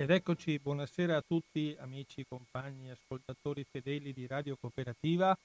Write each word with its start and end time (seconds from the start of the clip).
Ed 0.00 0.08
eccoci, 0.08 0.58
buonasera 0.58 1.18
a 1.18 1.20
tutti 1.20 1.76
amici, 1.78 2.24
compagni, 2.26 2.90
ascoltatori 2.90 3.66
fedeli 3.70 4.14
di 4.14 4.26
Radio 4.26 4.56
Cooperativa. 4.58 5.36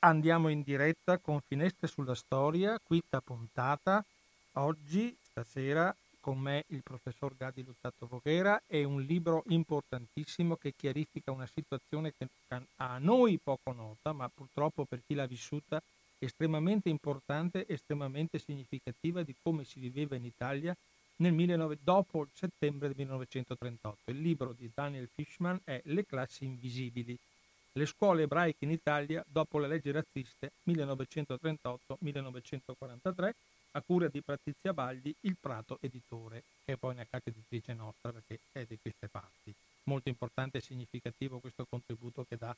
Andiamo 0.00 0.50
in 0.50 0.60
diretta 0.60 1.16
con 1.16 1.40
Finestre 1.40 1.86
sulla 1.86 2.14
Storia, 2.14 2.78
quinta 2.78 3.22
puntata. 3.22 4.04
Oggi, 4.56 5.16
stasera, 5.22 5.96
con 6.20 6.38
me 6.38 6.64
il 6.66 6.82
professor 6.82 7.34
Gadi 7.38 7.64
Luzzatto 7.64 8.06
Voghera 8.06 8.60
è 8.66 8.84
un 8.84 9.00
libro 9.00 9.44
importantissimo 9.46 10.56
che 10.56 10.74
chiarifica 10.76 11.32
una 11.32 11.48
situazione 11.50 12.12
che 12.18 12.28
a 12.76 12.98
noi 12.98 13.40
poco 13.42 13.72
nota, 13.72 14.12
ma 14.12 14.28
purtroppo 14.28 14.84
per 14.84 15.00
chi 15.06 15.14
l'ha 15.14 15.24
vissuta 15.24 15.82
estremamente 16.18 16.90
importante, 16.90 17.66
estremamente 17.66 18.38
significativa 18.38 19.22
di 19.22 19.34
come 19.42 19.64
si 19.64 19.80
viveva 19.80 20.16
in 20.16 20.26
Italia 20.26 20.76
nel 21.18 21.34
19, 21.34 21.78
dopo 21.82 22.22
il 22.22 22.30
settembre 22.32 22.88
del 22.88 22.96
1938. 22.98 24.10
Il 24.10 24.20
libro 24.20 24.52
di 24.52 24.70
Daniel 24.72 25.08
Fishman 25.12 25.60
è 25.64 25.80
Le 25.84 26.04
classi 26.04 26.44
invisibili, 26.44 27.16
le 27.72 27.86
scuole 27.86 28.22
ebraiche 28.22 28.64
in 28.64 28.70
Italia 28.70 29.24
dopo 29.26 29.58
le 29.58 29.68
leggi 29.68 29.90
razziste 29.90 30.52
1938-1943 30.66 33.30
a 33.72 33.82
cura 33.82 34.08
di 34.08 34.22
Patrizia 34.22 34.72
Bagli, 34.72 35.14
il 35.22 35.36
Prato 35.38 35.76
editore, 35.80 36.42
che 36.64 36.72
è 36.72 36.76
poi 36.76 36.94
una 36.94 37.06
casa 37.08 37.24
editrice 37.26 37.74
nostra 37.74 38.10
perché 38.10 38.38
è 38.52 38.64
di 38.66 38.78
queste 38.80 39.08
parti. 39.08 39.52
Molto 39.84 40.08
importante 40.08 40.58
e 40.58 40.60
significativo 40.60 41.38
questo 41.38 41.64
contributo 41.68 42.24
che 42.28 42.36
dà 42.36 42.54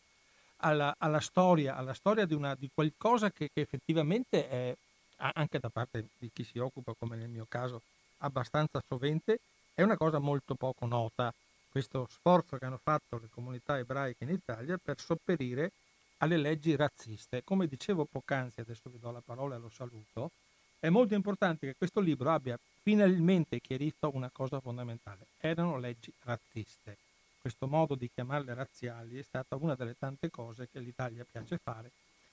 alla, 0.58 0.94
alla 0.98 1.20
storia, 1.20 1.76
alla 1.76 1.94
storia 1.94 2.26
di, 2.26 2.34
una, 2.34 2.54
di 2.54 2.68
qualcosa 2.72 3.30
che, 3.30 3.50
che, 3.52 3.60
effettivamente 3.60 4.48
è, 4.48 4.74
anche 5.16 5.58
da 5.58 5.68
parte 5.68 6.06
di 6.18 6.30
chi 6.32 6.44
si 6.44 6.58
occupa, 6.58 6.94
come 6.98 7.16
nel 7.16 7.28
mio 7.28 7.46
caso, 7.48 7.82
abbastanza 8.20 8.82
sovente, 8.86 9.40
è 9.74 9.82
una 9.82 9.96
cosa 9.96 10.18
molto 10.18 10.54
poco 10.54 10.86
nota. 10.86 11.32
Questo 11.70 12.08
sforzo 12.10 12.56
che 12.56 12.64
hanno 12.64 12.80
fatto 12.82 13.18
le 13.18 13.28
comunità 13.30 13.78
ebraiche 13.78 14.24
in 14.24 14.30
Italia 14.30 14.78
per 14.82 14.98
sopperire 14.98 15.70
alle 16.18 16.36
leggi 16.36 16.74
razziste. 16.74 17.42
Come 17.44 17.66
dicevo 17.66 18.04
poc'anzi, 18.04 18.60
adesso 18.60 18.90
vi 18.90 18.98
do 18.98 19.10
la 19.10 19.22
parola 19.24 19.56
e 19.56 19.58
lo 19.58 19.70
saluto, 19.70 20.30
è 20.78 20.88
molto 20.88 21.14
importante 21.14 21.66
che 21.66 21.74
questo 21.76 22.00
libro 22.00 22.30
abbia 22.30 22.58
finalmente 22.82 23.60
chiarito 23.60 24.10
una 24.14 24.30
cosa 24.32 24.60
fondamentale. 24.60 25.26
Erano 25.38 25.78
leggi 25.78 26.12
razziste. 26.24 26.96
Questo 27.40 27.66
modo 27.66 27.94
di 27.94 28.10
chiamarle 28.12 28.52
razziali 28.52 29.18
è 29.18 29.22
stata 29.22 29.56
una 29.56 29.74
delle 29.74 29.96
tante 29.98 30.30
cose 30.30 30.68
che 30.70 30.78
l'Italia 30.78 31.24
piace 31.30 31.58
fare 31.62 31.90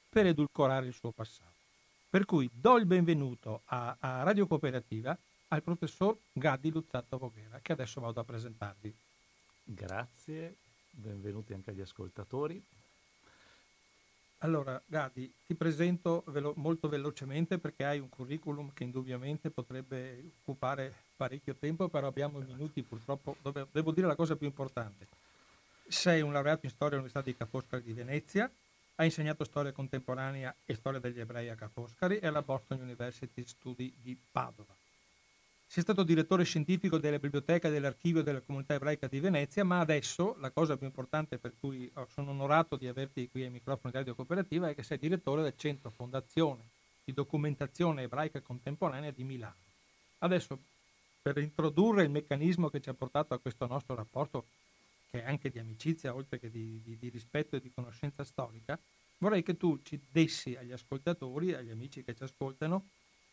per 0.10 0.26
edulcorare 0.26 0.88
il 0.88 0.94
suo 0.94 1.12
passato. 1.12 1.52
Per 2.10 2.26
cui 2.26 2.50
do 2.52 2.78
il 2.78 2.86
benvenuto 2.86 3.62
a, 3.66 3.96
a 4.00 4.24
Radio 4.24 4.48
Cooperativa 4.48 5.18
al 5.50 5.64
professor 5.64 6.18
Gadi 6.34 6.72
Luzzatto 6.72 7.18
Voghera, 7.18 7.60
che 7.60 7.72
adesso 7.72 8.02
vado 8.02 8.20
a 8.20 8.24
presentarvi. 8.24 8.94
Grazie, 9.64 10.56
benvenuti 10.92 11.54
anche 11.54 11.72
agli 11.72 11.82
ascoltatori. 11.82 12.62
Allora, 14.42 14.80
Gadi, 14.86 15.34
ti 15.48 15.56
presento 15.56 16.24
velo- 16.28 16.54
molto 16.58 16.90
velocemente 16.90 17.58
perché 17.58 17.86
hai 17.86 18.00
un 18.00 18.10
curriculum 18.10 18.72
che 18.72 18.84
indubbiamente 18.84 19.50
potrebbe 19.50 20.32
occupare 20.42 20.94
parecchio 21.16 21.56
tempo, 21.56 21.88
però 21.88 22.08
abbiamo 22.08 22.40
minuti 22.40 22.84
purtroppo 22.84 23.36
dove 23.42 23.68
devo 23.72 23.92
dire 23.92 24.06
la 24.06 24.16
cosa 24.16 24.36
più 24.36 24.46
importante. 24.46 25.08
Sei 25.88 26.22
un 26.22 26.34
laureato 26.34 26.66
in 26.66 26.72
storia 26.72 26.98
all'Università 26.98 27.22
di 27.22 27.36
Ca' 27.36 27.50
Foscari 27.50 27.82
di 27.82 27.94
Venezia, 27.94 28.52
hai 28.96 29.08
insegnato 29.08 29.44
storia 29.44 29.72
contemporanea 29.72 30.54
e 30.66 30.76
storia 30.76 31.00
degli 31.00 31.20
ebrei 31.20 31.50
a 31.50 31.56
Ca' 31.56 31.70
Foscari 31.70 32.20
e 32.20 32.28
alla 32.28 32.44
Boston 32.44 32.82
University 32.82 33.44
Studi 33.44 33.92
di 34.04 34.16
Padova. 34.32 34.77
Sei 35.70 35.84
stato 35.84 36.04
direttore 36.04 36.46
scientifico 36.46 36.98
della 36.98 37.20
biblioteca 37.20 37.70
dell'archivio 37.70 38.24
della 38.24 38.40
comunità 38.40 38.74
ebraica 38.74 39.08
di 39.08 39.20
Venezia, 39.20 39.64
ma 39.66 39.80
adesso 39.80 40.36
la 40.40 40.50
cosa 40.50 40.78
più 40.78 40.88
importante 40.88 41.38
per 41.38 41.54
cui 41.60 41.92
sono 42.14 42.32
onorato 42.32 42.78
di 42.78 42.88
averti 42.88 43.30
qui 43.30 43.44
ai 43.44 43.50
microfoni 43.50 43.92
di 43.92 43.98
Radio 44.00 44.16
Cooperativa 44.16 44.70
è 44.70 44.76
che 44.76 44.82
sei 44.82 44.98
direttore 44.98 45.44
del 45.44 45.54
Centro 45.58 45.92
Fondazione 45.92 46.64
di 47.04 47.14
Documentazione 47.14 48.04
Ebraica 48.04 48.40
Contemporanea 48.40 49.12
di 49.12 49.24
Milano. 49.24 49.56
Adesso, 50.20 50.58
per 51.22 51.38
introdurre 51.38 52.04
il 52.04 52.10
meccanismo 52.10 52.70
che 52.70 52.82
ci 52.82 52.90
ha 52.90 52.94
portato 52.94 53.34
a 53.34 53.40
questo 53.40 53.68
nostro 53.68 53.94
rapporto, 53.94 54.46
che 55.12 55.22
è 55.22 55.28
anche 55.28 55.50
di 55.50 55.60
amicizia, 55.60 56.16
oltre 56.16 56.40
che 56.40 56.50
di, 56.50 56.82
di, 56.84 56.98
di 56.98 57.10
rispetto 57.10 57.56
e 57.56 57.62
di 57.62 57.72
conoscenza 57.74 58.24
storica, 58.24 58.80
vorrei 59.20 59.44
che 59.44 59.58
tu 59.58 59.80
ci 59.84 60.00
dessi 60.12 60.56
agli 60.56 60.72
ascoltatori, 60.72 61.54
agli 61.54 61.72
amici 61.72 62.04
che 62.04 62.16
ci 62.16 62.24
ascoltano, 62.24 62.88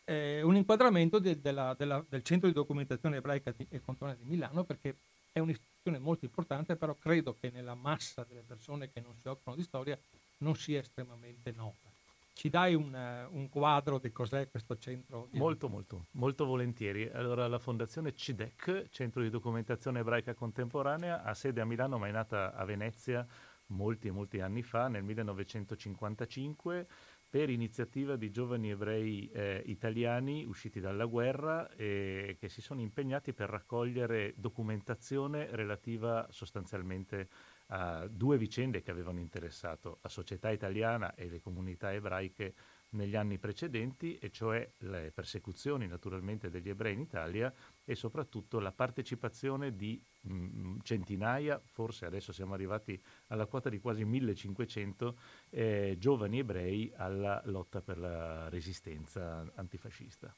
eh, 0.05 0.41
un 0.41 0.55
inquadramento 0.55 1.19
de, 1.19 1.41
della, 1.41 1.75
della, 1.77 2.03
del 2.07 2.23
Centro 2.23 2.47
di 2.47 2.53
Documentazione 2.53 3.17
Ebraica 3.17 3.51
di, 3.51 3.65
e 3.69 3.81
Contemporanea 3.81 4.21
di 4.21 4.29
Milano 4.29 4.63
perché 4.63 4.95
è 5.31 5.39
un'istituzione 5.39 5.99
molto 5.99 6.25
importante, 6.25 6.75
però 6.75 6.95
credo 6.95 7.35
che 7.37 7.49
nella 7.49 7.75
massa 7.75 8.25
delle 8.27 8.43
persone 8.45 8.91
che 8.91 9.01
non 9.01 9.13
si 9.21 9.27
occupano 9.27 9.57
di 9.57 9.63
storia 9.63 9.99
non 10.37 10.55
sia 10.55 10.79
estremamente 10.79 11.51
nota. 11.51 11.89
Ci 12.33 12.49
dai 12.49 12.75
un, 12.75 12.93
uh, 12.93 13.35
un 13.37 13.49
quadro 13.49 13.97
di 13.97 14.11
cos'è 14.11 14.49
questo 14.49 14.77
centro? 14.77 15.29
Molto, 15.31 15.69
molto, 15.69 16.05
molto 16.11 16.45
volentieri. 16.45 17.09
Allora, 17.09 17.47
la 17.47 17.59
fondazione 17.59 18.13
CIDEC, 18.13 18.89
Centro 18.89 19.21
di 19.21 19.29
Documentazione 19.29 19.99
Ebraica 19.99 20.33
Contemporanea, 20.33 21.23
ha 21.23 21.33
sede 21.33 21.61
a 21.61 21.65
Milano, 21.65 21.97
ma 21.97 22.07
è 22.07 22.11
nata 22.11 22.53
a 22.53 22.65
Venezia 22.65 23.25
molti 23.67 24.11
molti 24.11 24.39
anni 24.41 24.61
fa, 24.61 24.87
nel 24.87 25.03
1955 25.03 26.87
per 27.35 27.49
iniziativa 27.49 28.15
di 28.15 28.31
giovani 28.31 28.71
ebrei 28.71 29.29
eh, 29.33 29.61
italiani 29.65 30.45
usciti 30.45 30.79
dalla 30.79 31.03
guerra 31.03 31.69
e 31.75 32.37
che 32.39 32.47
si 32.47 32.61
sono 32.61 32.79
impegnati 32.79 33.33
per 33.33 33.49
raccogliere 33.49 34.35
documentazione 34.37 35.49
relativa 35.51 36.25
sostanzialmente 36.29 37.27
a 37.67 38.07
due 38.07 38.37
vicende 38.37 38.81
che 38.81 38.91
avevano 38.91 39.19
interessato 39.19 39.97
la 40.01 40.07
società 40.07 40.49
italiana 40.49 41.13
e 41.13 41.27
le 41.27 41.41
comunità 41.41 41.91
ebraiche 41.91 42.53
negli 42.91 43.17
anni 43.17 43.37
precedenti, 43.37 44.17
e 44.17 44.31
cioè 44.31 44.71
le 44.77 45.11
persecuzioni 45.13 45.87
naturalmente 45.87 46.49
degli 46.49 46.69
ebrei 46.69 46.93
in 46.93 47.01
Italia 47.01 47.53
e 47.85 47.95
soprattutto 47.95 48.59
la 48.59 48.71
partecipazione 48.71 49.75
di 49.75 50.01
mh, 50.21 50.33
mm, 50.33 50.77
centinaia, 50.81 51.61
forse 51.63 52.05
adesso 52.05 52.33
siamo 52.33 52.53
arrivati 52.53 52.99
alla 53.27 53.45
quota 53.45 53.69
di 53.69 53.79
quasi 53.79 54.03
1500 54.03 55.17
eh, 55.51 55.95
giovani 55.99 56.39
ebrei 56.39 56.91
alla 56.95 57.41
lotta 57.45 57.81
per 57.81 57.99
la 57.99 58.49
resistenza 58.49 59.49
antifascista. 59.55 60.33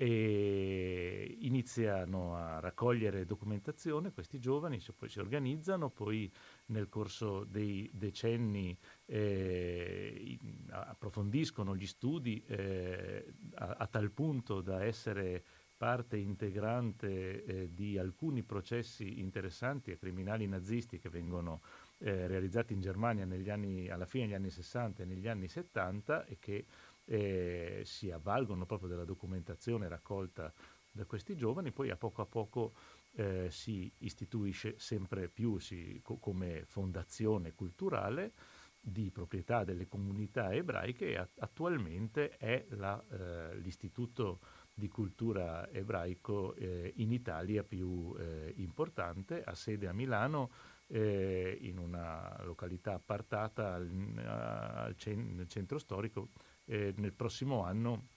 E 0.00 1.38
iniziano 1.40 2.36
a 2.36 2.60
raccogliere 2.60 3.24
documentazione 3.24 4.12
questi 4.12 4.38
giovani, 4.38 4.80
poi 4.96 5.08
si 5.08 5.18
organizzano, 5.18 5.90
poi 5.90 6.32
nel 6.66 6.88
corso 6.88 7.42
dei 7.42 7.90
decenni 7.92 8.78
eh, 9.06 10.38
approfondiscono 10.68 11.74
gli 11.74 11.86
studi 11.86 12.40
eh, 12.46 13.34
a, 13.54 13.74
a, 13.76 13.86
tal 13.88 14.12
punto 14.12 14.60
da 14.60 14.84
essere 14.84 15.42
parte 15.78 16.16
integrante 16.16 17.44
eh, 17.44 17.72
di 17.72 17.96
alcuni 17.96 18.42
processi 18.42 19.20
interessanti 19.20 19.92
e 19.92 19.96
criminali 19.96 20.46
nazisti 20.48 20.98
che 20.98 21.08
vengono 21.08 21.60
eh, 21.98 22.26
realizzati 22.26 22.72
in 22.72 22.80
Germania 22.80 23.24
anni, 23.24 23.88
alla 23.88 24.04
fine 24.04 24.26
degli 24.26 24.34
anni 24.34 24.50
60 24.50 25.02
e 25.02 25.06
negli 25.06 25.28
anni 25.28 25.46
70 25.46 26.26
e 26.26 26.36
che 26.40 26.66
eh, 27.04 27.82
si 27.84 28.10
avvalgono 28.10 28.66
proprio 28.66 28.88
della 28.88 29.04
documentazione 29.04 29.88
raccolta 29.88 30.52
da 30.90 31.04
questi 31.04 31.36
giovani, 31.36 31.70
poi 31.70 31.90
a 31.90 31.96
poco 31.96 32.22
a 32.22 32.26
poco 32.26 32.74
eh, 33.14 33.46
si 33.50 33.90
istituisce 33.98 34.74
sempre 34.78 35.28
più 35.28 35.58
si, 35.58 36.00
co- 36.02 36.16
come 36.16 36.64
fondazione 36.66 37.54
culturale 37.54 38.32
di 38.80 39.10
proprietà 39.10 39.64
delle 39.64 39.86
comunità 39.86 40.52
ebraiche 40.52 41.12
e 41.12 41.28
attualmente 41.38 42.36
è 42.36 42.66
la, 42.70 43.02
eh, 43.10 43.58
l'istituto 43.58 44.40
di 44.78 44.88
cultura 44.88 45.68
ebraico 45.70 46.54
eh, 46.54 46.92
in 46.96 47.10
Italia 47.10 47.64
più 47.64 48.14
eh, 48.16 48.52
importante, 48.58 49.42
ha 49.42 49.54
sede 49.54 49.88
a 49.88 49.92
Milano 49.92 50.50
eh, 50.86 51.58
in 51.62 51.78
una 51.78 52.40
località 52.44 52.94
appartata 52.94 53.74
al, 53.74 53.90
al 54.24 54.94
cen- 54.96 55.34
nel 55.34 55.48
centro 55.48 55.78
storico. 55.78 56.28
nel 56.66 57.12
prossimo 57.14 57.64
anno 57.64 58.08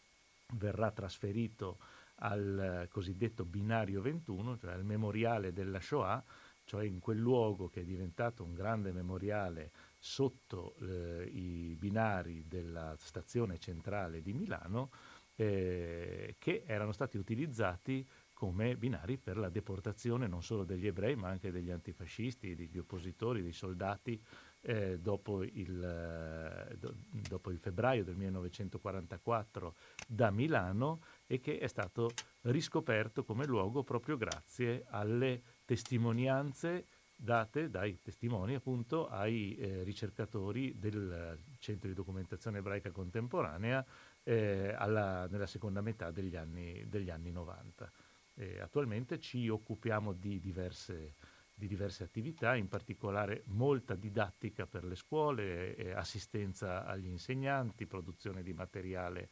verrà 0.58 0.92
trasferito 0.92 1.80
al 2.16 2.88
cosiddetto 2.92 3.44
binario 3.44 4.02
21, 4.02 4.58
cioè 4.58 4.74
al 4.74 4.84
memoriale 4.86 5.54
della 5.54 5.80
Shoah, 5.80 6.24
cioè 6.64 6.86
in 6.86 7.00
quel 7.00 7.18
luogo 7.18 7.68
che 7.70 7.82
è 7.82 7.84
diventato 7.84 8.44
un 8.44 8.54
grande 8.54 8.92
memoriale 8.92 9.72
sotto 9.98 10.76
eh, 10.82 11.30
i 11.32 11.76
binari 11.78 12.46
della 12.48 12.96
stazione 12.98 13.58
centrale 13.58 14.22
di 14.22 14.34
Milano, 14.34 14.90
eh, 15.36 16.36
che 16.38 16.64
erano 16.66 16.92
stati 16.92 17.18
utilizzati 17.18 18.08
come 18.34 18.76
binari 18.76 19.20
per 19.20 19.38
la 19.38 19.50
deportazione 19.50 20.26
non 20.26 20.42
solo 20.42 20.64
degli 20.64 20.88
ebrei 20.88 21.16
ma 21.16 21.30
anche 21.30 21.52
degli 21.52 21.70
antifascisti, 21.70 22.56
degli 22.56 22.80
oppositori, 22.80 23.44
dei 23.44 23.54
soldati 23.54 24.20
eh, 24.62 24.98
dopo, 25.00 25.44
il, 25.44 25.84
eh, 25.84 26.76
do, 26.76 26.96
dopo, 27.10 27.52
il, 27.52 27.60
febbraio 27.60 28.04
del 28.04 28.16
1944 28.16 29.76
da 30.08 30.32
Milano 30.32 31.02
e 31.28 31.40
che 31.40 31.60
è 31.60 31.68
stato 31.68 32.10
riscoperto 32.42 33.24
come 33.24 33.46
luogo 33.46 33.84
proprio 33.84 34.18
grazie 34.18 34.86
alle 34.90 35.42
testimonianze 35.64 36.88
date 37.16 37.70
dai 37.70 38.00
testimoni 38.00 38.56
appunto 38.56 39.08
ai 39.08 39.56
eh, 39.56 39.84
ricercatori 39.84 40.80
del 40.80 41.38
Centro 41.60 41.88
di 41.88 41.94
Documentazione 41.94 42.58
Ebraica 42.58 42.90
Contemporanea 42.90 43.86
eh, 44.24 44.74
alla, 44.78 45.28
nella 45.28 45.48
seconda 45.48 45.82
metà 45.82 46.12
degli 46.12 46.36
anni, 46.36 46.88
degli 46.88 47.10
anni 47.10 47.32
90. 47.32 47.92
Eh, 48.36 48.60
attualmente 48.60 49.20
ci 49.20 49.48
occupiamo 49.50 50.14
di 50.14 50.40
diverse, 50.40 51.16
di 51.54 51.68
diverse, 51.68 52.04
attività, 52.04 52.56
in 52.56 52.68
particolare 52.68 53.44
molta 53.48 53.96
didattica 53.96 54.66
per 54.66 54.84
le 54.84 54.96
scuole, 54.96 55.94
assistenza 55.94 56.86
agli 56.86 57.08
insegnanti, 57.08 57.86
produzione 57.86 58.42
di 58.42 58.54
materiale 58.54 59.30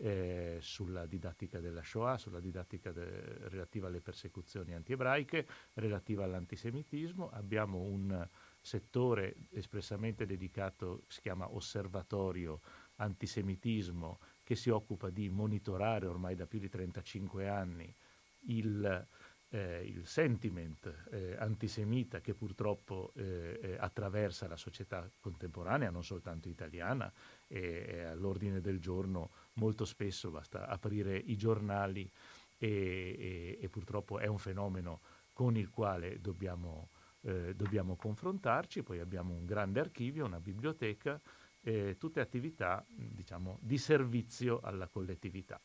eh, 0.00 0.58
sulla 0.60 1.06
didattica 1.06 1.58
della 1.60 1.82
Shoah, 1.82 2.18
sulla 2.18 2.40
didattica 2.40 2.92
de- 2.92 3.48
relativa 3.48 3.88
alle 3.88 4.00
persecuzioni 4.00 4.72
antiebraiche, 4.74 5.46
relativa 5.74 6.24
all'antisemitismo. 6.24 7.30
Abbiamo 7.30 7.80
un 7.80 8.26
settore 8.60 9.34
espressamente 9.50 10.24
dedicato, 10.24 11.02
si 11.08 11.20
chiama 11.20 11.52
Osservatorio 11.52 12.60
Antisemitismo, 13.00 14.18
che 14.44 14.54
si 14.54 14.70
occupa 14.70 15.10
di 15.10 15.28
monitorare 15.28 16.06
ormai 16.06 16.34
da 16.34 16.46
più 16.46 16.58
di 16.58 16.68
35 16.68 17.48
anni 17.48 17.92
il, 18.46 19.06
eh, 19.50 19.82
il 19.84 20.06
sentiment 20.06 21.06
eh, 21.10 21.36
antisemita 21.38 22.20
che 22.20 22.34
purtroppo 22.34 23.12
eh, 23.14 23.58
eh 23.60 23.76
attraversa 23.78 24.46
la 24.46 24.56
società 24.56 25.08
contemporanea, 25.20 25.90
non 25.90 26.04
soltanto 26.04 26.48
italiana, 26.48 27.12
è 27.46 28.00
all'ordine 28.00 28.60
del 28.60 28.78
giorno 28.78 29.30
molto 29.54 29.84
spesso, 29.84 30.30
basta 30.30 30.66
aprire 30.66 31.16
i 31.16 31.36
giornali 31.36 32.10
e, 32.58 32.68
e, 32.68 33.58
e 33.60 33.68
purtroppo 33.68 34.18
è 34.18 34.26
un 34.26 34.38
fenomeno 34.38 35.00
con 35.32 35.56
il 35.56 35.70
quale 35.70 36.20
dobbiamo, 36.20 36.88
eh, 37.20 37.54
dobbiamo, 37.54 37.94
confrontarci, 37.94 38.82
poi 38.82 38.98
abbiamo 38.98 39.32
un 39.32 39.44
grande 39.44 39.78
archivio, 39.78 40.26
una 40.26 40.40
biblioteca, 40.40 41.20
eh, 41.68 41.96
tutte 41.98 42.20
attività 42.20 42.84
diciamo, 42.88 43.58
di 43.60 43.76
servizio 43.76 44.60
alla 44.60 44.88
collettività. 44.88 45.60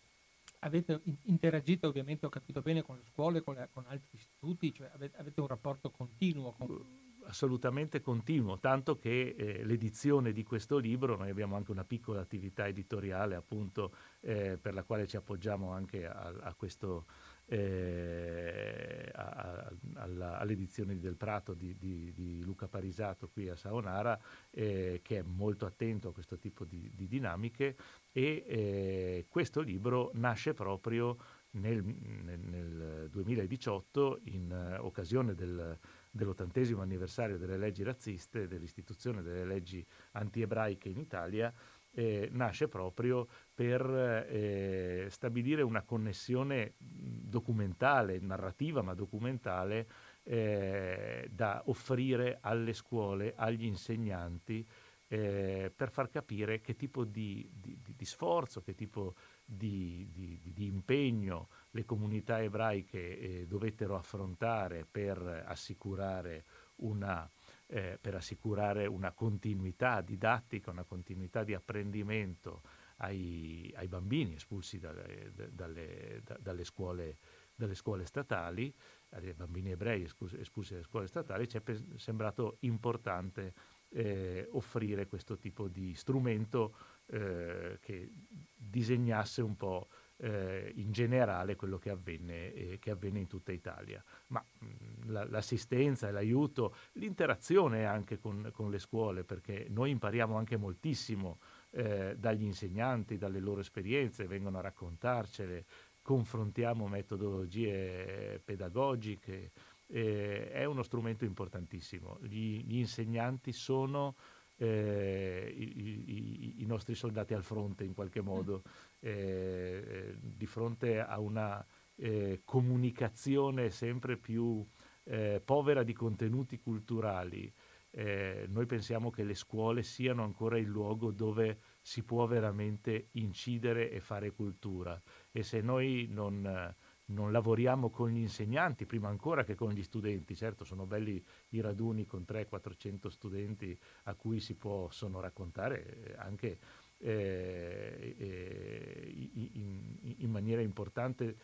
Avete 0.60 1.02
interagito 1.24 1.88
ovviamente, 1.88 2.26
ho 2.26 2.30
capito 2.30 2.62
bene, 2.62 2.82
con 2.82 2.98
le 2.98 3.04
scuole, 3.06 3.42
con, 3.42 3.56
le, 3.56 3.70
con 3.72 3.86
altri 3.88 4.18
istituti, 4.18 4.74
cioè 4.74 4.90
avete, 4.94 5.18
avete, 5.18 5.42
un 5.42 5.48
rapporto 5.48 5.90
continuo 5.92 6.52
con 6.52 7.02
assolutamente 7.26 8.02
continuo, 8.02 8.60
tanto 8.60 8.98
che 8.98 9.34
eh, 9.38 9.64
l'edizione 9.64 10.34
di 10.34 10.44
questo 10.44 10.78
libro, 10.78 11.16
noi 11.16 11.30
abbiamo 11.30 11.56
anche 11.56 11.72
una 11.72 11.86
piccola 11.86 12.20
attività 12.20 12.68
editoriale 12.68 13.36
appunto 13.36 13.96
eh, 14.20 14.58
per 14.58 14.74
la 14.74 14.84
quale 14.84 15.08
ci 15.08 15.16
appoggiamo 15.16 15.72
anche 15.72 16.06
a, 16.06 16.34
a 16.42 16.54
questo, 16.54 17.06
eh, 17.46 19.10
a, 19.14 19.72
alla, 19.96 20.40
all'edizione 20.40 20.98
del 21.00 21.16
Prato 21.16 21.54
di, 21.54 21.76
di, 21.78 22.12
di, 22.14 22.44
Luca 22.44 22.68
Parisato 22.68 23.30
qui 23.30 23.50
a 23.50 23.56
Saonara, 23.56 24.20
eh, 24.52 25.02
che 25.04 25.20
è 25.20 25.22
molto 25.22 25.66
attento 25.66 26.10
a 26.10 26.14
questo 26.14 26.38
tipo 26.38 26.66
di, 26.66 26.92
di 26.96 27.08
dinamiche 27.08 27.76
e 28.12 28.44
eh, 28.48 29.26
questo 29.30 29.62
libro 29.62 30.12
nasce 30.14 30.54
proprio 30.54 31.18
nel, 31.52 31.84
nel, 31.84 32.40
nel 32.40 33.10
2018 33.12 34.22
in 34.26 34.52
eh, 34.52 34.78
occasione 34.78 35.34
del 35.36 35.78
dell'ottantesimo 36.16 36.80
anniversario 36.80 37.40
delle 37.40 37.58
leggi 37.58 37.82
razziste, 37.82 38.48
dell'istituzione 38.48 39.24
delle 39.24 39.46
leggi 39.46 39.84
anti-ebraiche 40.12 40.88
in 40.88 41.00
Italia, 41.00 41.52
eh, 41.94 42.30
nasce 42.32 42.68
proprio 42.68 43.28
per 43.54 44.26
eh, 44.30 45.08
stabilire 45.10 45.62
una 45.62 45.84
connessione 45.84 46.74
documentale, 46.78 48.20
narrativa 48.20 48.82
ma 48.82 48.94
documentale, 48.94 49.88
eh, 50.24 51.28
da 51.32 51.62
offrire 51.66 52.40
alle 52.42 52.74
scuole, 52.74 53.34
agli 53.36 53.66
insegnanti, 53.66 54.66
eh, 55.08 55.72
per 55.76 55.92
far 55.92 56.10
capire 56.10 56.62
che 56.62 56.76
tipo 56.76 57.04
di, 57.04 57.48
di, 57.54 57.78
di 57.84 58.06
sforzo, 58.06 58.62
che 58.62 58.74
tipo 58.74 59.14
di, 59.46 60.10
di 60.44 60.66
impegno 60.66 61.50
le 61.72 61.86
comunità 61.86 62.42
ebraiche 62.42 63.20
eh, 63.20 63.46
dovettero 63.46 63.96
affrontare 63.96 64.88
per 64.90 65.44
assicurare 65.46 66.46
una, 66.78 67.30
eh, 67.68 67.98
per 68.00 68.16
assicurare 68.16 68.86
una 68.86 69.12
continuità 69.12 70.02
didattica, 70.02 70.72
una 70.72 70.84
continuità 70.84 71.44
di 71.44 71.54
apprendimento 71.54 72.62
ai, 72.98 73.72
ai 73.76 73.88
bambini 73.88 74.36
espulsi 74.36 74.80
dalle, 74.80 75.32
dalle, 75.52 76.22
dalle, 76.40 76.64
scuole, 76.64 77.18
dalle, 77.56 77.76
scuole, 77.76 78.06
statali, 78.06 78.74
ai 79.10 79.34
bambini 79.34 79.72
ebrei 79.72 80.04
espulsi 80.04 80.74
dalle 80.74 80.86
scuole 80.86 81.08
statali, 81.08 81.48
ci 81.48 81.58
è 81.58 81.62
sembrato 81.96 82.58
importante 82.62 83.54
eh, 83.90 84.48
offrire 84.52 85.08
questo 85.08 85.38
tipo 85.38 85.68
di 85.68 85.94
strumento 85.96 86.76
eh, 87.08 87.78
che 87.80 88.12
disegnasse 88.56 89.42
un 89.42 89.56
po' 89.56 89.90
eh, 90.18 90.72
in 90.76 90.92
generale 90.92 91.56
quello 91.56 91.78
che 91.78 91.90
avvenne, 91.90 92.54
eh, 92.54 92.80
che 92.80 92.92
avvenne, 92.92 93.20
in 93.20 93.28
tutta 93.28 93.52
Italia. 93.52 94.04
Ma 94.28 94.44
mh, 94.60 94.66
mm, 94.66 95.12
la, 95.12 95.26
l'assistenza, 95.26 96.12
l'aiuto, 96.12 96.76
l'interazione 96.94 97.86
anche 97.86 98.20
con, 98.20 98.50
con, 98.54 98.70
le 98.70 98.80
scuole, 98.80 99.24
perché 99.24 99.68
noi 99.70 99.92
impariamo 99.92 100.36
anche 100.36 100.58
moltissimo 100.58 101.40
eh, 101.72 102.16
dagli 102.18 102.44
insegnanti, 102.44 103.18
dalle 103.18 103.40
loro 103.40 103.62
esperienze, 103.62 104.28
vengono 104.28 104.60
a 104.60 104.62
raccontarcele, 104.62 105.66
confrontiamo 106.02 106.88
metodologie 106.88 108.40
pedagogiche, 108.44 109.52
eh, 109.88 110.50
è 110.52 110.66
uno 110.66 110.84
strumento 110.84 111.26
importantissimo. 111.26 112.20
Gli, 112.22 112.64
gli 112.66 112.78
insegnanti 112.78 113.52
sono 113.52 114.16
eh, 114.64 115.54
i, 115.56 116.04
i, 116.08 116.62
i, 116.62 116.66
nostri 116.66 116.96
soldati 116.96 117.34
al 117.34 117.44
fronte 117.44 117.84
in 117.84 117.94
qualche 117.94 118.22
modo, 118.22 118.64
eh, 119.00 120.16
di 120.20 120.46
fronte 120.46 121.02
a 121.02 121.20
una 121.20 121.66
eh, 121.96 122.42
comunicazione 122.46 123.70
sempre 123.70 124.16
più 124.18 124.66
eh, 125.04 125.42
povera 125.44 125.84
di 125.84 125.94
contenuti 125.94 126.60
culturali. 126.60 127.52
Eh, 127.96 128.46
noi 128.48 128.66
pensiamo 128.66 129.12
che 129.12 129.24
le 129.24 129.36
scuole 129.36 129.84
siano 129.84 130.24
ancora 130.24 130.58
il 130.58 130.66
luogo 130.66 131.12
dove 131.12 131.60
si 131.82 132.04
può 132.04 132.26
veramente 132.26 133.10
incidere 133.12 133.92
e 133.92 134.00
fare 134.00 134.32
cultura 134.32 135.00
e 135.32 135.44
se 135.44 135.62
noi 135.62 136.08
non 136.10 136.74
non 137.06 137.32
lavoriamo 137.32 137.90
con 137.90 138.10
gli 138.10 138.20
insegnanti 138.20 138.86
prima 138.86 139.10
ancora 139.10 139.44
che 139.44 139.56
con 139.56 139.72
gli 139.72 139.84
studenti. 139.84 140.36
Certo, 140.36 140.64
sono 140.64 140.86
belli 140.86 141.24
i 141.50 141.62
raduni 141.62 142.06
con 142.06 142.26
300-400 142.28 143.08
studenti 143.08 143.78
a 144.04 144.14
cui 144.16 144.40
si 144.40 144.56
possono 144.56 145.20
raccontare 145.20 145.86
eh, 145.86 146.16
anche 146.18 146.58
eh, 147.00 148.16
eh, 148.18 149.30
in, 149.54 150.16
in, 150.20 150.30
maniera 150.30 150.62
importante, 150.62 151.36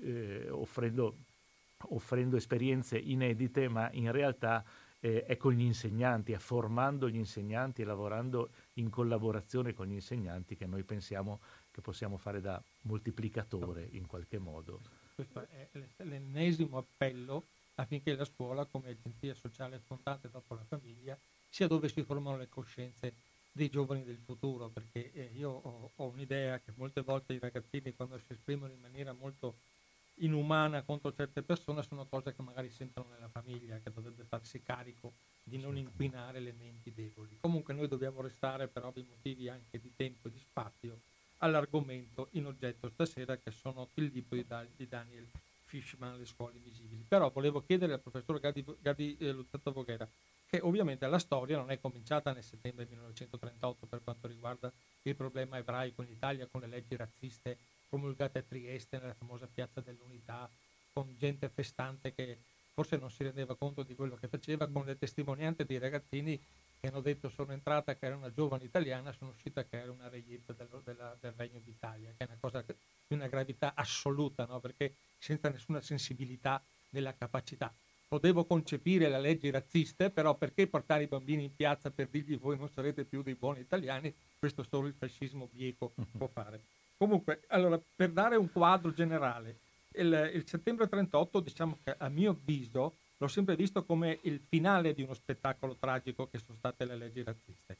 eh, 0.00 0.48
offrendo, 0.50 1.18
offrendo, 1.90 2.36
esperienze 2.36 2.98
inedite, 2.98 3.68
ma 3.68 3.88
in 3.92 4.10
realtà 4.10 4.64
eh, 5.00 5.24
è 5.24 5.36
con 5.36 5.52
gli 5.52 5.62
insegnanti, 5.62 6.32
è 6.32 6.38
formando 6.38 7.08
gli 7.08 7.16
insegnanti 7.16 7.82
e 7.82 7.84
lavorando 7.84 8.50
in 8.74 8.90
collaborazione 8.90 9.72
con 9.72 9.86
gli 9.86 9.92
insegnanti 9.92 10.56
che 10.56 10.66
noi 10.66 10.82
pensiamo 10.82 11.40
che 11.78 11.80
possiamo 11.80 12.16
fare 12.16 12.40
da 12.40 12.60
moltiplicatore 12.82 13.88
in 13.92 14.06
qualche 14.06 14.38
modo. 14.38 14.80
Questo 15.14 15.46
è 15.48 15.68
l'ennesimo 16.02 16.78
appello 16.78 17.44
affinché 17.76 18.16
la 18.16 18.24
scuola, 18.24 18.64
come 18.64 18.90
agenzia 18.90 19.34
sociale 19.34 19.78
fondante 19.78 20.28
dopo 20.28 20.54
la 20.54 20.64
famiglia, 20.66 21.16
sia 21.48 21.68
dove 21.68 21.88
si 21.88 22.02
formano 22.02 22.36
le 22.36 22.48
coscienze 22.48 23.14
dei 23.52 23.70
giovani 23.70 24.02
del 24.02 24.18
futuro, 24.18 24.68
perché 24.68 25.12
eh, 25.12 25.30
io 25.36 25.50
ho, 25.50 25.90
ho, 25.94 26.04
un'idea 26.06 26.58
che 26.58 26.72
molte 26.74 27.02
volte 27.02 27.34
i 27.34 27.38
ragazzini 27.38 27.94
quando 27.94 28.18
si 28.18 28.32
esprimono 28.32 28.72
in 28.72 28.80
maniera 28.80 29.12
molto 29.12 29.54
inumana 30.20 30.82
contro 30.82 31.14
certe 31.14 31.42
persone 31.42 31.84
sono 31.84 32.06
cose 32.06 32.34
che 32.34 32.42
magari 32.42 32.70
sentono 32.70 33.10
nella 33.10 33.28
famiglia, 33.28 33.78
che 33.78 33.92
dovrebbe 33.92 34.24
farsi 34.24 34.60
carico 34.62 35.12
di 35.44 35.58
non 35.58 35.76
inquinare 35.76 36.40
le 36.40 36.52
menti 36.58 36.92
deboli. 36.92 37.38
Comunque 37.40 37.72
noi 37.72 37.86
dobbiamo 37.86 38.20
restare 38.20 38.66
per 38.66 38.84
ovvi 38.84 39.06
motivi 39.08 39.48
anche 39.48 39.80
di 39.80 39.92
tempo 39.94 40.26
e 40.26 40.32
di 40.32 40.40
spazio 40.40 40.98
all'argomento 41.38 42.28
in 42.32 42.46
oggetto 42.46 42.88
stasera 42.88 43.36
che 43.36 43.50
sono 43.50 43.88
il 43.94 44.10
libro 44.12 44.36
di, 44.36 44.46
di 44.76 44.88
Daniel 44.88 45.26
Fishman, 45.64 46.18
Le 46.18 46.24
scuole 46.24 46.56
invisibili. 46.56 47.04
Però 47.06 47.30
volevo 47.30 47.60
chiedere 47.60 47.92
al 47.92 48.00
professor 48.00 48.40
Gadi, 48.40 48.64
Gadi 48.80 49.16
eh, 49.18 49.32
Luzzatto 49.32 49.72
Voghera 49.72 50.08
che 50.48 50.60
ovviamente 50.62 51.06
la 51.06 51.18
storia 51.18 51.58
non 51.58 51.70
è 51.70 51.78
cominciata 51.78 52.32
nel 52.32 52.42
settembre 52.42 52.86
1938 52.88 53.86
per 53.86 54.00
quanto 54.02 54.26
riguarda 54.26 54.72
il 55.02 55.14
problema 55.14 55.58
ebraico 55.58 56.02
in 56.02 56.10
Italia 56.10 56.48
con 56.50 56.62
le 56.62 56.68
leggi 56.68 56.96
razziste 56.96 57.58
promulgate 57.88 58.38
a 58.38 58.42
Trieste 58.42 58.98
nella 58.98 59.12
famosa 59.12 59.46
piazza 59.52 59.82
dell'Unità 59.82 60.48
con 60.94 61.14
gente 61.18 61.50
festante 61.50 62.14
che 62.14 62.38
forse 62.72 62.96
non 62.96 63.10
si 63.10 63.24
rendeva 63.24 63.56
conto 63.56 63.82
di 63.82 63.94
quello 63.94 64.16
che 64.16 64.28
faceva 64.28 64.66
con 64.68 64.86
le 64.86 64.96
testimonianze 64.96 65.66
dei 65.66 65.78
ragazzini 65.78 66.40
che 66.80 66.88
hanno 66.88 67.00
detto 67.00 67.28
sono 67.28 67.52
entrata 67.52 67.96
che 67.96 68.06
era 68.06 68.16
una 68.16 68.32
giovane 68.32 68.64
italiana, 68.64 69.12
sono 69.12 69.30
uscita 69.30 69.64
che 69.64 69.80
era 69.80 69.92
una 69.92 70.08
reglietta 70.08 70.52
del, 70.52 70.68
della, 70.84 71.16
del 71.20 71.32
Regno 71.36 71.60
d'Italia, 71.60 72.12
che 72.16 72.24
è 72.24 72.26
una 72.26 72.38
cosa 72.40 72.62
di 72.62 73.14
una 73.14 73.26
gravità 73.26 73.72
assoluta, 73.74 74.44
no? 74.46 74.60
perché 74.60 74.94
senza 75.18 75.48
nessuna 75.48 75.80
sensibilità 75.80 76.62
nella 76.90 77.14
capacità 77.14 77.74
potevo 78.08 78.46
concepire 78.46 79.08
le 79.08 79.20
leggi 79.20 79.50
razziste, 79.50 80.10
però 80.10 80.34
perché 80.34 80.66
portare 80.66 81.04
i 81.04 81.06
bambini 81.06 81.44
in 81.44 81.54
piazza 81.54 81.90
per 81.90 82.08
dirgli 82.08 82.38
voi 82.38 82.56
non 82.56 82.70
sarete 82.70 83.04
più 83.04 83.22
dei 83.22 83.34
buoni 83.34 83.60
italiani? 83.60 84.12
Questo 84.38 84.64
solo 84.68 84.88
il 84.88 84.94
fascismo 84.94 85.48
bieco 85.52 85.92
può 86.16 86.26
fare. 86.32 86.62
Comunque, 86.96 87.42
allora, 87.48 87.80
per 87.94 88.10
dare 88.10 88.36
un 88.36 88.50
quadro 88.50 88.92
generale, 88.92 89.58
il, 89.92 90.30
il 90.34 90.46
settembre 90.46 90.88
38, 90.88 91.40
diciamo 91.40 91.78
che 91.84 91.94
a 91.96 92.08
mio 92.08 92.30
avviso, 92.30 92.96
l'ho 93.18 93.28
sempre 93.28 93.56
visto 93.56 93.84
come 93.84 94.18
il 94.22 94.40
finale 94.48 94.94
di 94.94 95.02
uno 95.02 95.14
spettacolo 95.14 95.76
tragico 95.78 96.28
che 96.28 96.38
sono 96.38 96.56
state 96.56 96.84
le 96.84 96.96
leggi 96.96 97.22
razziste. 97.22 97.76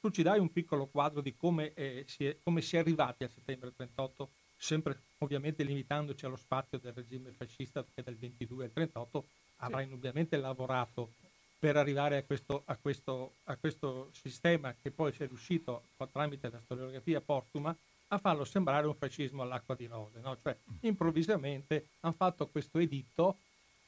Tu 0.00 0.10
ci 0.10 0.22
dai 0.22 0.38
un 0.38 0.52
piccolo 0.52 0.86
quadro 0.86 1.22
di 1.22 1.34
come, 1.34 1.72
eh, 1.74 2.04
si, 2.06 2.26
è, 2.26 2.36
come 2.42 2.60
si 2.60 2.76
è 2.76 2.80
arrivati 2.80 3.24
al 3.24 3.30
settembre 3.30 3.72
38 3.74 4.28
sempre 4.56 4.98
ovviamente 5.18 5.62
limitandoci 5.62 6.24
allo 6.24 6.36
spazio 6.36 6.78
del 6.78 6.92
regime 6.92 7.30
fascista 7.30 7.84
che 7.94 8.02
dal 8.02 8.14
22 8.14 8.64
al 8.64 8.72
38 8.72 9.24
avrà 9.58 9.78
sì. 9.78 9.84
indubbiamente 9.84 10.36
lavorato 10.36 11.10
per 11.58 11.76
arrivare 11.76 12.18
a 12.18 12.22
questo, 12.22 12.62
a, 12.66 12.76
questo, 12.76 13.36
a 13.44 13.56
questo, 13.56 14.10
sistema 14.12 14.74
che 14.80 14.90
poi 14.90 15.12
si 15.12 15.22
è 15.22 15.26
riuscito 15.26 15.84
tramite 16.12 16.50
la 16.50 16.60
storiografia 16.60 17.20
postuma 17.20 17.74
a 18.08 18.18
farlo 18.18 18.44
sembrare 18.44 18.86
un 18.86 18.94
fascismo 18.94 19.42
all'acqua 19.42 19.74
di 19.74 19.86
rose, 19.86 20.20
no? 20.20 20.36
cioè 20.42 20.56
improvvisamente 20.80 21.86
hanno 22.00 22.14
fatto 22.14 22.46
questo 22.48 22.78
editto 22.78 23.38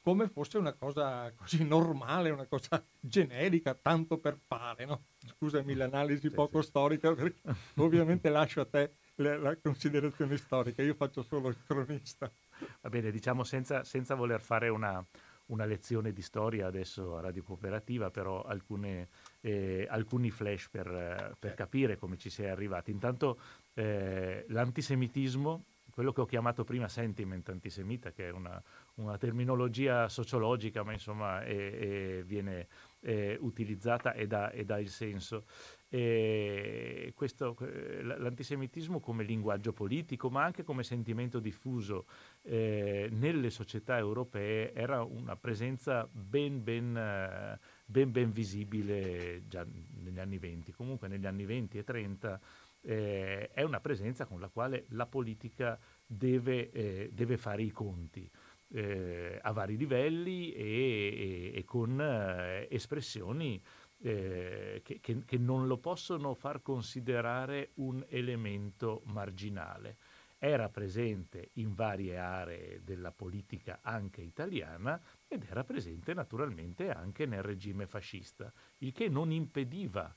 come 0.07 0.29
fosse 0.29 0.57
una 0.57 0.71
cosa 0.71 1.29
così 1.35 1.65
normale, 1.65 2.29
una 2.29 2.45
cosa 2.45 2.81
generica, 2.97 3.73
tanto 3.73 4.17
per 4.19 4.39
fare. 4.47 4.85
No? 4.85 5.01
Scusami 5.17 5.73
l'analisi 5.73 6.29
poco 6.29 6.61
storica, 6.61 7.13
perché 7.13 7.41
ovviamente 7.75 8.29
lascio 8.29 8.61
a 8.61 8.65
te 8.65 8.93
la, 9.15 9.37
la, 9.37 9.57
considerazione 9.57 10.37
storica, 10.37 10.81
io 10.81 10.93
faccio 10.93 11.23
solo 11.23 11.49
il 11.49 11.57
cronista. 11.61 12.31
Va 12.79 12.89
bene, 12.89 13.11
diciamo 13.11 13.43
senza, 13.43 13.83
senza 13.83 14.15
voler 14.15 14.39
fare 14.39 14.69
una, 14.69 15.05
una, 15.47 15.65
lezione 15.65 16.13
di 16.13 16.21
storia 16.21 16.67
adesso 16.67 17.17
a 17.17 17.19
Radio 17.19 17.43
Cooperativa, 17.43 18.09
però 18.09 18.43
alcune, 18.43 19.09
eh, 19.41 19.87
alcuni 19.89 20.31
flash 20.31 20.69
per, 20.69 21.35
per, 21.37 21.53
capire 21.53 21.97
come 21.97 22.15
ci 22.17 22.29
si 22.29 22.43
è 22.43 22.47
arrivati. 22.47 22.91
Intanto 22.91 23.37
eh, 23.73 24.45
l'antisemitismo, 24.47 25.65
quello 25.97 26.11
che 26.11 26.21
ho 26.21 26.25
chiamato 26.25 26.63
prima 26.63 26.87
sentiment 26.87 27.49
antisemita, 27.49 28.11
che 28.11 28.27
è 28.27 28.31
una, 28.31 28.61
una 28.97 29.17
terminologia 29.17 30.07
sociologica, 30.07 30.83
ma 30.83 30.91
insomma 30.91 31.43
è, 31.43 32.19
è, 32.19 32.23
viene 32.23 32.67
è 32.99 33.35
utilizzata 33.39 34.13
e 34.13 34.27
dà, 34.27 34.51
e 34.51 34.63
dà 34.63 34.77
il 34.77 34.89
senso. 34.89 35.45
Questo, 35.89 37.57
l'antisemitismo 37.59 38.99
come 38.99 39.23
linguaggio 39.23 39.73
politico, 39.73 40.29
ma 40.29 40.43
anche 40.43 40.63
come 40.63 40.83
sentimento 40.83 41.39
diffuso 41.39 42.05
eh, 42.43 43.07
nelle 43.11 43.49
società 43.49 43.97
europee 43.97 44.73
era 44.73 45.01
una 45.01 45.35
presenza 45.35 46.07
ben, 46.11 46.63
ben, 46.63 47.57
ben, 47.85 48.11
ben, 48.11 48.31
visibile 48.31 49.47
già 49.47 49.65
negli 49.95 50.19
anni 50.19 50.37
20. 50.37 50.73
Comunque 50.73 51.07
negli 51.07 51.25
anni 51.25 51.45
20 51.45 51.79
e 51.79 51.83
30 51.83 52.39
eh, 52.87 53.49
è 53.51 53.63
una 53.63 53.81
presenza 53.81 54.25
con 54.25 54.39
la 54.39 54.47
quale 54.47 54.85
la 54.89 55.05
politica 55.05 55.77
deve, 56.05 56.71
eh, 56.71 57.09
deve 57.11 57.37
fare 57.37 57.61
i 57.61 57.71
conti. 57.71 58.29
Eh, 58.69 59.39
a 59.41 59.51
vari 59.53 59.77
livelli 59.77 60.51
e, 60.51 61.51
e, 61.53 61.57
e 61.57 61.63
con 61.63 62.01
eh, 62.01 62.67
espressioni 62.69 63.61
eh, 63.99 64.81
che, 64.83 64.99
che, 64.99 65.23
che, 65.23 65.37
non 65.37 65.67
lo 65.67 65.77
possono 65.77 66.33
far 66.33 66.61
considerare 66.61 67.71
un 67.75 68.05
elemento 68.09 69.03
marginale. 69.05 69.97
Era 70.37 70.69
presente 70.69 71.51
in 71.53 71.73
varie 71.73 72.17
aree 72.17 72.81
della 72.83 73.11
politica 73.11 73.79
anche 73.81 74.21
italiana 74.21 75.01
ed 75.27 75.45
era 75.49 75.63
presente 75.63 76.13
naturalmente 76.13 76.89
anche 76.89 77.25
nel 77.25 77.43
regime 77.43 77.87
fascista, 77.87 78.51
il 78.79 78.91
che 78.91 79.07
non 79.07 79.31
impediva 79.31 80.13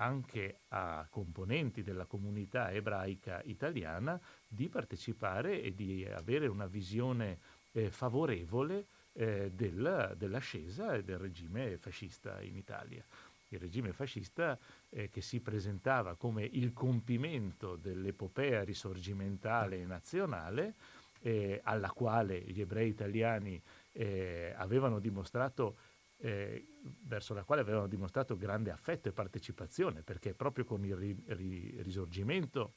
anche 0.00 0.60
a 0.68 1.06
componenti 1.10 1.82
della 1.82 2.06
comunità 2.06 2.72
ebraica 2.72 3.42
italiana 3.44 4.18
di 4.48 4.68
partecipare 4.68 5.62
e 5.62 5.74
di 5.74 6.06
avere 6.06 6.46
una 6.46 6.66
visione 6.66 7.38
eh, 7.72 7.90
favorevole 7.90 8.86
eh, 9.12 9.50
del, 9.52 10.14
dell'ascesa 10.16 10.98
del 11.00 11.18
regime 11.18 11.76
fascista 11.76 12.40
in 12.40 12.56
Italia. 12.56 13.04
Il 13.48 13.58
regime 13.58 13.92
fascista 13.92 14.58
eh, 14.88 15.10
che 15.10 15.20
si 15.20 15.40
presentava 15.40 16.14
come 16.14 16.44
il 16.44 16.72
compimento 16.72 17.76
dell'epopea 17.76 18.62
risorgimentale 18.64 19.84
nazionale, 19.84 20.74
eh, 21.22 21.60
alla 21.64 21.90
quale 21.90 22.40
gli 22.40 22.60
ebrei 22.60 22.88
italiani 22.88 23.60
eh, 23.92 24.54
avevano 24.56 24.98
dimostrato 24.98 25.76
eh, 26.20 26.66
verso 27.02 27.34
la 27.34 27.44
quale 27.44 27.62
avevano 27.62 27.86
dimostrato 27.86 28.36
grande 28.36 28.70
affetto 28.70 29.08
e 29.08 29.12
partecipazione, 29.12 30.02
perché 30.02 30.34
proprio 30.34 30.64
con 30.64 30.84
il 30.84 30.96
ri- 30.96 31.22
ri- 31.26 31.82
risorgimento 31.82 32.74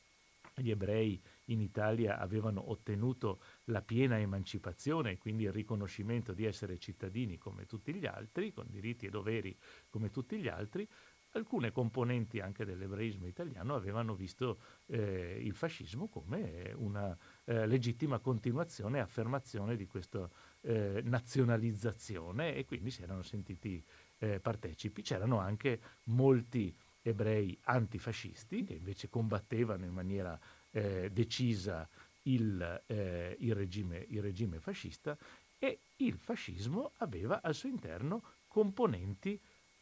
gli 0.56 0.70
ebrei 0.70 1.20
in 1.46 1.62
Italia 1.62 2.20
avevano 2.20 2.70
ottenuto 2.70 3.40
la 3.66 3.82
piena 3.82 4.20
emancipazione 4.20 5.12
e 5.12 5.18
quindi 5.18 5.44
il 5.44 5.52
riconoscimento 5.52 6.34
di 6.34 6.46
essere 6.46 6.78
cittadini 6.78 7.38
come 7.38 7.66
tutti 7.66 7.94
gli 7.94 8.06
altri, 8.06 8.54
con 8.54 8.68
diritti 8.70 9.08
e 9.08 9.10
doveri 9.10 9.58
come 9.90 10.12
tutti 10.12 10.38
gli 10.38 10.48
altri, 10.48 10.88
alcune 11.34 11.72
componenti 11.72 12.40
anche 12.40 12.66
dell'ebraismo 12.66 13.26
italiano 13.26 13.74
avevano 13.74 14.14
visto 14.14 14.60
eh, 14.86 15.40
il 15.42 15.56
fascismo 15.56 16.08
come 16.08 16.72
una 16.76 17.18
eh, 17.46 17.66
legittima 17.66 18.20
continuazione 18.20 19.00
e 19.00 19.02
affermazione 19.02 19.76
di 19.76 19.88
questa 19.88 20.30
eh, 20.64 21.02
nazionalizzazione 21.04 22.56
e 22.56 22.66
quindi 22.66 22.92
si 22.92 23.04
erano 23.04 23.22
sentiti 23.22 23.84
eh, 24.20 24.40
partecipi. 24.40 25.02
C'erano 25.02 25.40
anche 25.40 25.80
molti 26.06 26.74
ebrei 27.02 27.58
antifascisti 27.64 28.64
che 28.64 28.74
invece 28.74 29.10
combattevano 29.10 29.86
in 29.86 29.92
maniera 29.92 30.40
eh, 30.72 31.10
decisa 31.12 31.88
il, 32.24 32.82
eh, 32.88 33.36
il, 33.40 33.54
regime, 33.54 34.06
il 34.10 34.22
regime 34.22 34.60
fascista 34.60 35.18
e 35.60 35.80
il 35.98 36.18
fascismo 36.18 36.92
aveva 36.98 37.42
al 37.42 37.54
suo 37.54 37.70
interno 37.70 38.22
componenti 38.48 39.40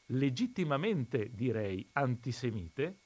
legittimamente, 0.07 1.29
direi, 1.33 1.88
antisemite, 1.93 2.97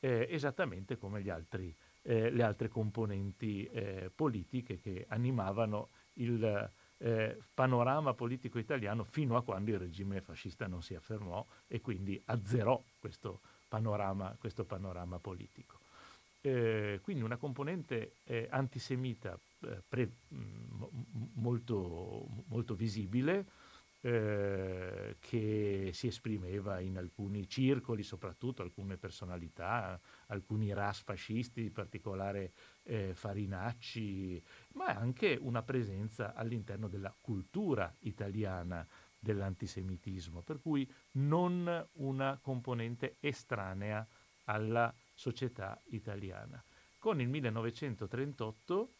eh, 0.00 0.26
esattamente 0.30 0.96
come 0.96 1.22
altri, 1.30 1.74
eh, 2.02 2.30
le 2.30 2.42
altre 2.42 2.68
componenti 2.68 3.64
eh, 3.64 4.10
politiche 4.14 4.78
che 4.80 5.06
animavano 5.08 5.88
il 6.14 6.70
eh, 7.02 7.36
panorama 7.52 8.14
politico 8.14 8.58
italiano 8.58 9.02
fino 9.02 9.36
a 9.36 9.42
quando 9.42 9.72
il 9.72 9.78
regime 9.78 10.20
fascista 10.20 10.68
non 10.68 10.82
si 10.82 10.94
affermò 10.94 11.44
e 11.66 11.80
quindi 11.80 12.20
azzerò 12.26 12.80
questo 12.98 13.40
panorama, 13.68 14.36
questo 14.38 14.64
panorama 14.64 15.18
politico. 15.18 15.80
Eh, 16.40 17.00
quindi 17.02 17.22
una 17.22 17.36
componente 17.36 18.14
eh, 18.24 18.46
antisemita 18.50 19.38
eh, 19.60 19.82
pre, 19.88 20.10
mh, 20.28 20.36
molto, 21.34 22.26
molto, 22.46 22.74
visibile 22.74 23.46
eh, 24.00 25.16
che 25.20 25.90
si 25.92 26.06
esprimeva 26.06 26.80
in 26.80 26.98
alcuni 26.98 27.48
circoli, 27.48 28.02
soprattutto 28.02 28.62
alcune 28.62 28.96
personalità, 28.96 30.00
alcuni 30.26 30.72
ras 30.72 31.00
fascisti, 31.00 31.62
in 31.62 31.72
particolare 31.72 32.52
eh, 32.84 33.14
Farinacci, 33.14 34.42
ma 34.74 34.86
anche 34.86 35.38
una 35.40 35.62
presenza 35.62 36.34
all'interno 36.34 36.88
della 36.88 37.14
cultura 37.20 37.94
italiana 38.00 38.86
dell'antisemitismo, 39.18 40.40
per 40.40 40.60
cui 40.60 40.90
non 41.12 41.88
una 41.92 42.38
componente 42.42 43.16
estranea 43.20 44.06
alla 44.44 44.92
società 45.14 45.80
italiana. 45.90 46.62
Con 46.98 47.20
il 47.20 47.28
1938, 47.28 48.92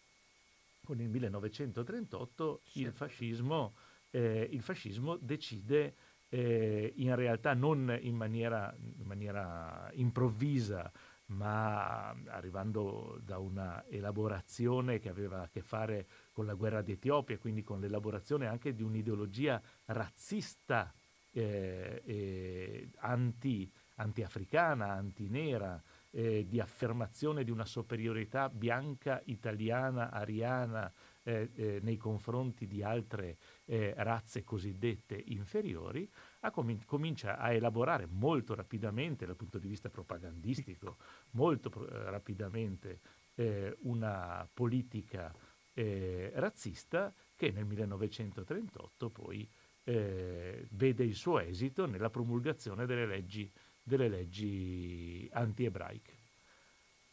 con 0.84 1.00
il 1.00 1.08
1938 1.08 2.60
il, 2.74 2.92
fascismo, 2.92 3.74
eh, 4.10 4.48
il, 4.50 4.62
fascismo, 4.62 5.16
decide 5.16 5.94
eh, 6.28 6.92
in 6.96 7.14
realtà 7.14 7.54
non 7.54 7.96
in 8.00 8.14
maniera, 8.14 8.74
in 8.78 9.06
maniera 9.06 9.90
improvvisa 9.94 10.90
ma 11.36 12.10
arrivando 12.28 13.18
da 13.24 13.38
una 13.38 13.84
elaborazione 13.88 14.98
che 14.98 15.08
aveva 15.08 15.42
a 15.42 15.48
che 15.48 15.62
fare 15.62 16.06
con 16.32 16.46
la 16.46 16.54
guerra 16.54 16.82
d'Etiopia, 16.82 17.38
quindi 17.38 17.62
con 17.62 17.80
l'elaborazione 17.80 18.46
anche 18.46 18.74
di 18.74 18.82
un'ideologia 18.82 19.60
razzista, 19.86 20.92
eh, 21.32 22.02
eh, 22.04 22.90
anti, 22.98 23.70
anti-africana, 23.96 24.92
antinera, 24.92 25.82
eh, 26.10 26.46
di 26.46 26.60
affermazione 26.60 27.42
di 27.42 27.50
una 27.50 27.64
superiorità 27.64 28.48
bianca, 28.48 29.22
italiana, 29.24 30.10
ariana 30.10 30.92
eh, 31.22 31.50
eh, 31.54 31.78
nei 31.82 31.96
confronti 31.96 32.66
di 32.66 32.82
altre 32.82 33.38
eh, 33.72 33.94
razze 33.96 34.44
cosiddette 34.44 35.22
inferiori, 35.28 36.06
com- 36.50 36.84
comincia 36.84 37.38
a 37.38 37.54
elaborare 37.54 38.06
molto 38.06 38.54
rapidamente 38.54 39.24
dal 39.24 39.34
punto 39.34 39.58
di 39.58 39.66
vista 39.66 39.88
propagandistico, 39.88 40.98
molto 41.30 41.70
pro- 41.70 41.88
eh, 41.88 42.10
rapidamente 42.10 43.00
eh, 43.34 43.74
una 43.80 44.46
politica 44.52 45.34
eh, 45.72 46.30
razzista 46.34 47.10
che 47.34 47.50
nel 47.50 47.64
1938 47.64 49.08
poi 49.08 49.48
vede 49.84 51.02
il 51.02 51.16
suo 51.16 51.40
esito 51.40 51.86
nella 51.86 52.08
promulgazione 52.08 52.86
delle 52.86 53.04
leggi, 53.04 53.50
delle 53.82 54.06
leggi 54.08 55.28
anti-ebraiche. 55.32 56.21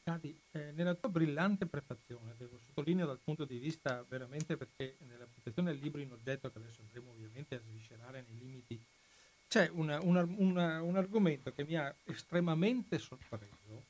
Cadi, 0.09 0.35
eh, 0.53 0.71
nella 0.71 0.95
tua 0.95 1.09
brillante 1.09 1.67
prefazione, 1.67 2.33
devo 2.35 2.57
sottolineo 2.65 3.05
dal 3.05 3.19
punto 3.23 3.45
di 3.45 3.59
vista 3.59 4.03
veramente 4.09 4.57
perché 4.57 4.95
nella 5.05 5.25
presentazione 5.25 5.71
del 5.71 5.79
libro 5.79 6.01
in 6.01 6.11
oggetto, 6.11 6.49
che 6.49 6.57
adesso 6.57 6.81
andremo 6.81 7.11
ovviamente 7.11 7.53
a 7.53 7.59
sviscerare 7.59 8.25
nei 8.27 8.39
limiti, 8.39 8.83
c'è 9.47 9.69
una, 9.71 9.99
una, 10.01 10.27
una, 10.37 10.81
un 10.81 10.95
argomento 10.95 11.51
che 11.53 11.63
mi 11.63 11.75
ha 11.75 11.93
estremamente 12.05 12.97
sorpreso 12.97 13.83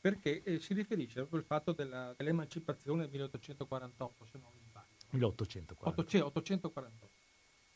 perché 0.00 0.44
eh, 0.44 0.60
si 0.60 0.74
riferisce 0.74 1.14
proprio 1.14 1.40
al 1.40 1.46
fatto 1.46 1.72
della, 1.72 2.14
dell'emancipazione 2.16 3.02
del 3.02 3.10
1848, 3.10 4.26
se 4.30 4.38
non 4.38 4.50
mi 4.54 4.62
sbaglio. 4.62 4.86
1848. 5.10 6.26
848. 6.38 7.08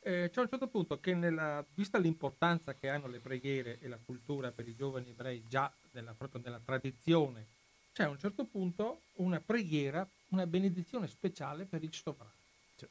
Eh, 0.05 0.31
c'è 0.33 0.41
un 0.41 0.49
certo 0.49 0.69
punto 0.69 1.01
che, 1.01 1.15
nella, 1.15 1.65
vista 1.75 1.99
l'importanza 1.99 2.75
che 2.75 2.89
hanno 2.89 3.09
le 3.09 3.19
preghiere 3.19 3.81
e 3.81 3.89
la 3.89 3.99
cultura 4.05 4.53
per 4.53 4.69
i 4.69 4.77
giovani 4.77 5.11
ebrei 5.11 5.43
già 5.49 5.73
nella, 5.93 6.15
proprio 6.15 6.41
nella 6.45 6.61
tradizione 6.61 7.61
c'è 7.93 8.05
a 8.05 8.09
un 8.09 8.19
certo 8.19 8.45
punto 8.45 9.03
una 9.15 9.41
preghiera, 9.41 10.07
una 10.29 10.47
benedizione 10.47 11.07
speciale 11.07 11.65
per 11.65 11.83
il 11.83 11.93
sovrano. 11.93 12.33
Cioè, 12.77 12.89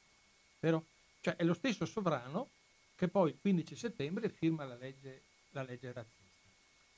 vero? 0.59 0.85
Cioè 1.21 1.35
è 1.35 1.43
lo 1.43 1.53
stesso 1.53 1.85
sovrano 1.85 2.49
che 2.95 3.07
poi 3.07 3.31
il 3.31 3.37
15 3.41 3.75
settembre 3.75 4.29
firma 4.29 4.63
la 4.63 4.75
legge, 4.75 5.21
la 5.51 5.63
legge 5.63 5.91
razzista. 5.91 6.19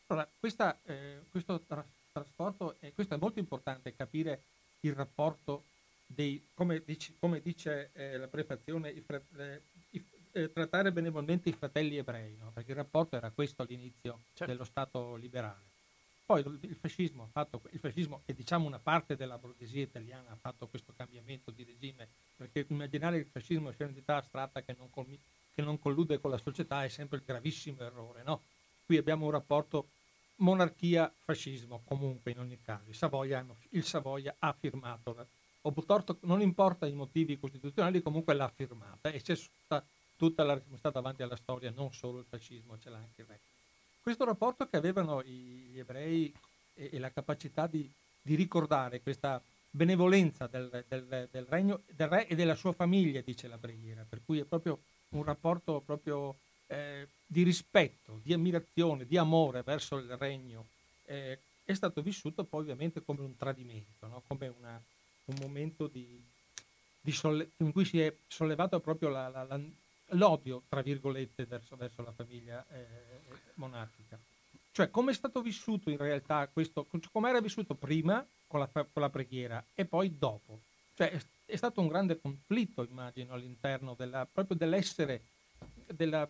Allora, 0.08 0.30
questa, 0.38 0.78
eh, 0.84 1.22
questo 1.32 1.62
tra- 1.62 1.86
trasporto, 2.12 2.76
eh, 2.80 2.94
questo 2.94 3.16
è 3.16 3.18
molto 3.18 3.40
importante 3.40 3.96
capire 3.96 4.44
il 4.82 4.94
rapporto 4.94 5.64
dei, 6.06 6.46
come 6.54 6.84
dice, 6.86 7.14
come 7.20 7.42
dice 7.42 7.92
eh, 7.94 8.18
la 8.18 8.28
prefazione, 8.28 8.90
i 8.90 9.00
fra- 9.00 9.22
i, 9.92 10.06
eh, 10.34 10.52
trattare 10.52 10.92
benevolmente 10.92 11.50
i 11.50 11.54
fratelli 11.54 11.98
ebrei, 11.98 12.36
no? 12.38 12.52
perché 12.52 12.72
il 12.72 12.78
rapporto 12.78 13.16
era 13.16 13.32
questo 13.32 13.62
all'inizio 13.62 14.20
certo. 14.34 14.52
dello 14.52 14.66
Stato 14.66 15.16
liberale. 15.16 15.72
Poi 16.26 16.40
il 16.40 16.78
fascismo, 16.80 17.28
fatto, 17.32 17.62
il 17.72 17.80
fascismo 17.80 18.22
e 18.26 18.34
diciamo 18.34 18.66
una 18.66 18.80
parte 18.80 19.18
della 19.18 19.38
borghesia 19.38 19.82
italiana 19.82 20.30
ha 20.30 20.36
fatto 20.36 20.68
questo 20.68 20.94
cambiamento 20.96 21.52
di 21.52 21.66
regime, 21.66 22.08
perché 22.38 22.66
immaginare 22.70 23.18
il 23.18 23.26
fascismo 23.26 23.72
sia 23.74 23.86
un'entità 23.86 24.18
astratta 24.18 24.62
che 24.62 24.74
non, 24.78 24.90
colmi, 24.90 25.20
che 25.54 25.62
non, 25.62 25.80
collude 25.80 26.20
con 26.22 26.32
la 26.32 26.38
società 26.38 26.86
è 26.86 26.88
sempre 26.88 27.18
il 27.18 27.24
gravissimo 27.26 27.82
errore. 27.82 28.24
No? 28.24 28.42
Qui 28.86 28.96
abbiamo 28.96 29.26
un 29.26 29.32
rapporto 29.32 29.90
monarchia-fascismo, 30.38 31.82
comunque 31.84 32.32
in 32.32 32.40
ogni 32.40 32.60
caso. 32.64 32.88
Il 32.88 32.96
Savoia, 32.96 33.46
il 33.72 33.84
Savoia 33.84 34.34
ha 34.40 34.56
firmato, 34.58 35.28
torto, 35.86 36.20
non 36.22 36.40
importa 36.40 36.88
i 36.88 36.94
motivi 36.94 37.38
costituzionali, 37.38 38.02
comunque 38.02 38.34
l'ha 38.34 38.52
firmata 38.54 39.10
e 39.10 39.22
c'è 39.22 39.36
stata, 39.36 39.86
tutta 40.16 40.44
la, 40.44 40.58
stata 40.78 41.02
davanti 41.02 41.22
alla 41.22 41.36
storia 41.36 41.70
non 41.72 41.92
solo 41.94 42.20
il 42.20 42.26
fascismo, 42.26 42.80
ce 42.80 42.90
l'ha 42.90 42.98
anche 42.98 43.22
il 43.22 43.28
re 43.28 43.40
questo 44.04 44.26
rapporto 44.26 44.68
che 44.68 44.76
avevano 44.78 45.24
gli 45.24 45.80
ebrei 45.80 46.32
e, 46.76 46.90
e 46.92 47.00
la 47.00 47.10
capacità 47.10 47.66
di, 47.68 47.90
di, 48.22 48.36
ricordare 48.36 49.02
questa 49.02 49.42
benevolenza 49.72 50.46
del, 50.48 50.84
del, 50.88 51.30
del, 51.32 51.46
regno, 51.48 51.82
del 51.96 52.08
re 52.08 52.28
e 52.28 52.36
della 52.36 52.56
sua 52.56 52.74
famiglia, 52.74 53.22
dice 53.22 53.48
la 53.48 53.58
preghiera, 53.58 54.06
per 54.08 54.20
cui 54.26 54.40
è 54.40 54.44
proprio 54.44 54.78
un 55.10 55.24
rapporto 55.24 55.82
proprio 55.86 56.36
eh, 56.68 57.08
di 57.26 57.44
rispetto, 57.44 58.20
di 58.22 58.34
ammirazione, 58.34 59.06
di 59.08 59.18
amore 59.18 59.64
verso 59.64 59.98
il 59.98 60.16
regno, 60.18 60.68
eh, 61.06 61.40
è 61.64 61.74
stato 61.74 62.02
vissuto 62.02 62.44
poi 62.44 62.62
ovviamente 62.62 63.02
come 63.04 63.22
un 63.22 63.38
tradimento, 63.38 64.08
no? 64.08 64.22
come 64.28 64.54
una, 64.60 64.82
un 65.26 65.36
momento 65.40 65.88
di, 65.88 66.22
di 67.00 67.12
solle- 67.12 67.52
in 67.58 67.72
cui 67.72 67.86
si 67.86 68.02
è 68.02 68.14
sollevato 68.28 68.80
proprio 68.80 69.10
la, 69.10 69.30
la, 69.30 69.44
la, 69.44 69.60
l'odio, 70.14 70.64
tra 70.68 70.82
virgolette, 70.82 71.46
verso, 71.46 71.76
verso 71.76 72.02
la 72.02 72.12
famiglia 72.12 72.66
eh, 72.70 72.86
monarchica. 73.56 74.20
Cioè, 74.72 74.90
come 74.90 75.12
è 75.12 75.14
stato 75.14 75.42
vissuto 75.42 75.90
in 75.92 75.98
realtà 75.98 76.48
questo, 76.48 76.88
come 77.12 77.30
era 77.30 77.40
vissuto 77.40 77.76
prima 77.76 78.26
con 78.48 78.60
la, 78.60 78.68
con 78.68 79.02
la 79.02 79.10
preghiera 79.10 79.64
e 79.76 79.86
poi 79.86 80.18
dopo? 80.18 80.62
Cioè, 80.96 81.12
è, 81.12 81.22
è, 81.46 81.56
stato 81.56 81.80
un 81.80 81.88
grande 81.88 82.20
conflitto, 82.20 82.84
immagino, 82.84 83.34
all'interno 83.34 83.94
della, 83.96 84.28
proprio 84.32 84.58
dell'essere, 84.58 85.22
della, 85.86 86.28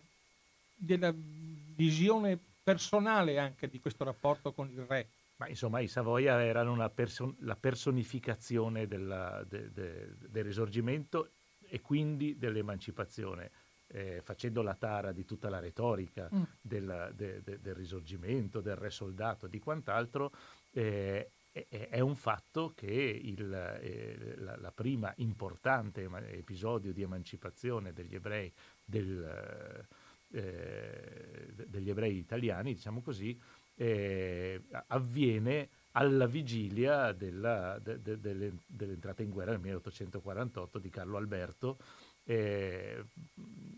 della 0.74 1.12
visione 1.14 2.38
personale 2.62 3.38
anche 3.38 3.68
di 3.68 3.80
questo 3.80 4.04
rapporto 4.04 4.52
con 4.52 4.68
il 4.68 4.84
re. 4.86 5.08
Ma 5.36 5.48
insomma 5.48 5.80
i 5.80 5.88
Savoia 5.88 6.42
erano 6.42 6.88
person- 6.90 7.34
la 7.40 7.56
personificazione 7.56 8.86
della, 8.86 9.42
de, 9.48 9.72
de, 9.72 10.08
del 10.28 10.44
risorgimento 10.44 11.30
e 11.66 11.80
quindi 11.80 12.38
dell'emancipazione 12.38 13.50
eh, 13.94 14.20
facendo 14.22 14.60
la 14.62 14.74
tara 14.74 15.12
di 15.12 15.24
tutta 15.24 15.48
la 15.48 15.60
retorica 15.60 16.28
mm. 16.34 16.42
del, 16.60 17.12
de, 17.14 17.42
de, 17.42 17.60
del 17.60 17.74
risorgimento, 17.74 18.60
del 18.60 18.74
re 18.74 18.90
soldato, 18.90 19.46
di 19.46 19.60
quant'altro, 19.60 20.32
eh, 20.72 21.30
è, 21.52 21.88
è, 21.90 22.00
un 22.00 22.16
fatto 22.16 22.72
che 22.74 22.90
il, 22.90 23.52
eh, 23.52 24.34
la, 24.38 24.56
la, 24.56 24.72
prima 24.72 25.12
importante 25.18 26.08
episodio 26.32 26.92
di 26.92 27.02
emancipazione 27.02 27.92
degli 27.92 28.16
ebrei, 28.16 28.52
del, 28.84 29.86
eh, 30.32 31.52
degli 31.54 31.90
ebrei 31.90 32.16
italiani, 32.16 32.74
diciamo 32.74 33.00
così, 33.00 33.40
eh, 33.76 34.60
avviene 34.88 35.68
alla 35.92 36.26
vigilia 36.26 37.12
della, 37.12 37.78
de, 37.78 38.02
de, 38.02 38.18
de, 38.18 38.52
dell'entrata 38.66 39.22
in 39.22 39.30
guerra 39.30 39.52
nel 39.52 39.60
1848 39.60 40.78
di 40.80 40.90
Carlo 40.90 41.16
Alberto, 41.16 41.78
eh, 42.24 43.04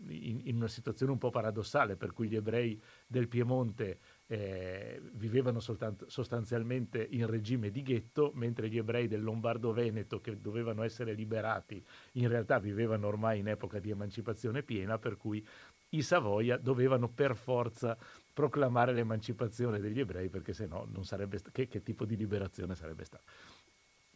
in, 0.09 0.41
in, 0.43 0.55
una 0.55 0.67
situazione 0.67 1.11
un 1.11 1.17
po' 1.17 1.29
paradossale 1.29 1.95
per 1.95 2.13
cui 2.13 2.29
gli 2.29 2.35
ebrei 2.35 2.81
del 3.05 3.27
Piemonte 3.27 3.99
eh, 4.27 5.01
vivevano 5.13 5.59
soltanto, 5.59 6.09
sostanzialmente 6.09 7.05
in 7.11 7.27
regime 7.27 7.69
di 7.69 7.81
ghetto, 7.81 8.31
mentre 8.35 8.69
gli 8.69 8.77
ebrei 8.77 9.07
del 9.07 9.23
Lombardo-Veneto 9.23 10.21
che 10.21 10.39
dovevano 10.39 10.83
essere 10.83 11.13
liberati 11.13 11.83
in 12.13 12.27
realtà 12.27 12.59
vivevano 12.59 13.07
ormai 13.07 13.39
in 13.39 13.47
epoca 13.47 13.79
di 13.79 13.89
emancipazione 13.89 14.63
piena, 14.63 14.97
per 14.97 15.17
cui 15.17 15.45
i 15.89 16.01
Savoia 16.01 16.57
dovevano 16.57 17.07
per 17.09 17.35
forza 17.35 17.97
proclamare 18.33 18.93
l'emancipazione 18.93 19.79
degli 19.79 19.99
ebrei 19.99 20.29
perché 20.29 20.53
se 20.53 20.67
no 20.67 20.87
non 20.91 21.05
sarebbe 21.05 21.37
sta- 21.37 21.49
che, 21.51 21.67
che 21.67 21.81
tipo 21.81 22.05
di 22.05 22.15
liberazione 22.15 22.75
sarebbe 22.75 23.03
stata. 23.03 23.23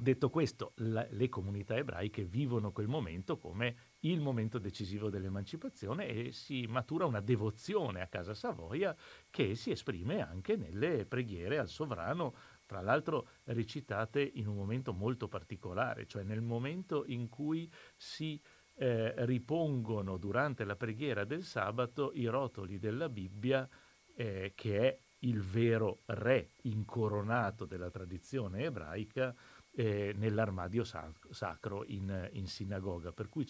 Detto 0.01 0.31
questo, 0.31 0.71
la, 0.77 1.05
le 1.11 1.29
comunità 1.29 1.75
ebraiche 1.75 2.23
vivono 2.23 2.71
quel 2.71 2.87
momento 2.87 3.37
come 3.37 3.75
il 3.99 4.19
momento 4.19 4.57
decisivo 4.57 5.11
dell'emancipazione 5.11 6.07
e 6.07 6.31
si 6.31 6.65
matura 6.67 7.05
una 7.05 7.19
devozione 7.19 8.01
a 8.01 8.07
Casa 8.07 8.33
Savoia 8.33 8.95
che 9.29 9.53
si 9.53 9.69
esprime 9.69 10.27
anche 10.27 10.55
nelle 10.55 11.05
preghiere 11.05 11.59
al 11.59 11.67
sovrano, 11.67 12.33
tra 12.65 12.81
l'altro 12.81 13.27
recitate 13.43 14.27
in 14.33 14.47
un 14.47 14.55
momento 14.55 14.91
molto 14.91 15.27
particolare, 15.27 16.07
cioè 16.07 16.23
nel 16.23 16.41
momento 16.41 17.03
in 17.05 17.29
cui 17.29 17.71
si 17.95 18.41
eh, 18.77 19.13
ripongono 19.25 20.17
durante 20.17 20.63
la 20.63 20.75
preghiera 20.75 21.25
del 21.25 21.43
sabato 21.43 22.11
i 22.15 22.25
rotoli 22.25 22.79
della 22.79 23.07
Bibbia 23.07 23.69
eh, 24.15 24.53
che 24.55 24.79
è 24.79 24.97
il 25.19 25.41
vero 25.41 25.99
re 26.05 26.53
incoronato 26.63 27.65
della 27.65 27.91
tradizione 27.91 28.63
ebraica 28.63 29.35
eh, 29.73 30.13
nell'armadio 30.15 30.83
sacro 30.83 31.85
in, 31.85 32.29
in, 32.33 32.47
sinagoga, 32.47 33.11
per 33.11 33.29
cui 33.29 33.47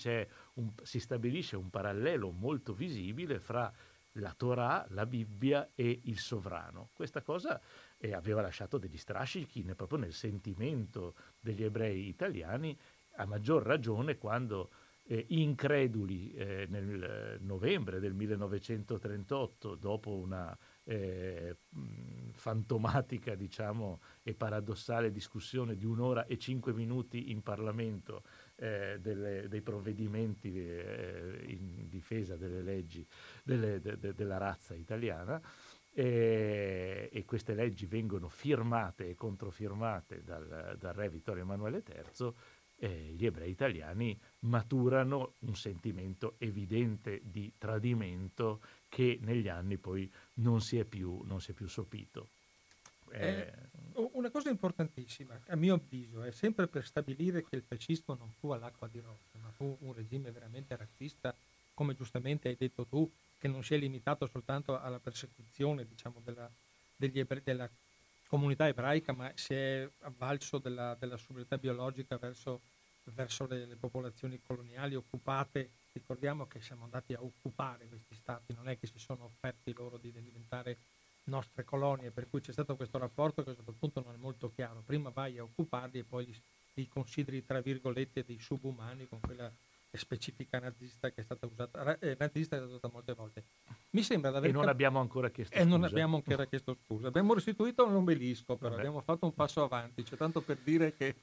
un, 0.55 0.71
si 0.83 0.99
stabilisce 0.99 1.55
un 1.55 1.69
parallelo 1.69 2.31
molto 2.31 2.73
visibile 2.73 3.39
fra 3.39 3.71
la 4.15 4.33
Torah, 4.35 4.85
la 4.89 5.05
Bibbia 5.05 5.69
e 5.73 6.01
il 6.03 6.19
sovrano. 6.19 6.89
Questa 6.93 7.21
cosa 7.21 7.59
eh, 7.97 8.13
aveva 8.13 8.41
lasciato 8.41 8.77
degli 8.77 8.97
strascichi 8.97 9.63
proprio 9.75 9.99
nel 9.99 10.13
sentimento 10.13 11.15
degli 11.39 11.63
ebrei 11.63 12.07
italiani, 12.07 12.77
a 13.15 13.25
maggior 13.25 13.63
ragione 13.63 14.17
quando 14.17 14.71
eh, 15.05 15.25
increduli 15.29 16.33
eh, 16.33 16.65
nel 16.69 17.37
novembre 17.41 17.99
del 17.99 18.13
1938, 18.13 19.75
dopo 19.75 20.15
una 20.15 20.57
eh, 20.83 21.55
fantomatica 22.31 23.35
diciamo, 23.35 23.99
e 24.23 24.33
paradossale 24.33 25.11
discussione 25.11 25.75
di 25.75 25.85
un'ora 25.85 26.25
e 26.25 26.37
cinque 26.37 26.73
minuti 26.73 27.31
in 27.31 27.41
Parlamento 27.41 28.23
eh, 28.55 28.97
delle, 28.99 29.47
dei 29.47 29.61
provvedimenti 29.61 30.57
eh, 30.57 31.43
in 31.47 31.87
difesa 31.87 32.35
delle 32.35 32.61
leggi 32.61 33.05
delle, 33.43 33.79
de, 33.79 33.97
de, 33.99 34.13
della 34.13 34.37
razza 34.37 34.73
italiana 34.73 35.41
e, 35.93 37.09
e, 37.11 37.25
queste 37.25 37.53
leggi 37.53 37.85
vengono 37.85 38.29
firmate 38.29 39.09
e 39.09 39.15
controfirmate 39.15 40.23
dal, 40.23 40.77
dal 40.79 40.93
re 40.93 41.09
Vittorio 41.09 41.43
Emanuele 41.43 41.83
III 41.85 42.33
eh, 42.83 43.13
gli 43.15 43.25
ebrei 43.25 43.51
italiani 43.51 44.19
maturano 44.39 45.33
un 45.39 45.55
sentimento 45.55 46.35
evidente 46.39 47.21
di 47.23 47.53
tradimento 47.57 48.61
che 48.91 49.19
negli 49.21 49.47
anni 49.47 49.77
poi 49.77 50.11
non 50.35 50.59
si 50.59 50.77
è 50.77 50.83
più, 50.83 51.23
si 51.39 51.51
è 51.51 51.53
più 51.53 51.69
sopito. 51.69 52.27
Eh, 53.11 53.51
una 53.93 54.29
cosa 54.29 54.49
importantissima, 54.49 55.39
a 55.47 55.55
mio 55.55 55.75
avviso, 55.75 56.23
è 56.23 56.31
sempre 56.31 56.67
per 56.67 56.85
stabilire 56.85 57.43
che 57.43 57.55
il 57.55 57.63
fascismo 57.63 58.15
non 58.15 58.31
fu 58.37 58.51
all'acqua 58.51 58.89
di 58.89 58.99
rose, 58.99 59.37
ma 59.41 59.49
fu 59.51 59.77
un 59.81 59.93
regime 59.93 60.31
veramente 60.31 60.75
razzista 60.75 61.33
come 61.73 61.95
giustamente 61.95 62.49
hai 62.49 62.57
detto 62.57 62.85
tu, 62.85 63.09
che 63.39 63.47
non 63.47 63.63
si 63.63 63.73
è 63.73 63.77
limitato 63.77 64.27
soltanto 64.27 64.77
alla 64.77 64.99
persecuzione 64.99 65.87
diciamo, 65.87 66.21
della, 66.23 66.49
ebrei, 66.97 67.41
della, 67.43 67.69
comunità 68.27 68.67
ebraica, 68.67 69.13
ma 69.13 69.31
si 69.35 69.53
è 69.53 69.89
avvalso 70.01 70.57
della, 70.57 70.95
della 70.99 71.17
biologica 71.59 72.17
verso, 72.17 72.61
verso 73.05 73.47
le, 73.47 73.65
le, 73.65 73.75
popolazioni 73.75 74.39
coloniali 74.45 74.95
occupate. 74.95 75.69
Ricordiamo 75.93 76.47
che 76.47 76.61
siamo 76.61 76.85
andati 76.85 77.13
a 77.13 77.21
occupare 77.21 77.87
questi 77.87 78.15
stati, 78.15 78.53
non 78.53 78.69
è 78.69 78.77
che 78.79 78.87
si 78.87 78.97
sono 78.97 79.25
offerti 79.25 79.73
loro 79.73 79.97
di 79.97 80.11
diventare 80.11 80.77
nostre 81.25 81.65
colonie, 81.65 82.11
per 82.11 82.29
cui 82.29 82.39
c'è 82.39 82.53
stato 82.53 82.75
questo 82.77 82.97
rapporto 82.97 83.43
che 83.43 83.49
a 83.49 83.51
un 83.51 83.57
certo 83.57 83.73
punto 83.73 84.01
non 84.01 84.13
è 84.13 84.17
molto 84.17 84.49
chiaro. 84.51 84.81
Prima 84.85 85.09
vai 85.09 85.37
a 85.37 85.43
occuparli 85.43 85.99
e 85.99 86.03
poi 86.03 86.25
li, 86.25 86.41
li 86.75 86.87
consideri, 86.87 87.45
tra 87.45 87.59
virgolette, 87.59 88.23
dei 88.23 88.39
subumani 88.39 89.07
con 89.07 89.19
quella 89.19 89.51
specifica 89.97 90.59
nazista 90.59 91.09
che 91.09 91.21
è 91.21 91.23
stata 91.23 91.45
usata, 91.45 91.99
eh, 91.99 92.15
nazista 92.17 92.55
è 92.55 92.59
stata 92.59 92.65
usata 92.65 92.89
molte 92.91 93.13
volte. 93.13 93.43
Mi 93.91 94.03
sembra 94.03 94.29
E 94.39 94.51
non 94.51 94.61
cap- 94.61 94.71
abbiamo 94.71 94.99
ancora 94.99 95.29
chiesto 95.29 95.53
scusa. 95.53 95.65
E 95.65 95.69
non 95.69 95.83
abbiamo 95.83 96.15
ancora 96.15 96.45
chiesto 96.45 96.77
scusa. 96.85 97.07
Abbiamo 97.07 97.33
restituito 97.33 97.85
un 97.85 97.95
obelisco, 97.95 98.55
però 98.55 98.69
Vabbè. 98.69 98.81
abbiamo 98.81 99.01
fatto 99.01 99.25
un 99.25 99.33
passo 99.33 99.63
avanti, 99.63 100.05
cioè 100.05 100.17
tanto 100.17 100.41
per 100.41 100.57
dire 100.63 100.95
che 100.95 101.15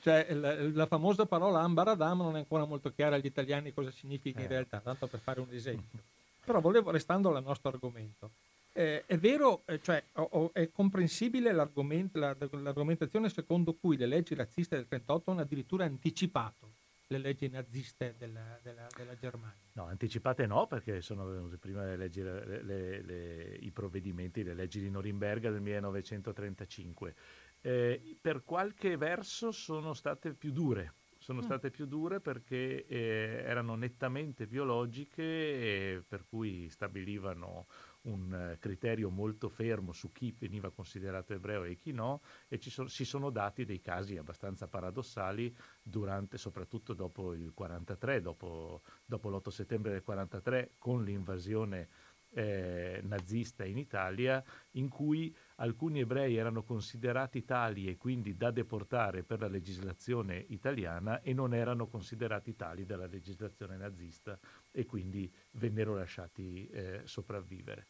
cioè, 0.00 0.32
la, 0.32 0.54
la, 0.70 0.86
famosa 0.86 1.26
parola 1.26 1.60
ambaradam 1.60 2.18
non 2.18 2.36
è 2.36 2.38
ancora 2.38 2.64
molto 2.64 2.90
chiara 2.92 3.16
agli 3.16 3.26
italiani 3.26 3.74
cosa 3.74 3.90
significa 3.90 4.40
eh. 4.40 4.42
in 4.42 4.48
realtà, 4.48 4.80
tanto 4.80 5.06
per 5.06 5.20
fare 5.20 5.40
un 5.40 5.52
esempio. 5.52 6.00
Però 6.44 6.60
volevo, 6.60 6.90
restando 6.90 7.34
al 7.34 7.42
nostro 7.42 7.70
argomento, 7.70 8.30
eh, 8.72 9.04
è 9.06 9.18
vero, 9.18 9.62
eh, 9.66 9.80
cioè, 9.82 10.02
o, 10.14 10.28
o, 10.30 10.50
è 10.52 10.70
comprensibile 10.72 11.52
l'argomentazione 11.52 13.28
secondo 13.28 13.74
cui 13.74 13.96
le 13.96 14.06
leggi 14.06 14.34
razziste 14.34 14.76
del 14.76 14.88
38 14.88 15.30
hanno 15.30 15.40
addirittura 15.42 15.84
anticipato 15.84 16.72
le 17.14 17.18
leggi 17.18 17.48
naziste 17.48 18.14
della, 18.18 18.58
della, 18.62 18.86
della, 18.96 19.14
Germania. 19.16 19.56
No, 19.72 19.86
anticipate 19.86 20.46
no, 20.46 20.66
perché 20.66 21.00
sono 21.00 21.24
venute 21.26 21.56
prima 21.58 21.84
le 21.84 21.96
leggi, 21.96 22.22
le, 22.22 23.02
le, 23.02 23.56
i 23.60 23.70
provvedimenti, 23.70 24.42
le 24.42 24.54
leggi 24.54 24.80
di 24.80 24.90
Norimberga 24.90 25.50
del 25.50 25.60
1935. 25.60 27.14
Eh, 27.60 28.16
per 28.20 28.44
qualche 28.44 28.96
verso 28.96 29.52
sono 29.52 29.94
state 29.94 30.34
più 30.34 30.52
dure, 30.52 30.94
sono 31.18 31.40
mm. 31.40 31.44
state 31.44 31.70
più 31.70 31.86
dure 31.86 32.20
perché 32.20 32.84
eh, 32.86 33.42
erano 33.46 33.74
nettamente 33.76 34.46
biologiche, 34.46 36.04
per 36.06 36.26
cui 36.26 36.68
stabilivano 36.68 37.66
un 38.04 38.32
eh, 38.32 38.58
criterio 38.58 39.10
molto 39.10 39.48
fermo 39.48 39.92
su 39.92 40.12
chi 40.12 40.34
veniva 40.38 40.70
considerato 40.70 41.32
ebreo 41.32 41.64
e 41.64 41.76
chi 41.76 41.92
no 41.92 42.22
e 42.48 42.58
so, 42.60 42.86
si 42.86 43.04
sono 43.04 43.30
dati 43.30 43.64
dei 43.64 43.80
casi 43.80 44.16
abbastanza 44.16 44.66
paradossali 44.66 45.54
durante, 45.82 46.38
soprattutto 46.38 46.94
dopo 46.94 47.34
il 47.34 47.52
43, 47.54 48.20
dopo, 48.20 48.82
dopo 49.04 49.28
l'8 49.28 49.48
settembre 49.48 49.92
del 49.92 50.02
43 50.02 50.72
con 50.78 51.04
l'invasione 51.04 51.88
eh, 52.34 53.00
nazista 53.04 53.64
in 53.64 53.78
Italia 53.78 54.42
in 54.72 54.88
cui 54.88 55.34
alcuni 55.56 56.00
ebrei 56.00 56.36
erano 56.36 56.64
considerati 56.64 57.44
tali 57.44 57.88
e 57.88 57.96
quindi 57.96 58.36
da 58.36 58.50
deportare 58.50 59.22
per 59.22 59.40
la 59.40 59.48
legislazione 59.48 60.44
italiana 60.48 61.20
e 61.22 61.32
non 61.32 61.54
erano 61.54 61.86
considerati 61.86 62.56
tali 62.56 62.84
dalla 62.84 63.06
legislazione 63.06 63.76
nazista 63.76 64.38
e 64.70 64.84
quindi 64.84 65.32
vennero 65.52 65.94
lasciati 65.94 66.68
eh, 66.68 67.02
sopravvivere. 67.04 67.86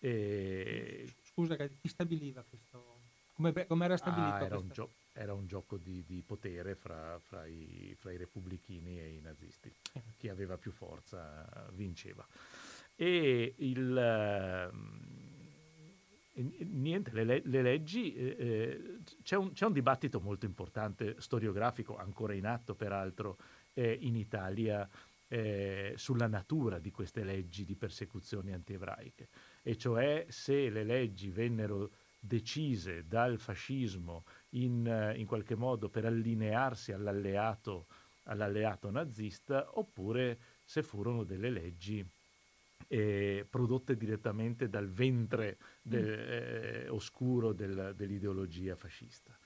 E... 0.00 1.14
Scusa, 1.22 1.56
chi 1.56 1.88
stabiliva 1.88 2.42
questo? 2.42 3.00
Come, 3.34 3.66
come 3.66 3.84
era 3.84 3.96
stabilito? 3.96 4.34
Ah, 4.34 4.44
era, 4.44 4.58
un 4.58 4.68
gio- 4.68 4.92
era, 5.12 5.32
un 5.34 5.46
gioco 5.46 5.76
di, 5.76 6.04
di 6.04 6.22
potere 6.22 6.76
fra, 6.76 7.18
fra, 7.18 7.46
i, 7.46 7.92
fra, 7.96 8.12
i, 8.12 8.16
repubblichini 8.16 9.00
e 9.00 9.14
i 9.14 9.20
nazisti. 9.20 9.74
Eh. 9.92 10.02
Chi 10.16 10.28
aveva 10.28 10.56
più 10.56 10.70
forza 10.70 11.68
vinceva. 11.72 12.24
E 12.96 13.54
il... 13.58 14.70
Uh, 14.70 15.12
niente, 16.34 17.12
le, 17.12 17.42
le 17.44 17.62
leggi, 17.62 18.14
eh, 18.14 18.36
eh, 18.38 18.98
c'è, 19.22 19.36
un, 19.36 19.52
c'è, 19.52 19.66
un, 19.66 19.72
dibattito 19.72 20.20
molto 20.20 20.46
importante, 20.46 21.16
storiografico, 21.18 21.96
ancora 21.96 22.34
in 22.34 22.46
atto 22.46 22.74
peraltro 22.74 23.38
eh, 23.74 23.96
in 24.00 24.16
Italia, 24.16 24.88
eh, 25.28 25.94
sulla 25.96 26.26
natura 26.26 26.78
di 26.78 26.90
queste 26.90 27.24
leggi 27.24 27.64
di 27.64 27.76
persecuzioni 27.76 28.52
antiebraiche, 28.52 29.28
e 29.62 29.76
cioè 29.76 30.26
se 30.28 30.70
le 30.70 30.84
leggi 30.84 31.30
vennero 31.30 31.90
decise 32.18 33.06
dal 33.06 33.38
fascismo 33.38 34.24
in, 34.50 34.86
eh, 34.86 35.18
in 35.18 35.26
qualche 35.26 35.54
modo 35.54 35.88
per 35.88 36.04
allinearsi 36.04 36.92
all'alleato, 36.92 37.86
all'alleato 38.24 38.90
nazista, 38.90 39.78
oppure 39.78 40.38
se 40.64 40.82
furono 40.82 41.24
delle 41.24 41.50
leggi 41.50 42.04
eh, 42.88 43.46
prodotte 43.48 43.96
direttamente 43.96 44.68
dal 44.68 44.88
ventre 44.88 45.58
del, 45.82 46.04
mm. 46.04 46.86
eh, 46.86 46.88
oscuro 46.88 47.52
del, 47.52 47.94
dell'ideologia 47.96 48.76
fascista. 48.76 49.36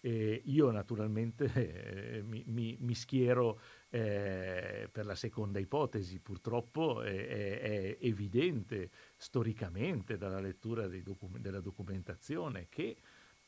E 0.00 0.42
io 0.44 0.70
naturalmente 0.70 1.50
eh, 1.54 2.22
mi, 2.22 2.44
mi, 2.46 2.76
mi, 2.80 2.94
schiero 2.94 3.58
eh, 3.90 4.88
per 4.92 5.06
la 5.06 5.14
seconda 5.14 5.58
ipotesi, 5.58 6.18
purtroppo 6.20 7.02
è, 7.02 7.58
è 7.58 7.96
evidente 8.00 8.90
storicamente 9.16 10.16
dalla 10.16 10.40
lettura 10.40 10.86
docu- 10.86 11.38
della 11.38 11.60
documentazione 11.60 12.66
che, 12.68 12.96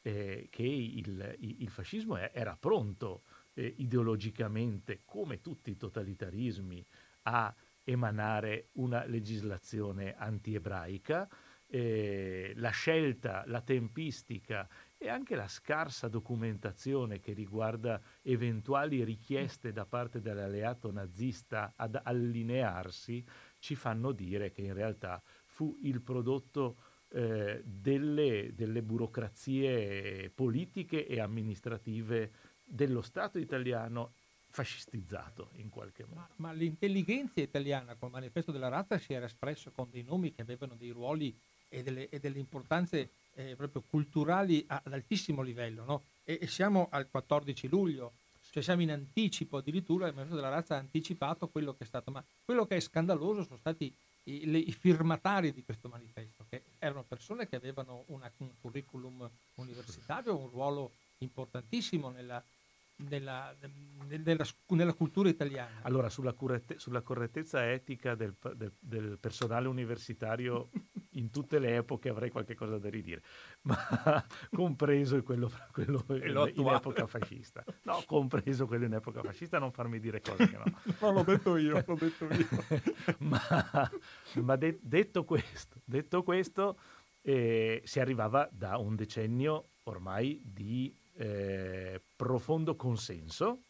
eh, 0.02 0.48
che 0.50 0.62
il, 0.62 1.36
il, 1.38 1.68
fascismo 1.68 2.16
era 2.16 2.56
pronto 2.56 3.22
eh, 3.54 3.74
ideologicamente, 3.76 5.00
come 5.04 5.40
tutti 5.40 5.70
i 5.70 5.76
totalitarismi, 5.76 6.84
a 7.22 7.54
emanare 7.88 8.68
una 8.74 9.04
legislazione 9.06 10.14
anti-ebraica. 10.14 11.28
Eh, 11.70 12.52
la 12.56 12.70
scelta, 12.70 13.44
la 13.46 13.60
tempistica 13.60 14.66
e 14.96 15.08
anche 15.08 15.34
la 15.34 15.48
scarsa 15.48 16.08
documentazione 16.08 17.20
che 17.20 17.34
riguarda 17.34 18.00
eventuali 18.22 19.04
richieste 19.04 19.72
da 19.72 19.84
parte 19.84 20.20
dell'alleato 20.20 20.90
nazista 20.90 21.74
ad 21.76 22.00
allinearsi 22.02 23.22
ci 23.58 23.74
fanno 23.74 24.12
dire 24.12 24.50
che 24.50 24.62
in 24.62 24.72
realtà 24.72 25.22
fu 25.44 25.76
il 25.82 26.00
prodotto 26.00 26.78
eh, 27.10 27.62
delle, 27.64 28.52
delle 28.54 28.82
burocrazie 28.82 30.30
politiche 30.30 31.06
e 31.06 31.20
amministrative 31.20 32.32
dello 32.64 33.02
Stato 33.02 33.38
italiano 33.38 34.12
fascistizzato 34.50 35.50
in 35.56 35.68
qualche 35.68 36.04
modo. 36.04 36.20
Ma, 36.36 36.48
ma, 36.48 36.52
l'intelligenza 36.52 37.40
italiana 37.40 37.94
col 37.94 38.10
manifesto 38.10 38.50
della 38.50 38.68
razza 38.68 38.98
si 38.98 39.12
era 39.12 39.26
espresso 39.26 39.70
con 39.70 39.88
dei 39.90 40.02
nomi 40.02 40.34
che 40.34 40.42
avevano 40.42 40.74
dei 40.76 40.90
ruoli 40.90 41.36
e 41.68 41.82
delle, 41.82 42.08
e 42.08 42.18
delle 42.18 42.38
importanze 42.38 43.10
eh, 43.34 43.54
proprio 43.56 43.82
culturali 43.88 44.64
ad 44.66 44.92
altissimo 44.92 45.42
livello, 45.42 45.84
no? 45.84 46.02
e, 46.24 46.38
e, 46.40 46.46
siamo 46.46 46.88
al 46.90 47.08
14 47.08 47.68
luglio, 47.68 48.12
cioè 48.50 48.62
siamo 48.62 48.82
in 48.82 48.90
anticipo 48.90 49.58
addirittura, 49.58 50.06
il 50.06 50.14
manifesto 50.14 50.40
della 50.40 50.54
razza 50.54 50.76
ha 50.76 50.78
anticipato 50.78 51.48
quello 51.48 51.74
che 51.74 51.84
è 51.84 51.86
stato, 51.86 52.10
ma 52.10 52.24
quello 52.44 52.66
che 52.66 52.76
è 52.76 52.80
scandaloso 52.80 53.44
sono 53.44 53.58
stati 53.58 53.92
i, 54.24 54.50
le, 54.50 54.58
i 54.58 54.72
firmatari 54.72 55.52
di 55.52 55.62
questo 55.62 55.88
manifesto, 55.88 56.44
che 56.48 56.62
erano 56.78 57.04
persone 57.04 57.48
che 57.48 57.56
avevano 57.56 58.04
una, 58.06 58.30
un 58.38 58.50
curriculum 58.60 59.28
universitario, 59.56 60.36
un 60.36 60.48
ruolo 60.50 60.92
importantissimo 61.18 62.10
nella, 62.10 62.42
nella, 62.98 63.54
nella, 64.06 64.44
nella, 64.68 64.92
cultura 64.92 65.28
italiana. 65.28 65.80
Allora, 65.82 66.08
sulla, 66.08 66.32
curette, 66.32 66.78
sulla 66.78 67.02
correttezza 67.02 67.70
etica 67.70 68.14
del, 68.14 68.34
del, 68.54 68.72
del, 68.78 69.18
personale 69.20 69.68
universitario 69.68 70.70
in 71.12 71.30
tutte 71.30 71.58
le 71.58 71.76
epoche 71.76 72.08
avrei 72.08 72.30
qualche 72.30 72.54
cosa 72.54 72.78
da 72.78 72.88
ridire, 72.88 73.22
ma 73.62 73.76
compreso 74.50 75.22
quello, 75.22 75.50
quello 75.72 76.04
in, 76.08 76.52
in, 76.54 76.68
epoca 76.68 77.06
fascista. 77.06 77.64
No, 77.82 78.02
compreso 78.06 78.66
quello 78.66 78.86
in 78.86 78.94
epoca 78.94 79.22
fascista, 79.22 79.58
non 79.58 79.70
farmi 79.70 80.00
dire 80.00 80.20
cose 80.20 80.48
che 80.48 80.56
no. 80.56 80.64
no, 81.00 81.12
l'ho 81.12 81.22
detto 81.22 81.56
io, 81.56 81.82
l'ho 81.86 81.94
detto 81.94 82.24
io. 82.24 82.48
ma, 83.18 83.90
ma 84.34 84.56
de, 84.56 84.78
detto 84.82 85.24
questo, 85.24 85.80
detto 85.84 86.22
questo 86.22 86.78
eh, 87.22 87.80
si 87.84 88.00
arrivava 88.00 88.48
da 88.50 88.76
un 88.78 88.96
decennio 88.96 89.70
ormai 89.84 90.40
di 90.44 90.94
eh, 91.18 92.00
profondo 92.14 92.76
consenso 92.76 93.62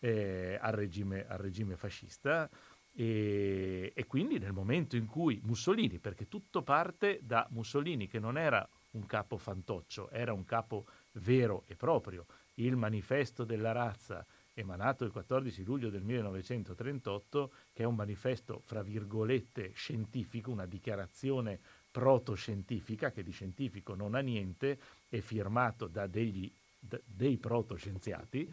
eh, 0.00 0.58
al, 0.60 0.72
regime, 0.72 1.24
al, 1.28 1.38
regime, 1.38 1.76
fascista 1.76 2.50
e, 2.92 3.92
e, 3.94 4.06
quindi 4.06 4.38
nel 4.38 4.52
momento 4.52 4.96
in 4.96 5.06
cui 5.06 5.40
Mussolini, 5.44 5.98
perché 5.98 6.28
tutto 6.28 6.62
parte 6.62 7.20
da 7.22 7.46
Mussolini 7.50 8.08
che 8.08 8.18
non 8.18 8.36
era 8.36 8.68
un 8.92 9.06
capo 9.06 9.36
fantoccio, 9.36 10.10
era 10.10 10.32
un 10.32 10.44
capo 10.44 10.86
vero 11.12 11.62
e 11.68 11.76
proprio, 11.76 12.26
il 12.54 12.76
manifesto 12.76 13.44
della 13.44 13.72
razza 13.72 14.24
emanato 14.54 15.04
il 15.04 15.10
14 15.12 15.64
luglio 15.64 15.90
del 15.90 16.02
1938, 16.02 17.50
che 17.72 17.82
è 17.82 17.86
un 17.86 17.94
manifesto, 17.94 18.62
fra 18.64 18.82
virgolette, 18.82 19.72
scientifico, 19.74 20.50
una 20.50 20.66
dichiarazione 20.66 21.58
protoscientifica, 21.90 23.10
che 23.10 23.22
di 23.22 23.32
scientifico 23.32 23.94
non 23.94 24.14
ha 24.14 24.20
niente, 24.20 24.78
è 25.08 25.18
firmato 25.20 25.86
da 25.86 26.06
degli 26.06 26.50
dei 27.04 27.36
protoscienziati, 27.38 28.50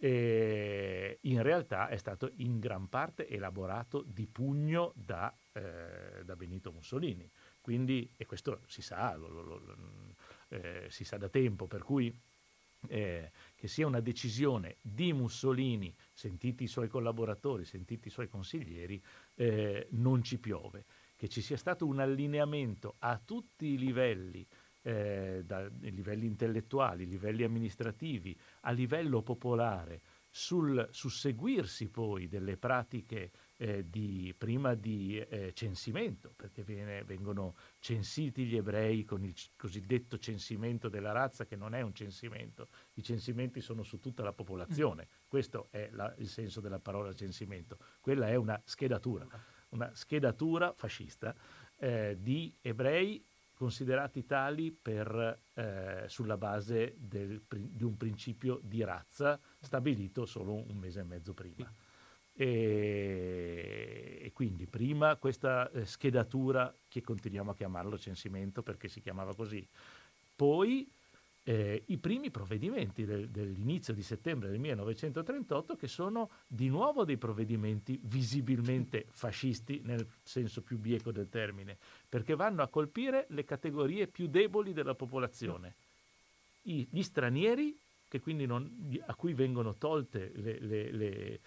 e 0.00 1.18
in 1.22 1.42
realtà 1.42 1.88
è 1.88 1.96
stato 1.96 2.30
in 2.36 2.60
gran 2.60 2.88
parte 2.88 3.28
elaborato 3.28 4.04
di 4.06 4.26
pugno 4.26 4.92
da, 4.94 5.36
eh, 5.52 6.22
da 6.24 6.36
Benito 6.36 6.70
Mussolini. 6.70 7.28
Quindi, 7.60 8.08
e 8.16 8.24
questo 8.24 8.60
si 8.66 8.80
sa, 8.80 9.16
lo, 9.16 9.28
lo, 9.28 9.42
lo, 9.42 9.62
eh, 10.48 10.86
si 10.88 11.04
sa 11.04 11.16
da 11.16 11.28
tempo, 11.28 11.66
per 11.66 11.82
cui 11.82 12.16
eh, 12.86 13.30
che 13.56 13.66
sia 13.66 13.86
una 13.86 14.00
decisione 14.00 14.76
di 14.80 15.12
Mussolini, 15.12 15.92
sentiti 16.12 16.64
i 16.64 16.68
suoi 16.68 16.88
collaboratori, 16.88 17.64
sentiti 17.64 18.08
i 18.08 18.10
suoi 18.10 18.28
consiglieri, 18.28 19.02
eh, 19.34 19.88
non 19.90 20.22
ci 20.22 20.38
piove. 20.38 20.84
Che 21.16 21.28
ci 21.28 21.40
sia 21.40 21.56
stato 21.56 21.84
un 21.84 21.98
allineamento 21.98 22.94
a 23.00 23.18
tutti 23.18 23.66
i 23.66 23.78
livelli 23.78 24.46
eh, 24.88 25.42
da 25.44 25.68
livelli 25.80 26.24
intellettuali, 26.24 27.06
livelli 27.06 27.44
amministrativi, 27.44 28.34
a 28.62 28.70
livello 28.70 29.20
popolare, 29.20 30.00
sul 30.30 30.88
susseguirsi 30.90 31.88
poi 31.88 32.28
delle 32.28 32.56
pratiche 32.56 33.30
eh, 33.56 33.88
di, 33.88 34.34
prima 34.36 34.74
di 34.74 35.18
eh, 35.18 35.52
censimento, 35.52 36.32
perché 36.34 36.62
viene, 36.62 37.02
vengono 37.04 37.54
censiti 37.80 38.46
gli 38.46 38.56
ebrei 38.56 39.04
con 39.04 39.24
il 39.24 39.34
cosiddetto 39.56 40.18
censimento 40.18 40.88
della 40.88 41.12
razza, 41.12 41.44
che 41.44 41.56
non 41.56 41.74
è 41.74 41.82
un 41.82 41.92
censimento, 41.92 42.68
i 42.94 43.02
censimenti 43.02 43.60
sono 43.60 43.82
su 43.82 44.00
tutta 44.00 44.22
la 44.22 44.32
popolazione, 44.32 45.04
mm. 45.10 45.28
questo 45.28 45.68
è 45.70 45.88
la, 45.92 46.14
il 46.18 46.28
senso 46.28 46.60
della 46.60 46.80
parola 46.80 47.12
censimento, 47.12 47.78
quella 48.00 48.28
è 48.28 48.36
una 48.36 48.58
schedatura, 48.64 49.26
una 49.70 49.90
schedatura 49.94 50.72
fascista 50.74 51.34
eh, 51.78 52.16
di 52.18 52.54
ebrei 52.60 53.24
considerati 53.58 54.24
tali 54.24 54.70
per, 54.70 55.40
eh, 55.54 56.04
sulla 56.06 56.36
base 56.36 56.94
del, 56.96 57.42
di 57.48 57.82
un 57.82 57.96
principio 57.96 58.60
di 58.62 58.84
razza 58.84 59.38
stabilito 59.58 60.24
solo 60.26 60.54
un 60.54 60.76
mese 60.76 61.00
e 61.00 61.04
mezzo 61.04 61.34
prima. 61.34 61.70
E, 62.34 64.20
e 64.22 64.32
quindi 64.32 64.68
prima 64.68 65.16
questa 65.16 65.68
eh, 65.72 65.84
schedatura, 65.84 66.72
che 66.86 67.00
continuiamo 67.02 67.50
a 67.50 67.54
chiamarlo 67.54 67.98
censimento 67.98 68.62
perché 68.62 68.86
si 68.86 69.00
chiamava 69.00 69.34
così, 69.34 69.66
poi 70.36 70.88
eh, 71.48 71.82
i 71.86 71.96
primi 71.96 72.30
provvedimenti 72.30 73.06
del, 73.06 73.30
dell'inizio 73.30 73.94
di 73.94 74.02
settembre 74.02 74.50
del 74.50 74.58
1938 74.58 75.76
che 75.76 75.88
sono 75.88 76.28
di 76.46 76.68
nuovo 76.68 77.06
dei 77.06 77.16
provvedimenti 77.16 77.98
visibilmente 78.02 79.06
fascisti 79.08 79.80
nel 79.82 80.06
senso 80.22 80.60
più 80.60 80.76
bieco 80.76 81.10
del 81.10 81.30
termine, 81.30 81.78
perché 82.06 82.34
vanno 82.34 82.60
a 82.60 82.68
colpire 82.68 83.24
le 83.30 83.46
categorie 83.46 84.08
più 84.08 84.26
deboli 84.26 84.74
della 84.74 84.94
popolazione, 84.94 85.74
I, 86.64 86.86
gli 86.90 87.02
stranieri 87.02 87.74
non, 88.44 89.00
a 89.06 89.14
cui 89.14 89.32
vengono 89.32 89.74
tolte 89.76 90.30
le, 90.34 90.58
le, 90.60 90.90
le, 90.92 91.40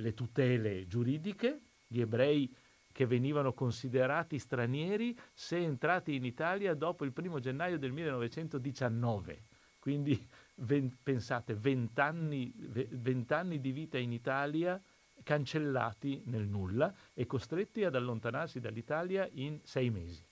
le 0.00 0.14
tutele 0.14 0.88
giuridiche, 0.88 1.60
gli 1.86 2.00
ebrei 2.00 2.52
che 2.94 3.06
venivano 3.06 3.52
considerati 3.52 4.38
stranieri 4.38 5.18
se 5.32 5.56
entrati 5.56 6.14
in 6.14 6.24
Italia 6.24 6.74
dopo 6.74 7.04
il 7.04 7.10
primo 7.10 7.40
gennaio 7.40 7.76
del 7.76 7.90
1919. 7.90 9.42
Quindi 9.80 10.24
ven, 10.58 10.96
pensate, 11.02 11.54
vent'anni, 11.54 12.54
vent'anni 12.56 13.60
di 13.60 13.72
vita 13.72 13.98
in 13.98 14.12
Italia 14.12 14.80
cancellati 15.24 16.22
nel 16.26 16.46
nulla 16.46 16.94
e 17.12 17.26
costretti 17.26 17.82
ad 17.82 17.96
allontanarsi 17.96 18.60
dall'Italia 18.60 19.28
in 19.32 19.58
sei 19.64 19.90
mesi. 19.90 20.24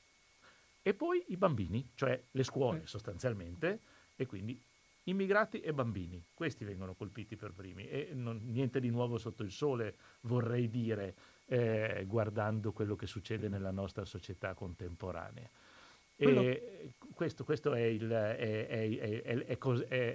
E 0.83 0.95
poi 0.95 1.21
i 1.29 1.37
bambini, 1.37 1.91
cioè 1.97 2.23
le 2.31 2.45
scuole 2.45 2.87
sostanzialmente, 2.87 3.81
e 4.15 4.25
quindi 4.27 4.57
immigrati 5.05 5.61
e 5.61 5.73
bambini, 5.73 6.23
questi 6.33 6.65
vengono 6.65 6.95
colpiti 6.95 7.35
per 7.35 7.51
primi 7.51 7.89
e 7.89 8.11
non, 8.15 8.41
niente 8.45 8.79
di 8.79 8.91
nuovo 8.91 9.19
sotto 9.19 9.43
il 9.43 9.51
sole 9.51 9.97
vorrei 10.21 10.71
dire 10.71 11.15
eh, 11.47 12.05
guardando 12.07 12.73
quello 12.73 12.97
che 12.97 13.07
succede 13.07 13.49
nella 13.49 13.71
nostra 13.71 14.05
società 14.05 14.55
contemporanea. 14.55 15.49
Questo, 17.15 17.45
questo 17.45 17.75
è, 17.75 17.81
il, 17.81 18.09
è, 18.09 18.67
è, 18.69 19.57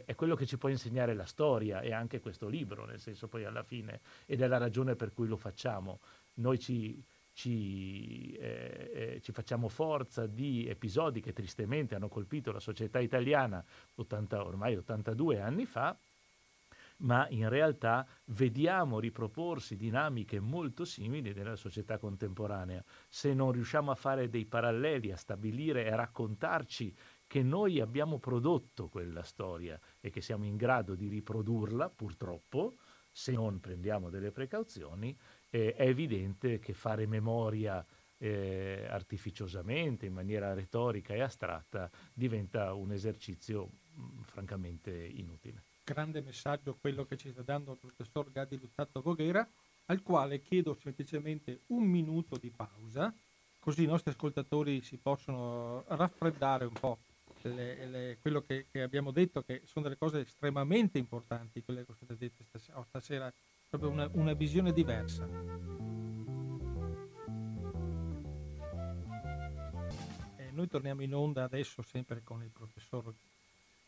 è, 0.06 0.16
quello 0.16 0.36
che 0.36 0.46
ci 0.46 0.58
può 0.58 0.70
insegnare 0.70 1.14
la 1.14 1.26
storia 1.26 1.82
e 1.82 1.92
anche 1.92 2.20
questo 2.20 2.48
libro, 2.48 2.86
nel 2.86 3.00
senso 3.00 3.28
poi 3.28 3.44
alla 3.44 3.64
fine, 3.64 4.00
ed 4.26 4.42
è 4.42 4.48
la 4.48 4.58
ragione 4.58 4.96
per 4.96 5.14
cui 5.14 5.28
lo 5.28 5.36
facciamo. 5.36 6.00
Noi 6.36 6.60
ci, 6.60 7.04
ci, 7.34 8.34
eh, 8.34 8.92
eh, 8.94 9.22
ci, 9.22 9.32
facciamo 9.32 9.68
forza 9.68 10.26
di 10.26 10.68
episodi 10.68 11.22
che 11.22 11.34
tristemente 11.34 11.96
hanno 11.96 12.10
colpito 12.10 12.52
la 12.52 12.60
società 12.60 13.00
italiana 13.00 13.64
80, 13.96 14.46
ormai 14.46 14.76
82 14.76 15.40
anni 15.40 15.66
fa 15.66 15.98
ma 16.98 17.28
in 17.30 17.50
realtà 17.50 18.08
vediamo 18.26 19.00
riproporsi 19.00 19.76
dinamiche 19.76 20.40
molto 20.40 20.86
simili 20.86 21.34
nella 21.34 21.56
società 21.56 21.98
contemporanea. 21.98 22.84
Se 23.08 23.34
non 23.34 23.52
riusciamo 23.52 23.92
a 23.92 23.96
fare 23.96 24.30
dei 24.30 24.46
paralleli, 24.46 25.12
a 25.12 25.18
stabilire 25.18 25.86
e 25.86 25.92
a 25.92 25.96
raccontarci 25.96 26.96
che 27.28 27.44
noi 27.44 27.80
abbiamo 27.82 28.20
prodotto 28.20 28.88
quella 28.88 29.22
storia 29.22 29.80
e 30.00 30.10
che 30.10 30.22
siamo 30.22 30.46
in 30.46 30.56
grado 30.56 30.96
di 30.96 31.08
riprodurla, 31.08 31.90
purtroppo, 31.90 32.76
se 33.12 33.34
non 33.34 33.60
prendiamo 33.60 34.10
delle 34.10 34.32
precauzioni, 34.32 35.16
eh, 35.50 35.74
è 35.74 35.88
evidente 35.88 36.60
che 36.60 36.74
fare 36.74 37.06
memoria 37.06 37.86
eh, 38.20 38.88
artificiosamente, 38.90 40.06
in 40.06 40.14
maniera 40.14 40.54
retorica 40.54 41.14
e 41.14 41.22
astratta, 41.22 41.90
diventa 42.14 42.74
un 42.74 42.92
esercizio 42.92 43.70
mh, 43.94 44.22
francamente 44.22 44.92
inutile 44.92 45.67
grande 45.88 46.20
messaggio 46.22 46.76
quello 46.82 47.06
che 47.06 47.16
ci 47.16 47.32
sta 47.32 47.42
dando 47.44 47.72
il 47.72 47.78
professor 47.78 48.30
Gadi 48.30 48.60
Luzzato 48.60 49.02
Voghera, 49.02 49.48
al 49.86 50.04
quale 50.04 50.42
chiedo 50.42 50.78
semplicemente 50.82 51.62
un 51.68 51.84
minuto 51.84 52.36
di 52.36 52.52
pausa, 52.54 53.14
così 53.58 53.84
i 53.84 53.88
nostri 53.88 54.12
ascoltatori 54.12 54.82
si 54.82 54.98
possono 54.98 55.86
raffreddare 55.88 56.66
un 56.66 56.74
po' 56.74 56.98
le, 57.44 57.86
le, 57.86 58.18
quello 58.22 58.42
che, 58.42 58.66
che, 58.70 58.82
abbiamo 58.82 59.12
detto, 59.12 59.44
che 59.44 59.62
sono 59.64 59.86
delle 59.86 59.98
cose 59.98 60.20
estremamente 60.22 60.98
importanti, 60.98 61.64
quelle 61.64 61.86
che 61.86 61.94
sono 61.98 62.18
dette 62.18 62.44
stasera, 62.44 62.80
oh, 62.80 62.86
stasera 62.90 63.32
proprio 63.70 63.90
una, 63.90 64.10
una 64.14 64.34
visione 64.34 64.74
diversa. 64.74 65.26
Noi 70.52 70.68
torniamo 70.68 71.04
in 71.04 71.14
onda 71.14 71.44
adesso 71.44 71.84
sempre 71.84 72.24
con 72.24 72.42
il 72.42 72.50
professor 72.50 73.14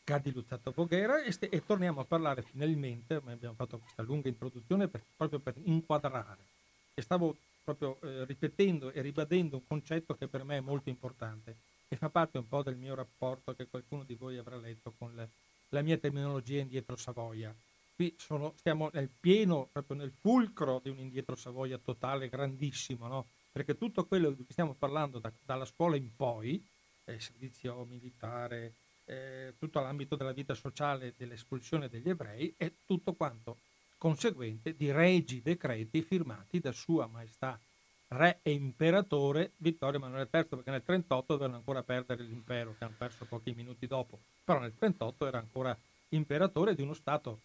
Gadi 0.09 0.31
Luzzato 0.31 0.71
Voghera 0.71 1.21
e, 1.21 1.37
e, 1.39 1.63
torniamo 1.63 2.01
a 2.01 2.03
parlare 2.03 2.41
finalmente, 2.41 3.13
abbiamo 3.13 3.53
fatto 3.53 3.77
questa 3.77 4.01
lunga 4.01 4.27
introduzione 4.27 4.87
per, 4.87 5.03
proprio 5.15 5.37
per 5.37 5.53
inquadrare 5.65 6.47
e 6.95 7.01
stavo 7.03 7.37
proprio 7.63 8.01
eh, 8.01 8.25
ripetendo 8.25 8.89
e 8.91 9.01
ribadendo 9.03 9.57
un 9.57 9.67
concetto 9.67 10.15
che 10.15 10.27
per 10.27 10.43
me 10.43 10.57
è 10.57 10.61
molto 10.61 10.89
importante 10.89 11.57
e 11.87 11.95
fa 11.95 12.09
parte 12.09 12.39
un 12.39 12.47
po' 12.47 12.63
del 12.63 12.75
mio 12.75 12.95
rapporto 12.95 13.53
che 13.53 13.67
qualcuno 13.67 14.03
di 14.03 14.15
voi 14.15 14.37
avrà 14.37 14.57
letto 14.57 14.95
con 14.97 15.13
le, 15.13 15.29
la 15.69 15.83
mia 15.83 15.97
terminologia 15.99 16.59
indietro 16.59 16.95
Savoia. 16.95 17.53
Qui 17.95 18.15
sono, 18.17 18.53
stiamo 18.57 18.89
nel 18.93 19.09
pieno, 19.09 19.69
proprio 19.71 19.95
nel 19.95 20.11
fulcro 20.11 20.79
di 20.81 20.89
un 20.89 20.97
indietro 20.97 21.35
Savoia 21.35 21.77
totale, 21.77 22.29
grandissimo, 22.29 23.05
no? 23.05 23.27
perché 23.51 23.77
tutto 23.77 24.07
quello 24.07 24.31
di 24.31 24.37
cui 24.37 24.53
stiamo 24.53 24.73
parlando 24.73 25.19
da, 25.19 25.31
dalla 25.45 25.65
scuola 25.65 25.97
in 25.97 26.15
poi, 26.15 26.65
eh, 27.05 27.19
servizio 27.19 27.85
militare, 27.85 28.73
eh, 29.09 29.53
tutto 29.57 29.79
l'ambito 29.79 30.15
della 30.15 30.31
vita 30.31 30.53
sociale 30.53 31.13
dell'espulsione 31.17 31.89
degli 31.89 32.09
ebrei 32.09 32.53
è 32.55 32.71
tutto 32.85 33.13
quanto 33.13 33.57
conseguente 33.97 34.75
di 34.75 34.91
regi 34.91 35.41
decreti 35.41 36.01
firmati 36.03 36.59
da 36.59 36.71
Sua 36.71 37.07
Maestà 37.07 37.59
Re 38.09 38.39
e 38.43 38.51
Imperatore 38.51 39.51
Vittorio 39.57 39.97
Emanuele 39.97 40.29
III, 40.31 40.45
perché 40.45 40.71
nel 40.71 40.83
38 40.83 41.33
dovevano 41.33 41.57
ancora 41.57 41.83
perdere 41.83 42.23
l'impero, 42.23 42.75
che 42.77 42.83
hanno 42.83 42.95
perso 42.97 43.25
pochi 43.25 43.53
minuti 43.53 43.87
dopo, 43.87 44.19
però 44.43 44.59
nel 44.59 44.73
38 44.75 45.27
era 45.27 45.39
ancora 45.39 45.77
imperatore 46.09 46.75
di 46.75 46.81
uno 46.81 46.93
Stato 46.93 47.41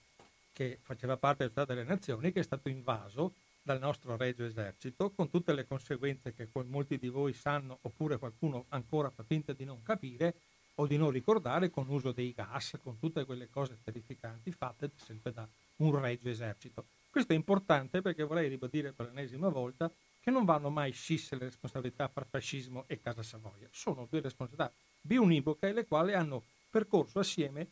che 0.52 0.78
faceva 0.82 1.16
parte 1.16 1.44
del 1.44 1.52
Stato 1.52 1.74
delle 1.74 1.86
Nazioni, 1.86 2.32
che 2.32 2.40
è 2.40 2.44
stato 2.44 2.68
invaso 2.68 3.32
dal 3.60 3.80
nostro 3.80 4.16
regio 4.16 4.44
esercito, 4.44 5.10
con 5.10 5.30
tutte 5.30 5.52
le 5.52 5.66
conseguenze 5.66 6.34
che 6.34 6.48
molti 6.66 6.98
di 6.98 7.08
voi 7.08 7.32
sanno, 7.32 7.78
oppure 7.82 8.18
qualcuno 8.18 8.66
ancora 8.68 9.10
fa 9.10 9.22
finta 9.22 9.52
di 9.52 9.64
non 9.64 9.82
capire, 9.82 10.34
o 10.76 10.86
di 10.86 10.96
non 10.96 11.10
ricordare 11.10 11.70
con 11.70 11.88
uso 11.88 12.12
dei 12.12 12.32
gas, 12.32 12.78
con 12.82 12.98
tutte 12.98 13.24
quelle 13.24 13.48
cose 13.48 13.78
terrificanti 13.82 14.50
fatte 14.50 14.90
sempre 14.96 15.32
da 15.32 15.46
un 15.76 15.98
regio 16.00 16.28
esercito. 16.28 16.84
Questo 17.10 17.32
è 17.32 17.36
importante 17.36 18.02
perché 18.02 18.24
vorrei 18.24 18.48
ribadire 18.48 18.92
per 18.92 19.06
l'ennesima 19.06 19.48
volta 19.48 19.90
che 20.20 20.30
non 20.30 20.44
vanno 20.44 20.70
mai 20.70 20.92
scisse 20.92 21.36
le 21.36 21.44
responsabilità 21.44 22.08
fra 22.08 22.24
fascismo 22.28 22.84
e 22.86 23.00
Casa 23.00 23.22
Savoia. 23.22 23.68
Sono 23.70 24.06
due 24.10 24.20
responsabilità 24.20 24.72
biunivoche 25.00 25.72
le 25.72 25.86
quali 25.86 26.14
hanno 26.14 26.42
percorso 26.70 27.20
assieme 27.20 27.68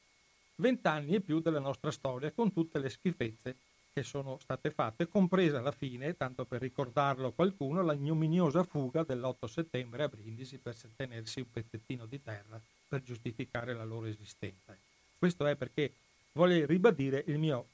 vent'anni 0.57 1.15
e 1.15 1.21
più 1.21 1.41
della 1.41 1.59
nostra 1.59 1.91
storia 1.91 2.31
con 2.31 2.53
tutte 2.53 2.79
le 2.79 2.91
schifezze 2.91 3.57
che 3.93 4.03
sono 4.03 4.39
state 4.41 4.71
fatte, 4.71 5.09
compresa 5.09 5.59
alla 5.59 5.73
fine, 5.73 6.17
tanto 6.17 6.45
per 6.45 6.61
ricordarlo 6.61 7.29
a 7.29 7.33
qualcuno, 7.33 7.83
la 7.83 7.93
ignominiosa 7.93 8.63
fuga 8.63 9.03
dell'8 9.03 9.45
settembre 9.47 10.05
a 10.05 10.09
Brindisi 10.09 10.59
per 10.59 10.75
tenersi 10.97 11.41
un 11.41 11.51
pezzettino 11.51 12.07
di 12.07 12.23
terra 12.23 12.61
per 12.93 13.03
giustificare 13.03 13.73
la 13.73 13.85
loro 13.85 14.05
esistenza. 14.05 14.77
Questo 15.19 15.47
è 15.47 15.57
perché 15.57 15.95
vuole 16.33 16.67
ribadire 16.67 17.25
il 17.29 17.39
mio, 17.39 17.69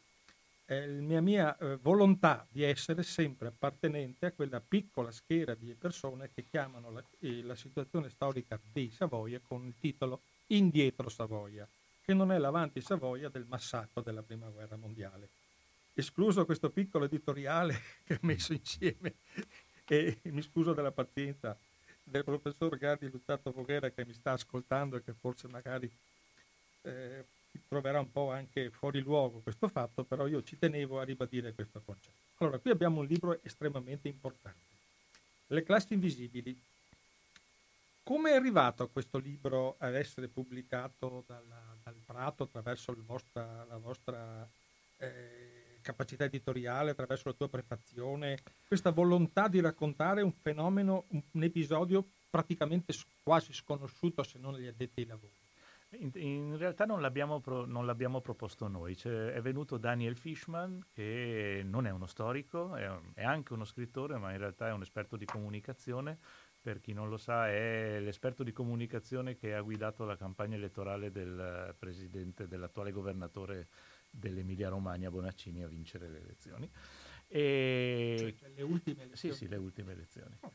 eh, 0.66 0.86
la 0.86 1.20
mia, 1.20 1.58
eh, 1.58 1.76
volontà 1.82 2.46
di 2.48 2.62
essere 2.62 3.02
sempre 3.02 3.48
appartenente 3.48 4.26
a 4.26 4.30
quella 4.30 4.60
piccola 4.60 5.10
schiera 5.10 5.56
di 5.56 5.74
persone 5.76 6.30
che 6.32 6.44
chiamano 6.48 6.92
la, 6.92 7.02
eh, 7.18 7.42
la 7.42 7.56
situazione 7.56 8.10
storica 8.10 8.60
di 8.72 8.92
Savoia 8.94 9.40
con 9.44 9.66
il 9.66 9.74
titolo 9.80 10.20
Indietro 10.48 11.08
Savoia, 11.08 11.66
che 12.04 12.14
non 12.14 12.30
è 12.30 12.38
l'avanti 12.38 12.80
Savoia 12.80 13.28
del 13.28 13.46
massacro 13.48 14.02
della 14.02 14.22
Prima 14.22 14.46
Guerra 14.46 14.76
Mondiale. 14.76 15.28
Escluso 15.94 16.44
questo 16.44 16.70
piccolo 16.70 17.06
editoriale 17.06 17.82
che 18.06 18.14
ho 18.14 18.20
messo 18.20 18.52
insieme 18.52 19.14
e 19.84 20.20
mi 20.24 20.42
scuso 20.42 20.74
della 20.74 20.92
pazienza 20.92 21.58
del 22.10 22.24
professor 22.24 22.76
Gardi 22.76 23.10
Luttato 23.10 23.52
Voghera 23.52 23.90
che 23.90 24.04
mi 24.04 24.12
sta 24.12 24.32
ascoltando 24.32 24.96
e 24.96 25.04
che 25.04 25.12
forse 25.12 25.48
magari 25.48 25.90
eh, 26.82 27.24
troverà 27.68 28.00
un 28.00 28.10
po' 28.10 28.30
anche 28.30 28.70
fuori 28.70 29.00
luogo 29.00 29.40
questo 29.40 29.68
fatto, 29.68 30.04
però 30.04 30.26
io 30.26 30.42
ci 30.42 30.58
tenevo 30.58 31.00
a 31.00 31.04
ribadire 31.04 31.54
questo 31.54 31.80
concetto. 31.84 32.16
Allora, 32.38 32.58
qui 32.58 32.70
abbiamo 32.70 33.00
un 33.00 33.06
libro 33.06 33.38
estremamente 33.42 34.08
importante, 34.08 34.58
Le 35.48 35.62
classi 35.62 35.94
invisibili. 35.94 36.56
Come 38.02 38.30
è 38.30 38.34
arrivato 38.34 38.88
questo 38.88 39.18
libro 39.18 39.74
ad 39.78 39.94
essere 39.94 40.28
pubblicato 40.28 41.24
dalla, 41.26 41.62
dal 41.82 41.96
Prato 42.06 42.44
attraverso 42.44 42.96
vostra, 43.04 43.64
la 43.68 43.76
vostra 43.76 44.48
eh, 44.98 45.57
capacità 45.88 46.24
editoriale, 46.24 46.90
attraverso 46.90 47.28
la 47.28 47.34
tua 47.34 47.48
prefazione, 47.48 48.36
questa 48.66 48.90
volontà 48.90 49.48
di 49.48 49.58
raccontare 49.60 50.20
un 50.20 50.32
fenomeno, 50.32 51.06
un, 51.08 51.42
episodio 51.42 52.04
praticamente 52.28 52.92
quasi 53.22 53.54
sconosciuto 53.54 54.22
se 54.22 54.38
non 54.38 54.54
agli 54.54 54.66
addetti 54.66 55.00
ai 55.00 55.06
lavori? 55.06 55.32
In, 55.92 56.10
in, 56.16 56.58
realtà 56.58 56.84
non 56.84 57.00
l'abbiamo, 57.00 57.40
pro, 57.40 57.64
non 57.64 57.86
l'abbiamo 57.86 58.20
proposto 58.20 58.68
noi, 58.68 58.94
cioè, 58.94 59.32
è 59.32 59.40
venuto 59.40 59.78
Daniel 59.78 60.18
Fishman 60.18 60.84
che 60.92 61.62
non 61.64 61.86
è 61.86 61.90
uno 61.90 62.04
storico, 62.04 62.76
è, 62.76 62.86
è, 63.14 63.24
anche 63.24 63.54
uno 63.54 63.64
scrittore 63.64 64.18
ma 64.18 64.32
in 64.32 64.38
realtà 64.38 64.68
è 64.68 64.72
un 64.72 64.82
esperto 64.82 65.16
di 65.16 65.24
comunicazione, 65.24 66.18
per 66.60 66.80
chi 66.80 66.92
non 66.92 67.08
lo 67.08 67.16
sa 67.16 67.48
è 67.48 67.98
l'esperto 68.00 68.42
di 68.42 68.52
comunicazione 68.52 69.36
che 69.36 69.54
ha 69.54 69.62
guidato 69.62 70.04
la 70.04 70.18
campagna 70.18 70.56
elettorale 70.56 71.10
del 71.10 71.74
presidente, 71.78 72.46
dell'attuale 72.46 72.92
governatore 72.92 73.68
dell'Emilia 74.10 74.68
Romagna 74.68 75.10
Bonaccini 75.10 75.62
a 75.62 75.68
vincere 75.68 76.08
le 76.08 76.20
elezioni. 76.20 76.70
E... 77.26 78.34
Cioè, 78.38 78.50
le 78.54 78.62
ultime 78.62 79.02
elezioni? 79.02 79.34
Sì, 79.34 79.44
sì, 79.44 79.48
le 79.48 79.56
ultime 79.56 79.92
elezioni. 79.92 80.36
Oh 80.40 80.52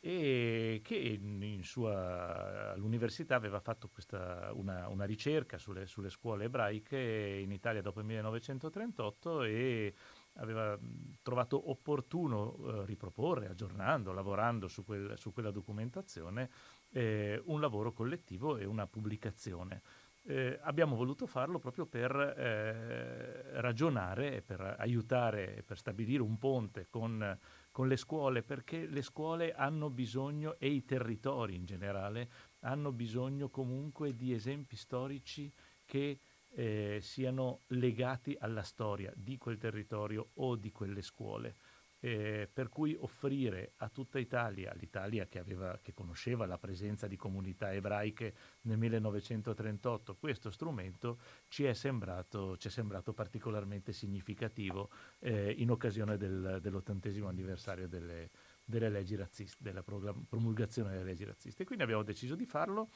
e 0.00 0.80
che 0.84 1.20
sua, 1.62 2.72
all'università 2.72 3.34
aveva 3.34 3.58
fatto 3.58 3.88
questa, 3.88 4.50
una, 4.54 4.88
una, 4.88 5.04
ricerca 5.04 5.58
sulle, 5.58 5.86
sulle, 5.86 6.08
scuole 6.08 6.44
ebraiche 6.44 7.40
in 7.42 7.50
Italia 7.50 7.82
dopo 7.82 7.98
il 7.98 8.06
1938 8.06 9.42
e 9.42 9.94
aveva 10.34 10.78
trovato 11.20 11.70
opportuno 11.70 12.56
eh, 12.58 12.86
riproporre, 12.86 13.48
aggiornando, 13.48 14.12
lavorando 14.12 14.68
su, 14.68 14.84
quel, 14.84 15.18
su 15.18 15.32
quella 15.32 15.50
documentazione, 15.50 16.48
eh, 16.90 17.42
un 17.46 17.60
lavoro 17.60 17.92
collettivo 17.92 18.56
e 18.56 18.64
una 18.64 18.86
pubblicazione. 18.86 19.82
Eh, 20.30 20.58
abbiamo 20.62 20.94
voluto 20.94 21.26
farlo 21.26 21.58
proprio 21.58 21.86
per 21.86 22.14
eh, 22.14 23.60
ragionare, 23.60 24.42
per 24.42 24.76
aiutare, 24.78 25.62
per 25.64 25.78
stabilire 25.78 26.20
un 26.20 26.36
ponte 26.38 26.86
con 26.90 27.38
con 27.78 27.86
le 27.86 27.96
scuole, 27.96 28.42
perché 28.42 28.86
le 28.86 29.02
scuole 29.02 29.52
hanno 29.52 29.88
bisogno, 29.88 30.58
e 30.58 30.68
i 30.68 30.84
territori 30.84 31.54
in 31.54 31.64
generale, 31.64 32.28
hanno 32.62 32.90
bisogno 32.90 33.50
comunque 33.50 34.16
di 34.16 34.32
esempi 34.32 34.74
storici 34.74 35.48
che 35.84 36.18
eh, 36.50 36.98
siano 37.00 37.60
legati 37.68 38.36
alla 38.40 38.64
storia 38.64 39.12
di 39.14 39.38
quel 39.38 39.58
territorio 39.58 40.30
o 40.34 40.56
di 40.56 40.72
quelle 40.72 41.02
scuole 41.02 41.54
eh, 42.00 42.48
per 42.52 42.68
cui 42.68 42.96
offrire 42.98 43.72
a 43.76 43.88
tutta 43.88 44.18
Italia, 44.18 44.72
l'Italia 44.74 45.26
che, 45.26 45.38
aveva, 45.38 45.78
che, 45.82 45.94
conosceva 45.94 46.46
la 46.46 46.58
presenza 46.58 47.06
di 47.06 47.16
comunità 47.16 47.72
ebraiche 47.72 48.34
nel 48.62 48.78
1938, 48.78 50.16
questo 50.16 50.50
strumento 50.50 51.18
ci 51.48 51.64
è 51.64 51.72
sembrato, 51.74 52.56
ci 52.56 52.68
è 52.68 52.70
sembrato 52.70 53.12
particolarmente 53.12 53.92
significativo 53.92 54.90
eh, 55.20 55.50
in 55.58 55.70
occasione 55.70 56.16
del, 56.16 56.58
dell'ottantesimo 56.60 57.28
anniversario 57.28 57.88
delle, 57.88 58.30
delle 58.64 58.90
leggi 58.90 59.16
razziste, 59.16 59.56
della 59.62 59.82
promulgazione 59.82 60.90
delle 60.90 61.04
leggi 61.04 61.24
razziste. 61.24 61.64
Quindi 61.64 61.84
abbiamo 61.84 62.02
deciso 62.02 62.34
di 62.34 62.46
farlo. 62.46 62.90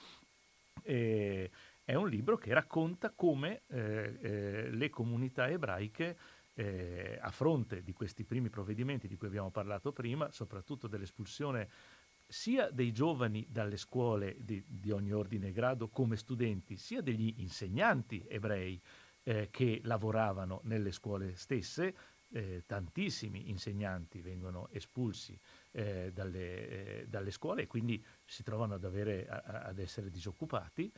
Eh, 0.85 1.51
è 1.85 1.95
un 1.95 2.09
libro 2.09 2.37
che 2.37 2.55
racconta 2.55 3.11
come 3.11 3.63
eh, 3.67 4.19
eh, 4.21 4.71
le 4.71 4.89
comunità 4.89 5.49
ebraiche 5.49 6.17
eh, 6.55 7.19
a 7.21 7.31
fronte 7.31 7.83
di 7.83 7.93
questi 7.93 8.25
primi 8.25 8.51
provvedimenti 8.51 9.09
di 9.09 9.17
cui 9.17 9.29
abbiamo 9.29 9.51
parlato 9.51 9.93
prima, 9.93 10.31
soprattutto 10.31 10.87
dell'espulsione 10.87 11.69
sia 12.27 12.71
dei 12.71 12.93
giovani 12.93 13.47
dalle 13.51 13.77
scuole 13.77 14.37
di, 14.41 14.65
di 14.67 14.91
ogni 14.91 15.13
ordine 15.13 15.49
e 15.49 15.53
grado 15.53 15.89
come 15.89 16.17
studenti, 16.17 16.77
sia 16.77 17.03
degli 17.03 17.35
insegnanti 17.39 18.25
ebrei 18.29 18.81
eh, 19.25 19.49
che 19.51 19.81
lavoravano 19.85 20.61
nelle 20.65 20.93
scuole 20.93 21.37
stesse, 21.37 21.95
eh, 22.33 22.65
tantissimi 22.67 23.51
insegnanti 23.51 24.23
vengono 24.23 24.69
espulsi 24.71 25.39
eh, 25.73 26.11
dalle, 26.13 26.69
eh, 27.01 27.07
dalle, 27.07 27.31
scuole 27.31 27.63
e 27.63 27.67
quindi 27.67 28.03
si 28.25 28.43
trovano 28.43 28.75
ad, 28.75 28.85
avere, 28.85 29.27
a, 29.27 29.43
ad 29.65 29.79
essere 29.79 30.11
disoccupati 30.11 30.91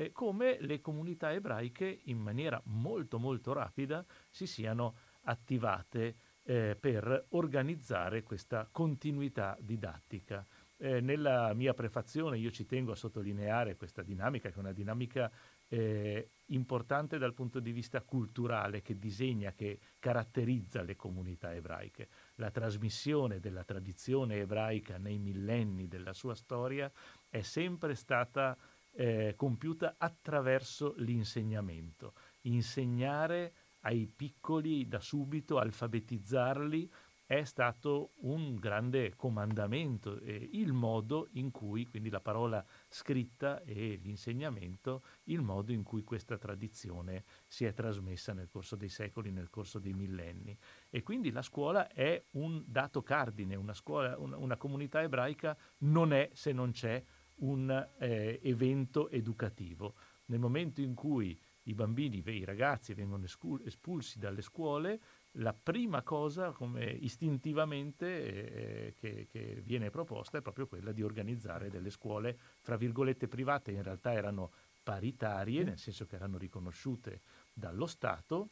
eh, 0.00 0.12
come 0.12 0.56
le 0.60 0.80
comunità 0.80 1.30
ebraiche 1.32 2.00
in 2.04 2.18
maniera 2.18 2.60
molto 2.64 3.18
molto 3.18 3.52
rapida 3.52 4.04
si 4.30 4.46
siano 4.46 4.94
attivate 5.24 6.16
eh, 6.44 6.74
per 6.80 7.26
organizzare 7.30 8.22
questa 8.22 8.66
continuità 8.70 9.56
didattica. 9.60 10.46
Eh, 10.78 11.02
nella 11.02 11.52
mia 11.52 11.74
prefazione 11.74 12.38
io 12.38 12.50
ci 12.50 12.64
tengo 12.64 12.92
a 12.92 12.96
sottolineare 12.96 13.76
questa 13.76 14.00
dinamica, 14.00 14.48
che 14.48 14.54
è 14.54 14.58
una 14.60 14.72
dinamica 14.72 15.30
eh, 15.68 16.30
importante 16.46 17.18
dal 17.18 17.34
punto 17.34 17.60
di 17.60 17.70
vista 17.70 18.00
culturale, 18.00 18.80
che 18.80 18.98
disegna, 18.98 19.52
che 19.52 19.78
caratterizza 19.98 20.80
le 20.80 20.96
comunità 20.96 21.52
ebraiche. 21.54 22.08
La 22.36 22.50
trasmissione 22.50 23.38
della 23.38 23.64
tradizione 23.64 24.36
ebraica 24.36 24.96
nei 24.96 25.18
millenni 25.18 25.86
della 25.86 26.14
sua 26.14 26.34
storia 26.34 26.90
è 27.28 27.42
sempre 27.42 27.94
stata 27.94 28.56
eh, 28.92 29.34
compiuta 29.36 29.94
attraverso 29.98 30.94
l'insegnamento. 30.98 32.14
Insegnare 32.42 33.54
ai 33.80 34.06
piccoli 34.06 34.86
da 34.88 35.00
subito, 35.00 35.58
alfabetizzarli, 35.58 36.90
è 37.30 37.44
stato 37.44 38.14
un 38.22 38.56
grande 38.56 39.14
comandamento, 39.14 40.18
eh, 40.18 40.48
il 40.54 40.72
modo 40.72 41.28
in 41.34 41.52
cui, 41.52 41.86
quindi 41.86 42.10
la 42.10 42.18
parola 42.18 42.64
scritta 42.88 43.62
e 43.62 44.00
l'insegnamento, 44.02 45.04
il 45.26 45.40
modo 45.40 45.70
in 45.70 45.84
cui 45.84 46.02
questa 46.02 46.36
tradizione 46.38 47.22
si 47.46 47.64
è 47.64 47.72
trasmessa 47.72 48.32
nel 48.32 48.48
corso 48.48 48.74
dei 48.74 48.88
secoli, 48.88 49.30
nel 49.30 49.48
corso 49.48 49.78
dei 49.78 49.92
millenni. 49.92 50.58
E 50.88 51.04
quindi 51.04 51.30
la 51.30 51.42
scuola 51.42 51.86
è 51.86 52.20
un 52.32 52.64
dato 52.66 53.00
cardine, 53.04 53.54
una, 53.54 53.74
scuola, 53.74 54.18
una, 54.18 54.36
una 54.36 54.56
comunità 54.56 55.00
ebraica 55.00 55.56
non 55.82 56.12
è 56.12 56.30
se 56.32 56.50
non 56.50 56.72
c'è 56.72 57.00
un 57.40 57.88
eh, 57.98 58.40
evento 58.42 59.08
educativo. 59.10 59.94
Nel 60.26 60.38
momento 60.38 60.80
in 60.80 60.94
cui 60.94 61.38
i 61.64 61.74
bambini, 61.74 62.22
i 62.24 62.44
ragazzi 62.44 62.94
vengono 62.94 63.24
espulsi 63.24 64.18
dalle 64.18 64.42
scuole, 64.42 65.00
la 65.34 65.52
prima 65.52 66.02
cosa 66.02 66.50
come 66.50 66.84
istintivamente 66.84 68.06
eh, 68.06 68.94
che, 68.98 69.26
che, 69.30 69.62
viene 69.64 69.90
proposta 69.90 70.38
è 70.38 70.40
proprio 70.40 70.66
quella 70.66 70.92
di 70.92 71.02
organizzare 71.02 71.70
delle 71.70 71.90
scuole, 71.90 72.36
fra 72.60 72.76
virgolette, 72.76 73.28
private, 73.28 73.70
in 73.70 73.82
realtà 73.82 74.12
erano 74.12 74.50
paritarie, 74.82 75.62
nel 75.62 75.78
senso 75.78 76.06
che 76.06 76.16
erano 76.16 76.38
riconosciute 76.38 77.20
dallo 77.52 77.86
Stato, 77.86 78.48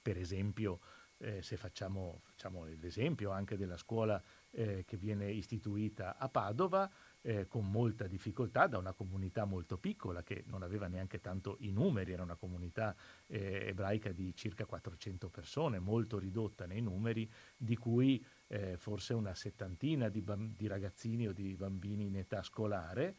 per 0.00 0.16
esempio 0.18 0.78
eh, 1.18 1.42
se 1.42 1.56
facciamo, 1.56 2.20
facciamo, 2.22 2.64
l'esempio 2.80 3.30
anche 3.30 3.56
della 3.56 3.76
scuola 3.76 4.22
eh, 4.52 4.84
che 4.86 4.96
viene 4.96 5.30
istituita 5.30 6.16
a 6.16 6.28
Padova, 6.28 6.88
eh, 7.22 7.46
con 7.48 7.70
molta 7.70 8.06
difficoltà 8.06 8.66
da 8.66 8.78
una 8.78 8.92
comunità 8.92 9.44
molto 9.44 9.76
piccola 9.76 10.22
che 10.22 10.44
non 10.46 10.62
aveva 10.62 10.86
neanche 10.86 11.20
tanto 11.20 11.56
i 11.60 11.72
numeri, 11.72 12.12
era 12.12 12.22
una 12.22 12.36
comunità 12.36 12.94
eh, 13.26 13.66
ebraica 13.68 14.12
di 14.12 14.34
circa 14.34 14.64
400 14.64 15.28
persone, 15.28 15.78
molto 15.78 16.18
ridotta 16.18 16.66
nei 16.66 16.80
numeri, 16.80 17.30
di 17.56 17.76
cui 17.76 18.24
eh, 18.46 18.76
forse 18.76 19.14
una 19.14 19.34
settantina 19.34 20.08
di, 20.08 20.20
bamb- 20.20 20.56
di, 20.56 20.66
ragazzini 20.66 21.26
o 21.26 21.32
di 21.32 21.54
bambini 21.54 22.06
in 22.06 22.16
età 22.16 22.42
scolare. 22.42 23.16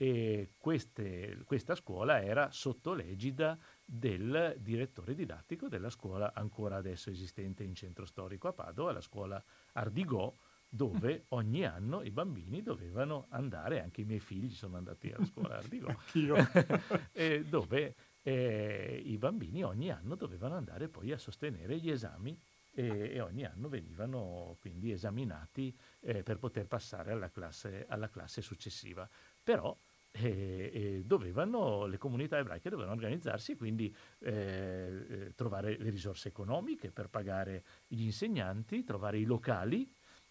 E 0.00 0.50
queste, 0.58 1.38
questa 1.44 1.74
scuola 1.74 2.22
era 2.22 2.52
sotto 2.52 2.92
l'egida 2.92 3.58
del 3.84 4.54
direttore 4.60 5.12
didattico 5.12 5.66
della 5.66 5.90
scuola 5.90 6.32
ancora 6.34 6.76
adesso 6.76 7.10
esistente 7.10 7.64
in 7.64 7.74
centro 7.74 8.06
storico 8.06 8.46
a 8.46 8.52
Padova, 8.52 8.92
la 8.92 9.00
scuola 9.00 9.42
Ardigò, 9.72 10.32
dove 10.68 11.24
ogni 11.28 11.64
anno 11.64 12.02
i 12.02 12.10
bambini 12.10 12.62
dovevano 12.62 13.26
andare, 13.30 13.82
anche 13.82 14.02
i 14.02 14.04
miei 14.04 14.20
figli 14.20 14.50
sono 14.50 14.76
andati 14.76 15.10
alla 15.10 15.24
scuola 15.24 15.56
Ardigò, 15.58 15.94
dove 17.48 17.94
eh, 18.22 19.02
i 19.04 19.16
bambini 19.16 19.62
ogni 19.64 19.90
anno 19.90 20.14
dovevano 20.14 20.56
andare 20.56 20.88
poi 20.88 21.12
a 21.12 21.18
sostenere 21.18 21.78
gli 21.78 21.90
esami 21.90 22.38
e, 22.72 23.10
e 23.14 23.20
ogni 23.20 23.44
anno 23.44 23.68
venivano 23.68 24.56
quindi 24.60 24.92
esaminati 24.92 25.76
eh, 26.00 26.22
per 26.22 26.38
poter 26.38 26.66
passare 26.66 27.12
alla 27.12 27.30
classe, 27.30 27.86
alla 27.88 28.08
classe 28.08 28.42
successiva. 28.42 29.08
Però 29.42 29.76
e, 30.10 30.70
e 30.72 31.02
dovevano, 31.04 31.86
le 31.86 31.98
comunità 31.98 32.38
ebraiche 32.38 32.70
dovevano 32.70 32.94
organizzarsi 32.94 33.52
e 33.52 33.56
quindi 33.56 33.94
eh, 34.20 35.04
eh, 35.08 35.34
trovare 35.34 35.76
le 35.76 35.90
risorse 35.90 36.28
economiche 36.28 36.90
per 36.90 37.08
pagare 37.08 37.64
gli 37.86 38.02
insegnanti, 38.02 38.84
trovare 38.84 39.18
i 39.18 39.24
locali. 39.24 39.90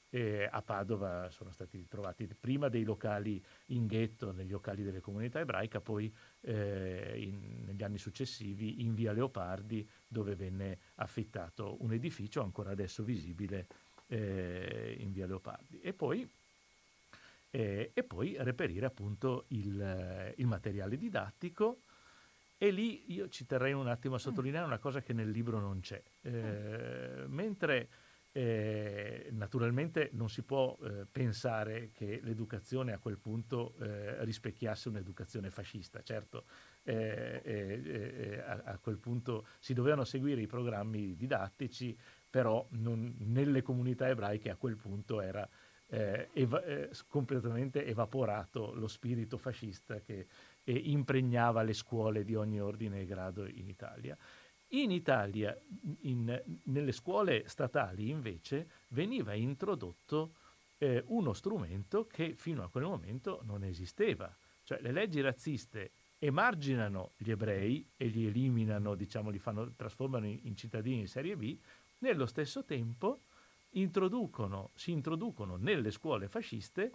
Eh, 0.10 0.48
a 0.50 0.62
Padova 0.62 1.30
sono 1.30 1.52
stati 1.52 1.86
trovati 1.86 2.28
prima 2.28 2.70
dei 2.70 2.84
locali 2.84 3.44
in 3.68 3.88
ghetto, 3.88 4.32
negli 4.32 4.52
locali 4.52 4.84
delle 4.84 5.02
comunità 5.02 5.40
ebraiche, 5.40 5.82
poi 5.82 6.14
eh, 6.42 7.14
in, 7.18 7.64
negli 7.66 7.84
anni 7.84 7.98
successivi 7.98 8.82
in 8.84 8.94
via 8.94 9.12
Leopardi 9.12 9.88
dove 10.08 10.36
venne 10.36 10.80
affittato 10.96 11.78
un 11.84 11.92
edificio 11.92 12.42
ancora 12.42 12.72
adesso 12.72 13.04
visibile 13.04 13.68
eh, 14.08 14.96
in 15.00 15.12
via 15.12 15.28
Leopardi. 15.28 15.82
E 15.82 15.94
poi 15.94 16.30
eh, 17.52 17.92
e 17.94 18.04
poi 18.04 18.36
reperire 18.40 18.86
appunto 18.86 19.46
il, 19.50 20.34
il, 20.36 20.46
materiale 20.46 20.98
didattico. 20.98 21.82
E 22.58 22.72
lì 22.72 23.14
io 23.14 23.30
ci 23.30 23.46
terrei 23.46 23.74
un 23.74 23.88
attimo 23.88 24.16
a 24.16 24.20
sottolineare 24.20 24.66
una 24.66 24.80
cosa 24.80 25.02
che 25.02 25.14
nel 25.14 25.30
libro 25.30 25.60
non 25.60 25.80
c'è. 25.80 26.02
Eh, 26.22 27.26
mentre 27.28 27.90
eh, 28.38 29.30
naturalmente 29.32 30.12
non 30.14 30.30
si 30.30 30.44
può 30.44 30.78
eh, 30.84 31.08
pensare 31.12 31.90
che 31.92 32.20
l'educazione 32.22 32.94
a 32.94 33.00
quel 33.00 33.18
punto 33.18 33.74
eh, 33.80 34.24
rispecchiasse 34.24 34.90
un'educazione 34.90 35.50
fascista. 35.50 36.04
Certo, 36.04 36.46
eh, 36.84 37.42
eh, 37.44 38.40
a, 38.46 38.62
a, 38.64 38.78
quel 38.78 38.98
punto 38.98 39.48
si 39.58 39.74
dovevano 39.74 40.04
seguire 40.04 40.40
i 40.40 40.46
programmi 40.46 41.16
didattici, 41.16 41.98
però 42.30 42.64
non, 42.74 43.16
nelle 43.22 43.64
comunità 43.64 44.08
ebraiche 44.08 44.52
a 44.52 44.56
quel 44.56 44.76
punto 44.76 45.20
era 45.20 45.50
eh, 45.88 46.30
eva- 46.34 46.64
eh, 46.64 46.90
completamente 47.08 47.86
evaporato 47.86 48.74
lo 48.76 48.88
spirito 48.88 49.38
fascista 49.38 50.00
che 50.02 50.28
eh, 50.64 50.74
impregnava 50.74 51.64
le 51.64 51.74
scuole 51.74 52.24
di 52.24 52.36
ogni 52.36 52.60
ordine 52.60 53.02
e 53.02 53.06
grado 53.06 53.48
in 53.48 53.68
Italia. 53.68 54.16
In 54.70 54.92
Italia, 54.92 55.58
in, 56.02 56.42
nelle 56.64 56.92
scuole 56.92 57.48
statali, 57.48 58.10
invece, 58.10 58.68
veniva 58.90 59.34
introdotto 59.34 60.34
eh, 60.78 61.04
uno 61.08 61.34
strumento 61.34 62.06
che 62.06 62.34
fino 62.36 62.64
a 62.64 62.70
quel 62.70 62.84
momento 62.84 63.42
non 63.46 63.64
esisteva. 63.64 64.34
Cioè 64.64 64.80
le 64.82 64.92
leggi 64.92 65.22
razziste 65.22 65.92
emarginano 66.20 67.12
gli 67.18 67.32
ebrei 67.32 67.86
e 67.96 68.08
li 68.08 68.26
eliminano, 68.26 68.96
diciamo, 68.96 69.30
li 69.30 69.40
fanno, 69.40 69.72
trasformano 69.76 70.26
in, 70.26 70.40
in 70.44 70.56
cittadini 70.56 71.02
in 71.02 71.08
serie 71.08 71.38
B, 71.38 71.58
nello 72.00 72.26
stesso 72.26 72.64
tempo 72.64 73.22
introducono, 73.72 74.72
si 74.76 74.92
introducono 74.92 75.56
nelle 75.56 75.92
scuole 75.92 76.28
fasciste 76.28 76.92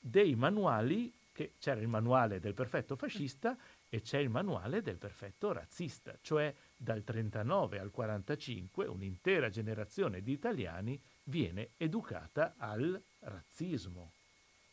dei 0.00 0.34
manuali, 0.34 1.12
che 1.32 1.52
c'era 1.58 1.80
il 1.80 1.88
manuale 1.88 2.40
del 2.40 2.54
perfetto 2.54 2.96
fascista 2.96 3.56
e 3.94 4.00
c'è 4.00 4.18
il 4.18 4.28
manuale 4.28 4.82
del 4.82 4.98
perfetto 4.98 5.52
razzista, 5.52 6.18
cioè 6.20 6.52
dal 6.76 7.04
39 7.04 7.78
al 7.78 7.92
45 7.92 8.86
un'intera 8.86 9.50
generazione 9.50 10.20
di 10.20 10.32
italiani 10.32 11.00
viene 11.22 11.70
educata 11.76 12.54
al 12.58 13.00
razzismo 13.20 14.10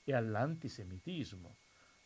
e 0.03 0.15
all'antisemitismo. 0.15 1.55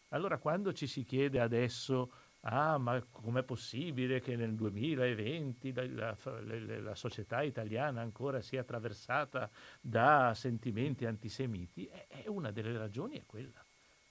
Allora 0.10 0.40
quando 0.40 0.74
ci 0.74 0.88
si 0.88 1.06
chiede 1.06 1.40
adesso 1.40 2.12
ah 2.42 2.78
ma 2.78 3.02
com'è 3.10 3.44
possibile 3.44 4.20
che 4.20 4.36
nel 4.36 4.54
2020 4.54 5.72
la, 5.72 5.86
la, 5.86 6.80
la, 6.82 6.96
società 6.96 7.44
italiana 7.44 8.02
ancora 8.02 8.42
sia 8.42 8.60
attraversata 8.60 9.50
da 9.80 10.34
sentimenti 10.36 11.06
antisemiti? 11.06 11.88
E, 11.88 12.28
una 12.28 12.52
delle 12.52 12.78
ragioni 12.78 13.18
è 13.18 13.26
quella. 13.26 13.64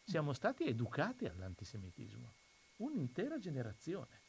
Siamo 0.03 0.33
stati 0.33 0.65
educati 0.65 1.27
all'antisemitismo, 1.27 2.33
un'intera 2.77 3.39
generazione. 3.39 4.21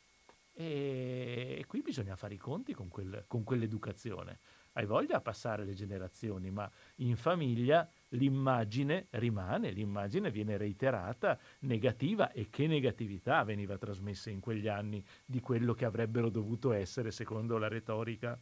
E, 0.58 1.66
qui 1.68 1.82
bisogna 1.82 2.16
fare 2.16 2.36
i 2.36 2.38
conti 2.38 2.74
con, 2.74 2.88
quel, 2.88 3.26
con 3.28 3.44
quell'educazione. 3.44 4.40
Hai 4.74 4.86
voglia 4.86 5.18
a 5.18 5.22
passare 5.22 5.66
le 5.66 5.74
generazioni, 5.74 6.50
ma 6.50 6.70
in 6.98 7.16
famiglia 7.18 7.90
l'immagine 8.10 9.08
rimane, 9.12 9.72
l'immagine 9.72 10.32
viene 10.32 10.58
reiterata 10.58 11.40
negativa 11.60 12.32
e 12.32 12.50
che 12.50 12.68
negatività 12.68 13.44
veniva 13.44 13.78
trasmessa 13.78 14.30
in 14.30 14.40
quegli 14.40 14.68
anni 14.68 15.04
di 15.26 15.40
quello 15.40 15.74
che 15.74 15.86
avrebbero 15.86 16.30
dovuto 16.30 16.72
essere 16.72 17.12
secondo 17.12 17.58
la 17.58 17.68
retorica 17.68 18.38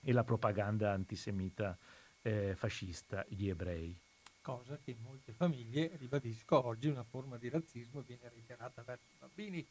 e 0.00 0.12
la 0.12 0.24
propaganda 0.24 0.92
antisemita 0.92 1.76
eh, 2.22 2.54
fascista 2.54 3.24
gli 3.28 3.48
ebrei. 3.48 4.01
Cosa 4.42 4.76
che 4.84 4.90
in 4.90 4.96
molte 5.04 5.32
famiglie, 5.32 5.92
ribadisco, 5.98 6.66
oggi 6.66 6.88
una 6.88 7.04
forma 7.04 7.36
di 7.36 7.48
razzismo 7.48 8.02
viene 8.02 8.28
reiterata 8.28 8.82
verso 8.82 9.06
i 9.08 9.16
bambini, 9.16 9.64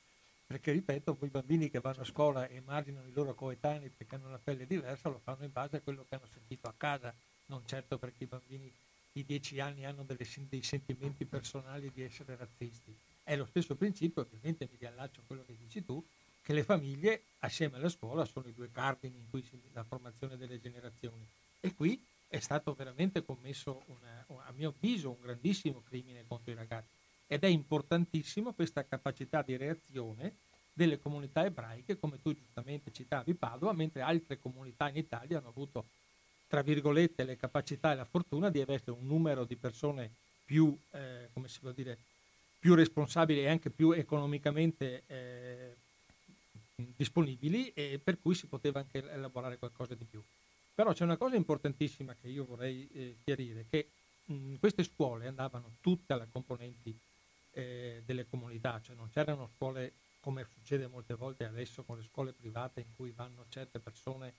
perché 0.47 0.72
ripeto, 0.72 1.13
poi 1.13 1.28
i 1.28 1.32
bambini 1.32 1.69
che 1.69 1.82
vanno 1.82 2.01
a 2.01 2.05
scuola 2.05 2.47
e 2.47 2.55
immaginano 2.55 3.05
i 3.05 3.11
loro 3.11 3.36
coetanei 3.36 3.89
perché 3.89 4.15
hanno 4.15 4.30
una 4.30 4.39
pelle 4.39 4.65
diversa 4.65 5.09
lo 5.09 5.19
fanno 5.19 5.43
in 5.43 5.51
base 5.51 5.76
a 5.76 5.82
quello 5.82 6.05
che 6.07 6.15
hanno 6.15 6.28
sentito 6.32 6.69
a 6.69 6.74
casa, 6.78 7.13
non 7.47 7.63
certo 7.65 7.97
perché 7.97 8.24
i 8.24 8.28
bambini 8.28 8.72
i 9.13 9.26
dieci 9.26 9.59
anni 9.59 9.86
hanno 9.86 10.03
delle, 10.03 10.26
dei 10.47 10.63
sentimenti 10.63 11.26
personali 11.26 11.91
di 11.93 12.01
essere 12.03 12.38
razzisti. 12.38 12.95
È 13.24 13.36
lo 13.36 13.45
stesso 13.45 13.76
principio, 13.76 14.22
ovviamente 14.22 14.69
mi 14.72 14.78
riallaccio 14.80 15.19
a 15.19 15.24
quello 15.28 15.43
che 15.45 15.57
dici 15.57 15.84
tu, 15.84 16.01
che 16.41 16.53
le 16.53 16.63
famiglie 16.63 17.24
assieme 17.39 17.76
alla 17.76 17.89
scuola 17.89 18.24
sono 18.24 18.47
i 18.47 18.53
due 18.53 18.72
cardini 18.72 19.17
in 19.17 19.30
cui 19.30 19.43
si 19.43 19.59
la 19.74 19.84
formazione 19.84 20.38
delle 20.38 20.61
generazioni. 20.61 21.28
E 21.59 21.74
qui 21.74 22.01
è 22.32 22.39
stato 22.39 22.73
veramente 22.73 23.25
commesso, 23.25 23.84
una, 23.88 24.25
a 24.45 24.53
mio 24.53 24.69
avviso, 24.69 25.09
un 25.09 25.21
grandissimo 25.21 25.84
crimine 25.86 26.23
contro 26.25 26.53
i 26.53 26.55
ragazzi. 26.55 26.88
Ed 27.27 27.43
è 27.43 27.47
importantissimo 27.47 28.53
questa 28.53 28.86
capacità 28.86 29.41
di 29.41 29.57
reazione 29.57 30.38
delle 30.71 30.97
comunità 30.97 31.43
ebraiche, 31.43 31.99
come 31.99 32.21
tu 32.21 32.34
giustamente 32.34 32.93
citavi 32.93 33.34
Padova, 33.34 33.73
mentre 33.73 33.99
altre 33.99 34.39
comunità 34.39 34.88
in 34.88 34.95
Italia 34.95 35.39
hanno 35.39 35.49
avuto 35.49 35.86
tra 36.47 36.61
virgolette, 36.61 37.25
le 37.25 37.36
capacità 37.36 37.91
e 37.91 37.95
la 37.95 38.05
fortuna 38.05 38.49
di 38.49 38.61
avere 38.61 38.91
un 38.91 39.05
numero 39.05 39.43
di 39.43 39.57
persone 39.57 40.09
più, 40.45 40.77
eh, 40.91 41.29
come 41.34 41.49
si 41.49 41.59
può 41.59 41.71
dire, 41.71 41.97
più 42.59 42.75
responsabili 42.75 43.41
e 43.41 43.49
anche 43.49 43.69
più 43.69 43.91
economicamente 43.91 45.03
eh, 45.07 45.75
disponibili 46.95 47.71
e 47.73 47.99
per 48.01 48.19
cui 48.21 48.36
si 48.36 48.47
poteva 48.47 48.79
anche 48.79 48.97
elaborare 48.97 49.57
qualcosa 49.57 49.95
di 49.95 50.05
più. 50.05 50.21
Però 50.74 50.93
c'è 50.93 51.03
una 51.03 51.17
cosa 51.17 51.36
importantissima 51.36 52.15
che 52.15 52.28
io 52.28 52.45
vorrei 52.45 52.88
eh, 52.93 53.17
chiarire, 53.24 53.65
che 53.69 53.89
mh, 54.26 54.55
queste 54.55 54.84
scuole 54.84 55.28
andavano 55.28 55.78
tutte 55.82 56.13
alle 56.13 56.28
componenti 56.32 56.97
eh, 57.51 58.01
delle 58.05 58.26
comunità, 58.30 58.80
cioè 58.82 58.95
non 58.95 59.09
c'erano 59.09 59.49
scuole 59.55 59.93
come 60.22 60.45
succede 60.45 60.88
molte 60.88 61.15
volte 61.15 61.45
adesso 61.45 61.84
con 61.84 61.97
le 61.97 62.03
scuole 62.03 62.32
private 62.32 62.80
in 62.82 62.93
cui 62.95 63.11
vanno 63.11 63.45
certe 63.49 63.80
persone 63.80 64.34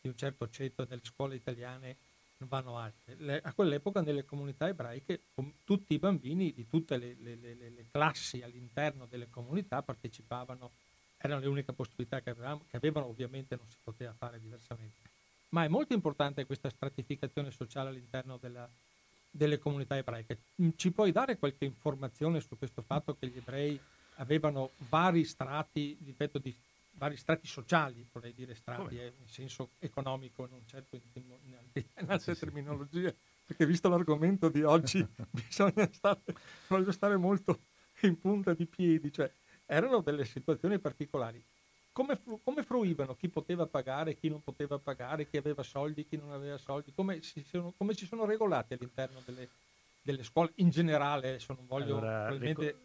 di 0.00 0.08
un 0.08 0.16
certo 0.16 0.48
ceto 0.48 0.84
delle 0.84 1.02
scuole 1.04 1.36
italiane 1.36 1.96
non 2.38 2.48
vanno 2.48 2.76
altre. 2.76 3.16
Le, 3.18 3.40
a 3.42 3.52
quell'epoca 3.52 4.00
nelle 4.00 4.24
comunità 4.24 4.68
ebraiche 4.68 5.20
tutti 5.64 5.94
i 5.94 5.98
bambini 5.98 6.52
di 6.52 6.66
tutte 6.66 6.96
le, 6.96 7.14
le, 7.18 7.36
le, 7.36 7.86
classi 7.90 8.42
all'interno 8.42 9.06
delle 9.06 9.28
comunità 9.30 9.82
partecipavano, 9.82 10.70
erano 11.18 11.40
le 11.40 11.46
uniche 11.46 11.72
possibilità 11.72 12.20
che, 12.20 12.30
avevamo, 12.30 12.64
che 12.68 12.76
avevano, 12.76 13.06
ovviamente 13.06 13.56
non 13.56 13.66
si 13.68 13.76
poteva 13.82 14.12
fare 14.12 14.38
diversamente. 14.38 15.15
Ma 15.50 15.64
è 15.64 15.68
molto 15.68 15.94
importante 15.94 16.44
questa 16.46 16.70
stratificazione 16.70 17.50
sociale 17.50 17.90
all'interno 17.90 18.36
della, 18.36 18.68
delle 19.30 19.58
comunità 19.58 19.96
ebraiche. 19.96 20.38
Mm, 20.62 20.70
ci 20.76 20.90
puoi 20.90 21.12
dare 21.12 21.38
qualche 21.38 21.64
informazione 21.64 22.40
su 22.40 22.56
questo 22.56 22.82
fatto 22.82 23.16
che 23.16 23.28
gli 23.28 23.36
ebrei 23.36 23.78
avevano 24.16 24.70
vari 24.88 25.24
strati, 25.24 25.96
ripeto, 26.04 26.38
di 26.38 26.54
vari 26.92 27.16
strati 27.16 27.46
sociali, 27.46 28.06
vorrei 28.12 28.32
dire 28.32 28.54
strati 28.54 28.98
eh, 28.98 29.12
in 29.20 29.28
senso 29.28 29.70
economico, 29.78 30.46
non 30.46 30.62
certo 30.66 30.96
in, 30.96 31.02
in, 31.12 31.24
in 31.74 32.10
altre 32.10 32.34
sì, 32.34 32.40
terminologie, 32.40 33.10
sì. 33.10 33.16
perché 33.46 33.66
visto 33.66 33.88
l'argomento 33.88 34.48
di 34.48 34.62
oggi 34.62 35.06
bisogna 35.30 35.88
stare, 35.92 36.22
voglio 36.68 36.92
stare 36.92 37.16
molto 37.16 37.60
in 38.02 38.18
punta 38.18 38.54
di 38.54 38.66
piedi, 38.66 39.12
cioè 39.12 39.30
erano 39.66 40.00
delle 40.00 40.24
situazioni 40.24 40.78
particolari. 40.78 41.42
Come, 41.96 42.18
come 42.44 42.62
fruivano? 42.62 43.14
Chi 43.14 43.30
poteva 43.30 43.66
pagare, 43.66 44.16
chi 44.16 44.28
non 44.28 44.42
poteva 44.42 44.78
pagare, 44.78 45.26
chi 45.26 45.38
aveva 45.38 45.62
soldi, 45.62 46.04
chi 46.04 46.18
non 46.18 46.30
aveva 46.30 46.58
soldi, 46.58 46.92
come 46.92 47.22
si 47.22 47.42
sono, 47.42 47.72
come 47.74 47.94
si 47.94 48.04
sono 48.04 48.26
regolati 48.26 48.74
all'interno 48.74 49.22
delle, 49.24 49.48
delle 50.02 50.22
scuole 50.22 50.52
in 50.56 50.68
generale, 50.68 51.28
adesso 51.28 51.54
non 51.54 51.64
voglio 51.66 51.96
allora, 51.96 52.26
probabilmente... 52.26 52.80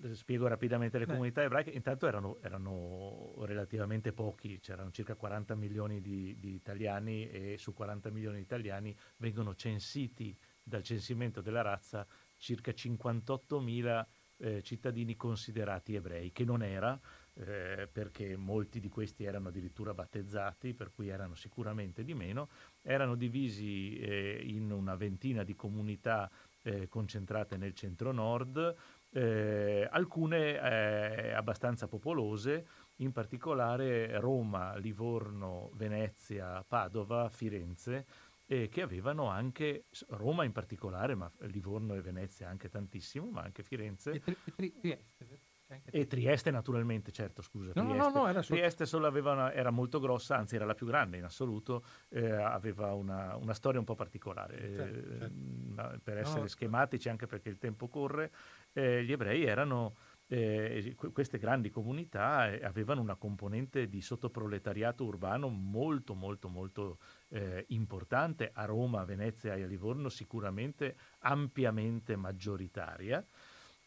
le, 0.00 0.14
spiego 0.14 0.46
rapidamente, 0.46 0.96
le 0.96 1.06
Beh. 1.06 1.10
comunità 1.10 1.42
ebraiche. 1.42 1.70
Intanto 1.70 2.06
erano, 2.06 2.38
erano, 2.40 3.34
relativamente 3.40 4.12
pochi, 4.12 4.60
c'erano 4.60 4.92
circa 4.92 5.16
40 5.16 5.56
milioni 5.56 6.00
di, 6.00 6.38
di, 6.38 6.54
italiani 6.54 7.28
e 7.28 7.56
su 7.58 7.74
40 7.74 8.10
milioni 8.10 8.36
di 8.36 8.42
italiani 8.42 8.96
vengono 9.16 9.56
censiti 9.56 10.38
dal 10.62 10.84
censimento 10.84 11.40
della 11.40 11.62
razza 11.62 12.06
circa 12.38 12.72
58 12.72 13.58
mila 13.58 14.06
eh, 14.36 14.62
cittadini 14.62 15.16
considerati 15.16 15.96
ebrei, 15.96 16.30
che 16.30 16.44
non 16.44 16.62
era 16.62 16.98
eh, 17.34 17.88
perché 17.90 18.36
molti 18.36 18.80
di 18.80 18.88
questi 18.88 19.24
erano 19.24 19.48
addirittura 19.48 19.94
battezzati, 19.94 20.74
per 20.74 20.92
cui 20.92 21.08
erano 21.08 21.34
sicuramente 21.34 22.04
di 22.04 22.14
meno, 22.14 22.48
erano 22.82 23.14
divisi 23.14 23.96
eh, 23.98 24.40
in 24.44 24.70
una 24.70 24.96
ventina 24.96 25.42
di 25.42 25.54
comunità 25.54 26.30
eh, 26.62 26.88
concentrate 26.88 27.56
nel 27.56 27.74
centro-nord, 27.74 28.74
eh, 29.10 29.88
alcune 29.90 30.60
eh, 30.60 31.32
abbastanza 31.32 31.88
popolose, 31.88 32.66
in 32.96 33.12
particolare 33.12 34.18
Roma, 34.20 34.76
Livorno, 34.76 35.70
Venezia, 35.74 36.64
Padova, 36.66 37.28
Firenze, 37.28 38.06
eh, 38.46 38.68
che 38.68 38.82
avevano 38.82 39.28
anche, 39.28 39.86
Roma 40.08 40.44
in 40.44 40.52
particolare, 40.52 41.14
ma 41.14 41.30
Livorno 41.40 41.94
e 41.94 42.00
Venezia 42.00 42.48
anche 42.48 42.68
tantissimo, 42.68 43.30
ma 43.30 43.42
anche 43.42 43.62
Firenze. 43.62 44.22
E, 44.22 44.36
e 44.56 44.72
Trieste. 44.80 45.51
E 45.84 46.06
Trieste 46.06 46.50
naturalmente, 46.50 47.12
certo, 47.12 47.42
scusa. 47.42 47.72
No, 47.74 47.84
Trieste, 47.84 47.96
no, 47.96 48.10
no, 48.10 48.28
era, 48.28 48.42
Trieste 48.42 48.86
solo 48.86 49.06
aveva 49.06 49.32
una, 49.32 49.52
era 49.52 49.70
molto 49.70 50.00
grossa, 50.00 50.36
anzi 50.36 50.56
era 50.56 50.64
la 50.64 50.74
più 50.74 50.86
grande 50.86 51.16
in 51.16 51.24
assoluto, 51.24 51.84
eh, 52.10 52.30
aveva 52.30 52.92
una, 52.92 53.36
una, 53.36 53.54
storia 53.54 53.78
un 53.78 53.84
po' 53.84 53.94
particolare. 53.94 54.58
Certo, 54.58 55.18
certo. 55.18 56.00
per 56.02 56.18
essere 56.18 56.48
schematici, 56.48 57.08
anche 57.08 57.26
perché 57.26 57.48
il 57.48 57.58
tempo 57.58 57.88
corre, 57.88 58.32
eh, 58.72 59.04
gli 59.04 59.12
ebrei 59.12 59.44
erano... 59.44 59.94
Eh, 60.28 60.96
queste 61.12 61.36
grandi 61.36 61.68
comunità 61.68 62.50
eh, 62.50 62.64
avevano 62.64 63.02
una 63.02 63.16
componente 63.16 63.86
di 63.86 64.00
sottoproletariato 64.00 65.04
urbano 65.04 65.48
molto 65.48 66.14
molto 66.14 66.48
molto 66.48 66.98
eh, 67.28 67.66
importante 67.68 68.50
a 68.54 68.64
Roma, 68.64 69.00
a 69.00 69.04
Venezia 69.04 69.54
e 69.56 69.64
a 69.64 69.66
Livorno 69.66 70.08
sicuramente 70.08 70.96
ampiamente 71.18 72.16
maggioritaria 72.16 73.22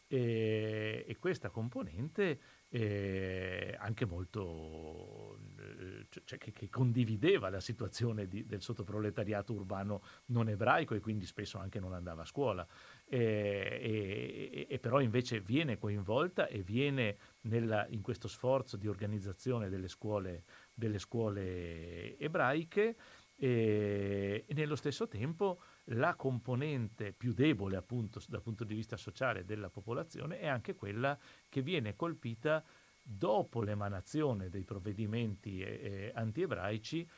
e, 0.08 1.04
e 1.06 1.16
questa 1.18 1.50
componente 1.50 2.38
eh, 2.68 3.76
anche 3.78 4.04
molto 4.04 5.38
eh, 5.58 6.06
cioè, 6.24 6.38
che, 6.38 6.52
che, 6.52 6.68
condivideva 6.68 7.48
la 7.48 7.60
situazione 7.60 8.26
di, 8.26 8.44
del 8.46 8.60
sottoproletariato 8.60 9.52
urbano 9.52 10.02
non 10.26 10.48
ebraico 10.48 10.94
e 10.94 11.00
quindi 11.00 11.26
spesso 11.26 11.58
anche 11.58 11.80
non 11.80 11.92
andava 11.92 12.22
a 12.22 12.26
scuola. 12.26 12.66
E, 13.04 13.18
e, 13.18 14.66
e 14.68 14.78
però 14.78 15.00
invece 15.00 15.40
viene 15.40 15.78
coinvolta 15.78 16.46
e 16.46 16.62
viene 16.62 17.16
nella, 17.42 17.86
in 17.88 18.02
questo 18.02 18.28
sforzo 18.28 18.76
di 18.76 18.88
organizzazione 18.88 19.68
delle 19.68 19.88
scuole, 19.88 20.44
delle 20.74 20.98
scuole 20.98 22.18
ebraiche 22.18 22.96
e, 23.36 24.44
nello 24.48 24.76
stesso 24.76 25.06
tempo 25.08 25.60
la 25.90 26.14
componente 26.14 27.12
più 27.12 27.32
debole 27.32 27.76
appunto 27.76 28.20
dal 28.28 28.42
punto 28.42 28.64
di 28.64 28.74
vista 28.74 28.96
sociale 28.96 29.44
della 29.44 29.70
popolazione 29.70 30.38
è 30.38 30.46
anche 30.46 30.74
quella 30.74 31.16
che 31.48 31.62
viene 31.62 31.94
colpita 31.94 32.64
dopo 33.08 33.62
l'emanazione 33.62 34.48
dei 34.48 34.64
provvedimenti 34.64 35.60
eh, 35.60 35.80
eh 35.82 36.12
anti-ebraici 36.12 37.08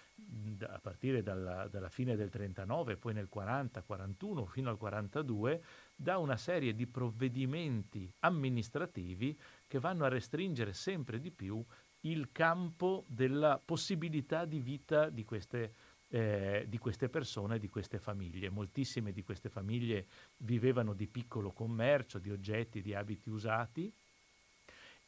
a 0.61 0.79
partire 0.81 1.23
dalla, 1.23 1.67
dalla, 1.69 1.89
fine 1.89 2.15
del 2.15 2.29
39, 2.29 2.99
poi 2.99 3.15
nel 3.15 3.31
40, 3.31 3.83
41 3.83 4.45
fino 4.45 4.69
al 4.69 4.77
42, 4.77 5.63
da 5.97 6.19
una 6.19 6.37
serie 6.37 6.75
di 6.75 6.87
provvedimenti 6.87 8.13
amministrativi 8.21 9.39
che 9.67 9.79
vanno 9.79 10.05
a 10.05 10.09
restringere 10.09 10.75
sempre 10.75 11.19
di 11.21 11.31
più 11.31 11.65
il 12.01 12.31
campo 12.33 13.05
della 13.09 13.61
possibilità 13.65 14.45
di 14.45 14.61
vita 14.61 15.09
di 15.09 15.25
queste 15.25 15.59
persone 15.59 15.88
eh, 16.09 16.65
di 16.69 16.79
queste 16.79 17.09
persone, 17.09 17.59
di 17.59 17.69
queste 17.69 17.99
famiglie. 17.99 18.51
Moltissime 18.51 19.13
di 19.13 19.23
queste 19.23 19.49
famiglie 19.49 20.07
vivevano 20.39 20.95
di 20.95 21.07
piccolo 21.07 21.53
commercio, 21.53 22.19
di 22.19 22.31
oggetti, 22.31 22.81
di 22.81 22.95
abiti 22.95 23.29
usati 23.29 23.93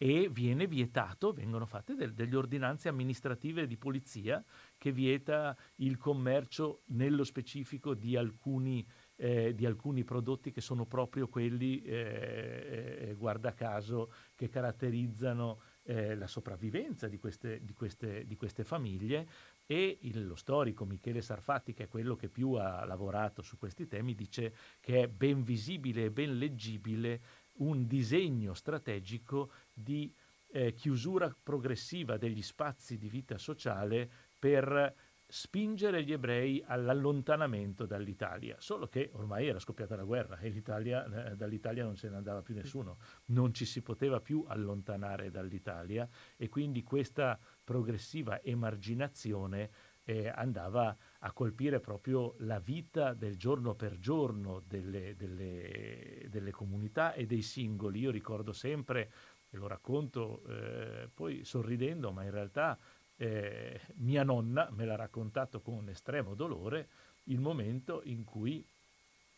e 0.02 0.30
viene 0.30 0.66
vietato, 0.66 1.30
vengono 1.30 1.66
fatte 1.66 1.94
del, 1.94 2.14
delle 2.14 2.34
ordinanze 2.34 2.88
amministrative 2.88 3.66
di 3.66 3.76
polizia 3.76 4.42
che 4.78 4.92
vieta 4.92 5.54
il 5.76 5.98
commercio 5.98 6.84
nello 6.86 7.22
specifico 7.22 7.92
di 7.92 8.16
alcuni, 8.16 8.86
eh, 9.16 9.54
di 9.54 9.66
alcuni 9.66 10.02
prodotti 10.02 10.52
che 10.52 10.62
sono 10.62 10.86
proprio 10.86 11.28
quelli, 11.28 11.82
eh, 11.82 13.08
eh 13.10 13.14
guarda 13.18 13.52
caso, 13.52 14.10
che 14.34 14.48
caratterizzano 14.48 15.60
eh, 15.90 16.14
la 16.14 16.28
sopravvivenza 16.28 17.08
di 17.08 17.18
queste, 17.18 17.64
di, 17.64 17.72
queste, 17.72 18.24
di 18.24 18.36
queste, 18.36 18.62
famiglie 18.62 19.26
e 19.66 19.98
il, 20.02 20.24
lo 20.24 20.36
storico 20.36 20.84
Michele 20.84 21.20
Sarfatti, 21.20 21.72
che 21.72 21.84
è 21.84 21.88
quello 21.88 22.14
che 22.14 22.28
più 22.28 22.52
ha 22.52 22.84
lavorato 22.84 23.42
su 23.42 23.58
questi 23.58 23.88
temi, 23.88 24.14
dice 24.14 24.54
che 24.78 25.02
è 25.02 25.08
ben 25.08 25.42
visibile 25.42 26.04
e 26.04 26.10
ben 26.12 26.38
leggibile 26.38 27.20
un 27.54 27.88
disegno 27.88 28.54
strategico 28.54 29.50
di 29.74 30.14
eh, 30.52 30.74
chiusura 30.74 31.34
progressiva 31.42 32.16
degli 32.16 32.42
spazi 32.42 32.96
di 32.96 33.08
vita 33.08 33.36
sociale 33.36 34.08
per 34.38 34.94
spingere 35.30 36.02
gli 36.02 36.12
ebrei 36.12 36.62
all'allontanamento 36.66 37.86
dall'Italia, 37.86 38.56
solo 38.58 38.88
che 38.88 39.10
ormai 39.14 39.46
era 39.46 39.58
scoppiata 39.58 39.94
la 39.94 40.02
guerra 40.02 40.38
e 40.38 40.48
eh, 40.48 41.36
dall'Italia 41.36 41.84
non 41.84 41.96
se 41.96 42.08
ne 42.08 42.16
andava 42.16 42.42
più 42.42 42.54
nessuno, 42.54 42.98
non 43.26 43.54
ci 43.54 43.64
si 43.64 43.80
poteva 43.80 44.20
più 44.20 44.44
allontanare 44.46 45.30
dall'Italia 45.30 46.08
e 46.36 46.48
quindi 46.48 46.82
questa 46.82 47.38
progressiva 47.64 48.42
emarginazione 48.42 49.70
eh, 50.04 50.28
andava 50.28 50.96
a 51.20 51.32
colpire 51.32 51.78
proprio 51.78 52.34
la 52.38 52.58
vita 52.58 53.14
del 53.14 53.36
giorno 53.36 53.74
per 53.74 53.98
giorno 53.98 54.62
delle, 54.66 55.14
delle, 55.14 56.26
delle 56.28 56.50
comunità 56.50 57.12
e 57.12 57.26
dei 57.26 57.42
singoli. 57.42 58.00
Io 58.00 58.10
ricordo 58.10 58.52
sempre, 58.52 59.10
e 59.50 59.56
lo 59.56 59.68
racconto 59.68 60.42
eh, 60.48 61.08
poi 61.12 61.44
sorridendo, 61.44 62.10
ma 62.10 62.24
in 62.24 62.30
realtà 62.30 62.76
eh, 63.20 63.78
mia 63.96 64.22
nonna 64.22 64.70
me 64.70 64.86
l'ha 64.86 64.96
raccontato 64.96 65.60
con 65.60 65.90
estremo 65.90 66.34
dolore, 66.34 66.88
il 67.24 67.38
momento 67.38 68.00
in 68.04 68.24
cui 68.24 68.66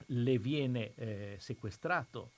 le 0.07 0.39
viene 0.39 0.95
eh, 0.95 1.37
sequestrato 1.41 2.31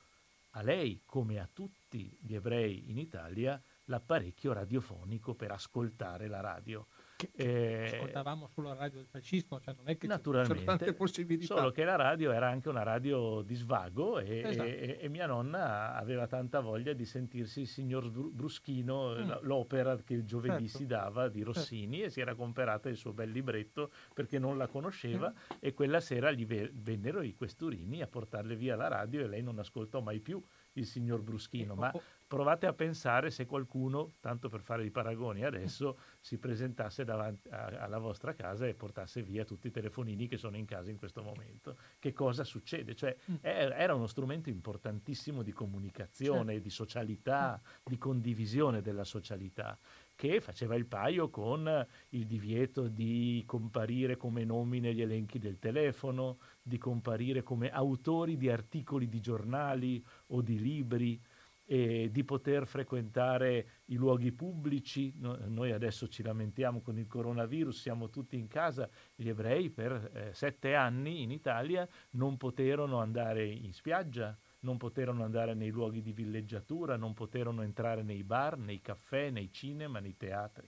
a 0.53 0.63
lei 0.63 1.03
come 1.05 1.39
a 1.39 1.49
tutti 1.53 2.17
gli 2.19 2.35
ebrei 2.35 2.91
in 2.91 2.97
Italia 2.97 3.61
l'apparecchio 3.85 4.55
radiofonico 4.55 5.35
per 5.35 5.51
ascoltare 5.51 6.29
la 6.29 6.41
radio. 6.41 6.87
Che, 7.33 7.85
eh, 7.85 7.97
ascoltavamo 7.97 8.49
sulla 8.49 8.75
radio 8.75 8.99
del 8.99 9.07
fascismo, 9.07 9.61
cioè 9.61 9.75
non 9.77 9.89
è 9.89 9.97
che 9.97 10.07
naturalmente, 10.07 10.55
c'erano 10.55 10.79
tante 10.79 10.95
possibilità. 10.95 11.55
Solo 11.55 11.71
che 11.71 11.85
la 11.85 11.97
radio 11.97 12.33
era 12.33 12.49
anche 12.49 12.69
una 12.69 12.83
radio 12.83 13.43
di 13.43 13.55
svago 13.55 14.19
e, 14.19 14.43
esatto. 14.45 14.69
e, 14.69 14.99
e 15.01 15.09
mia 15.09 15.27
nonna 15.27 15.95
aveva 15.95 16.27
tanta 16.27 16.61
voglia 16.61 16.93
di 16.93 17.05
sentirsi 17.05 17.61
il 17.61 17.69
signor 17.69 18.11
Bruschino, 18.11 19.15
mm. 19.15 19.31
l'opera 19.43 19.97
che 19.97 20.15
il 20.15 20.25
giovedì 20.25 20.69
certo. 20.69 20.79
si 20.79 20.87
dava 20.87 21.29
di 21.29 21.39
certo. 21.39 21.53
Rossini 21.53 21.97
certo. 21.97 22.07
e 22.07 22.11
si 22.11 22.21
era 22.21 22.35
comprata 22.35 22.89
il 22.89 22.97
suo 22.97 23.13
bel 23.13 23.31
libretto 23.31 23.91
perché 24.13 24.39
non 24.39 24.57
la 24.57 24.67
conosceva 24.67 25.31
mm. 25.31 25.57
e 25.61 25.73
quella 25.75 26.01
sera 26.01 26.31
gli 26.31 26.45
vennero 26.45 27.23
i 27.23 27.35
questurini 27.35 28.03
a 28.03 28.07
portarle 28.07 28.57
via 28.57 28.77
la 28.77 28.89
radio 28.89 29.23
e 29.23 29.29
lei 29.29 29.43
non 29.43 29.59
ascoltò 29.59 30.01
mai 30.01 30.21
più 30.21 30.43
il 30.75 30.87
signor 30.87 31.23
Bruschino, 31.23 31.75
ma 31.75 31.93
provate 32.27 32.67
a 32.67 32.73
pensare 32.73 33.31
se 33.31 33.47
qualcuno, 33.47 34.13
tanto 34.21 34.49
per 34.49 34.61
fare 34.61 34.85
i 34.85 34.91
paragoni 34.91 35.45
adesso, 35.45 35.99
si 36.21 36.39
presentasse 36.39 37.05
davanti 37.05 37.49
a, 37.49 37.67
alla 37.79 37.99
vostra 37.99 38.35
casa 38.35 38.67
e 38.67 38.75
portasse 38.75 39.23
via 39.23 39.45
tutti 39.45 39.69
i 39.69 39.71
telefonini 39.71 40.27
che 40.27 40.37
sono 40.37 40.57
in 40.57 40.65
casa 40.65 40.91
in 40.91 40.99
questo 40.99 41.23
momento. 41.23 41.77
Che 41.99 42.13
cosa 42.13 42.45
succede? 42.45 42.95
Cioè, 42.95 43.17
mm. 43.31 43.35
era 43.43 43.95
uno 43.95 44.07
strumento 44.07 44.49
importantissimo 44.49 45.43
di 45.43 45.53
comunicazione, 45.53 46.53
certo. 46.53 46.63
di 46.63 46.71
socialità, 46.71 47.61
di 47.83 47.99
condivisione 47.99 48.83
della 48.83 49.05
socialità 49.05 49.79
che 50.17 50.41
faceva 50.41 50.77
il 50.77 50.87
paio 50.87 51.29
con 51.29 51.87
il 52.11 52.27
divieto 52.27 52.87
di 52.89 53.43
comparire 53.47 54.17
come 54.17 54.45
nomi 54.45 54.81
negli 54.81 55.03
elenchi 55.03 55.39
del 55.39 55.59
telefono, 55.59 56.39
di 56.63 56.79
comparire 56.79 57.43
come 57.43 57.71
autori 57.71 58.37
di 58.37 58.49
articoli 58.49 59.09
di 59.09 59.21
giornali 59.21 60.05
o 60.29 60.41
di 60.41 60.61
libri, 60.61 61.21
e 61.67 62.11
di 62.13 62.25
poter 62.25 62.67
frequentare 62.67 63.67
i 63.87 63.95
luoghi 63.95 64.33
pubblici. 64.33 65.15
No, 65.17 65.39
noi 65.47 65.73
adesso 65.73 66.09
ci 66.09 66.23
lamentiamo 66.23 66.81
con 66.81 66.99
il 66.99 67.07
coronavirus, 67.07 67.81
siamo 67.81 68.11
tutti 68.11 68.37
in 68.37 68.49
casa. 68.49 68.89
Gli 69.15 69.29
ebrei 69.29 69.71
per 69.71 70.11
eh, 70.13 70.35
sette 70.35 70.75
anni 70.75 71.23
in 71.23 71.31
Italia 71.31 71.89
non 72.11 72.37
poterono 72.37 72.99
andare 72.99 73.47
in 73.47 73.73
spiaggia, 73.73 74.37
non 74.61 74.77
poterono 74.77 75.25
andare 75.25 75.55
nei 75.55 75.71
luoghi 75.71 76.03
di 76.03 76.13
villeggiatura, 76.13 76.97
non 76.97 77.15
poterono 77.15 77.63
entrare 77.63 78.03
nei 78.03 78.23
bar, 78.23 78.59
nei 78.59 78.81
caffè, 78.81 79.31
nei 79.31 79.51
cinema, 79.51 80.01
nei 80.01 80.17
teatri. 80.17 80.67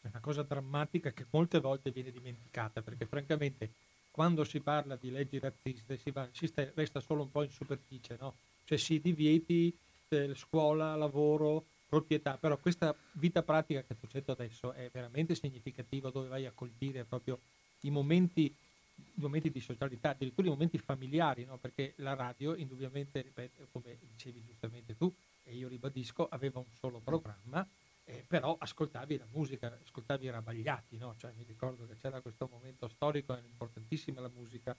È 0.00 0.06
una 0.08 0.20
cosa 0.20 0.42
drammatica 0.42 1.12
che 1.12 1.26
molte 1.30 1.58
volte 1.58 1.90
viene 1.90 2.10
dimenticata 2.10 2.82
perché 2.82 3.06
francamente 3.06 3.70
quando 4.10 4.44
si 4.44 4.60
parla 4.60 4.96
di 4.96 5.10
leggi 5.10 5.38
razziste 5.38 5.96
si, 5.96 6.10
va, 6.10 6.28
si 6.32 6.46
sta, 6.46 6.68
resta 6.74 7.00
solo 7.00 7.22
un 7.22 7.30
po' 7.30 7.42
in 7.42 7.50
superficie, 7.50 8.16
no? 8.18 8.34
cioè 8.64 8.76
si 8.76 9.00
divieti 9.00 9.76
eh, 10.08 10.34
scuola, 10.34 10.94
lavoro, 10.94 11.64
proprietà, 11.88 12.36
però 12.36 12.58
questa 12.58 12.94
vita 13.12 13.42
pratica 13.42 13.82
che 13.82 13.96
detto 14.12 14.32
adesso 14.32 14.72
è 14.72 14.90
veramente 14.92 15.34
significativa 15.34 16.10
dove 16.10 16.28
vai 16.28 16.44
a 16.46 16.52
colpire 16.54 17.04
proprio 17.04 17.40
i 17.80 17.90
momenti, 17.90 18.44
i 18.44 19.20
momenti 19.20 19.50
di 19.50 19.60
socialità, 19.60 20.10
addirittura 20.10 20.48
i 20.48 20.50
momenti 20.50 20.78
familiari, 20.78 21.44
no? 21.44 21.56
perché 21.56 21.94
la 21.96 22.14
radio 22.14 22.54
indubbiamente, 22.54 23.22
ripeto, 23.22 23.68
come 23.72 23.96
dicevi 24.00 24.42
giustamente 24.44 24.96
tu, 24.96 25.12
e 25.44 25.54
io 25.54 25.68
ribadisco, 25.68 26.28
aveva 26.28 26.58
un 26.58 26.70
solo 26.78 27.00
programma 27.00 27.66
eh, 28.08 28.24
però 28.26 28.56
ascoltavi 28.58 29.18
la 29.18 29.26
musica, 29.32 29.78
ascoltavi 29.84 30.26
i 30.26 30.30
Rabagliati, 30.30 30.96
no? 30.96 31.14
cioè, 31.18 31.30
mi 31.36 31.44
ricordo 31.46 31.86
che 31.86 31.94
c'era 32.00 32.20
questo 32.20 32.48
momento 32.50 32.88
storico, 32.88 33.32
era 33.32 33.46
importantissima 33.46 34.20
la 34.20 34.30
musica, 34.34 34.74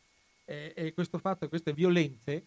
eh, 0.46 0.74
e 0.76 0.94
questo 0.94 1.20
fatto, 1.20 1.48
queste 1.48 1.74
violenze 1.74 2.44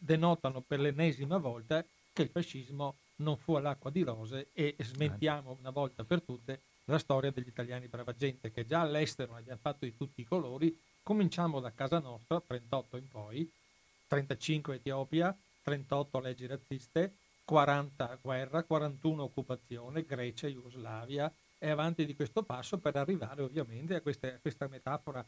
denotano 0.00 0.62
per 0.62 0.80
l'ennesima 0.80 1.36
volta 1.36 1.84
che 2.12 2.22
il 2.22 2.30
fascismo 2.30 2.96
non 3.16 3.36
fu 3.36 3.54
all'acqua 3.54 3.90
di 3.90 4.02
rose 4.02 4.48
e 4.52 4.74
smentiamo 4.78 5.56
una 5.60 5.70
volta 5.70 6.04
per 6.04 6.22
tutte 6.22 6.62
la 6.86 6.98
storia 6.98 7.30
degli 7.30 7.48
italiani 7.48 7.86
brava 7.86 8.14
gente, 8.14 8.50
che 8.50 8.66
già 8.66 8.80
all'estero 8.80 9.34
ne 9.34 9.40
abbiamo 9.40 9.60
fatto 9.60 9.84
di 9.84 9.94
tutti 9.94 10.22
i 10.22 10.24
colori, 10.24 10.76
cominciamo 11.02 11.60
da 11.60 11.72
casa 11.72 11.98
nostra, 11.98 12.40
38 12.40 12.96
in 12.96 13.08
poi, 13.08 13.52
35 14.08 14.76
Etiopia, 14.76 15.36
38 15.62 16.18
leggi 16.18 16.46
razziste, 16.46 17.14
40 17.44 18.18
guerra, 18.20 18.62
41 18.64 19.22
occupazione, 19.22 20.04
Grecia, 20.04 20.48
Jugoslavia. 20.48 21.32
E 21.58 21.68
avanti 21.68 22.06
di 22.06 22.14
questo 22.14 22.42
passo 22.42 22.78
per 22.78 22.96
arrivare 22.96 23.42
ovviamente 23.42 23.94
a, 23.94 24.00
queste, 24.00 24.34
a 24.34 24.38
questa 24.40 24.66
metafora 24.66 25.24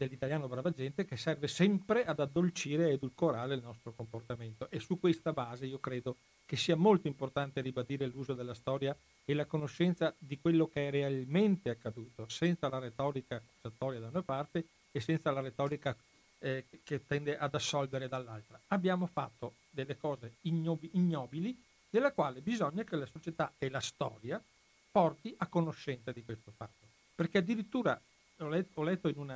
dell'italiano 0.00 0.48
brava 0.48 0.70
gente 0.70 1.04
che 1.04 1.18
serve 1.18 1.46
sempre 1.46 2.06
ad 2.06 2.20
addolcire 2.20 2.88
e 2.88 2.92
edulcorare 2.92 3.54
il 3.54 3.62
nostro 3.62 3.92
comportamento 3.92 4.70
e 4.70 4.80
su 4.80 4.98
questa 4.98 5.34
base 5.34 5.66
io 5.66 5.78
credo 5.78 6.16
che 6.46 6.56
sia 6.56 6.74
molto 6.74 7.06
importante 7.06 7.60
ribadire 7.60 8.06
l'uso 8.06 8.32
della 8.32 8.54
storia 8.54 8.96
e 9.26 9.34
la 9.34 9.44
conoscenza 9.44 10.14
di 10.16 10.40
quello 10.40 10.68
che 10.68 10.88
è 10.88 10.90
realmente 10.90 11.68
accaduto, 11.68 12.26
senza 12.28 12.70
la 12.70 12.78
retorica 12.78 13.36
accusatoria 13.36 14.00
da 14.00 14.08
una 14.08 14.22
parte 14.22 14.64
e 14.90 15.00
senza 15.00 15.30
la 15.32 15.40
retorica 15.40 15.94
eh, 16.38 16.64
che 16.82 17.06
tende 17.06 17.36
ad 17.36 17.54
assolvere 17.54 18.08
dall'altra. 18.08 18.58
Abbiamo 18.68 19.06
fatto 19.06 19.56
delle 19.68 19.98
cose 19.98 20.36
ignobi- 20.42 20.90
ignobili 20.94 21.62
della 21.90 22.12
quale 22.12 22.40
bisogna 22.40 22.84
che 22.84 22.96
la 22.96 23.06
società 23.06 23.52
e 23.58 23.68
la 23.68 23.80
storia 23.80 24.42
porti 24.90 25.34
a 25.36 25.46
conoscenza 25.46 26.10
di 26.10 26.24
questo 26.24 26.52
fatto. 26.56 26.86
Perché 27.14 27.38
addirittura 27.38 28.00
ho 28.38 28.48
letto, 28.48 28.80
ho 28.80 28.84
letto 28.84 29.08
in 29.08 29.18
un 29.18 29.30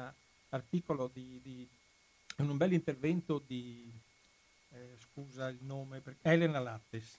articolo 0.55 1.11
di, 1.13 1.41
di, 1.43 1.69
in 2.39 2.49
un 2.49 2.57
bel 2.57 2.73
intervento 2.73 3.43
di, 3.45 3.91
eh, 4.71 4.97
scusa 4.99 5.49
il 5.49 5.59
nome, 5.63 6.03
Elena 6.23 6.61
Lattes, 6.61 7.19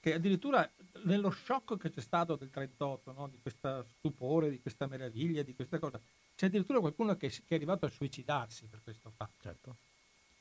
che 0.00 0.14
addirittura 0.14 0.68
nello 1.04 1.30
shock 1.30 1.78
che 1.78 1.90
c'è 1.90 2.00
stato 2.00 2.36
del 2.36 2.50
38, 2.50 3.12
no? 3.12 3.28
di 3.28 3.38
questo 3.40 3.86
stupore, 3.98 4.50
di 4.50 4.60
questa 4.60 4.86
meraviglia, 4.86 5.42
di 5.42 5.54
questa 5.54 5.78
cosa, 5.78 6.00
c'è 6.36 6.46
addirittura 6.46 6.80
qualcuno 6.80 7.16
che, 7.16 7.28
che 7.28 7.42
è 7.48 7.54
arrivato 7.54 7.86
a 7.86 7.90
suicidarsi 7.90 8.66
per 8.66 8.80
questo 8.82 9.10
fatto. 9.16 9.32
Certo. 9.40 9.76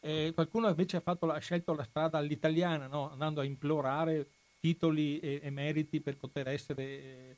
E 0.01 0.31
qualcuno 0.33 0.67
invece 0.67 0.97
ha, 0.97 1.01
fatto, 1.01 1.31
ha, 1.31 1.37
scelto 1.37 1.73
la 1.73 1.85
strada 1.85 2.17
all'italiana, 2.17 2.87
no? 2.87 3.11
andando 3.11 3.39
a 3.39 3.45
implorare 3.45 4.27
titoli 4.59 5.19
e, 5.19 5.39
e 5.41 5.49
meriti 5.49 6.01
per 6.01 6.17
poter 6.17 6.49
essere 6.49 6.83
eh, 6.83 7.37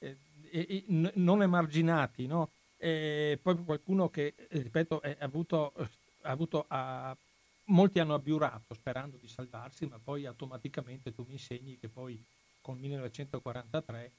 eh, 0.00 0.16
eh, 0.50 0.84
non 1.14 1.42
emarginati. 1.42 2.26
No? 2.26 2.50
E 2.84 3.38
poi 3.40 3.62
qualcuno 3.62 4.10
che, 4.10 4.34
ripeto, 4.48 4.98
ha 4.98 5.16
avuto, 5.20 5.72
ha 6.22 6.30
avuto 6.32 6.64
a, 6.66 7.16
molti 7.66 8.00
hanno 8.00 8.14
abbiurato 8.14 8.74
sperando 8.74 9.16
di 9.18 9.28
salvarsi, 9.28 9.86
ma 9.86 10.00
poi 10.02 10.26
automaticamente 10.26 11.14
tu 11.14 11.24
mi 11.28 11.34
insegni 11.34 11.78
che 11.78 11.86
poi 11.86 12.20
con 12.60 12.80
1943, 12.80 14.10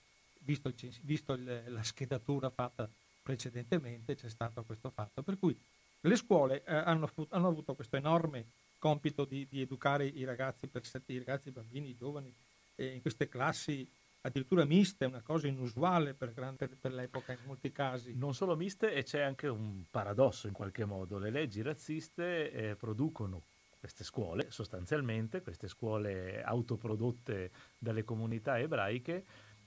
visto, 0.46 0.70
il, 0.70 0.76
visto 1.02 1.34
il, 1.34 1.64
la 1.68 1.84
schedatura 1.84 2.50
fatta 2.50 2.90
precedentemente 3.22 4.16
c'è 4.16 4.30
stato 4.30 4.64
questo 4.64 4.90
fatto. 4.92 5.22
Per 5.24 5.38
cui 5.38 5.54
le 6.00 6.16
scuole 6.16 6.64
eh, 6.64 6.74
hanno, 6.74 7.12
hanno, 7.32 7.48
avuto 7.50 7.76
questo 7.76 7.98
enorme 7.98 8.46
compito 8.80 9.26
di, 9.26 9.46
di 9.50 9.60
educare 9.60 10.06
i 10.06 10.24
ragazzi, 10.24 10.68
per, 10.68 10.84
i 11.08 11.18
ragazzi, 11.18 11.50
i 11.50 11.52
bambini, 11.52 11.90
i 11.90 11.98
giovani 11.98 12.34
eh, 12.76 12.94
in 12.94 13.02
queste 13.02 13.28
classi 13.28 13.86
addirittura 14.26 14.66
miste, 14.66 15.06
una 15.06 15.22
cosa 15.22 15.48
inusuale 15.48 16.14
per, 16.14 16.34
per, 16.34 16.94
l'epoca 16.94 17.34
in 17.34 17.40
molti 17.46 17.72
casi. 17.72 18.16
Non 18.16 18.34
solo 18.34 18.56
miste 18.56 18.94
e 18.94 19.04
c'è 19.04 19.22
anche 19.22 19.48
un 19.48 19.84
paradosso 19.90 20.48
in 20.48 20.54
qualche 20.54 20.86
modo. 20.86 21.18
Le 21.18 21.30
leggi 21.30 21.62
razziste 21.62 22.52
eh, 22.52 22.76
producono 22.76 23.44
queste 23.80 24.06
scuole, 24.06 24.50
sostanzialmente, 24.50 25.42
queste 25.42 25.68
scuole 25.68 26.42
autoprodotte 26.42 27.52
dalle 27.78 28.06
comunità 28.06 28.58
ebraiche, 28.58 29.26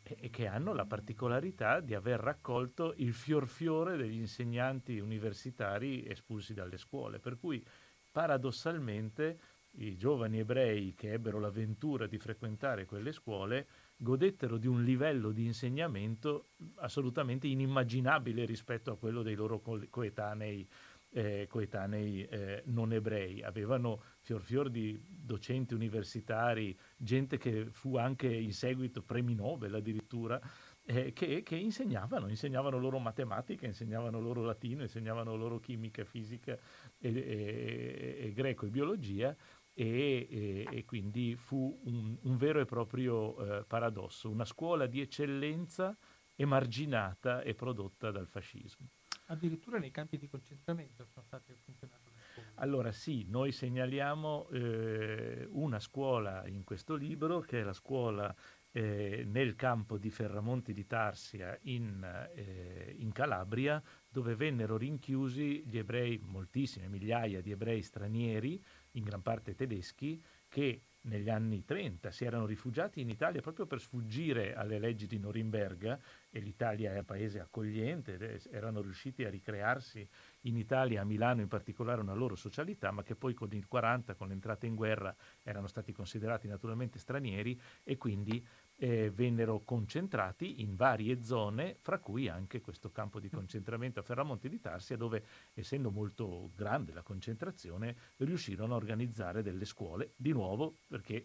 e 0.08 0.30
che 0.30 0.46
hanno 0.46 0.72
la 0.72 0.84
particolarità 0.84 1.80
di 1.80 1.92
aver 1.92 2.20
raccolto 2.20 2.94
il 2.98 3.12
fior 3.12 3.48
fiore 3.48 3.96
degli 3.96 4.20
insegnanti 4.20 5.00
universitari 5.00 6.08
espulsi 6.08 6.54
dalle 6.54 6.78
scuole, 6.78 7.18
per 7.18 7.36
cui 7.38 7.64
paradossalmente 8.12 9.38
i 9.78 9.96
giovani 9.96 10.38
ebrei 10.38 10.94
che 10.94 11.12
ebbero 11.12 11.40
l'avventura 11.40 12.06
di 12.06 12.18
frequentare 12.18 12.86
quelle 12.86 13.12
scuole 13.12 13.66
godettero 13.96 14.58
di 14.58 14.66
un 14.66 14.84
livello 14.84 15.32
di 15.32 15.44
insegnamento 15.44 16.50
assolutamente 16.76 17.46
inimmaginabile 17.46 18.44
rispetto 18.44 18.90
a 18.90 18.96
quello 18.96 19.22
dei 19.22 19.34
loro 19.34 19.60
coetanei 19.88 20.68
eh, 21.16 21.46
coetanei 21.48 22.24
eh, 22.24 22.62
non 22.66 22.92
ebrei, 22.92 23.42
avevano 23.42 24.02
fior 24.20 24.42
fior 24.42 24.68
di 24.68 25.00
docenti 25.02 25.72
universitari, 25.72 26.76
gente 26.94 27.38
che 27.38 27.68
fu 27.70 27.96
anche 27.96 28.26
in 28.26 28.52
seguito 28.52 29.00
premi 29.00 29.34
Nobel 29.34 29.74
addirittura, 29.74 30.38
eh, 30.84 31.14
che, 31.14 31.42
che, 31.42 31.56
insegnavano, 31.56 32.28
insegnavano 32.28 32.78
loro 32.78 32.98
matematica, 32.98 33.64
insegnavano 33.64 34.20
loro 34.20 34.44
latino, 34.44 34.82
insegnavano 34.82 35.36
loro 35.36 35.58
chimica, 35.58 36.04
fisica 36.04 36.58
e, 36.98 37.08
e, 37.08 38.16
e 38.20 38.32
greco 38.32 38.66
e 38.66 38.70
biologia 38.70 39.34
e, 39.78 40.66
e 40.70 40.84
quindi 40.86 41.36
fu 41.36 41.78
un, 41.84 42.16
un, 42.22 42.36
vero 42.38 42.60
e 42.60 42.64
proprio 42.64 43.58
eh, 43.58 43.64
paradosso, 43.64 44.30
una 44.30 44.46
scuola 44.46 44.86
di 44.86 45.02
eccellenza 45.02 45.94
emarginata 46.34 47.42
e 47.42 47.54
prodotta 47.54 48.10
dal 48.10 48.26
fascismo. 48.26 48.88
Addirittura 49.26 49.78
nei 49.78 49.90
campi 49.90 50.16
di 50.16 50.28
concentramento 50.28 51.04
sono 51.04 51.26
state 51.26 51.54
funzionate 51.62 52.10
le 52.14 52.20
scuole. 52.32 52.48
Allora 52.54 52.90
sì, 52.90 53.26
noi 53.28 53.52
segnaliamo 53.52 54.48
eh, 54.48 55.46
una 55.50 55.78
scuola 55.78 56.46
in 56.46 56.64
questo 56.64 56.94
libro 56.94 57.40
che 57.40 57.60
è 57.60 57.62
la 57.62 57.74
scuola 57.74 58.34
eh, 58.76 59.24
nel 59.26 59.56
campo 59.56 59.98
di 59.98 60.10
Ferramonti 60.10 60.72
di 60.72 60.86
Tarsia 60.86 61.58
in, 61.62 62.02
eh, 62.34 62.94
in, 62.98 63.10
Calabria, 63.10 63.82
dove 64.08 64.36
vennero 64.36 64.76
rinchiusi 64.76 65.64
gli 65.66 65.78
ebrei, 65.78 66.18
moltissime 66.22 66.88
migliaia 66.88 67.40
di 67.40 67.50
ebrei 67.50 67.82
stranieri, 67.82 68.62
in 68.96 69.04
gran 69.04 69.22
parte 69.22 69.54
tedeschi, 69.54 70.22
che 70.48 70.82
negli 71.06 71.28
anni 71.28 71.64
30 71.64 72.10
si 72.10 72.24
erano 72.24 72.46
rifugiati 72.46 73.00
in 73.00 73.08
Italia 73.08 73.40
proprio 73.40 73.66
per 73.66 73.80
sfuggire 73.80 74.54
alle 74.54 74.78
leggi 74.78 75.06
di 75.06 75.18
Norimberga 75.18 75.98
e 76.30 76.40
l'Italia 76.40 76.92
è 76.92 76.98
un 76.98 77.04
paese 77.04 77.40
accogliente, 77.40 78.40
erano 78.50 78.80
riusciti 78.80 79.24
a 79.24 79.30
ricrearsi 79.30 80.06
in 80.42 80.56
Italia, 80.56 81.02
a 81.02 81.04
Milano 81.04 81.40
in 81.40 81.48
particolare, 81.48 82.00
una 82.00 82.14
loro 82.14 82.34
socialità, 82.34 82.90
ma 82.90 83.02
che 83.02 83.14
poi 83.14 83.34
con 83.34 83.52
il 83.52 83.66
40, 83.66 84.14
con 84.14 84.28
l'entrata 84.28 84.66
in 84.66 84.74
guerra, 84.74 85.14
erano 85.42 85.68
stati 85.68 85.92
considerati 85.92 86.48
naturalmente 86.48 86.98
stranieri 86.98 87.58
e 87.84 87.96
quindi 87.96 88.44
eh, 88.78 89.10
vennero 89.10 89.62
concentrati 89.64 90.60
in 90.60 90.76
varie 90.76 91.22
zone, 91.22 91.76
fra 91.80 91.98
cui 91.98 92.28
anche 92.28 92.60
questo 92.60 92.90
campo 92.90 93.20
di 93.20 93.30
concentramento 93.30 94.00
a 94.00 94.02
Ferramonte 94.02 94.48
di 94.48 94.60
Tarsia, 94.60 94.96
dove 94.96 95.24
essendo 95.54 95.90
molto 95.90 96.50
grande 96.54 96.92
la 96.92 97.02
concentrazione, 97.02 97.96
riuscirono 98.18 98.74
a 98.74 98.76
organizzare 98.76 99.42
delle 99.42 99.64
scuole, 99.64 100.12
di 100.16 100.32
nuovo 100.32 100.76
perché 100.88 101.24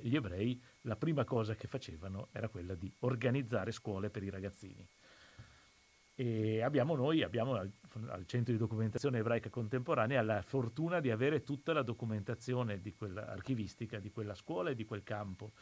gli 0.00 0.16
ebrei 0.16 0.60
la 0.82 0.96
prima 0.96 1.24
cosa 1.24 1.54
che 1.54 1.68
facevano 1.68 2.28
era 2.32 2.48
quella 2.48 2.74
di 2.74 2.90
organizzare 3.00 3.72
scuole 3.72 4.10
per 4.10 4.22
i 4.22 4.30
ragazzini. 4.30 4.86
E 6.18 6.62
abbiamo 6.62 6.96
noi, 6.96 7.22
abbiamo 7.22 7.56
al, 7.56 7.70
al, 8.08 8.24
Centro 8.24 8.50
di 8.50 8.58
Documentazione 8.58 9.18
Ebraica 9.18 9.50
Contemporanea 9.50 10.22
la 10.22 10.40
fortuna 10.40 10.98
di 10.98 11.10
avere 11.10 11.42
tutta 11.42 11.74
la 11.74 11.82
documentazione 11.82 12.80
di 12.80 12.94
quella, 12.94 13.26
archivistica 13.26 13.98
di 13.98 14.10
quella 14.10 14.34
scuola 14.34 14.70
e 14.70 14.74
di 14.74 14.86
quel 14.86 15.02
campo 15.02 15.52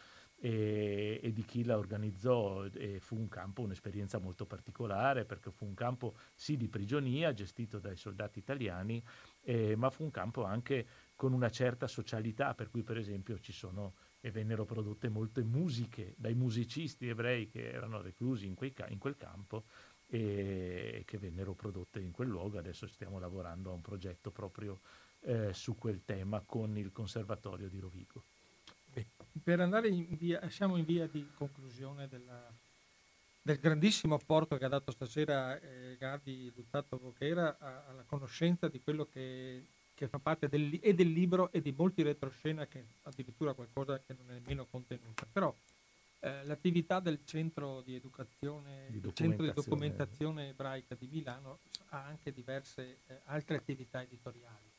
e, 0.45 1.21
e, 1.23 1.33
di 1.33 1.43
chi 1.43 1.65
la 1.65 1.79
organizzò 1.79 2.67
e 2.67 3.01
fu 3.01 3.17
un 3.17 3.29
campo, 3.29 3.63
un'esperienza 3.63 4.19
molto 4.19 4.45
particolare 4.45 5.25
perché 5.25 5.51
fu 5.51 5.65
un 5.65 5.73
campo 5.73 6.17
sì 6.35 6.59
di 6.59 6.69
prigionia 6.69 7.33
gestito 7.33 7.79
dai 7.79 7.97
soldati 7.97 8.41
italiani, 8.41 9.03
eh, 9.43 9.75
ma 9.75 9.89
fu 9.89 10.03
un 10.03 10.11
campo 10.11 10.45
anche 10.45 10.87
con 11.17 11.33
una 11.33 11.49
certa 11.49 11.87
socialità, 11.87 12.53
per 12.53 12.69
cui 12.69 12.83
per 12.83 12.99
esempio 12.99 13.39
ci 13.39 13.53
sono 13.53 13.95
e 14.21 14.31
vennero 14.31 14.67
prodotte 14.67 15.09
molte 15.09 15.43
musiche 15.43 16.13
dai 16.19 16.35
musicisti 16.35 17.09
ebrei 17.09 17.49
che 17.49 17.71
erano 17.71 18.03
reclusi 18.03 18.47
in, 18.47 18.55
quei, 18.55 18.75
in 18.89 18.99
quel 18.99 19.17
campo 19.17 19.65
e 20.09 21.05
che 21.07 21.17
vennero 21.17 21.55
prodotte 21.55 22.01
in 22.01 22.11
quel 22.11 22.29
luogo. 22.29 22.59
Adesso 22.59 22.87
stiamo 22.87 23.19
lavorando 23.19 23.71
a 23.71 23.75
un 23.75 23.81
progetto 23.81 24.31
proprio 24.31 24.81
eh, 25.21 25.55
su 25.55 25.75
quel 25.75 26.05
tema 26.05 26.43
con 26.45 26.77
il 26.77 26.93
Conservatorio 26.93 27.71
di 27.71 27.79
Rovigo 27.79 28.25
per 29.43 29.61
andare 29.61 29.89
in 29.89 30.17
via, 30.17 30.49
siamo 30.49 30.77
in 30.77 30.85
via 30.85 31.07
di 31.07 31.27
conclusione 31.35 32.09
della, 32.09 32.53
del 33.43 33.59
grandissimo 33.59 34.15
apporto 34.15 34.57
che 34.57 34.65
ha 34.65 34.69
dato 34.69 34.91
stasera 34.91 35.61
eh, 35.61 35.97
Gadi 35.99 36.51
Luttato 36.55 36.99
Vochera 36.99 37.59
alla 37.59 38.05
conoscenza 38.07 38.69
di 38.69 38.81
quello 38.81 39.07
che, 39.13 39.65
che 39.95 40.09
fa 40.09 40.19
parte 40.19 40.49
del, 40.49 40.79
e 40.81 40.95
del 40.95 41.11
libro 41.11 41.53
e 41.53 41.61
di 41.61 41.75
molti 41.77 42.03
retroscena 42.03 42.67
che 42.67 42.85
addirittura 43.03 43.53
qualcosa 43.53 43.99
che 43.99 44.15
non 44.17 44.31
è 44.31 44.39
nemmeno 44.39 44.67
contenuta. 44.71 45.27
Però 45.31 45.55
eh, 46.21 46.45
l'attività 46.45 47.01
del 47.01 47.19
centro 47.25 47.83
di 47.83 47.95
educazione, 47.97 48.87
di 48.89 49.13
centro 49.13 49.45
di 49.45 49.53
documentazione 49.53 50.49
ebraica 50.49 50.95
di 50.99 51.07
Milano 51.13 51.59
ha 51.91 52.03
anche 52.03 52.33
diverse 52.33 52.97
eh, 53.09 53.21
altre 53.25 53.57
attività 53.57 54.01
editoriali. 54.01 54.73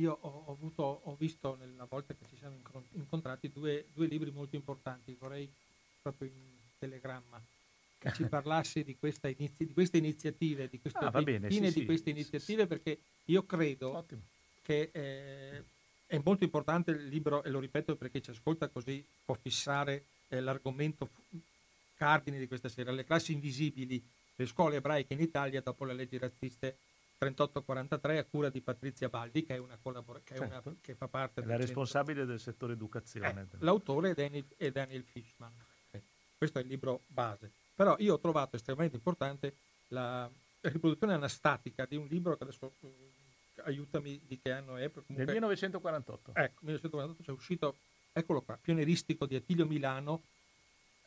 Io 0.00 0.16
ho, 0.18 0.44
ho, 0.46 0.52
avuto, 0.52 1.02
ho 1.04 1.14
visto 1.18 1.56
nella 1.60 1.84
volta 1.84 2.14
che 2.14 2.24
ci 2.28 2.36
siamo 2.36 2.56
incontrati 2.92 3.50
due, 3.50 3.86
due 3.92 4.06
libri 4.06 4.30
molto 4.30 4.56
importanti, 4.56 5.14
vorrei 5.18 5.50
proprio 6.00 6.28
in 6.28 6.34
telegramma 6.78 7.40
che 7.98 8.12
ci 8.14 8.24
parlassi 8.28 8.82
di, 8.82 8.96
inizi- 8.98 9.66
di, 9.66 9.72
queste 9.74 9.98
iniziative, 9.98 10.68
di 10.68 10.80
queste 10.80 10.98
ah, 10.98 11.22
bene, 11.22 11.50
sì, 11.50 11.60
di 11.60 11.84
queste 11.84 12.10
iniziative, 12.10 12.62
sì, 12.62 12.66
perché 12.66 12.98
io 13.26 13.44
credo 13.44 13.96
Ottimo. 13.98 14.22
che 14.62 14.88
eh, 14.90 15.62
è 16.06 16.20
molto 16.24 16.44
importante 16.44 16.92
il 16.92 17.06
libro, 17.06 17.44
e 17.44 17.50
lo 17.50 17.60
ripeto 17.60 17.94
perché 17.96 18.22
ci 18.22 18.30
ascolta 18.30 18.68
così 18.68 19.04
può 19.24 19.34
fissare 19.34 20.04
eh, 20.28 20.40
l'argomento 20.40 21.08
cardine 21.94 22.38
di 22.38 22.48
questa 22.48 22.70
sera, 22.70 22.90
le 22.90 23.04
classi 23.04 23.32
invisibili, 23.32 24.02
le 24.34 24.46
scuole 24.46 24.76
ebraiche 24.76 25.12
in 25.12 25.20
Italia 25.20 25.60
dopo 25.60 25.84
le 25.84 25.92
leggi 25.92 26.16
razziste 26.16 26.78
3843 27.20 28.18
a 28.18 28.24
cura 28.24 28.48
di 28.48 28.62
Patrizia 28.62 29.10
Baldi, 29.10 29.44
che, 29.44 29.56
è 29.56 29.58
una 29.58 29.76
collabor- 29.76 30.22
che, 30.24 30.36
certo. 30.36 30.68
una, 30.68 30.76
che 30.80 30.94
fa 30.94 31.06
parte 31.06 31.42
del... 31.42 31.50
La 31.50 31.56
responsabile 31.58 32.24
del 32.24 32.40
settore 32.40 32.72
educazione. 32.72 33.46
Eh, 33.52 33.56
l'autore 33.58 34.12
è 34.12 34.14
Daniel, 34.14 34.46
è 34.56 34.70
Daniel 34.70 35.04
Fishman. 35.04 35.52
Eh, 35.90 36.00
questo 36.38 36.60
è 36.60 36.62
il 36.62 36.68
libro 36.68 37.02
base. 37.08 37.50
Però 37.74 37.94
io 37.98 38.14
ho 38.14 38.18
trovato 38.18 38.56
estremamente 38.56 38.96
importante 38.96 39.52
la 39.88 40.30
riproduzione 40.62 41.12
anastatica 41.12 41.84
di 41.84 41.96
un 41.96 42.06
libro 42.06 42.38
che 42.38 42.44
adesso 42.44 42.72
uh, 42.80 42.88
aiutami 43.64 44.18
di 44.26 44.40
che 44.40 44.52
anno 44.52 44.76
è. 44.76 44.90
Comunque, 44.90 45.16
Nel 45.16 45.26
1948. 45.26 46.30
Ecco, 46.34 46.60
1948 46.62 47.22
c'è 47.22 47.32
uscito, 47.32 47.76
eccolo 48.12 48.40
qua, 48.40 48.58
pionieristico 48.58 49.26
di 49.26 49.36
Attilio 49.36 49.66
Milano, 49.66 50.22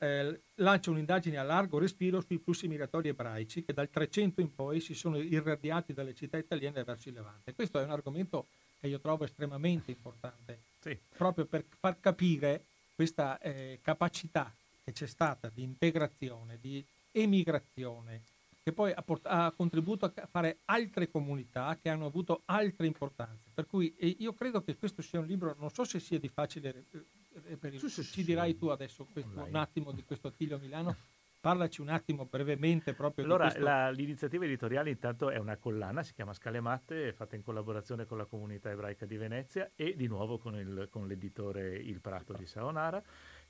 eh, 0.04 0.41
lancia 0.56 0.91
un'indagine 0.91 1.38
a 1.38 1.43
largo 1.43 1.80
respiro 1.80 2.20
sui 2.20 2.38
flussi 2.38 2.68
migratori 2.68 3.08
ebraici 3.08 3.64
che 3.64 3.72
dal 3.72 3.89
300 3.89 4.41
in 4.41 4.54
poi 4.54 4.82
si 4.82 4.93
sono 4.93 5.18
irradiati 5.18 5.93
dalle 5.93 6.14
città 6.14 6.38
italiane 6.38 6.84
verso 6.84 7.08
il 7.08 7.16
Levante. 7.16 7.54
Questo 7.54 7.80
è 7.80 7.84
un 7.84 7.91
argomento 7.91 8.47
che 8.80 8.88
io 8.88 8.99
trovo 8.99 9.24
estremamente 9.24 9.91
importante, 9.91 10.60
sì. 10.82 10.97
proprio 11.16 11.45
per 11.45 11.64
far 11.80 11.99
capire 12.01 12.66
questa 12.95 13.39
eh, 13.39 13.80
capacità 13.82 14.54
che 14.84 14.91
c'è 14.91 15.08
stata 15.08 15.49
di 15.54 15.64
integrazione, 15.64 16.58
di 16.60 16.84
emigrazione, 17.12 18.22
che 18.62 18.74
poi 18.74 18.91
ha, 18.91 19.01
port- 19.01 19.26
ha, 19.26 19.54
contribuito 19.56 20.06
a 20.06 20.28
fare 20.30 20.58
altre 20.66 21.10
comunità 21.10 21.78
che 21.82 21.89
hanno 21.89 22.06
avuto 22.06 22.41
altre 22.45 22.88
importanze. 22.88 23.51
Per 23.54 23.68
cui 23.68 23.93
io 24.20 24.34
credo 24.34 24.62
che 24.64 24.76
questo 24.76 25.01
sia 25.01 25.20
un 25.20 25.28
libro, 25.28 25.56
non 25.58 25.70
so 25.70 25.86
se 25.86 25.99
sia 25.99 26.20
di 26.20 26.28
facile 26.28 26.86
reperire, 27.46 27.80
sì, 27.80 27.90
sì, 27.90 28.04
ci 28.04 28.24
dirai 28.24 28.58
tu 28.58 28.68
adesso 28.68 29.08
questo, 29.12 29.44
un 29.44 29.56
attimo 29.56 29.92
di 29.92 30.04
questo 30.04 30.28
Attilio 30.28 30.58
Milano. 30.60 30.96
Parlaci 31.44 31.82
un 31.82 31.90
attimo 31.90 32.26
brevemente 32.26 32.94
proprio 32.94 33.26
allora, 33.26 33.48
di 33.48 33.52
questo. 33.52 33.70
La, 33.70 33.90
l'iniziativa 33.90 34.46
editoriale 34.46 34.90
intanto 34.90 35.30
è 35.30 35.38
una 35.38 35.58
collana, 35.58 36.02
si 36.02 36.14
chiama 36.14 36.34
Scale 36.34 36.62
Matte, 36.62 37.10
è 37.10 37.12
fatta 37.12 37.36
in 37.36 37.44
collaborazione 37.44 38.06
con 38.06 38.18
la 38.18 38.24
comunità 38.24 38.72
ebraica 38.72 39.06
di 39.06 39.18
Venezia 39.18 39.70
e 39.76 39.94
di 39.98 40.08
nuovo 40.08 40.38
con, 40.38 40.56
il, 40.56 40.88
con 40.90 41.06
l'editore 41.06 41.76
Il 41.76 42.00
Prato 42.00 42.32
di 42.32 42.46
Saonara 42.46 43.04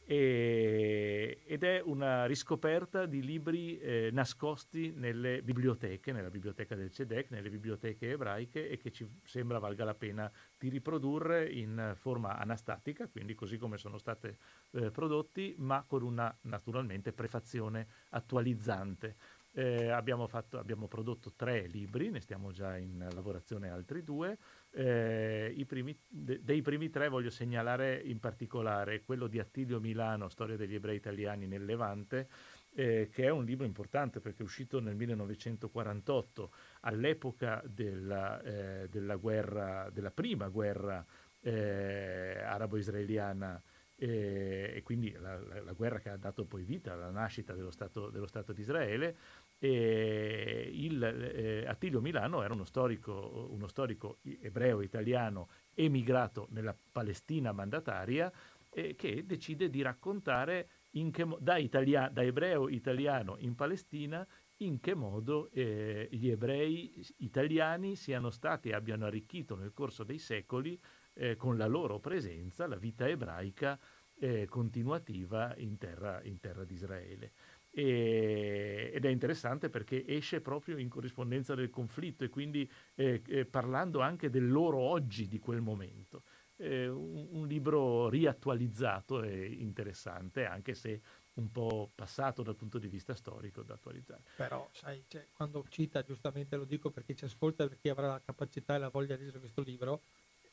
e, 0.06 1.39
ed 1.45 1.64
è 1.64 1.82
una 1.84 2.26
riscoperta 2.26 3.06
di 3.06 3.24
libri 3.24 3.80
eh, 3.80 4.10
nascosti 4.12 4.91
nelle 4.95 5.41
biblioteche, 5.41 6.12
nella 6.12 6.30
biblioteca 6.30 6.76
del 6.76 6.91
CEDEC, 6.91 7.32
nelle 7.32 7.49
biblioteche 7.49 8.12
ebraiche 8.12 8.70
e 8.70 8.78
che 8.78 8.91
ci 8.91 9.08
sembra 9.24 9.60
valga 9.60 9.86
la 9.86 9.95
pena 9.95 10.32
di 10.58 10.70
riprodurre 10.70 11.49
in 11.49 11.93
forma 11.95 12.38
anastatica, 12.38 13.08
quindi 13.08 13.34
così 13.34 13.58
come 13.58 13.78
sono 13.78 13.97
state 13.97 14.38
eh, 14.72 14.91
prodotti, 14.91 15.56
ma 15.58 15.84
con 15.88 16.04
una 16.04 16.36
naturalmente 16.41 17.14
prefazione 17.14 17.88
attualizzante. 18.10 19.16
Eh, 19.56 19.89
abbiamo, 19.89 20.26
fatto, 20.26 20.58
abbiamo, 20.58 20.88
prodotto 20.88 21.32
tre 21.36 21.68
libri, 21.68 22.10
ne 22.10 22.22
stiamo 22.22 22.51
già 22.51 22.76
in 22.76 23.08
lavorazione 23.14 23.70
altri 23.70 24.04
due. 24.04 24.38
Eh, 24.76 25.65
primi, 25.67 25.95
de, 26.07 26.43
dei 26.43 26.63
primi 26.63 26.89
tre 26.89 27.07
voglio 27.07 27.30
segnalare 27.30 28.01
in 28.03 28.19
particolare 28.19 29.03
quello 29.03 29.28
di 29.28 29.39
Attilio 29.39 29.80
Milano, 29.80 30.30
Storia 30.30 30.57
degli 30.57 30.74
ebrei 30.74 30.95
italiani 30.95 31.45
nel 31.45 31.63
Levante, 31.63 32.28
eh, 32.74 33.09
che 33.11 33.26
è 33.26 33.30
un 33.30 33.45
libro 33.45 33.65
importante 33.65 34.19
perché 34.19 34.39
è 34.39 34.43
uscito 34.43 34.80
nel 34.80 34.95
1948, 34.95 36.51
all'epoca 36.82 37.61
della, 37.65 38.41
eh, 38.41 38.89
della, 38.89 39.15
guerra, 39.15 39.89
della 39.91 40.11
prima 40.11 40.47
guerra 40.47 41.05
eh, 41.41 42.41
arabo-israeliana 42.43 43.61
eh, 43.95 44.74
e 44.76 44.82
quindi 44.82 45.11
la, 45.19 45.39
la, 45.39 45.61
la, 45.61 45.71
guerra 45.74 45.99
che 45.99 46.09
ha 46.09 46.17
dato 46.17 46.45
poi 46.45 46.63
vita 46.63 46.93
alla 46.93 47.11
nascita 47.11 47.53
dello 47.53 47.71
Stato, 47.71 48.09
dello 48.09 48.28
Stato 48.28 48.51
di 48.51 48.61
Israele 48.61 49.15
e 49.64 50.70
il, 50.74 51.01
eh, 51.01 51.66
Attilio 51.66 52.01
Milano 52.01 52.43
era 52.43 52.53
uno 52.53 52.66
storico, 52.66 53.47
uno 53.49 53.68
storico 53.68 54.18
ebreo 54.41 54.82
italiano 54.82 55.47
emigrato 55.74 56.47
nella 56.49 56.76
Palestina 56.91 57.53
mandataria 57.53 58.30
eh, 58.72 58.93
che 58.95 59.26
decide 59.26 59.70
di 59.70 59.82
raccontare 59.82 60.68
che, 60.91 61.28
da, 61.39 61.55
italia, 61.55 62.09
da, 62.09 62.24
ebreo 62.24 62.68
italiano 62.68 63.38
in 63.39 63.55
Palestina 63.55 64.28
in 64.57 64.82
che 64.82 64.95
modo 64.95 65.49
eh, 65.51 66.09
gli 66.11 66.30
ebrei 66.30 67.01
italiani 67.20 67.95
siano 67.95 68.32
stati 68.32 68.68
e 68.68 68.74
abbiano 68.74 69.05
arricchito 69.05 69.55
nel 69.55 69.72
corso 69.72 70.03
dei 70.03 70.20
secoli 70.20 70.78
eh, 71.14 71.38
con 71.38 71.55
la 71.55 71.68
loro 71.68 71.99
presenza 71.99 72.68
la 72.68 72.76
vita 72.76 73.07
ebraica 73.07 73.80
eh, 74.20 74.45
continuativa 74.47 75.53
in 75.57 75.78
terra, 75.78 76.22
in 76.24 76.39
terra 76.39 76.64
di 76.64 76.74
Israele. 76.74 77.32
E, 77.76 78.91
ed 78.93 79.03
è 79.03 79.09
interessante 79.09 79.69
perché 79.69 80.05
esce 80.05 80.41
proprio 80.41 80.78
in 80.78 80.89
corrispondenza 80.89 81.55
del 81.55 81.71
conflitto 81.71 82.24
e 82.24 82.30
quindi 82.30 82.69
eh, 82.93 83.24
eh, 83.26 83.45
parlando 83.45 83.99
anche 83.99 84.30
del 84.30 84.47
loro 84.47 84.78
oggi 84.78 85.28
di 85.28 85.39
quel 85.39 85.61
momento. 85.61 86.21
Eh, 86.57 86.88
un, 86.88 87.28
un, 87.32 87.47
libro 87.47 88.09
riattualizzato 88.09 89.24
e 89.24 89.47
interessante, 89.47 90.45
anche 90.45 90.76
se 90.76 91.01
un 91.36 91.51
po' 91.51 91.89
passato 91.95 92.43
dal 92.43 92.55
punto 92.55 92.78
di 92.78 92.88
vista 92.88 93.15
storico 93.15 93.63
da 93.63 93.74
attualizzare. 93.74 94.21
Però, 94.36 94.69
sai, 94.71 95.03
cioè, 95.07 95.26
quando 95.34 95.65
cita, 95.69 96.03
giustamente 96.03 96.55
lo 96.55 96.65
dico 96.65 96.91
perché 96.91 97.15
ci 97.15 97.26
ascolta, 97.26 97.67
per 97.67 97.80
chi 97.80 97.89
avrà 97.89 98.07
la 98.07 98.21
capacità 98.24 98.76
e 98.76 98.78
la 98.78 98.89
voglia 98.89 99.15
di 99.15 99.24
leggere 99.24 99.39
questo 99.39 99.61
libro, 99.61 100.01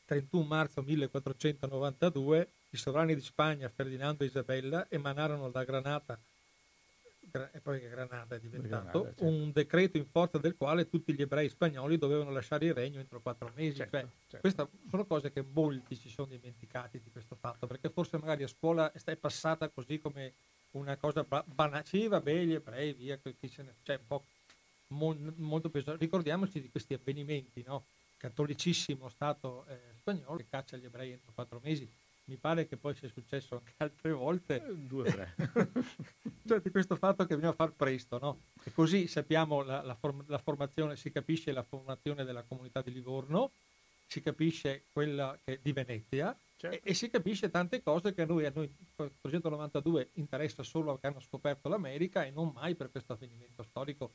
31 0.06 0.44
marzo 0.44 0.82
1492 0.82 2.48
i 2.70 2.76
sovrani 2.76 3.14
di 3.14 3.20
Spagna, 3.20 3.68
Ferdinando 3.68 4.24
e 4.24 4.26
Isabella, 4.26 4.86
emanarono 4.88 5.50
da 5.50 5.64
Granata 5.64 6.18
e 7.52 7.60
poi 7.60 7.80
Granada 7.80 8.34
è 8.34 8.40
diventato, 8.40 8.68
Granada, 8.68 9.02
certo. 9.04 9.24
un 9.24 9.52
decreto 9.52 9.96
in 9.96 10.06
forza 10.06 10.38
del 10.38 10.56
quale 10.56 10.88
tutti 10.88 11.12
gli 11.14 11.22
ebrei 11.22 11.48
spagnoli 11.48 11.98
dovevano 11.98 12.30
lasciare 12.30 12.66
il 12.66 12.74
regno 12.74 13.00
entro 13.00 13.20
quattro 13.20 13.50
mesi. 13.54 13.76
Certo, 13.76 13.96
cioè, 13.96 14.08
certo. 14.28 14.40
Queste 14.40 14.68
sono 14.88 15.04
cose 15.06 15.32
che 15.32 15.44
molti 15.52 15.94
si 15.94 16.08
sono 16.08 16.28
dimenticati 16.28 17.00
di 17.02 17.10
questo 17.10 17.36
fatto, 17.36 17.66
perché 17.66 17.88
forse 17.90 18.18
magari 18.18 18.42
a 18.42 18.48
scuola 18.48 18.90
è 18.92 19.16
passata 19.16 19.68
così 19.68 19.98
come 19.98 20.32
una 20.72 20.96
cosa 20.96 21.24
banale. 21.44 21.84
Sì, 21.86 22.06
vabbè, 22.06 22.44
gli 22.44 22.54
ebrei, 22.54 22.92
via, 22.92 23.18
chi 23.18 23.48
se 23.48 23.62
ne... 23.62 23.74
Cioè, 23.82 23.96
un 23.96 24.06
po' 24.06 24.24
mo, 24.88 25.16
molto 25.36 25.68
peso. 25.68 25.96
Ricordiamoci 25.96 26.60
di 26.60 26.70
questi 26.70 26.94
avvenimenti, 26.94 27.62
no? 27.66 27.84
Cattolicissimo 28.16 29.08
Stato 29.08 29.64
eh, 29.68 29.78
spagnolo 29.96 30.36
che 30.36 30.46
caccia 30.48 30.76
gli 30.76 30.84
ebrei 30.84 31.12
entro 31.12 31.32
quattro 31.34 31.60
mesi 31.62 31.88
mi 32.30 32.36
pare 32.36 32.68
che 32.68 32.76
poi 32.76 32.94
sia 32.94 33.08
successo 33.08 33.56
anche 33.56 33.74
altre 33.78 34.12
volte. 34.12 34.64
Eh, 34.64 34.76
due 34.76 35.08
o 35.08 35.10
tre. 35.10 35.34
cioè 36.46 36.60
di 36.60 36.70
questo 36.70 36.94
fatto 36.94 37.26
che 37.26 37.34
bisogna 37.34 37.54
far 37.54 37.72
presto, 37.72 38.18
no? 38.20 38.42
E 38.62 38.72
così 38.72 39.08
sappiamo 39.08 39.62
la, 39.62 39.82
la, 39.82 39.96
form- 39.96 40.24
la, 40.28 40.38
formazione, 40.38 40.94
si 40.94 41.10
capisce 41.10 41.50
la 41.50 41.64
formazione 41.64 42.24
della 42.24 42.44
comunità 42.44 42.82
di 42.82 42.92
Livorno, 42.92 43.50
si 44.06 44.20
capisce 44.20 44.84
quella 44.92 45.36
che, 45.44 45.58
di 45.60 45.72
Venezia 45.72 46.36
certo. 46.56 46.76
e, 46.76 46.80
e, 46.84 46.94
si 46.94 47.10
capisce 47.10 47.50
tante 47.50 47.82
cose 47.82 48.14
che 48.14 48.22
a 48.22 48.26
noi, 48.26 48.46
a 48.46 48.52
noi 48.54 48.72
392 48.94 50.10
interessa 50.14 50.62
solo 50.62 50.92
perché 50.92 51.08
hanno 51.08 51.20
scoperto 51.20 51.68
l'America 51.68 52.24
e 52.24 52.30
non 52.30 52.52
mai 52.54 52.76
per 52.76 52.92
questo 52.92 53.14
avvenimento 53.14 53.64
storico 53.64 54.12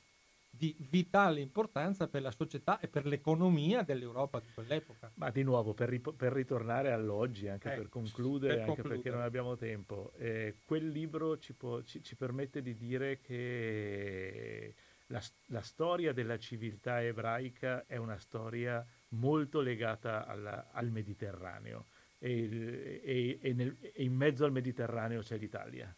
di 0.58 0.76
vitale 0.90 1.42
importanza 1.42 2.08
per 2.08 2.22
la 2.22 2.32
società 2.32 2.80
e 2.80 2.88
per 2.88 3.06
l'economia 3.06 3.84
dell'Europa 3.84 4.40
di 4.40 4.48
quell'epoca. 4.54 5.12
Ma 5.16 5.30
di 5.30 5.44
nuovo, 5.44 5.74
per, 5.74 5.90
ri- 5.90 6.00
per 6.00 6.32
ritornare 6.32 6.92
all'oggi, 6.92 7.48
anche 7.48 7.74
eh, 7.74 7.76
per 7.76 7.90
concludere, 7.90 8.58
per 8.58 8.70
anche 8.70 8.82
perché 8.82 9.10
non 9.10 9.22
abbiamo 9.22 9.56
tempo, 9.56 10.14
eh, 10.18 10.60
quel 10.66 10.88
libro 10.88 11.38
ci, 11.38 11.54
può, 11.54 11.82
ci, 11.82 12.02
ci, 12.04 12.16
permette 12.16 12.62
di 12.62 12.76
dire 12.76 13.20
che 13.20 14.76
la, 15.08 15.22
la, 15.48 15.62
storia 15.62 16.14
della 16.14 16.38
civiltà 16.38 17.04
ebraica 17.04 17.86
è 17.86 17.98
una 17.98 18.18
storia 18.18 18.86
molto 19.10 19.62
legata 19.62 20.26
alla, 20.26 20.70
al 20.72 20.90
Mediterraneo. 20.90 21.88
E, 22.18 23.02
e, 23.04 23.40
e, 23.42 23.54
nel, 23.54 23.78
e 23.82 24.04
in 24.04 24.14
mezzo 24.14 24.46
al 24.46 24.52
Mediterraneo 24.52 25.22
c'è 25.22 25.38
l'Italia 25.38 25.94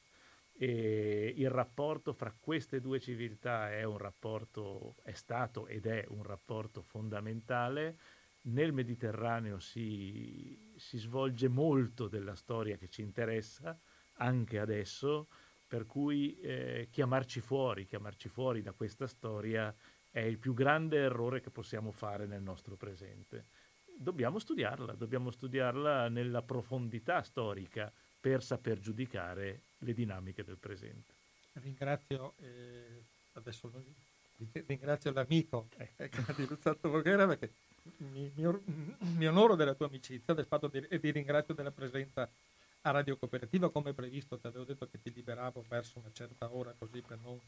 e 0.60 1.34
il 1.38 1.52
rapporto 1.52 2.14
fra 2.14 2.36
queste 2.38 2.82
due 2.82 3.00
civiltà 3.00 3.72
è 3.72 3.86
rapporto, 3.86 4.96
è 5.04 5.14
stato 5.14 5.68
ed 5.68 5.86
è 5.86 6.04
un 6.10 6.24
rapporto 6.24 6.82
fondamentale. 6.82 7.98
Nel 8.48 8.74
Mediterraneo 8.74 9.60
si, 9.60 10.74
si 10.76 10.98
svolge 10.98 11.48
molto 11.48 12.08
della 12.08 12.34
storia 12.34 12.76
che 12.76 12.90
ci 12.90 13.02
interessa, 13.04 13.78
anche 14.14 14.58
adesso, 14.58 15.28
per 15.68 15.86
cui 15.86 16.40
eh, 16.40 16.88
chiamarci 16.90 17.40
fuori, 17.40 17.86
chiamarci 17.86 18.28
fuori 18.28 18.64
da 18.64 18.72
questa 18.72 19.06
storia 19.06 19.74
è 20.10 20.22
il 20.22 20.40
più 20.40 20.56
grande 20.56 20.98
errore 20.98 21.40
che 21.40 21.52
possiamo 21.52 21.92
fare 21.92 22.26
nel 22.26 22.42
nostro 22.42 22.76
presente. 22.76 23.46
Dobbiamo 23.96 24.40
studiarla, 24.40 24.94
dobbiamo 24.94 25.30
studiarla 25.30 26.10
nella 26.10 26.42
profondità 26.42 27.22
storica 27.22 27.92
per 28.20 28.42
saper 28.42 28.80
giudicare 28.80 29.62
le 29.80 29.94
dinamiche 29.94 30.44
del 30.44 30.58
presente. 30.58 31.14
Ringrazio, 31.54 32.34
eh, 32.42 33.04
adesso 33.34 33.72
ringrazio 34.66 35.12
l'amico 35.12 35.68
eh, 35.78 36.10
di 36.36 36.48
Luzzato 36.48 36.90
Voghera 36.90 37.26
perché 37.28 37.52
mi, 37.98 38.32
mi, 38.36 38.62
mi, 39.16 39.28
onoro 39.28 39.56
della 39.56 39.74
tua 39.74 39.88
amicizia 39.88 40.34
del 40.34 40.46
fatto 40.46 40.68
di, 40.68 40.86
e 40.88 41.00
ti 41.00 41.12
ringrazio 41.12 41.54
della 41.54 41.72
presenza 41.72 42.30
a 42.82 42.92
Radio 42.92 43.18
Cooperativa 43.18 43.72
come 43.72 43.94
previsto, 43.94 44.38
ti 44.38 44.48
avevo 44.48 44.64
detto 44.64 44.88
che 44.90 45.02
ti 45.02 45.12
liberavo 45.14 45.66
verso 45.68 46.00
una 46.00 46.12
certa 46.14 46.54
ora 46.54 46.74
così 46.78 47.02
per 47.02 47.18
non 47.22 47.40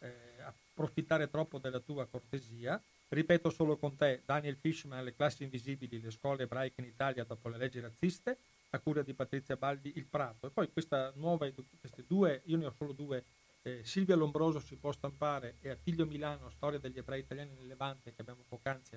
eh, 0.00 0.10
approfittare 0.42 1.28
troppo 1.28 1.58
della 1.58 1.80
tua 1.80 2.06
cortesia. 2.06 2.80
Ripeto 3.08 3.50
solo 3.50 3.76
con 3.76 3.96
te, 3.96 4.22
Daniel 4.24 4.56
Fishman, 4.56 5.04
Le 5.04 5.14
classi 5.14 5.42
invisibili, 5.42 6.00
le 6.00 6.10
scuole 6.10 6.44
ebraiche 6.44 6.80
in 6.80 6.86
Italia 6.86 7.24
dopo 7.24 7.48
le 7.48 7.56
leggi 7.56 7.80
razziste, 7.80 8.36
a 8.70 8.78
cura 8.78 9.02
di 9.02 9.14
Patrizia 9.14 9.56
Baldi, 9.56 9.92
Il 9.96 10.06
Prato. 10.06 10.46
E 10.46 10.50
poi 10.50 10.70
questa 10.72 11.12
nuova, 11.16 11.48
queste 11.80 12.04
due, 12.06 12.42
io 12.46 12.56
ne 12.56 12.66
ho 12.66 12.74
solo 12.76 12.92
due, 12.92 13.24
eh, 13.62 13.80
Silvia 13.84 14.16
Lombroso 14.16 14.60
si 14.60 14.76
può 14.76 14.92
stampare 14.92 15.56
e 15.60 15.70
Attilio 15.70 16.06
Milano, 16.06 16.50
Storia 16.50 16.78
degli 16.78 16.98
ebrei 16.98 17.20
italiani 17.20 17.52
nel 17.56 17.66
Levante, 17.66 18.14
che 18.14 18.20
abbiamo 18.20 18.44
poc'anzi 18.48 18.96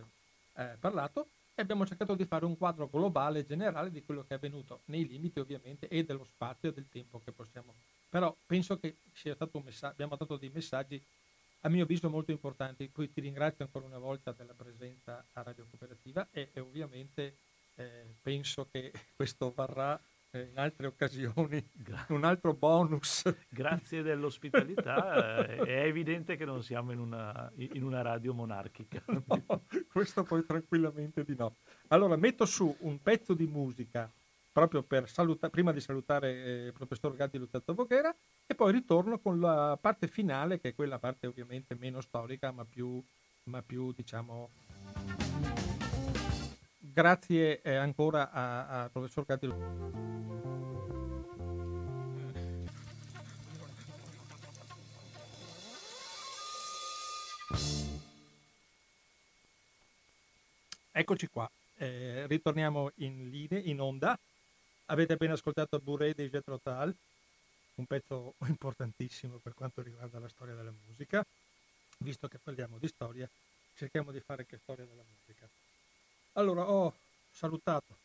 eh, 0.55 0.76
parlato, 0.80 1.28
e 1.55 1.61
abbiamo 1.61 1.86
cercato 1.86 2.15
di 2.15 2.26
fare 2.26 2.45
un 2.45 2.57
quadro 2.57 2.88
globale, 2.88 3.45
generale 3.45 3.91
di 3.91 4.03
quello 4.03 4.22
che 4.22 4.34
è 4.34 4.38
avvenuto, 4.38 4.82
nei 4.86 5.07
limiti 5.07 5.39
ovviamente 5.39 5.88
e 5.88 6.03
dello 6.03 6.26
spazio 6.26 6.69
e 6.69 6.74
del 6.74 6.88
tempo 6.89 7.19
che 7.24 7.32
possiamo. 7.32 7.74
Però 8.09 8.36
penso 8.45 8.78
che 8.78 8.97
sia 9.13 9.36
stato 9.36 9.57
un 9.57 9.63
messaggio, 9.63 9.93
abbiamo 9.93 10.15
dato 10.15 10.38
dei 10.38 10.49
messaggi 10.53 11.01
a 11.61 11.69
mio 11.69 11.84
avviso 11.84 12.09
molto 12.09 12.32
importanti. 12.32 12.88
Poi 12.88 13.11
ti 13.11 13.22
ringrazio 13.22 13.65
ancora 13.65 13.86
una 13.86 13.99
volta 13.99 14.32
della 14.32 14.53
presenza 14.53 15.24
a 15.34 15.41
Radio 15.41 15.65
Cooperativa 15.69 16.28
e, 16.32 16.49
e 16.53 16.59
ovviamente 16.59 17.36
eh, 17.76 18.15
penso 18.22 18.67
che 18.72 18.91
questo 19.15 19.51
varrà 19.55 19.99
eh, 20.32 20.47
in 20.51 20.57
altre 20.57 20.88
occasioni 20.88 21.63
un 22.09 22.24
altro 22.24 22.53
bonus. 22.53 23.24
Grazie 23.49 24.01
dell'ospitalità, 24.01 25.45
eh, 25.45 25.57
è 25.57 25.86
evidente 25.86 26.36
che 26.38 26.45
non 26.45 26.63
siamo 26.63 26.91
in 26.91 26.99
una, 26.99 27.51
in 27.55 27.84
una 27.84 28.01
radio 28.01 28.34
monarchica. 28.34 29.03
No, 29.07 29.63
questo 29.91 30.24
poi 30.24 30.45
tranquillamente 30.45 31.24
di 31.24 31.36
no. 31.38 31.55
Allora 31.89 32.15
metto 32.15 32.45
su 32.45 32.74
un 32.80 33.01
pezzo 33.01 33.34
di 33.34 33.45
musica 33.45 34.09
proprio 34.51 34.84
per 34.84 35.09
salutare, 35.09 35.51
prima 35.51 35.72
di 35.72 35.80
salutare 35.80 36.32
eh, 36.32 36.65
il 36.67 36.74
professor 36.74 37.15
Gatti 37.15 37.38
Luzzatto 37.38 37.74
Voghera 37.74 38.13
e 38.45 38.53
poi 38.53 38.72
ritorno 38.72 39.19
con 39.19 39.39
la 39.39 39.78
parte 39.80 40.07
finale 40.07 40.59
che 40.59 40.69
è 40.69 40.76
quella 40.76 40.99
parte 40.99 41.28
ovviamente 41.28 41.76
meno 41.76 42.01
storica 42.01 42.51
ma 42.51 42.65
più, 42.65 43.01
ma 43.45 43.61
più 43.61 43.93
diciamo 43.93 44.49
grazie 46.94 47.62
eh, 47.62 47.76
ancora 47.76 48.32
al 48.32 48.92
professor 48.92 49.26
Gatti 49.26 49.48
Eccoci 60.94 61.28
qua, 61.28 61.50
eh, 61.78 62.28
ritorniamo 62.28 62.92
in 62.96 63.30
linea, 63.30 63.60
in 63.64 63.80
onda. 63.80 64.20
Avete 64.88 65.14
appena 65.14 65.34
ascoltato 65.34 65.80
Bourré 65.80 66.14
di 66.14 66.30
Jethro 66.30 66.60
Tull, 66.60 66.94
un 67.76 67.86
pezzo 67.86 68.36
importantissimo 68.46 69.39
per 69.42 69.54
quanto 69.54 69.82
riguarda 69.82 70.20
la 70.20 70.28
storia 70.28 70.54
della 70.54 70.74
musica. 70.86 71.26
Visto 72.00 72.28
che 72.28 72.39
parliamo 72.44 72.78
di 72.78 72.88
storia, 72.88 73.28
cerchiamo 73.74 74.12
di 74.12 74.20
fare 74.20 74.42
anche 74.42 74.58
storia 74.58 74.86
della 74.86 75.04
musica. 75.04 75.48
Allora, 76.34 76.70
ho 76.70 76.94
salutato. 77.32 77.98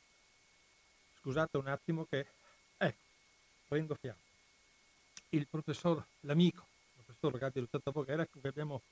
Scusate 1.21 1.57
un 1.59 1.69
attimo 1.69 2.05
che... 2.05 2.27
Ecco, 2.77 3.03
prendo 3.69 3.95
fiato. 3.95 4.19
Il 5.31 5.47
professor, 5.47 6.05
l'amico, 6.21 6.67
il 6.97 7.05
professor 7.05 7.39
Gatti 7.39 7.61
Luzzatto 7.61 7.93
Voghera, 7.93 8.27
che 8.27 8.49
abbiamo 8.49 8.83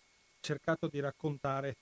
cercato 0.41 0.87
di 0.87 1.01
raccontare 1.01 1.77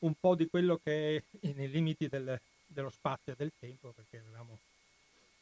un 0.00 0.14
po' 0.14 0.36
di 0.36 0.48
quello 0.48 0.78
che 0.82 1.24
è 1.40 1.52
nei 1.52 1.68
limiti 1.68 2.06
del, 2.06 2.40
dello 2.66 2.90
spazio 2.90 3.32
e 3.32 3.36
del 3.36 3.52
tempo, 3.58 3.90
perché 3.90 4.18
avevamo, 4.18 4.58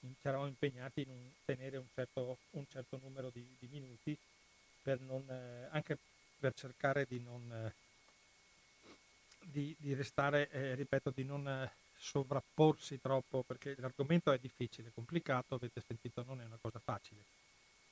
ci 0.01 0.14
eravamo 0.22 0.49
impegnati 0.49 1.03
in 1.03 1.11
un, 1.11 1.30
tenere 1.45 1.76
un 1.76 1.87
certo, 1.95 2.39
un 2.53 2.64
certo 2.70 2.99
numero 3.03 3.30
di, 3.30 3.47
di, 3.59 3.68
minuti, 3.70 4.16
per 4.82 5.01
non, 5.01 5.28
eh, 5.28 5.68
anche 5.70 5.99
per 6.39 6.55
cercare 6.55 7.05
di 7.07 7.20
non 7.20 7.43
eh, 7.53 7.72
di, 9.51 9.74
di, 9.78 9.94
restare, 9.94 10.49
eh, 10.51 10.74
ripeto, 10.74 11.12
di 11.14 11.24
non 11.24 11.47
eh, 11.47 11.70
sovrapporsi 11.99 13.01
troppo, 13.01 13.42
perché 13.47 13.74
l'argomento 13.78 14.32
è 14.32 14.38
difficile, 14.38 14.90
complicato, 14.94 15.55
avete 15.55 15.82
sentito, 15.86 16.22
non 16.26 16.40
è 16.40 16.44
una 16.44 16.59
cosa 16.61 16.78
facile. 16.78 17.20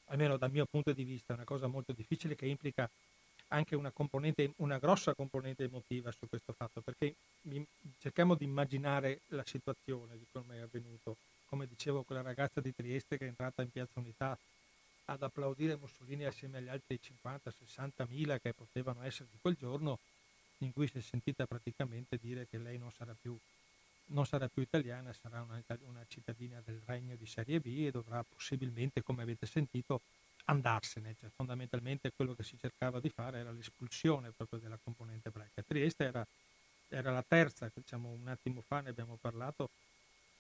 Almeno 0.06 0.36
dal 0.36 0.50
mio 0.50 0.66
punto 0.66 0.92
di 0.92 1.04
vista 1.04 1.32
è 1.32 1.36
una 1.36 1.44
cosa 1.44 1.66
molto 1.66 1.92
difficile 1.92 2.36
che 2.36 2.46
implica 2.46 2.88
anche 3.48 3.76
una, 3.76 3.92
una 4.56 4.78
grossa 4.78 5.14
componente 5.14 5.64
emotiva 5.64 6.10
su 6.10 6.28
questo 6.28 6.52
fatto, 6.52 6.80
perché 6.80 7.14
cerchiamo 8.00 8.34
di 8.34 8.44
immaginare 8.44 9.20
la 9.28 9.44
situazione 9.44 10.16
di 10.16 10.26
come 10.32 10.56
è 10.56 10.60
avvenuto. 10.60 11.16
Come 11.46 11.66
dicevo, 11.66 12.02
quella 12.02 12.22
ragazza 12.22 12.60
di 12.60 12.74
Trieste 12.74 13.16
che 13.16 13.24
è 13.24 13.28
entrata 13.28 13.62
in 13.62 13.70
Piazza 13.70 14.00
Unità 14.00 14.36
ad 15.06 15.22
applaudire 15.22 15.76
Mussolini 15.76 16.24
assieme 16.24 16.58
agli 16.58 16.68
altri 16.68 16.98
50-60 17.22 18.06
mila 18.08 18.38
che 18.38 18.52
potevano 18.54 19.02
essere 19.02 19.28
di 19.30 19.38
quel 19.40 19.54
giorno, 19.54 19.98
in 20.64 20.72
cui 20.72 20.88
si 20.88 20.98
è 20.98 21.00
sentita 21.00 21.46
praticamente 21.46 22.18
dire 22.20 22.46
che 22.48 22.58
lei 22.58 22.78
non 22.78 22.90
sarà 22.90 23.14
più, 23.20 23.36
non 24.06 24.26
sarà 24.26 24.48
più 24.48 24.62
italiana, 24.62 25.12
sarà 25.12 25.42
una, 25.42 25.62
una 25.86 26.04
cittadina 26.08 26.60
del 26.64 26.80
regno 26.86 27.14
di 27.16 27.26
serie 27.26 27.60
B 27.60 27.84
e 27.86 27.90
dovrà 27.90 28.22
possibilmente, 28.22 29.02
come 29.02 29.22
avete 29.22 29.46
sentito, 29.46 30.00
andarsene, 30.46 31.14
cioè 31.18 31.30
fondamentalmente 31.34 32.12
quello 32.14 32.34
che 32.34 32.42
si 32.42 32.58
cercava 32.58 33.00
di 33.00 33.08
fare 33.08 33.38
era 33.38 33.50
l'espulsione 33.50 34.30
proprio 34.30 34.58
della 34.58 34.78
componente 34.82 35.28
ebraica. 35.28 35.62
Trieste 35.62 36.04
era, 36.04 36.26
era, 36.88 37.10
la 37.10 37.24
terza, 37.26 37.70
diciamo 37.72 38.10
un 38.10 38.28
attimo 38.28 38.60
fa 38.60 38.80
ne 38.80 38.90
abbiamo 38.90 39.16
parlato, 39.20 39.70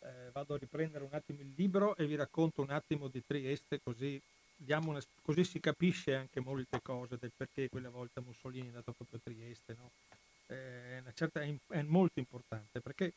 eh, 0.00 0.30
vado 0.32 0.54
a 0.54 0.58
riprendere 0.58 1.04
un 1.04 1.12
attimo 1.14 1.40
il 1.40 1.52
libro 1.56 1.96
e 1.96 2.06
vi 2.06 2.16
racconto 2.16 2.60
un 2.60 2.70
attimo 2.70 3.08
di 3.08 3.22
Trieste 3.26 3.80
così, 3.82 4.20
una, 4.56 5.00
così 5.22 5.44
si 5.44 5.60
capisce 5.60 6.14
anche 6.14 6.40
molte 6.40 6.80
cose 6.82 7.16
del 7.18 7.32
perché 7.36 7.68
quella 7.68 7.90
volta 7.90 8.20
Mussolini 8.20 8.66
è 8.66 8.68
andato 8.68 8.92
proprio 8.92 9.18
a 9.18 9.22
Trieste. 9.22 9.76
No? 9.78 9.90
Eh, 10.46 11.02
certa, 11.14 11.40
è, 11.40 11.54
è, 11.68 11.82
molto 11.82 12.18
importante 12.18 12.80
perché 12.80 13.12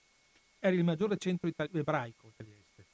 era 0.60 0.76
il 0.76 0.84
maggiore 0.84 1.18
centro 1.18 1.48
itali- 1.48 1.78
ebraico 1.78 2.32
Trieste 2.36 2.86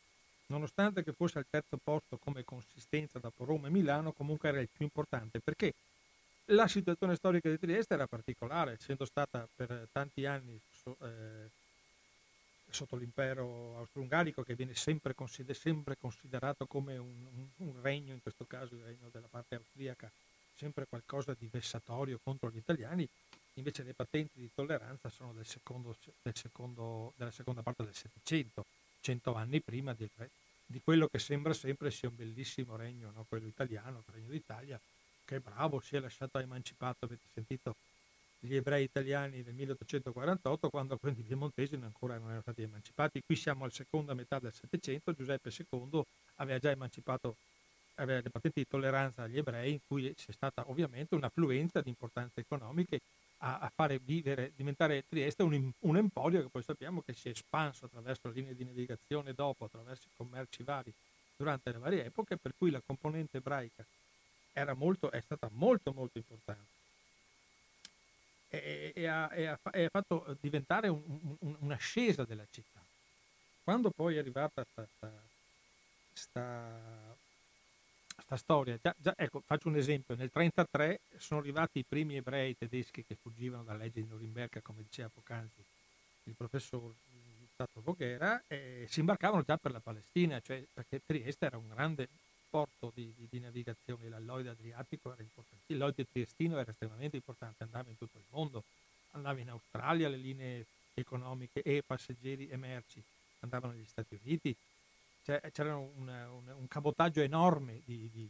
nonostante 0.47 1.03
che 1.03 1.13
fosse 1.13 1.39
al 1.39 1.45
terzo 1.49 1.77
posto 1.83 2.17
come 2.17 2.43
consistenza 2.43 3.19
dopo 3.19 3.45
Roma 3.45 3.67
e 3.67 3.71
Milano, 3.71 4.11
comunque 4.11 4.49
era 4.49 4.59
il 4.59 4.69
più 4.71 4.85
importante 4.85 5.39
perché 5.39 5.73
la 6.47 6.67
situazione 6.67 7.15
storica 7.15 7.49
di 7.49 7.57
Trieste 7.57 7.93
era 7.93 8.05
particolare, 8.05 8.73
essendo 8.73 9.05
stata 9.05 9.47
per 9.55 9.87
tanti 9.91 10.25
anni 10.25 10.59
so, 10.69 10.97
eh, 11.01 11.49
sotto 12.73 12.95
l'impero 12.95 13.77
austro-ungarico, 13.77 14.43
che 14.43 14.55
viene 14.55 14.73
sempre, 14.73 15.13
consider- 15.13 15.55
sempre 15.55 15.95
considerato 15.99 16.65
come 16.65 16.97
un, 16.97 17.27
un, 17.35 17.67
un, 17.67 17.81
regno, 17.81 18.13
in 18.13 18.21
questo 18.21 18.45
caso 18.45 18.75
il 18.75 18.83
regno 18.83 19.09
della 19.11 19.27
parte 19.29 19.55
austriaca, 19.55 20.11
sempre 20.55 20.85
qualcosa 20.87 21.35
di 21.37 21.47
vessatorio 21.51 22.19
contro 22.23 22.49
gli 22.49 22.57
italiani, 22.57 23.07
invece 23.55 23.83
le 23.83 23.93
patenti 23.93 24.39
di 24.39 24.49
tolleranza 24.53 25.09
sono 25.09 25.33
del 25.33 25.45
secondo, 25.45 25.95
del 26.21 26.35
secondo, 26.35 27.13
della 27.15 27.31
seconda 27.31 27.61
parte 27.61 27.83
del 27.83 27.93
Settecento, 27.93 28.65
cento 29.01 29.35
anni 29.35 29.59
prima 29.59 29.93
del, 29.93 30.09
di 30.65 30.81
quello 30.83 31.07
che 31.07 31.19
sembra 31.19 31.53
sempre 31.53 31.91
sia 31.91 32.09
un 32.09 32.15
bellissimo 32.15 32.75
regno, 32.75 33.11
no? 33.13 33.25
quello 33.29 33.47
italiano, 33.47 34.03
il 34.07 34.13
regno 34.13 34.29
d'Italia, 34.29 34.79
che 35.25 35.39
bravo, 35.39 35.79
si 35.79 35.95
è 35.95 35.99
lasciato 35.99 36.39
emancipato, 36.39 37.05
avete 37.05 37.25
sentito 37.33 37.75
gli 38.45 38.55
ebrei 38.55 38.83
italiani 38.83 39.41
del 39.41 39.53
1848, 39.53 40.69
quando 40.69 40.97
quelli 40.97 41.21
piemontesi 41.21 41.75
ancora 41.75 42.17
non 42.17 42.25
erano 42.25 42.41
stati 42.41 42.61
emancipati. 42.61 43.21
Qui 43.25 43.35
siamo 43.37 43.63
al 43.63 43.71
seconda 43.71 44.13
metà 44.13 44.37
del 44.39 44.51
Settecento, 44.51 45.13
Giuseppe 45.13 45.49
II 45.49 46.03
aveva 46.35 46.59
già 46.59 46.71
emancipato 46.71 47.37
aveva 47.95 48.19
le 48.21 48.29
patenti 48.29 48.61
di 48.61 48.67
tolleranza 48.67 49.23
agli 49.23 49.37
ebrei, 49.37 49.73
in 49.73 49.79
cui 49.87 50.13
c'è 50.13 50.31
stata 50.33 50.67
ovviamente 50.67 51.15
un'affluenza 51.15 51.79
di 51.79 51.89
importanze 51.89 52.41
economiche 52.41 52.99
a, 53.37 53.59
a 53.59 53.71
fare 53.73 53.99
vivere, 53.99 54.51
diventare 54.55 55.05
Trieste 55.07 55.43
un, 55.43 55.71
un, 55.79 55.97
emporio 55.97 56.41
che 56.41 56.49
poi 56.49 56.63
sappiamo 56.63 57.01
che 57.01 57.13
si 57.13 57.29
è 57.29 57.31
espanso 57.31 57.85
attraverso 57.85 58.27
le 58.27 58.33
linee 58.33 58.55
di 58.55 58.65
navigazione 58.65 59.33
dopo, 59.33 59.65
attraverso 59.65 60.07
i 60.07 60.15
commerci 60.17 60.63
vari 60.63 60.91
durante 61.37 61.71
le 61.71 61.77
varie 61.77 62.05
epoche, 62.05 62.35
per 62.35 62.53
cui 62.57 62.71
la 62.71 62.81
componente 62.85 63.37
ebraica 63.37 63.85
molto, 64.75 65.11
è 65.11 65.21
stata 65.21 65.49
molto 65.53 65.93
molto 65.93 66.17
importante 66.17 66.72
e, 68.61 69.07
ha, 69.07 69.57
fatto 69.89 70.37
diventare 70.39 70.87
un, 70.87 71.35
un, 71.39 71.55
un'ascesa 71.59 72.23
della 72.23 72.45
città. 72.49 72.81
Quando 73.63 73.89
poi 73.89 74.15
è 74.15 74.19
arrivata 74.19 74.63
sta, 74.63 74.85
sta, 74.93 75.11
sta 76.13 77.15
sta 78.23 78.37
storia. 78.37 78.77
Già, 78.81 78.93
già, 78.97 79.13
ecco, 79.15 79.41
faccio 79.41 79.67
un 79.67 79.75
esempio. 79.75 80.15
Nel 80.15 80.29
1933 80.33 81.19
sono 81.19 81.39
arrivati 81.39 81.79
i 81.79 81.85
primi 81.87 82.15
ebrei 82.15 82.57
tedeschi 82.57 83.03
che 83.03 83.15
fuggivano 83.15 83.63
dalla 83.63 83.79
legge 83.79 84.01
di 84.01 84.07
Norimberga, 84.07 84.61
come 84.61 84.83
diceva 84.83 85.09
poc'anzi 85.13 85.63
il 86.25 86.33
professor 86.35 86.93
Stato 87.53 87.81
Voghera, 87.81 88.43
e 88.47 88.85
si 88.89 88.99
imbarcavano 88.99 89.43
già 89.43 89.57
per 89.57 89.71
la 89.71 89.79
Palestina, 89.79 90.39
cioè 90.39 90.63
perché 90.73 91.01
Trieste 91.05 91.45
era 91.45 91.57
un 91.57 91.67
grande 91.67 92.07
porto 92.53 92.91
di, 92.93 93.11
di, 93.17 93.27
di 93.31 93.39
navigazione, 93.39 94.07
l'alloide 94.09 94.49
adriatico 94.49 95.11
era 95.11 95.23
importante, 95.23 95.63
l'alloide 95.73 96.05
triestino 96.05 96.59
era 96.59 96.69
estremamente 96.69 97.15
importante, 97.15 97.63
andava 97.63 97.89
in 97.89 97.97
tutto 97.97 98.19
il 98.19 98.25
mondo, 98.29 98.63
andava 99.11 99.39
in 99.39 99.49
Australia, 99.49 100.07
le 100.07 100.17
linee 100.17 100.65
economiche 100.93 101.63
e 101.63 101.81
passeggeri 101.81 102.47
e 102.47 102.55
merci 102.57 103.01
andavano 103.39 103.73
negli 103.73 103.87
Stati 103.87 104.19
Uniti, 104.23 104.55
c'era 105.23 105.75
un, 105.75 106.07
un, 106.07 106.53
un, 106.59 106.67
cabotaggio 106.67 107.21
enorme 107.21 107.81
di, 107.85 108.07
di, 108.13 108.29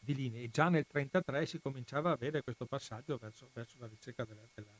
di, 0.00 0.14
linee 0.14 0.42
e 0.42 0.50
già 0.50 0.64
nel 0.64 0.86
1933 0.90 1.46
si 1.46 1.60
cominciava 1.60 2.10
a 2.10 2.14
avere 2.14 2.42
questo 2.42 2.64
passaggio 2.64 3.16
verso, 3.16 3.48
verso 3.52 3.76
la 3.78 3.86
ricerca 3.86 4.24
della, 4.24 4.40
della, 4.54 4.70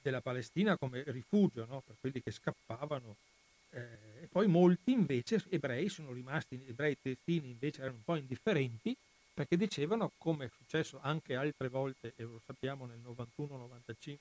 della, 0.00 0.20
Palestina 0.22 0.78
come 0.78 1.02
rifugio 1.06 1.66
no? 1.66 1.82
per 1.84 1.96
quelli 2.00 2.22
che 2.22 2.30
scappavano 2.30 3.16
eh, 3.76 4.22
e 4.22 4.26
poi 4.26 4.46
molti 4.46 4.92
invece 4.92 5.44
ebrei 5.50 5.88
sono 5.88 6.12
rimasti, 6.12 6.60
ebrei 6.66 6.96
testini 7.00 7.50
invece 7.50 7.82
erano 7.82 7.96
un 7.96 8.04
po' 8.04 8.16
indifferenti 8.16 8.96
perché 9.34 9.56
dicevano, 9.56 10.12
come 10.16 10.46
è 10.46 10.48
successo 10.48 10.98
anche 11.02 11.34
altre 11.34 11.68
volte, 11.68 12.14
e 12.16 12.22
lo 12.22 12.40
sappiamo 12.46 12.86
nel 12.86 13.00
91-95 13.04 14.16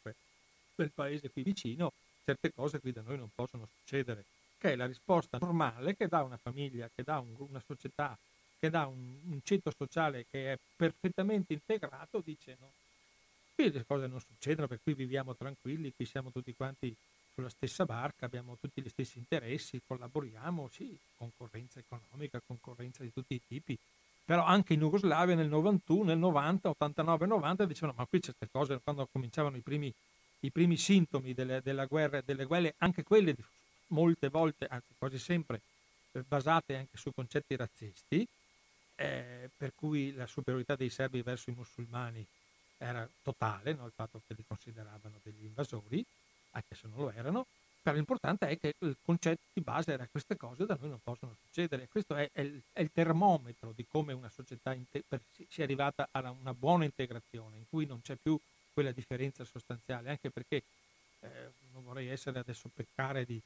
nel 0.75 0.91
paese 0.93 1.29
qui 1.29 1.41
vicino, 1.41 1.93
certe 2.25 2.51
cose 2.53 2.79
qui 2.79 2.91
da 2.91 3.01
noi 3.01 3.17
non 3.17 3.29
possono 3.33 3.65
succedere 3.77 4.25
che 4.57 4.71
è 4.71 4.75
la 4.75 4.85
risposta 4.85 5.37
normale 5.39 5.95
che 5.95 6.07
dà 6.07 6.23
una 6.23 6.37
famiglia, 6.37 6.89
che 6.93 7.03
dà 7.03 7.19
un, 7.19 7.33
una 7.37 7.61
società, 7.65 8.17
che 8.59 8.69
dà 8.69 8.87
un, 8.87 9.19
un 9.29 9.39
ceto 9.43 9.71
sociale 9.71 10.25
che 10.29 10.53
è 10.53 10.59
perfettamente 10.75 11.53
integrato, 11.53 12.21
dice 12.23 12.57
no. 12.59 12.71
Qui 13.53 13.71
le 13.71 13.85
cose 13.85 14.07
non 14.07 14.19
succedono, 14.19 14.67
per 14.67 14.79
cui 14.83 14.93
viviamo 14.93 15.33
tranquilli, 15.33 15.93
qui 15.95 16.05
siamo 16.05 16.29
tutti 16.31 16.53
quanti 16.53 16.93
sulla 17.35 17.49
stessa 17.49 17.83
barca, 17.83 18.25
abbiamo 18.25 18.55
tutti 18.59 18.81
gli 18.81 18.87
stessi 18.87 19.17
interessi, 19.17 19.81
collaboriamo, 19.85 20.69
sì, 20.71 20.97
concorrenza 21.17 21.79
economica, 21.79 22.39
concorrenza 22.47 23.03
di 23.03 23.11
tutti 23.11 23.35
i 23.35 23.41
tipi, 23.45 23.77
però 24.23 24.45
anche 24.45 24.73
in 24.73 24.79
Jugoslavia 24.79 25.35
nel 25.35 25.49
91, 25.49 26.03
nel 26.05 26.17
90, 26.17 26.69
89, 26.69 27.25
90 27.27 27.65
dicevano 27.65 27.93
ma 27.97 28.05
qui 28.05 28.21
certe 28.21 28.47
cose, 28.49 28.79
quando 28.81 29.05
cominciavano 29.11 29.57
i 29.57 29.59
primi, 29.59 29.93
i 30.39 30.49
primi 30.49 30.77
sintomi 30.77 31.33
delle, 31.33 31.61
della 31.61 31.85
guerra, 31.85 32.21
delle 32.21 32.45
guerre, 32.45 32.73
anche 32.77 33.03
quelle 33.03 33.35
molte 33.87 34.29
volte, 34.29 34.65
anzi 34.69 34.93
quasi 34.97 35.19
sempre, 35.19 35.59
eh, 36.13 36.23
basate 36.25 36.77
anche 36.77 36.97
su 36.97 37.11
concetti 37.13 37.55
razzisti, 37.57 38.25
eh, 38.95 39.49
per 39.57 39.73
cui 39.75 40.13
la 40.13 40.25
superiorità 40.25 40.75
dei 40.77 40.89
serbi 40.89 41.21
verso 41.21 41.49
i 41.49 41.53
musulmani 41.53 42.25
era 42.77 43.07
totale, 43.21 43.73
no? 43.73 43.85
il 43.85 43.91
fatto 43.93 44.21
che 44.25 44.33
li 44.33 44.43
consideravano 44.47 45.19
degli 45.21 45.43
invasori, 45.43 46.03
anche 46.55 46.75
se 46.75 46.87
non 46.87 46.99
lo 46.99 47.11
erano, 47.11 47.45
però 47.81 47.95
l'importante 47.95 48.47
è 48.47 48.57
che 48.57 48.73
il 48.79 48.97
concetto 49.05 49.43
di 49.53 49.61
base 49.61 49.91
era 49.91 50.07
queste 50.09 50.35
cose 50.35 50.65
da 50.65 50.75
noi 50.79 50.89
non 50.89 50.99
possono 51.03 51.35
succedere. 51.45 51.87
Questo 51.87 52.15
è, 52.15 52.29
è, 52.33 52.41
il, 52.41 52.61
è 52.73 52.81
il, 52.81 52.89
termometro 52.91 53.73
di 53.75 53.85
come 53.87 54.11
una 54.11 54.29
società 54.29 54.73
inte- 54.73 55.03
sia 55.47 55.63
arrivata 55.63 56.07
a 56.11 56.31
una 56.31 56.53
buona 56.53 56.85
integrazione, 56.85 57.57
in 57.57 57.65
cui 57.69 57.85
non 57.85 58.01
c'è 58.01 58.15
più 58.15 58.39
quella 58.73 58.91
differenza 58.91 59.45
sostanziale, 59.45 60.09
anche 60.09 60.31
perché 60.31 60.63
eh, 61.19 61.27
non 61.73 61.83
vorrei 61.83 62.07
essere 62.07 62.39
adesso 62.39 62.69
peccare 62.73 63.23
di, 63.23 63.39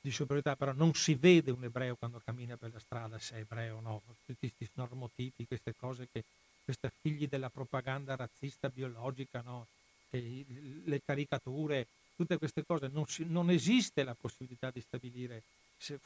di 0.00 0.10
superiorità, 0.10 0.56
però 0.56 0.72
non 0.72 0.94
si 0.94 1.14
vede 1.14 1.50
un 1.50 1.64
ebreo 1.64 1.96
quando 1.96 2.22
cammina 2.24 2.56
per 2.56 2.72
la 2.72 2.80
strada 2.80 3.18
se 3.18 3.36
è 3.36 3.40
ebreo 3.40 3.76
o 3.76 3.80
no, 3.80 4.02
tutti 4.24 4.50
questi 4.56 4.68
normotipi, 4.74 5.46
queste 5.46 5.74
cose 5.76 6.08
che, 6.10 6.24
questi 6.64 6.88
figli 7.00 7.28
della 7.28 7.50
propaganda 7.50 8.16
razzista 8.16 8.68
biologica, 8.68 9.42
no? 9.44 9.66
le 10.10 11.00
caricature, 11.04 11.86
tutte 12.16 12.38
queste 12.38 12.64
cose, 12.64 12.88
non, 12.92 13.06
si, 13.06 13.24
non 13.28 13.50
esiste 13.50 14.02
la 14.02 14.16
possibilità 14.18 14.70
di 14.70 14.80
stabilire 14.80 15.42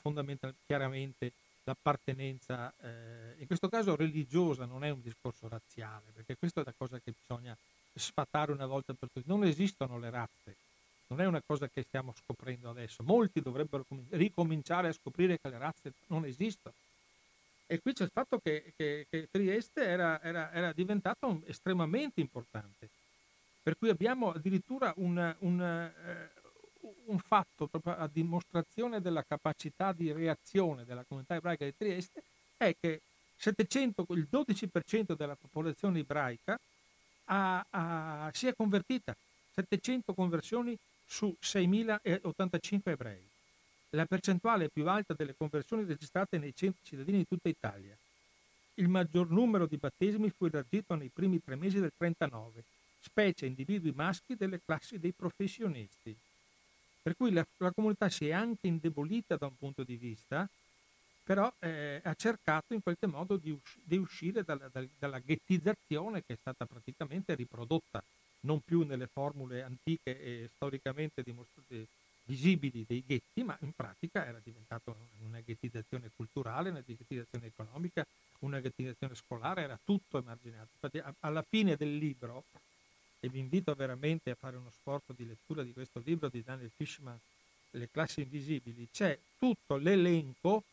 fondamentalmente, 0.01 0.65
chiaramente 0.67 1.33
l'appartenenza, 1.65 2.73
eh, 2.83 3.35
in 3.39 3.47
questo 3.47 3.69
caso 3.69 3.95
religiosa, 3.95 4.65
non 4.65 4.85
è 4.85 4.91
un 4.91 5.01
discorso 5.03 5.49
razziale, 5.49 6.11
perché 6.15 6.37
questa 6.37 6.63
è 6.63 6.65
la 6.65 6.75
cosa 6.77 6.99
che 6.99 7.13
bisogna 7.17 7.57
sfatare 7.95 8.53
una 8.53 8.67
volta 8.67 8.93
per 8.93 9.09
tutte. 9.13 9.29
Non 9.29 9.45
esistono 9.45 9.99
le 9.99 10.11
razze, 10.11 10.57
non 11.09 11.21
è 11.21 11.27
una 11.27 11.43
cosa 11.45 11.69
che 11.69 11.83
stiamo 11.83 12.15
scoprendo 12.17 12.71
adesso. 12.71 13.03
Molti 13.03 13.41
dovrebbero 13.41 13.85
ricominciare 14.11 14.89
a 14.89 14.93
scoprire 14.93 15.39
che 15.41 15.49
le 15.49 15.59
razze 15.59 15.93
non 16.07 16.25
esistono. 16.25 16.75
E 17.67 17.79
qui 17.81 17.93
c'è 17.93 18.05
il 18.05 18.11
fatto 18.13 18.41
che, 18.43 18.73
che, 18.77 19.07
che 19.09 19.29
Trieste 19.31 19.85
era, 19.85 20.21
era, 20.23 20.51
era 20.53 20.73
diventata 20.73 21.27
un, 21.27 21.41
estremamente 21.47 22.21
importante. 22.21 22.89
Per 23.63 23.77
cui 23.77 23.89
abbiamo 23.91 24.33
addirittura 24.33 24.93
un, 24.97 25.37
un, 25.41 25.61
eh, 25.61 26.31
un 27.07 27.19
fatto 27.19 27.67
proprio 27.67 27.97
a 27.97 28.09
dimostrazione 28.11 29.01
della 29.01 29.23
capacità 29.23 29.93
di 29.93 30.13
reazione 30.13 30.85
della 30.85 31.05
comunità 31.07 31.35
ebraica 31.35 31.65
di 31.65 31.77
Trieste, 31.77 32.23
è 32.57 32.75
che 32.79 33.01
700, 33.37 34.07
il 34.11 34.29
12% 34.31 35.15
della 35.17 35.35
popolazione 35.35 36.01
ebraica 36.01 36.59
ha, 37.25 37.65
ha, 37.71 38.31
si 38.33 38.47
è 38.47 38.55
convertita. 38.55 39.15
700 39.55 40.15
conversioni 40.15 40.77
su 41.07 41.35
6.085 41.43 42.81
ebrei, 42.85 43.21
la 43.91 44.07
percentuale 44.07 44.69
più 44.69 44.89
alta 44.89 45.15
delle 45.15 45.35
conversioni 45.37 45.85
registrate 45.85 46.39
nei 46.39 46.55
centri 46.55 46.81
cittadini 46.85 47.19
di 47.19 47.27
tutta 47.27 47.49
Italia. 47.49 47.97
Il 48.75 48.89
maggior 48.89 49.29
numero 49.29 49.67
di 49.67 49.77
battesimi 49.77 50.31
fu 50.31 50.47
elargito 50.47 50.95
nei 50.95 51.11
primi 51.13 51.43
tre 51.43 51.57
mesi 51.57 51.81
del 51.81 51.93
39, 51.97 52.63
specie 53.01 53.47
individui 53.47 53.93
maschi 53.93 54.37
delle 54.37 54.61
classi 54.65 54.99
dei 54.99 55.13
professionisti. 55.13 56.15
Per 57.03 57.17
cui 57.17 57.33
la, 57.33 57.47
la 57.59 57.73
comunità 57.73 58.09
si 58.09 58.29
è 58.29 58.33
anche 58.33 58.67
indebolita 58.67 59.37
da 59.37 59.47
un 59.47 59.57
punto 59.57 59.83
di 59.83 59.97
vista, 59.97 60.49
però 61.25 61.53
eh, 61.61 62.01
ha 62.03 62.15
cercato 62.15 62.75
in 62.75 62.83
qualche 62.83 63.07
modo 63.07 63.37
di, 63.37 63.51
us- 63.51 63.79
di 63.83 63.97
uscire 63.97 64.43
dalla, 64.43 64.69
dalla, 64.71 64.89
dalla 64.99 65.19
ghettizzazione 65.19 66.23
che 66.25 66.35
è 66.35 66.37
stata 66.41 66.67
praticamente 66.67 67.35
riprodotta 67.35 68.03
non 68.41 68.61
più 68.61 68.85
nelle 68.85 69.07
formule 69.07 69.63
antiche 69.63 70.19
e 70.21 70.51
storicamente 70.55 71.23
dimostrate, 71.23 71.87
visibili 72.25 72.85
dei 72.87 73.03
ghetti, 73.07 73.43
ma 73.43 73.57
in 73.63 73.73
pratica 73.73 74.27
era 74.27 74.41
diventata 74.43 74.95
una 75.27 75.41
ghettizzazione 75.41 76.11
culturale, 76.15 76.71
una 76.71 76.83
ghettizzazione 76.85 77.47
economica, 77.47 78.07
una 78.41 78.61
ghettizzazione 78.61 79.15
scolare, 79.15 79.63
era 79.63 79.79
tutto 79.85 80.19
emarginato. 80.19 80.69
Infatti 80.73 81.03
alla 81.21 81.45
fine 81.49 81.77
del 81.77 81.97
libro, 81.97 82.45
e 83.21 83.29
vi 83.29 83.39
invito 83.39 83.75
veramente 83.75 84.31
a 84.31 84.35
fare 84.35 84.57
uno 84.57 84.71
sforzo 84.81 85.12
di 85.12 85.27
lettura 85.27 85.62
di 85.62 85.73
questo 85.73 86.01
libro 86.05 86.29
di 86.29 86.43
Daniel 86.43 86.71
Fishman, 86.75 87.18
Le 87.73 87.89
classi 87.89 88.23
invisibili, 88.23 88.89
c'è 88.91 89.16
tutto 89.39 89.77
l'elenco, 89.77 90.64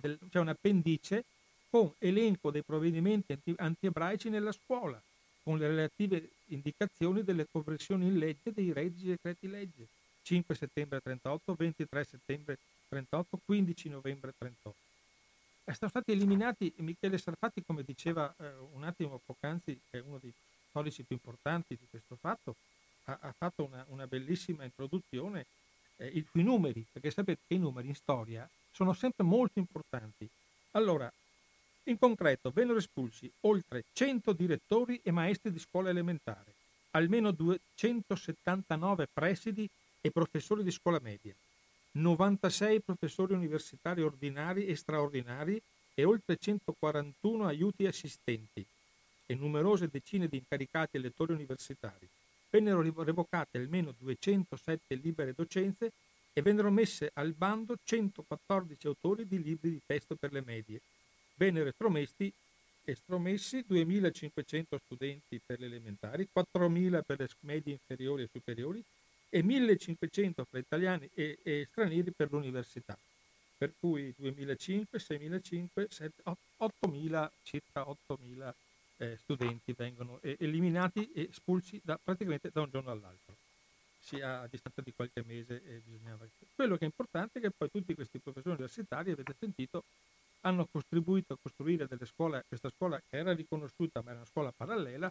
del, 0.00 0.18
c'è 0.30 0.38
un 0.38 0.48
appendice 0.48 1.24
con 1.68 1.92
elenco 1.98 2.50
dei 2.50 2.62
provvedimenti 2.62 3.32
anti, 3.32 3.54
anti-ebraici 3.56 4.30
nella 4.30 4.52
scuola 4.52 5.00
con 5.42 5.58
le 5.58 5.66
relative 5.66 6.30
indicazioni 6.46 7.22
delle 7.22 7.46
conversioni 7.50 8.06
in 8.06 8.18
legge 8.18 8.52
dei 8.52 8.72
reggi 8.72 9.06
decreti 9.06 9.48
legge 9.48 9.86
5 10.22 10.54
settembre 10.54 11.00
38, 11.00 11.54
23 11.54 12.04
settembre 12.04 12.58
38, 12.88 13.40
15 13.44 13.88
novembre 13.88 14.32
38. 14.38 14.74
E 15.64 15.74
sono 15.74 15.90
stati 15.90 16.12
eliminati 16.12 16.72
Michele 16.76 17.18
Sarfatti, 17.18 17.62
come 17.64 17.82
diceva 17.82 18.32
eh, 18.38 18.52
un 18.72 18.84
attimo 18.84 19.20
poc'anzi, 19.24 19.78
che 19.90 19.98
è 19.98 20.02
uno 20.02 20.18
dei 20.18 20.32
storici 20.72 21.02
più 21.02 21.16
importanti 21.16 21.76
di 21.78 21.86
questo 21.88 22.16
fatto, 22.16 22.56
ha, 23.04 23.18
ha 23.20 23.34
fatto 23.36 23.64
una, 23.64 23.84
una, 23.88 24.06
bellissima 24.06 24.64
introduzione 24.64 25.44
eh, 25.96 26.24
sui 26.30 26.42
numeri, 26.42 26.84
perché 26.90 27.10
sapete 27.10 27.40
che 27.46 27.54
i 27.54 27.58
numeri 27.58 27.88
in 27.88 27.94
storia 27.94 28.48
sono 28.72 28.94
sempre 28.94 29.22
molto 29.22 29.58
importanti. 29.58 30.26
Allora, 30.72 31.12
in 31.84 31.98
concreto 31.98 32.50
vennero 32.50 32.78
espulsi 32.78 33.30
oltre 33.40 33.84
100 33.92 34.32
direttori 34.32 34.98
e 35.02 35.10
maestri 35.10 35.52
di 35.52 35.58
scuola 35.58 35.90
elementare, 35.90 36.54
almeno 36.92 37.32
279 37.32 39.08
presidi 39.12 39.68
e 40.00 40.10
professori 40.10 40.62
di 40.62 40.70
scuola 40.70 41.00
media, 41.02 41.34
96 41.92 42.80
professori 42.80 43.34
universitari 43.34 44.00
ordinari 44.00 44.64
e 44.66 44.74
straordinari 44.74 45.60
e 45.94 46.04
oltre 46.04 46.38
141 46.38 47.46
aiuti 47.46 47.84
assistenti 47.84 48.64
e 49.26 49.34
numerose 49.34 49.88
decine 49.88 50.28
di 50.28 50.36
incaricati 50.36 50.96
e 50.96 51.00
lettori 51.00 51.32
universitari. 51.32 52.08
Vennero 52.50 52.82
revocate 53.02 53.58
almeno 53.58 53.94
207 53.98 54.94
libere 54.96 55.32
docenze 55.34 55.92
e 56.32 56.42
vennero 56.42 56.70
messe 56.70 57.10
al 57.14 57.32
bando 57.32 57.76
114 57.82 58.86
autori 58.86 59.26
di 59.26 59.42
libri 59.42 59.70
di 59.70 59.80
testo 59.84 60.16
per 60.16 60.32
le 60.32 60.42
medie, 60.44 60.80
vennero 61.36 61.68
estromessi, 61.68 62.32
estromessi 62.84 63.64
2.500 63.68 64.64
studenti 64.84 65.40
per 65.44 65.60
le 65.60 65.66
elementari, 65.66 66.28
4.000 66.34 67.02
per 67.04 67.18
le 67.20 67.28
medie 67.40 67.72
inferiori 67.72 68.22
e 68.22 68.28
superiori 68.30 68.82
e 69.28 69.42
1.500 69.42 70.44
fra 70.48 70.58
italiani 70.58 71.08
e, 71.14 71.38
e 71.42 71.66
stranieri 71.70 72.10
per 72.12 72.30
l'università. 72.30 72.98
per 73.62 73.74
cui 73.78 74.12
2005, 74.16 74.98
6.500, 74.98 76.10
8.000, 76.58 77.30
circa 77.44 77.86
8.000 77.86 78.52
eh, 79.02 79.16
studenti 79.16 79.72
vengono 79.72 80.20
eh, 80.22 80.36
eliminati 80.38 81.10
e 81.12 81.28
espulsi 81.30 81.80
da, 81.82 81.98
praticamente 82.02 82.50
da 82.52 82.60
un 82.60 82.70
giorno 82.70 82.92
all'altro, 82.92 83.34
sia 83.98 84.42
a 84.42 84.46
distanza 84.46 84.80
di 84.80 84.92
qualche 84.94 85.24
mese. 85.26 85.60
Eh, 85.66 85.82
bisognava... 85.84 86.24
Quello 86.54 86.76
che 86.76 86.84
è 86.84 86.86
importante 86.86 87.38
è 87.38 87.42
che 87.42 87.50
poi 87.50 87.68
tutti 87.70 87.94
questi 87.94 88.20
professori 88.20 88.54
universitari, 88.54 89.10
avete 89.10 89.34
sentito, 89.36 89.82
hanno 90.42 90.68
contribuito 90.70 91.34
a 91.34 91.36
costruire 91.40 91.86
delle 91.88 92.06
scuole, 92.06 92.44
questa 92.46 92.70
scuola 92.70 93.00
che 93.08 93.16
era 93.16 93.32
riconosciuta 93.32 94.02
ma 94.02 94.10
era 94.10 94.20
una 94.20 94.28
scuola 94.28 94.52
parallela, 94.56 95.10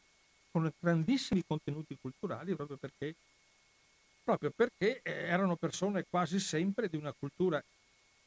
con 0.52 0.72
grandissimi 0.80 1.44
contenuti 1.46 1.98
culturali 2.00 2.56
proprio 2.56 2.78
perché, 2.78 3.16
proprio 4.24 4.52
perché 4.52 5.02
eh, 5.04 5.12
erano 5.12 5.56
persone 5.58 6.06
quasi 6.10 6.40
sempre 6.40 6.88
di 6.88 6.96
una 6.96 7.14
cultura 7.18 7.62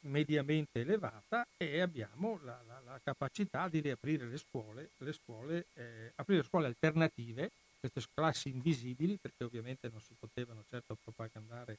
mediamente 0.04 0.80
elevata 0.80 1.46
e 1.56 1.80
abbiamo 1.80 2.38
la, 2.42 2.60
la, 2.66 2.80
la 2.84 3.00
capacità 3.02 3.68
di 3.68 3.80
riaprire 3.80 4.26
le 4.26 4.38
scuole, 4.38 4.90
le 4.98 5.12
scuole 5.12 5.66
eh, 5.74 6.12
aprire 6.16 6.42
scuole 6.42 6.66
alternative, 6.66 7.50
queste 7.80 8.02
classi 8.14 8.48
invisibili, 8.48 9.18
perché 9.20 9.44
ovviamente 9.44 9.88
non 9.90 10.00
si 10.00 10.14
potevano 10.18 10.64
certo 10.70 10.96
propagandare 11.02 11.78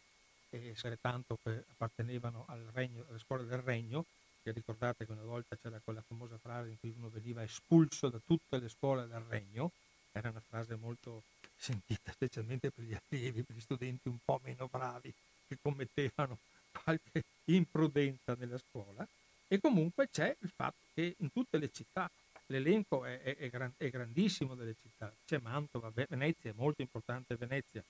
e 0.51 0.69
essere 0.69 0.97
tanto 1.01 1.37
che 1.43 1.63
appartenevano 1.71 2.45
al 2.47 2.63
regno, 2.73 3.05
alle 3.09 3.19
scuole 3.19 3.45
del 3.45 3.59
regno, 3.59 4.05
che 4.43 4.51
ricordate 4.51 5.05
che 5.05 5.11
una 5.11 5.23
volta 5.23 5.57
c'era 5.59 5.79
quella 5.83 6.03
famosa 6.05 6.37
frase 6.37 6.69
in 6.69 6.79
cui 6.79 6.93
uno 6.95 7.09
veniva 7.09 7.43
espulso 7.43 8.09
da 8.09 8.19
tutte 8.25 8.59
le 8.59 8.69
scuole 8.69 9.07
del 9.07 9.23
regno, 9.27 9.71
era 10.11 10.29
una 10.29 10.41
frase 10.47 10.75
molto 10.75 11.23
sentita 11.57 12.11
specialmente 12.11 12.69
per 12.69 12.83
gli 12.83 12.93
allievi, 12.93 13.41
per 13.41 13.55
gli 13.55 13.61
studenti 13.61 14.07
un 14.07 14.17
po' 14.23 14.39
meno 14.43 14.67
bravi 14.69 15.11
che 15.47 15.57
commettevano 15.61 16.37
qualche 16.83 17.23
imprudenza 17.45 18.35
nella 18.37 18.57
scuola 18.57 19.07
e 19.47 19.59
comunque 19.59 20.09
c'è 20.09 20.35
il 20.39 20.51
fatto 20.55 20.77
che 20.93 21.15
in 21.19 21.31
tutte 21.31 21.57
le 21.57 21.69
città 21.71 22.09
l'elenco 22.47 23.05
è, 23.05 23.21
è, 23.21 23.37
è, 23.37 23.49
gran, 23.49 23.71
è 23.77 23.89
grandissimo 23.89 24.55
delle 24.55 24.75
città, 24.81 25.11
c'è 25.25 25.39
Mantova, 25.39 25.91
Venezia, 25.93 26.51
è 26.51 26.53
molto 26.55 26.81
importante 26.81 27.35
Venezia, 27.35 27.83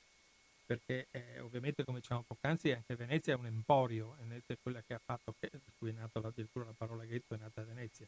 perché 0.65 1.07
eh, 1.11 1.39
ovviamente 1.39 1.83
come 1.83 1.99
dicevamo 1.99 2.25
poc'anzi 2.27 2.71
anche 2.71 2.95
Venezia 2.95 3.33
è 3.33 3.37
un 3.37 3.45
emporio, 3.45 4.15
Venezia 4.19 4.55
è 4.55 4.57
quella 4.61 4.81
che 4.81 4.93
ha 4.93 5.01
fatto, 5.03 5.33
che, 5.39 5.49
da 5.51 5.71
cui 5.77 5.89
è 5.89 5.93
nata 5.93 6.19
addirittura 6.19 6.65
la 6.65 6.73
parola 6.77 7.05
ghetto, 7.05 7.35
è 7.35 7.37
nata 7.37 7.63
Venezia. 7.63 8.05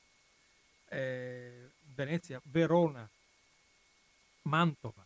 Eh, 0.90 1.70
Venezia, 1.96 2.40
Verona, 2.46 3.08
Mantova, 4.44 5.06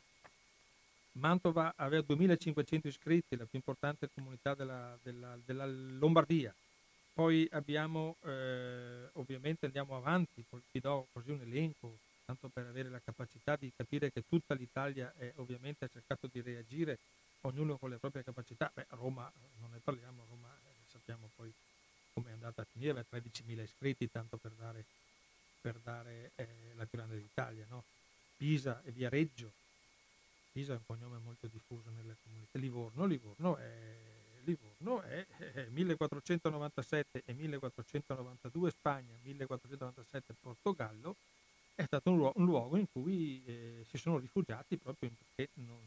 Mantova 1.13 1.73
aveva 1.75 2.03
2500 2.03 2.87
iscritti, 2.87 3.35
la 3.35 3.45
più 3.45 3.57
importante 3.57 4.09
comunità 4.13 4.53
della, 4.53 4.97
della, 5.03 5.37
della 5.43 5.65
Lombardia. 5.65 6.53
Poi 7.13 7.47
abbiamo, 7.51 8.15
eh, 8.23 9.09
ovviamente 9.13 9.65
andiamo 9.65 9.97
avanti, 9.97 10.43
vi 10.71 10.79
do 10.79 11.07
così 11.11 11.31
un 11.31 11.41
elenco, 11.41 11.97
tanto 12.25 12.47
per 12.47 12.65
avere 12.65 12.89
la 12.89 13.01
capacità 13.03 13.57
di 13.57 13.71
capire 13.75 14.11
che 14.11 14.23
tutta 14.27 14.53
l'Italia 14.53 15.13
è, 15.17 15.33
ovviamente 15.35 15.85
ha 15.85 15.89
cercato 15.91 16.29
di 16.31 16.41
reagire, 16.41 16.97
ognuno 17.41 17.77
con 17.77 17.89
le 17.89 17.97
proprie 17.97 18.23
capacità. 18.23 18.71
Beh, 18.73 18.85
Roma, 18.91 19.29
non 19.59 19.71
ne 19.71 19.79
parliamo, 19.83 20.23
Roma 20.29 20.47
eh, 20.47 20.89
sappiamo 20.89 21.29
poi 21.35 21.51
come 22.13 22.29
è 22.29 22.33
andata 22.33 22.61
a 22.61 22.65
finire, 22.71 22.91
aveva 22.91 23.05
13.000 23.11 23.61
iscritti, 23.61 24.09
tanto 24.09 24.37
per 24.37 24.51
dare, 24.57 24.83
per 25.61 25.75
dare 25.83 26.31
eh, 26.35 26.47
la 26.75 26.85
più 26.85 26.97
grande 26.97 27.17
d'Italia. 27.17 27.65
No? 27.69 27.83
Pisa 28.37 28.81
e 28.85 28.91
Viareggio, 28.91 29.51
Pisa 30.51 30.73
è 30.73 30.75
un 30.75 30.85
cognome 30.85 31.17
molto 31.23 31.47
diffuso 31.47 31.89
nelle 31.95 32.17
comunità. 32.23 32.59
Livorno, 32.59 33.05
Livorno 33.05 33.55
è, 33.55 33.95
Livorno 34.43 35.01
è, 35.01 35.25
è 35.53 35.65
1497 35.69 37.23
e 37.25 37.33
1492 37.33 38.71
Spagna, 38.71 39.15
1497 39.21 40.33
Portogallo, 40.41 41.15
è 41.75 41.83
stato 41.85 42.11
un, 42.11 42.17
luogo, 42.17 42.39
un 42.39 42.45
luogo 42.45 42.75
in 42.75 42.85
cui 42.91 43.41
eh, 43.45 43.85
si 43.89 43.97
sono 43.97 44.17
rifugiati 44.17 44.75
proprio 44.75 45.09
perché 45.09 45.51
non, 45.53 45.79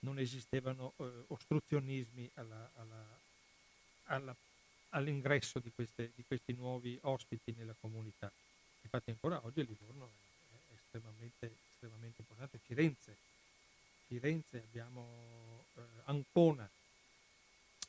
non 0.00 0.18
esistevano 0.18 0.94
eh, 0.96 1.24
ostruzionismi 1.26 2.30
alla, 2.34 2.70
alla, 2.76 3.04
alla, 4.04 4.34
all'ingresso 4.90 5.58
di, 5.58 5.70
queste, 5.74 6.10
di, 6.14 6.24
questi 6.26 6.54
nuovi 6.54 6.98
ospiti 7.02 7.54
nella 7.58 7.74
comunità. 7.78 8.30
Infatti 8.80 9.10
ancora 9.10 9.40
oggi 9.44 9.66
Livorno 9.66 10.06
è, 10.06 10.72
è 10.72 10.74
estremamente, 10.74 11.56
estremamente 11.70 12.22
importante. 12.22 12.58
Firenze 12.64 13.32
Firenze, 14.06 14.58
abbiamo 14.58 15.06
eh, 15.76 15.80
Ancona, 16.04 16.68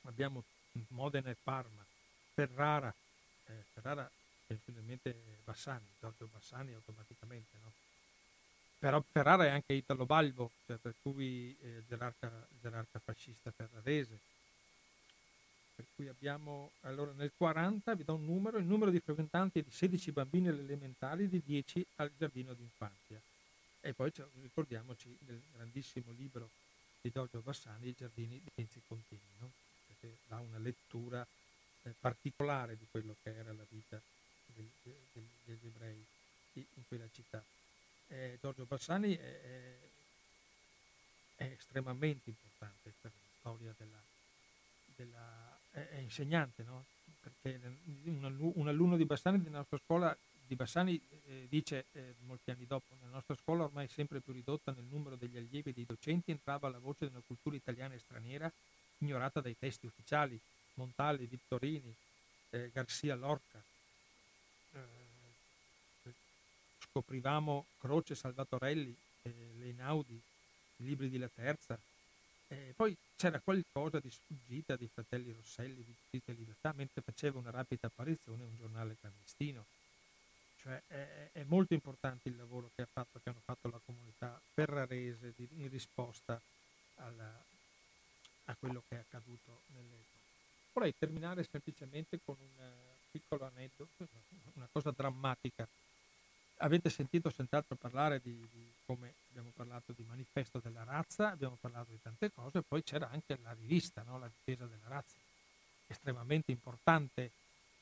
abbiamo 0.03 0.43
Modena 0.89 1.29
e 1.29 1.37
Parma, 1.41 1.85
Ferrara, 2.33 2.93
eh, 3.47 3.63
Ferrara 3.73 4.09
evidentemente 4.47 5.15
Bassani, 5.43 5.85
Giorgio 5.99 6.27
Bassani 6.31 6.73
automaticamente, 6.73 7.57
no? 7.61 7.71
Però 8.77 9.03
Ferrara 9.11 9.45
è 9.45 9.49
anche 9.49 9.73
Italo 9.73 10.05
Balbo, 10.05 10.51
cioè 10.65 10.77
per 10.77 10.93
cui 11.01 11.55
eh, 11.61 11.83
gerarca, 11.87 12.29
gerarca 12.61 12.99
fascista 12.99 13.51
ferrarese. 13.51 14.19
Per 15.75 15.85
cui 15.95 16.07
abbiamo, 16.07 16.71
allora 16.81 17.11
nel 17.13 17.31
40, 17.35 17.95
vi 17.95 18.03
do 18.03 18.13
un 18.13 18.25
numero, 18.25 18.57
il 18.57 18.65
numero 18.65 18.91
di 18.91 18.99
frequentanti 18.99 19.59
è 19.59 19.63
di 19.63 19.71
16 19.71 20.11
bambini 20.11 20.47
alle 20.49 20.61
elementari, 20.61 21.27
di 21.27 21.41
10 21.43 21.85
al 21.95 22.11
giardino 22.17 22.53
d'infanzia. 22.53 23.19
E 23.85 23.93
poi 23.93 24.11
ricordiamoci 24.41 25.15
del 25.19 25.39
grandissimo 25.53 26.11
libro 26.17 26.49
di 26.99 27.11
Giorgio 27.11 27.41
Bassani, 27.41 27.89
I 27.89 27.93
giardini 27.95 28.41
di 28.43 28.49
Enzi 28.55 28.81
Contini, 28.87 29.21
no? 29.37 29.51
perché 29.85 30.17
dà 30.25 30.39
una 30.39 30.57
lettura 30.57 31.23
eh, 31.83 31.93
particolare 31.99 32.77
di 32.77 32.87
quello 32.89 33.15
che 33.21 33.35
era 33.35 33.53
la 33.53 33.63
vita 33.69 34.01
del, 34.47 34.67
del, 34.81 35.27
degli 35.43 35.67
ebrei 35.67 36.03
in 36.53 36.87
quella 36.87 37.07
città. 37.13 37.43
Eh, 38.07 38.39
Giorgio 38.41 38.65
Bassani 38.65 39.15
è, 39.15 39.41
è, 39.41 39.77
è, 41.35 41.43
estremamente 41.43 42.31
importante 42.31 42.91
per 42.99 43.11
la 43.13 43.37
storia 43.37 43.75
della... 43.77 44.01
della 44.95 45.59
è, 45.69 45.97
insegnante, 45.99 46.63
no? 46.63 46.85
perché 47.21 47.59
un, 48.05 48.51
un 48.55 48.67
alunno 48.67 48.97
di 48.97 49.05
Bassani 49.05 49.37
nella 49.37 49.59
nostra 49.59 49.77
scuola 49.77 50.17
di 50.47 50.55
Bassani 50.55 50.99
eh, 51.27 51.47
dice 51.49 51.85
eh, 51.93 52.15
molti 52.25 52.51
anni 52.51 52.65
dopo, 52.65 52.95
nella 52.99 53.15
nostra 53.15 53.35
scuola 53.35 53.63
ormai 53.63 53.87
sempre 53.87 54.19
più 54.19 54.33
ridotta 54.33 54.71
nel 54.71 54.85
numero 54.85 55.15
degli 55.15 55.37
allievi 55.37 55.69
e 55.71 55.73
dei 55.73 55.85
docenti 55.85 56.31
entrava 56.31 56.69
la 56.69 56.77
voce 56.77 57.07
della 57.07 57.21
cultura 57.25 57.55
italiana 57.55 57.93
e 57.93 57.99
straniera 57.99 58.51
ignorata 58.99 59.41
dai 59.41 59.57
testi 59.57 59.85
ufficiali, 59.85 60.39
Montale, 60.75 61.25
Vittorini, 61.25 61.93
eh, 62.51 62.69
Garcia 62.71 63.15
Lorca. 63.15 63.61
Eh, 64.73 65.03
scoprivamo 66.89 67.65
Croce, 67.79 68.15
Salvatorelli, 68.15 68.95
eh, 69.23 69.33
Leinaudi, 69.57 70.21
i 70.77 70.83
libri 70.83 71.09
di 71.09 71.17
La 71.17 71.29
Terza. 71.33 71.77
poi 72.75 72.95
c'era 73.15 73.39
qualcosa 73.39 73.99
di 73.99 74.09
sfuggita 74.09 74.75
dei 74.75 74.87
fratelli 74.93 75.33
Rosselli 75.33 75.83
di 75.83 75.93
Giustizia 75.99 76.33
e 76.33 76.35
Libertà 76.37 76.73
mentre 76.73 77.01
faceva 77.01 77.39
una 77.39 77.49
rapida 77.49 77.87
apparizione 77.87 78.43
un 78.43 78.55
giornale 78.55 78.95
clandestino 78.99 79.65
cioè 80.65 80.81
è, 80.87 81.29
è, 81.33 81.43
molto 81.43 81.75
importante 81.75 82.27
il 82.27 82.35
lavoro 82.35 82.71
che, 82.73 82.81
ha 82.81 82.87
fatto, 82.91 83.19
che 83.21 83.29
hanno 83.29 83.41
fatto 83.45 83.69
la 83.69 83.79
comunità 83.85 84.41
ferrarese 84.55 85.31
di, 85.35 85.47
in 85.57 85.69
risposta 85.69 86.41
alla, 86.95 87.31
a 88.45 88.55
quello 88.55 88.81
che 88.87 88.95
è 88.95 88.99
accaduto 88.99 89.59
nell'epoca. 89.75 90.23
Vorrei 90.73 90.95
terminare 90.97 91.43
semplicemente 91.43 92.19
con 92.25 92.35
un 92.39 92.65
piccolo 93.11 93.45
aneddoto, 93.45 94.07
una 94.55 94.67
cosa 94.71 94.89
drammatica. 94.89 95.67
Avete 96.57 96.89
sentito 96.89 97.29
senz'altro 97.29 97.75
parlare 97.75 98.19
di, 98.23 98.31
di, 98.51 98.73
come 98.87 99.13
abbiamo 99.29 99.51
parlato 99.55 99.93
di 99.95 100.03
manifesto 100.03 100.59
della 100.59 100.83
razza, 100.83 101.29
abbiamo 101.29 101.57
parlato 101.61 101.91
di 101.91 102.01
tante 102.01 102.31
cose, 102.33 102.63
poi 102.63 102.81
c'era 102.81 103.07
anche 103.11 103.37
la 103.43 103.53
rivista, 103.53 104.01
no? 104.01 104.17
la 104.17 104.31
difesa 104.35 104.65
della 104.65 104.87
razza, 104.87 105.15
estremamente 105.85 106.51
importante 106.51 107.29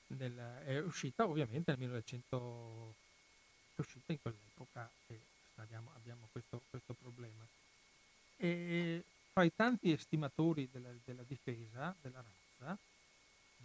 del, 0.08 0.36
è 0.66 0.80
uscita 0.80 1.26
ovviamente 1.28 1.72
nel 1.72 1.80
1900, 1.80 2.96
è 3.76 3.82
uscita 3.82 4.12
in 4.12 4.22
quell'epoca 4.22 4.90
e 5.08 5.20
abbiamo, 5.56 5.92
abbiamo 5.96 6.28
questo, 6.32 6.62
questo, 6.70 6.94
problema. 6.94 7.46
E 8.38 9.04
fra 9.32 9.44
i 9.44 9.52
tanti 9.56 9.92
estimatori 9.92 10.70
della, 10.72 10.90
della 11.04 11.24
difesa 11.28 11.96
della 12.02 12.24
razza, 12.24 12.78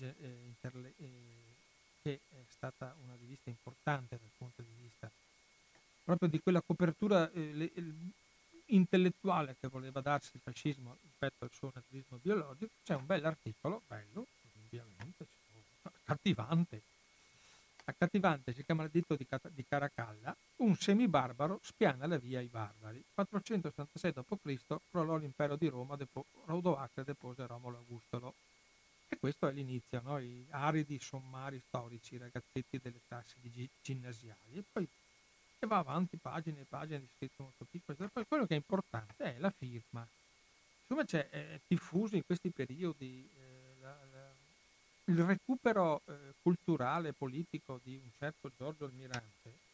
eh, 0.00 0.14
interle, 0.46 0.92
eh, 0.98 1.12
che 2.02 2.20
è 2.28 2.44
stata 2.48 2.94
una 3.04 3.14
rivista 3.20 3.50
importante 3.50 4.18
dal 4.18 4.30
punto 4.36 4.62
di 4.62 4.82
vista 4.82 5.10
proprio 6.08 6.30
di 6.30 6.40
quella 6.40 6.62
copertura 6.62 7.30
eh, 7.32 7.52
le, 7.52 7.70
intellettuale 8.68 9.56
che 9.60 9.68
voleva 9.68 10.00
darsi 10.00 10.30
il 10.34 10.40
fascismo 10.40 10.96
rispetto 11.02 11.44
al 11.44 11.50
suo 11.52 11.70
naturalismo 11.74 12.18
biologico, 12.22 12.72
c'è 12.82 12.94
un 12.94 13.04
bell'articolo, 13.04 13.82
bello, 13.86 14.26
ovviamente, 14.64 15.26
accattivante. 16.08 16.82
Accattivante 17.84 18.52
si 18.52 18.64
chiama 18.64 18.84
il 18.84 18.90
dito 18.90 19.14
di, 19.14 19.26
di 19.50 19.64
Caracalla, 19.66 20.34
un 20.56 20.74
semibarbaro 20.74 21.60
spiana 21.62 22.06
la 22.06 22.18
via 22.18 22.38
ai 22.38 22.48
barbari. 22.48 23.02
476 23.14 24.12
d.C. 24.12 24.76
crollò 24.90 25.16
l'impero 25.16 25.56
di 25.56 25.68
Roma, 25.68 25.96
depo, 25.96 26.24
Rodoacre 26.46 27.04
depose 27.04 27.46
Romolo 27.46 27.78
Augustolo. 27.78 28.34
E 29.08 29.16
questo 29.18 29.48
è 29.48 29.52
l'inizio, 29.52 30.02
no? 30.02 30.18
i 30.18 30.46
aridi 30.50 30.98
sommari 31.00 31.62
storici, 31.66 32.16
i 32.16 32.18
ragazzetti 32.18 32.78
delle 32.82 33.00
classi 33.06 33.36
di 33.40 33.66
ginnasiali. 33.80 34.58
E 34.58 34.64
poi 34.70 34.86
e 35.60 35.66
va 35.66 35.78
avanti 35.78 36.16
pagine 36.18 36.60
e 36.60 36.64
pagine 36.68 37.00
di 37.00 37.08
scritto 37.16 37.42
molto 37.42 37.66
piccolo. 37.68 37.96
Poi 38.12 38.26
quello 38.28 38.46
che 38.46 38.54
è 38.54 38.58
importante 38.58 39.34
è 39.34 39.38
la 39.38 39.50
firma. 39.50 40.06
Siccome 40.82 41.04
c'è 41.04 41.28
è 41.30 41.60
diffuso 41.66 42.16
in 42.16 42.24
questi 42.24 42.50
periodi 42.50 43.28
eh, 43.34 43.47
il 45.08 45.22
recupero 45.24 46.02
eh, 46.06 46.34
culturale 46.42 47.08
e 47.08 47.12
politico 47.12 47.80
di 47.82 47.94
un 48.02 48.10
certo 48.18 48.50
Giorgio 48.56 48.84
Almirante, 48.84 49.66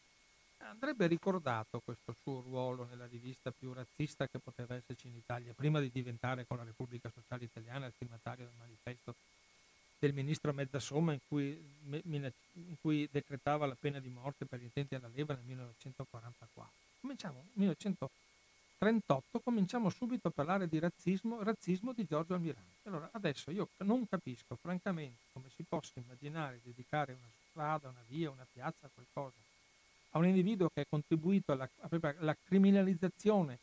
andrebbe 0.59 1.07
ricordato 1.07 1.81
questo 1.83 2.15
suo 2.23 2.41
ruolo 2.41 2.87
nella 2.89 3.05
rivista 3.05 3.51
più 3.51 3.73
razzista 3.73 4.27
che 4.27 4.39
poteva 4.39 4.75
esserci 4.75 5.07
in 5.07 5.15
Italia, 5.15 5.53
prima 5.53 5.79
di 5.79 5.91
diventare 5.91 6.45
con 6.47 6.57
la 6.57 6.63
Repubblica 6.63 7.11
Sociale 7.13 7.43
Italiana 7.43 7.85
il 7.85 7.93
firmatario 7.95 8.45
del 8.45 8.55
manifesto 8.57 9.15
del 9.99 10.13
ministro 10.13 10.53
Mezzasomma 10.53 11.13
in 11.13 11.19
cui, 11.27 11.57
in 11.91 12.75
cui 12.81 13.07
decretava 13.11 13.65
la 13.65 13.77
pena 13.79 13.99
di 13.99 14.09
morte 14.09 14.45
per 14.45 14.59
gli 14.59 14.63
intenti 14.63 14.95
alla 14.95 15.09
leva 15.13 15.33
nel 15.33 15.45
1944. 15.45 16.71
Cominciamo, 17.01 17.43
1938 18.85 19.39
cominciamo 19.39 19.89
subito 19.89 20.27
a 20.27 20.31
parlare 20.31 20.67
di 20.67 20.77
razzismo, 20.77 21.41
razzismo 21.41 21.91
di 21.93 22.05
Giorgio 22.05 22.35
Almirante. 22.35 22.87
Allora 22.87 23.09
adesso 23.13 23.49
io 23.49 23.69
non 23.79 24.07
capisco 24.07 24.55
francamente 24.55 25.23
come 25.33 25.49
si 25.55 25.63
possa 25.63 25.93
immaginare 25.95 26.59
dedicare 26.63 27.13
una 27.13 27.31
strada, 27.49 27.89
una 27.89 28.03
via, 28.07 28.29
una 28.29 28.45
piazza, 28.51 28.89
qualcosa 28.93 29.45
a 30.11 30.17
un 30.19 30.27
individuo 30.27 30.69
che 30.73 30.81
ha 30.81 30.85
contribuito 30.87 31.51
alla, 31.51 31.69
alla 32.17 32.35
criminalizzazione 32.45 33.57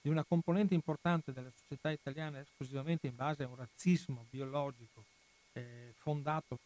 di 0.00 0.08
una 0.08 0.24
componente 0.24 0.74
importante 0.74 1.32
della 1.32 1.50
società 1.54 1.90
italiana 1.90 2.40
esclusivamente 2.40 3.06
in 3.06 3.14
base 3.14 3.44
a 3.44 3.48
un 3.48 3.54
razzismo 3.54 4.24
biologico 4.28 5.04
eh, 5.52 5.94
fondato, 5.98 6.58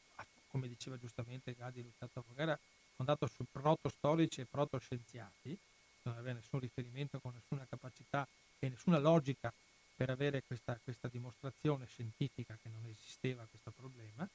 come 0.51 0.69
diceva 0.69 0.97
giustamente 0.97 1.55
Gadi 1.55 1.83
Luzzatto 1.83 2.23
Fogara, 2.23 2.59
fondato 2.95 3.27
su 3.27 3.45
proto-storici 3.51 4.41
e 4.41 4.47
proto-scienziati, 4.47 5.59
non 6.09 6.19
aveva 6.19 6.39
nessun 6.39 6.61
riferimento 6.61 7.19
con 7.21 7.33
nessuna 7.35 7.67
capacità 7.69 8.27
e 8.59 8.69
nessuna 8.69 8.99
logica 8.99 9.53
per 9.97 10.11
avere 10.11 10.43
questa, 10.47 10.79
questa 10.83 11.09
dimostrazione 11.09 11.87
scientifica 11.87 12.57
che 12.63 12.69
non 12.69 12.85
esisteva 12.91 13.47
questo 13.51 13.73
problema, 13.75 14.29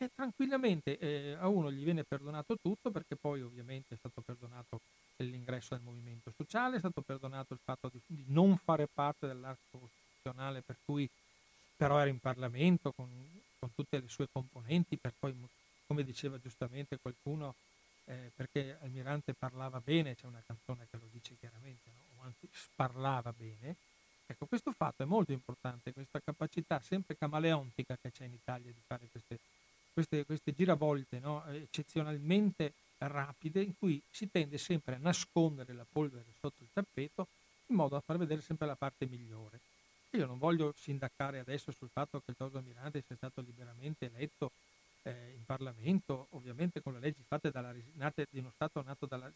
e 0.00 0.10
tranquillamente 0.14 0.96
eh, 0.98 1.32
a 1.32 1.48
uno 1.48 1.72
gli 1.72 1.82
viene 1.82 2.04
perdonato 2.04 2.56
tutto 2.56 2.90
perché 2.90 3.16
poi 3.16 3.42
ovviamente 3.42 3.94
è 3.94 3.96
stato 3.98 4.20
perdonato 4.20 4.80
l'ingresso 5.16 5.74
al 5.74 5.80
movimento 5.80 6.32
sociale, 6.36 6.76
è 6.76 6.78
stato 6.78 7.00
perdonato 7.00 7.54
il 7.54 7.58
fatto 7.64 7.90
di, 7.90 8.00
di 8.06 8.24
non 8.28 8.56
fare 8.56 8.86
parte 8.86 9.26
dell'arco 9.26 9.78
costituzionale 9.78 10.60
per 10.60 10.76
cui 10.84 11.08
però 11.76 11.98
era 11.98 12.10
in 12.10 12.20
Parlamento 12.20 12.92
con, 12.92 13.08
con, 13.58 13.70
tutte 13.74 13.98
le 14.00 14.08
sue 14.08 14.28
componenti, 14.30 14.96
per 14.96 15.12
poi, 15.18 15.34
come 15.86 16.04
diceva 16.04 16.38
giustamente 16.38 16.98
qualcuno, 17.00 17.54
eh, 18.08 18.30
perché 18.34 18.76
Almirante 18.80 19.34
parlava 19.34 19.80
bene, 19.80 20.14
c'è 20.14 20.26
una 20.26 20.42
canzone 20.46 20.86
che 20.90 20.96
lo 20.96 21.06
dice 21.12 21.36
chiaramente, 21.38 21.90
no? 21.94 22.20
o 22.20 22.24
anzi 22.24 22.48
sparlava 22.50 23.32
bene. 23.36 23.76
Ecco, 24.26 24.46
questo 24.46 24.72
fatto 24.72 25.02
è 25.02 25.06
molto 25.06 25.32
importante, 25.32 25.92
questa 25.92 26.20
capacità 26.20 26.80
sempre 26.80 27.16
camaleontica 27.16 27.96
che 28.00 28.10
c'è 28.10 28.24
in 28.24 28.32
Italia 28.32 28.70
di 28.70 28.80
fare 28.86 29.06
queste, 29.10 29.38
queste, 29.92 30.24
queste 30.24 30.54
giravolte 30.54 31.18
no? 31.18 31.44
eccezionalmente 31.46 32.72
rapide 32.98 33.62
in 33.62 33.76
cui 33.78 34.02
si 34.10 34.30
tende 34.30 34.58
sempre 34.58 34.96
a 34.96 34.98
nascondere 34.98 35.72
la 35.72 35.86
polvere 35.90 36.26
sotto 36.40 36.62
il 36.62 36.68
tappeto 36.72 37.26
in 37.66 37.76
modo 37.76 37.94
da 37.94 38.00
far 38.00 38.18
vedere 38.18 38.40
sempre 38.40 38.66
la 38.66 38.76
parte 38.76 39.06
migliore. 39.06 39.60
Io 40.12 40.26
non 40.26 40.38
voglio 40.38 40.74
sindacare 40.76 41.38
adesso 41.38 41.70
sul 41.72 41.90
fatto 41.90 42.20
che 42.20 42.30
il 42.30 42.36
Toto 42.36 42.60
Mirante 42.60 43.02
sia 43.06 43.16
stato 43.16 43.42
liberamente 43.42 44.06
eletto 44.06 44.50
eh, 45.02 45.32
in 45.36 45.44
Parlamento, 45.44 46.26
ovviamente 46.30 46.82
con 46.82 46.94
le 46.94 47.00
leggi 47.00 47.22
fatte 47.26 47.50
dalla, 47.50 47.74
nate, 47.94 48.26
di 48.30 48.38
uno 48.38 48.50
Stato 48.54 48.82
nato 48.82 49.06
dalla 49.06 49.30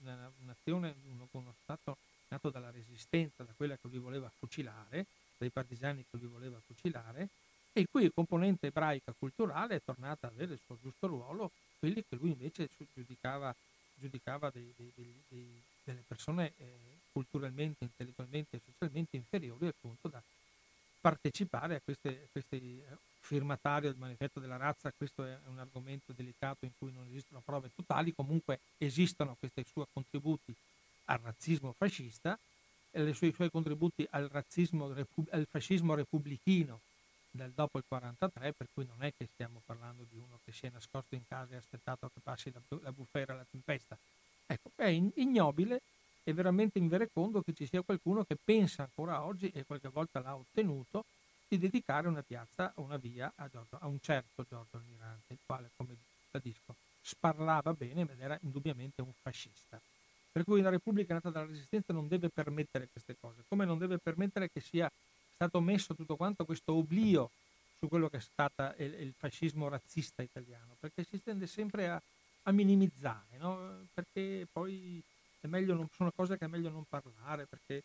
nazione, 0.45 0.95
uno, 1.11 1.29
uno 1.31 1.55
Stato 1.63 1.97
nato 2.29 2.51
dalla 2.51 2.71
resistenza, 2.71 3.45
da 3.45 3.53
quella 3.57 3.77
che 3.77 3.89
lui 3.89 3.99
voleva 3.99 4.31
fucilare, 4.39 5.07
dai 5.39 5.51
partigiani 5.51 6.05
che 6.11 6.17
lui 6.17 6.29
voleva 6.29 6.59
fucilare, 6.65 7.29
e 7.73 7.81
in 7.81 7.87
cui 7.91 8.11
componente 8.13 8.67
ebraica 8.67 9.15
culturale 9.19 9.77
è 9.77 9.83
tornata 9.85 10.27
ad 10.27 10.35
avere 10.35 10.55
il 10.55 10.61
suo 10.65 10.77
giusto 10.81 11.07
ruolo, 11.07 11.51
quelli 11.79 12.05
che 12.07 12.17
lui 12.17 12.31
invece 12.31 12.69
giudicava, 12.95 13.55
giudicava 13.95 14.51
dei, 14.51 14.73
dei, 14.77 14.93
dei, 15.29 15.63
delle 15.85 16.03
persone 16.07 16.53
eh, 16.57 16.65
culturalmente, 17.13 17.85
intellettualmente 17.85 18.57
e 18.57 18.61
socialmente 18.65 19.17
inferiori 19.17 19.67
appunto 19.67 20.09
da 20.09 20.23
partecipare 21.01 21.77
a 21.77 21.81
questi, 21.83 22.17
questi 22.31 22.57
eh, 22.57 22.97
firmatari 23.23 23.87
del 23.87 23.97
manifesto 23.97 24.41
della 24.41 24.57
razza, 24.57 24.93
questo 24.97 25.25
è 25.25 25.39
un 25.47 25.59
argomento 25.59 26.13
delicato 26.13 26.65
in 26.65 26.73
cui 26.77 26.93
non 26.93 27.07
esistono 27.09 27.41
prove 27.45 27.71
totali, 27.75 28.13
comunque 28.15 28.61
esistono 28.79 29.37
questi 29.39 29.65
suoi 29.71 29.87
contributi 29.93 30.55
al 31.07 31.19
razzismo 31.23 31.73
fascista, 31.77 32.39
e 32.91 33.03
i 33.09 33.15
suoi, 33.15 33.51
contributi 33.51 34.07
al, 34.11 34.29
razzismo, 34.29 34.95
al 35.31 35.47
fascismo 35.49 35.95
repubblichino 35.95 36.81
del 37.31 37.51
dopo 37.55 37.79
il 37.79 37.85
43, 37.89 38.53
per 38.53 38.67
cui 38.75 38.85
non 38.85 39.03
è 39.03 39.13
che 39.17 39.27
stiamo 39.33 39.63
parlando 39.65 40.05
di 40.11 40.19
uno 40.19 40.39
che 40.45 40.53
si 40.53 40.67
è 40.67 40.71
nascosto 40.71 41.15
in 41.15 41.23
casa 41.27 41.53
e 41.53 41.57
ha 41.57 41.59
aspettato 41.59 42.11
che 42.13 42.21
passi 42.23 42.53
la, 42.53 42.61
la 42.83 42.93
bufera, 42.93 43.35
la 43.35 43.47
tempesta. 43.51 43.97
Ecco, 44.47 44.71
è 44.77 44.89
ignobile 44.89 45.81
è 46.25 46.33
veramente 46.33 46.79
inverecondo 46.79 47.43
che 47.43 47.53
ci 47.53 47.67
sia 47.67 47.83
qualcuno 47.83 48.25
che 48.25 48.37
pensa 48.43 48.83
ancora 48.83 49.23
oggi, 49.23 49.51
e 49.55 49.65
qualche 49.65 49.89
volta 49.89 50.21
l'ha 50.21 50.35
ottenuto, 50.35 51.05
di 51.53 51.59
dedicare 51.59 52.09
una 52.09 52.23
piazza 52.23 52.73
o 52.77 52.83
una 52.83 52.97
via 52.97 53.31
a, 53.37 53.47
Giorgio, 53.49 53.77
a 53.79 53.87
un 53.87 53.99
certo 54.01 54.45
Giorgio 54.49 54.79
Almirante, 54.79 55.35
il 55.35 55.39
quale, 55.45 55.71
come 55.77 55.97
ribadisco, 56.31 56.75
sparlava 57.03 57.75
bene, 57.75 58.05
ma 58.05 58.13
era 58.19 58.39
indubbiamente 58.43 59.03
un 59.03 59.13
fascista. 59.21 59.79
Per 60.33 60.45
cui 60.45 60.63
la 60.63 60.71
Repubblica 60.71 61.13
nata 61.13 61.29
dalla 61.29 61.47
Resistenza 61.47 61.93
non 61.93 62.09
deve 62.09 62.31
permettere 62.31 62.89
queste 62.91 63.17
cose, 63.21 63.45
come 63.49 63.67
non 63.67 63.77
deve 63.77 63.99
permettere 63.99 64.51
che 64.51 64.61
sia 64.61 64.91
stato 65.35 65.61
messo 65.61 65.95
tutto 65.95 66.17
quanto 66.17 66.47
questo 66.47 66.73
oblio 66.73 67.31
su 67.79 67.89
quello 67.89 68.09
che 68.09 68.17
è 68.17 68.21
stato 68.21 68.73
il, 68.79 68.95
il 68.95 69.13
fascismo 69.15 69.69
razzista 69.69 70.23
italiano, 70.23 70.77
perché 70.81 71.05
si 71.05 71.23
tende 71.23 71.47
sempre 71.47 71.91
a, 71.91 72.01
a 72.45 72.53
minimizzare, 72.53 73.37
no? 73.37 73.87
perché 73.93 74.47
poi 74.51 75.03
è 75.41 75.49
meglio 75.49 75.75
non, 75.75 75.89
sono 75.93 76.13
cose 76.15 76.39
che 76.39 76.47
è 76.47 76.49
meglio 76.49 76.71
non 76.71 76.85
parlare 76.89 77.45
perché, 77.45 77.83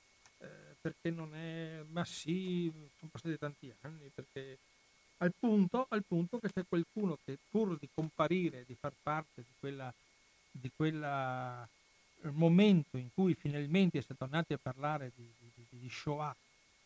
perché 0.87 1.09
non 1.09 1.35
è, 1.35 1.83
ma 1.89 2.05
sì, 2.05 2.71
sono 2.97 3.11
passati 3.11 3.37
tanti 3.37 3.73
anni, 3.81 4.09
perché 4.15 4.57
al 5.17 5.33
punto, 5.37 5.85
al 5.89 6.03
punto 6.07 6.39
che 6.39 6.49
c'è 6.49 6.63
qualcuno 6.65 7.17
che 7.25 7.37
pur 7.49 7.77
di 7.77 7.89
comparire, 7.93 8.63
di 8.65 8.73
far 8.73 8.93
parte 9.03 9.41
di 9.41 9.53
quella, 9.59 9.93
di 10.49 10.71
quella 10.73 11.67
eh, 12.21 12.29
momento 12.29 12.95
in 12.95 13.09
cui 13.13 13.33
finalmente 13.33 14.01
si 14.01 14.13
è 14.13 14.15
tornati 14.15 14.53
a 14.53 14.59
parlare 14.61 15.11
di, 15.13 15.29
di, 15.37 15.65
di, 15.67 15.89
Shoah, 15.89 16.33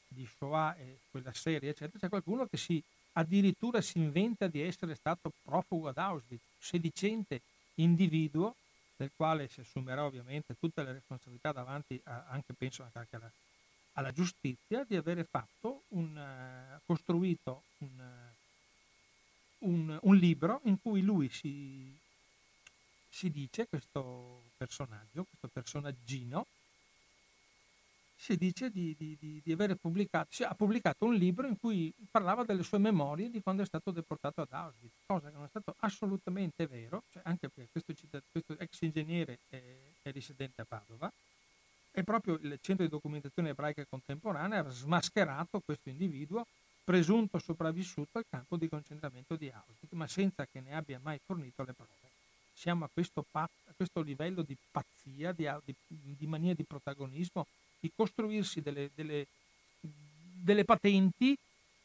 di 0.07 0.27
Shoah 0.37 0.75
e 0.77 0.97
quella 1.11 1.33
serie, 1.33 1.69
eccetera, 1.69 1.99
c'è 1.99 2.09
qualcuno 2.09 2.47
che 2.47 2.57
si 2.57 2.81
addirittura 3.13 3.81
si 3.81 3.99
inventa 3.99 4.47
di 4.47 4.61
essere 4.61 4.95
stato 4.95 5.31
profugo 5.43 5.89
ad 5.89 5.97
Auschwitz, 5.97 6.41
sedicente 6.57 7.41
individuo 7.75 8.55
del 8.95 9.11
quale 9.15 9.47
si 9.47 9.59
assumerà 9.59 10.05
ovviamente 10.05 10.55
tutte 10.59 10.81
le 10.81 10.93
responsabilità 10.93 11.51
davanti 11.51 11.99
a, 12.05 12.25
anche 12.29 12.53
penso 12.53 12.87
anche 12.93 13.15
alla, 13.15 13.29
alla 13.93 14.11
giustizia 14.11 14.83
di 14.83 14.95
avere 14.95 15.23
fatto 15.23 15.83
un, 15.89 16.15
uh, 16.15 16.79
costruito 16.85 17.63
un, 17.79 17.89
uh, 19.59 19.67
un, 19.69 19.99
un, 20.01 20.15
libro 20.15 20.61
in 20.65 20.81
cui 20.81 21.01
lui 21.01 21.29
si, 21.29 21.95
si 23.09 23.29
dice 23.29 23.67
questo 23.67 24.43
personaggio, 24.57 25.25
questo 25.25 25.47
personaggino 25.51 26.45
si 28.21 28.37
dice 28.37 28.69
di, 28.69 28.95
di, 28.95 29.17
di, 29.19 29.41
di 29.43 29.51
avere 29.51 29.75
pubblicato, 29.75 30.27
cioè, 30.29 30.47
ha 30.47 30.53
pubblicato 30.53 31.05
un 31.05 31.15
libro 31.15 31.47
in 31.47 31.57
cui 31.57 31.91
parlava 32.11 32.43
delle 32.43 32.61
sue 32.61 32.77
memorie 32.77 33.31
di 33.31 33.41
quando 33.41 33.63
è 33.63 33.65
stato 33.65 33.89
deportato 33.89 34.41
ad 34.41 34.51
Auschwitz, 34.51 34.93
cosa 35.07 35.29
che 35.29 35.35
non 35.35 35.45
è 35.45 35.47
stato 35.47 35.73
assolutamente 35.79 36.67
vero, 36.67 37.01
cioè 37.09 37.23
anche 37.25 37.49
perché 37.49 37.81
questo, 37.81 38.21
questo 38.31 38.59
ex 38.59 38.81
ingegnere 38.81 39.39
è, 39.49 39.59
è, 40.03 40.11
residente 40.11 40.61
a 40.61 40.65
Padova, 40.65 41.11
e 41.91 42.03
proprio 42.03 42.35
il 42.41 42.57
centro 42.61 42.85
di 42.85 42.91
documentazione 42.91 43.49
ebraica 43.49 43.85
contemporanea 43.85 44.65
ha 44.65 44.69
smascherato 44.69 45.59
questo 45.59 45.89
individuo 45.89 46.45
presunto 46.83 47.37
sopravvissuto 47.37 48.17
al 48.17 48.25
campo 48.29 48.57
di 48.57 48.67
concentramento 48.67 49.35
di 49.35 49.49
Auschwitz, 49.49 49.93
ma 49.93 50.07
senza 50.07 50.45
che 50.45 50.61
ne 50.61 50.75
abbia 50.75 50.99
mai 51.01 51.19
fornito 51.23 51.63
le 51.63 51.73
prove. 51.73 52.09
Siamo 52.53 52.85
a 52.85 52.89
questo, 52.91 53.25
a 53.31 53.49
questo 53.75 54.01
livello 54.01 54.41
di 54.41 54.55
pazzia, 54.71 55.31
di, 55.31 55.47
di 55.87 56.27
mania 56.27 56.53
di 56.53 56.63
protagonismo 56.63 57.45
di 57.79 57.91
costruirsi 57.95 58.61
delle, 58.61 58.91
delle, 58.93 59.27
delle 59.79 60.63
patenti 60.63 61.35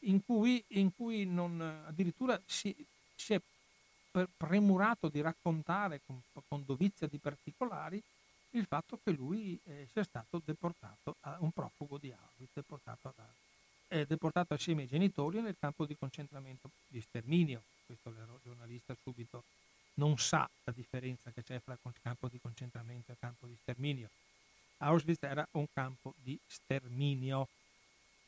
in 0.01 0.23
cui, 0.23 0.63
in 0.69 0.93
cui 0.95 1.25
non, 1.25 1.59
addirittura 1.85 2.39
si, 2.45 2.73
si, 3.15 3.33
è 3.33 3.41
premurato 4.37 5.09
di 5.09 5.21
raccontare 5.21 6.01
con, 6.05 6.21
con, 6.47 6.63
dovizia 6.65 7.07
di 7.07 7.17
particolari 7.17 8.01
il 8.51 8.65
fatto 8.65 8.99
che 9.03 9.11
lui 9.11 9.59
eh, 9.65 9.87
sia 9.91 10.03
stato 10.03 10.41
deportato 10.43 11.15
a 11.21 11.37
un 11.39 11.51
profugo 11.51 11.97
di 11.97 12.11
Auschwitz, 12.11 12.53
deportato 12.53 13.07
ad 13.09 13.19
è 13.87 14.05
deportato 14.05 14.53
assieme 14.53 14.81
ai 14.81 14.87
genitori 14.87 15.39
nel 15.39 15.55
campo 15.57 15.85
di 15.85 15.95
concentramento 15.97 16.69
di 16.87 16.99
sterminio. 16.99 17.61
Questo 17.85 18.09
il 18.09 18.39
giornalista 18.43 18.93
subito 19.01 19.43
non 19.95 20.17
sa 20.17 20.47
la 20.65 20.73
differenza 20.73 21.31
che 21.31 21.43
c'è 21.43 21.59
fra 21.59 21.77
campo 22.01 22.27
di 22.27 22.39
concentramento 22.39 23.11
e 23.11 23.15
campo 23.17 23.47
di 23.47 23.55
sterminio. 23.61 24.09
Auschwitz 24.79 25.23
era 25.23 25.47
un 25.51 25.67
campo 25.73 26.13
di 26.21 26.37
sterminio 26.45 27.47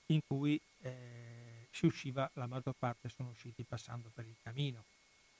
in 0.08 0.22
cui 0.26 0.60
eh, 0.82 1.68
si 1.72 1.86
usciva, 1.86 2.30
la 2.34 2.48
maggior 2.48 2.74
parte 2.78 3.10
sono 3.10 3.30
usciti 3.30 3.64
passando 3.64 4.10
per 4.14 4.26
il 4.26 4.36
camino. 4.42 4.84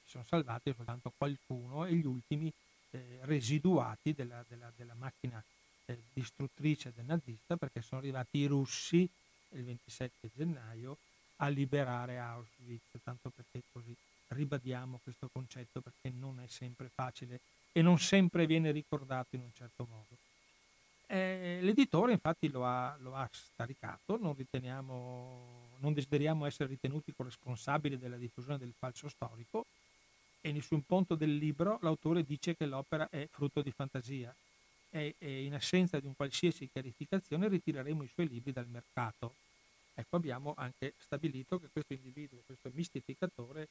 Si 0.04 0.10
sono 0.10 0.24
salvati 0.24 0.72
soltanto 0.76 1.12
qualcuno 1.16 1.86
e 1.86 1.94
gli 1.94 2.06
ultimi 2.06 2.52
eh, 2.90 3.18
residuati 3.22 4.12
della, 4.12 4.44
della, 4.48 4.70
della 4.76 4.94
macchina 4.94 5.42
eh, 5.86 5.98
distruttrice 6.12 6.92
del 6.94 7.04
nazista 7.04 7.56
perché 7.56 7.82
sono 7.82 8.00
arrivati 8.00 8.38
i 8.38 8.46
russi 8.46 9.08
il 9.52 9.64
27 9.64 10.30
gennaio 10.34 10.98
a 11.36 11.48
liberare 11.48 12.18
Auschwitz, 12.18 13.00
tanto 13.02 13.30
perché 13.30 13.62
così 13.72 13.94
ribadiamo 14.28 15.00
questo 15.02 15.28
concetto 15.32 15.80
perché 15.80 16.10
non 16.16 16.40
è 16.40 16.46
sempre 16.46 16.88
facile 16.88 17.40
e 17.72 17.82
non 17.82 17.98
sempre 17.98 18.46
viene 18.46 18.70
ricordato 18.70 19.36
in 19.36 19.42
un 19.42 19.50
certo 19.54 19.86
modo. 19.88 20.16
Eh, 21.06 21.58
l'editore 21.62 22.12
infatti 22.12 22.48
lo 22.48 22.64
ha, 22.64 22.96
lo 23.00 23.16
ha 23.16 23.28
staricato, 23.32 24.16
non, 24.20 24.36
non 25.78 25.92
desideriamo 25.92 26.46
essere 26.46 26.68
ritenuti 26.68 27.12
corresponsabili 27.12 27.98
della 27.98 28.16
diffusione 28.16 28.58
del 28.58 28.74
falso 28.78 29.08
storico 29.08 29.66
e 30.40 30.52
nessun 30.52 30.82
punto 30.84 31.14
del 31.14 31.36
libro 31.36 31.78
l'autore 31.82 32.24
dice 32.24 32.56
che 32.56 32.66
l'opera 32.66 33.08
è 33.10 33.28
frutto 33.30 33.62
di 33.62 33.70
fantasia 33.70 34.34
e, 34.90 35.14
e 35.18 35.44
in 35.44 35.54
assenza 35.54 36.00
di 36.00 36.06
un 36.06 36.16
qualsiasi 36.16 36.68
chiarificazione 36.70 37.48
ritireremo 37.48 38.02
i 38.02 38.10
suoi 38.12 38.28
libri 38.28 38.52
dal 38.52 38.66
mercato. 38.66 39.34
Ecco, 39.94 40.16
abbiamo 40.16 40.54
anche 40.56 40.94
stabilito 40.98 41.58
che 41.58 41.68
questo 41.70 41.92
individuo, 41.92 42.42
questo 42.46 42.70
mistificatore, 42.72 43.68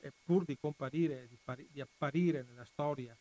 eh, 0.00 0.12
pur 0.24 0.44
di 0.44 0.56
comparire, 0.60 1.26
di, 1.28 1.36
pari, 1.42 1.66
di, 1.70 1.80
apparire 1.80 2.44
nella 2.48 2.66
storia, 2.72 3.16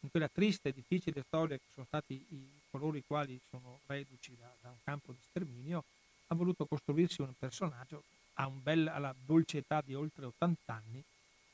in 0.00 0.10
quella 0.10 0.28
triste 0.28 0.70
e 0.70 0.72
difficile 0.72 1.22
storia 1.26 1.56
che 1.56 1.72
sono 1.72 1.86
stati 1.86 2.14
i, 2.14 2.48
coloro 2.70 2.96
i 2.96 3.04
quali 3.06 3.38
sono 3.50 3.80
reduci 3.86 4.36
da, 4.38 4.52
da, 4.60 4.70
un 4.70 4.78
campo 4.82 5.12
di 5.12 5.18
sterminio, 5.28 5.84
ha 6.28 6.34
voluto 6.34 6.64
costruirsi 6.66 7.20
un 7.20 7.32
personaggio 7.38 8.02
un 8.46 8.62
bel, 8.62 8.88
alla 8.88 9.14
dolce 9.26 9.58
età 9.58 9.82
di 9.84 9.94
oltre 9.94 10.24
80 10.24 10.72
anni, 10.72 11.02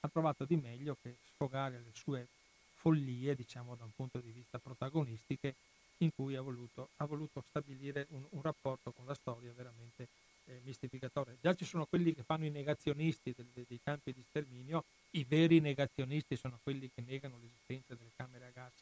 ha 0.06 0.08
trovato 0.08 0.44
di 0.44 0.56
meglio 0.56 0.96
che 1.02 1.16
sfogare 1.34 1.78
le 1.78 1.92
sue 1.92 2.26
follie, 2.74 3.34
diciamo 3.34 3.74
da 3.74 3.84
un 3.84 3.94
punto 3.94 4.18
di 4.18 4.30
vista 4.30 4.58
protagonistiche, 4.58 5.54
in 5.98 6.10
cui 6.14 6.36
ha 6.36 6.42
voluto, 6.42 6.90
ha 6.98 7.04
voluto 7.04 7.42
stabilire 7.48 8.06
un, 8.10 8.22
un, 8.30 8.42
rapporto 8.42 8.92
con 8.92 9.06
la 9.06 9.14
storia 9.14 9.52
veramente 9.56 10.08
eh, 10.46 10.60
mistificatore. 10.64 11.38
Già 11.40 11.54
ci 11.54 11.64
sono 11.64 11.86
quelli 11.86 12.14
che 12.14 12.22
fanno 12.22 12.44
i 12.44 12.50
negazionisti 12.50 13.34
del, 13.34 13.64
dei 13.66 13.80
campi 13.82 14.12
di 14.12 14.22
sterminio, 14.28 14.84
i 15.12 15.24
veri 15.24 15.60
negazionisti 15.60 16.36
sono 16.36 16.58
quelli 16.62 16.90
che 16.94 17.02
negano 17.06 17.38
l'esistenza 17.40 17.94
delle 17.94 18.10
camere 18.14 18.46
a 18.46 18.50
gas 18.50 18.72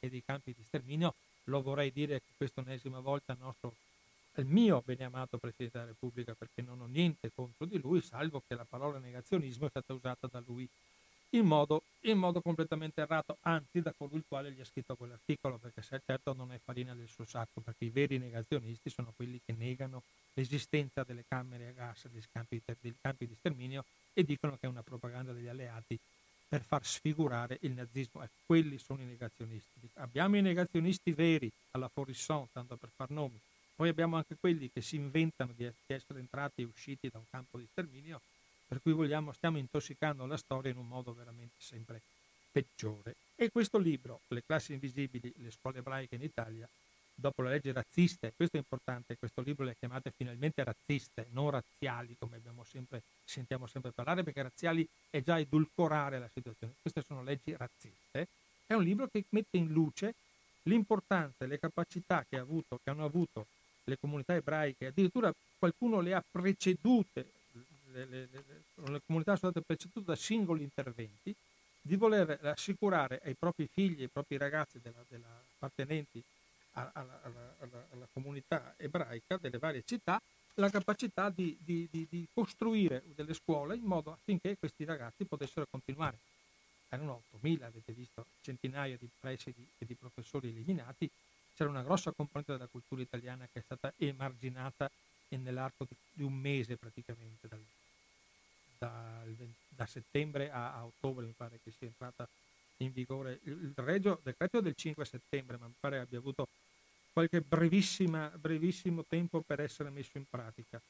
e 0.00 0.08
dei 0.10 0.22
campi 0.24 0.52
di 0.56 0.62
sterminio. 0.64 1.14
Lo 1.44 1.62
vorrei 1.62 1.92
dire 1.92 2.22
questa 2.36 2.60
ennesima 2.60 3.00
volta 3.00 3.32
al 3.32 3.38
nostro 3.38 3.74
al 4.36 4.46
mio 4.46 4.82
beneamato 4.84 5.38
Presidente 5.38 5.78
della 5.78 5.90
Repubblica 5.90 6.34
perché 6.34 6.62
non 6.62 6.80
ho 6.80 6.86
niente 6.86 7.30
contro 7.34 7.66
di 7.66 7.78
lui, 7.78 8.00
salvo 8.00 8.42
che 8.46 8.54
la 8.54 8.66
parola 8.68 8.98
negazionismo 8.98 9.66
è 9.66 9.70
stata 9.70 9.92
usata 9.92 10.26
da 10.30 10.42
lui 10.44 10.68
in 11.34 11.46
modo, 11.46 11.82
in 12.02 12.16
modo, 12.16 12.40
completamente 12.40 13.00
errato, 13.00 13.38
anzi 13.42 13.80
da 13.80 13.92
colui 13.96 14.18
il 14.18 14.24
quale 14.26 14.52
gli 14.52 14.60
ha 14.60 14.64
scritto 14.64 14.94
quell'articolo, 14.94 15.58
perché 15.58 15.82
se 15.82 16.00
certo 16.04 16.32
non 16.32 16.52
è 16.52 16.58
farina 16.62 16.94
del 16.94 17.08
suo 17.08 17.24
sacco, 17.24 17.60
perché 17.60 17.86
i 17.86 17.90
veri 17.90 18.18
negazionisti 18.18 18.88
sono 18.88 19.12
quelli 19.16 19.40
che 19.44 19.52
negano 19.58 20.02
l'esistenza 20.34 21.02
delle 21.02 21.24
camere 21.26 21.68
a 21.68 21.72
gas, 21.72 22.06
dei 22.06 22.22
campi, 22.30 22.62
dei 22.80 22.94
campi 23.00 23.26
di 23.26 23.34
sterminio 23.34 23.84
e 24.12 24.22
dicono 24.22 24.52
che 24.52 24.66
è 24.66 24.68
una 24.68 24.82
propaganda 24.82 25.32
degli 25.32 25.48
alleati 25.48 25.98
per 26.48 26.62
far 26.62 26.86
sfigurare 26.86 27.58
il 27.62 27.72
nazismo. 27.72 28.22
Eh, 28.22 28.28
quelli 28.46 28.78
sono 28.78 29.02
i 29.02 29.06
negazionisti. 29.06 29.88
Abbiamo 29.94 30.36
i 30.36 30.42
negazionisti 30.42 31.10
veri 31.10 31.50
alla 31.72 31.88
Forisson, 31.88 32.46
tanto 32.52 32.76
per 32.76 32.90
far 32.94 33.10
nomi, 33.10 33.40
poi 33.74 33.88
abbiamo 33.88 34.16
anche 34.16 34.36
quelli 34.38 34.70
che 34.72 34.80
si 34.80 34.96
inventano 34.96 35.52
di 35.56 35.70
essere 35.86 36.18
entrati 36.18 36.62
e 36.62 36.64
usciti 36.64 37.08
da 37.08 37.18
un 37.18 37.24
campo 37.30 37.58
di 37.58 37.66
sterminio 37.70 38.20
per 38.66 38.80
cui 38.82 38.92
vogliamo, 38.92 39.32
stiamo 39.32 39.58
intossicando 39.58 40.26
la 40.26 40.36
storia 40.36 40.70
in 40.70 40.78
un 40.78 40.88
modo 40.88 41.12
veramente 41.12 41.54
sempre 41.58 42.00
peggiore. 42.50 43.14
E 43.36 43.50
questo 43.50 43.78
libro, 43.78 44.20
Le 44.28 44.42
classi 44.44 44.72
invisibili, 44.72 45.32
le 45.36 45.50
scuole 45.50 45.78
ebraiche 45.78 46.14
in 46.14 46.22
Italia, 46.22 46.68
dopo 47.14 47.42
la 47.42 47.50
legge 47.50 47.72
razzista, 47.72 48.26
e 48.26 48.32
questo 48.34 48.56
è 48.56 48.60
importante, 48.60 49.16
questo 49.16 49.42
libro 49.42 49.64
le 49.64 49.76
chiamate 49.78 50.12
finalmente 50.16 50.64
razziste, 50.64 51.26
non 51.30 51.50
razziali, 51.50 52.16
come 52.18 52.40
sempre, 52.64 53.02
sentiamo 53.24 53.66
sempre 53.66 53.92
parlare, 53.92 54.22
perché 54.22 54.42
razziali 54.42 54.88
è 55.10 55.22
già 55.22 55.38
edulcorare 55.38 56.18
la 56.18 56.30
situazione. 56.32 56.74
Queste 56.80 57.02
sono 57.02 57.22
leggi 57.22 57.54
razziste. 57.56 58.28
È 58.66 58.74
un 58.74 58.82
libro 58.82 59.08
che 59.08 59.24
mette 59.28 59.56
in 59.56 59.68
luce 59.68 60.14
l'importanza 60.62 61.44
e 61.44 61.48
le 61.48 61.58
capacità 61.58 62.24
che, 62.28 62.38
avuto, 62.38 62.80
che 62.82 62.90
hanno 62.90 63.04
avuto 63.04 63.46
le 63.84 63.98
comunità 63.98 64.34
ebraiche, 64.34 64.86
addirittura 64.86 65.32
qualcuno 65.58 66.00
le 66.00 66.14
ha 66.14 66.24
precedute 66.28 67.26
le, 67.94 68.04
le, 68.06 68.28
le, 68.30 68.44
le 68.90 69.00
comunità 69.06 69.36
sono 69.36 69.52
state 69.52 69.64
precedute 69.64 70.04
da 70.04 70.16
singoli 70.16 70.62
interventi, 70.62 71.34
di 71.80 71.96
voler 71.96 72.38
assicurare 72.42 73.20
ai 73.24 73.34
propri 73.34 73.68
figli, 73.70 74.02
ai 74.02 74.08
propri 74.08 74.36
ragazzi 74.36 74.80
della, 74.82 75.04
della 75.08 75.42
appartenenti 75.54 76.22
alla, 76.72 76.90
alla, 76.92 77.20
alla, 77.58 77.86
alla, 77.92 78.08
comunità 78.12 78.74
ebraica 78.76 79.36
delle 79.36 79.58
varie 79.58 79.82
città 79.86 80.20
la 80.54 80.70
capacità 80.70 81.30
di, 81.30 81.56
di, 81.60 81.88
di, 81.90 82.06
di, 82.08 82.26
costruire 82.32 83.02
delle 83.14 83.34
scuole 83.34 83.74
in 83.74 83.82
modo 83.82 84.12
affinché 84.12 84.56
questi 84.56 84.84
ragazzi 84.84 85.24
potessero 85.24 85.66
continuare. 85.68 86.16
Erano 86.88 87.22
8.000, 87.42 87.62
avete 87.62 87.92
visto, 87.92 88.24
centinaia 88.40 88.96
di 88.96 89.08
presidi 89.18 89.66
e 89.78 89.84
di 89.84 89.94
professori 89.94 90.48
eliminati, 90.48 91.10
c'era 91.54 91.70
una 91.70 91.82
grossa 91.82 92.12
componente 92.12 92.52
della 92.52 92.66
cultura 92.66 93.02
italiana 93.02 93.48
che 93.52 93.60
è 93.60 93.62
stata 93.62 93.92
emarginata 93.96 94.90
nell'arco 95.36 95.86
di, 96.12 96.22
un 96.22 96.34
mese 96.34 96.76
praticamente, 96.76 97.48
dal, 97.48 97.64
da, 98.78 99.22
da 99.68 99.86
settembre 99.86 100.50
a, 100.50 100.74
a, 100.74 100.84
ottobre, 100.84 101.26
mi 101.26 101.34
pare 101.36 101.58
che 101.62 101.72
sia 101.76 101.86
entrata 101.86 102.28
in 102.78 102.92
vigore 102.92 103.40
il 103.44 103.72
regio 103.76 104.20
decreto 104.22 104.60
del 104.60 104.74
5 104.74 105.04
settembre, 105.04 105.56
ma 105.56 105.66
mi 105.66 105.74
pare 105.78 105.98
abbia 105.98 106.18
avuto 106.18 106.48
qualche 107.12 107.40
brevissimo 107.40 109.04
tempo 109.08 109.40
per 109.40 109.60
essere 109.60 109.90
messo 109.90 110.18
in 110.18 110.24
pratica. 110.28 110.80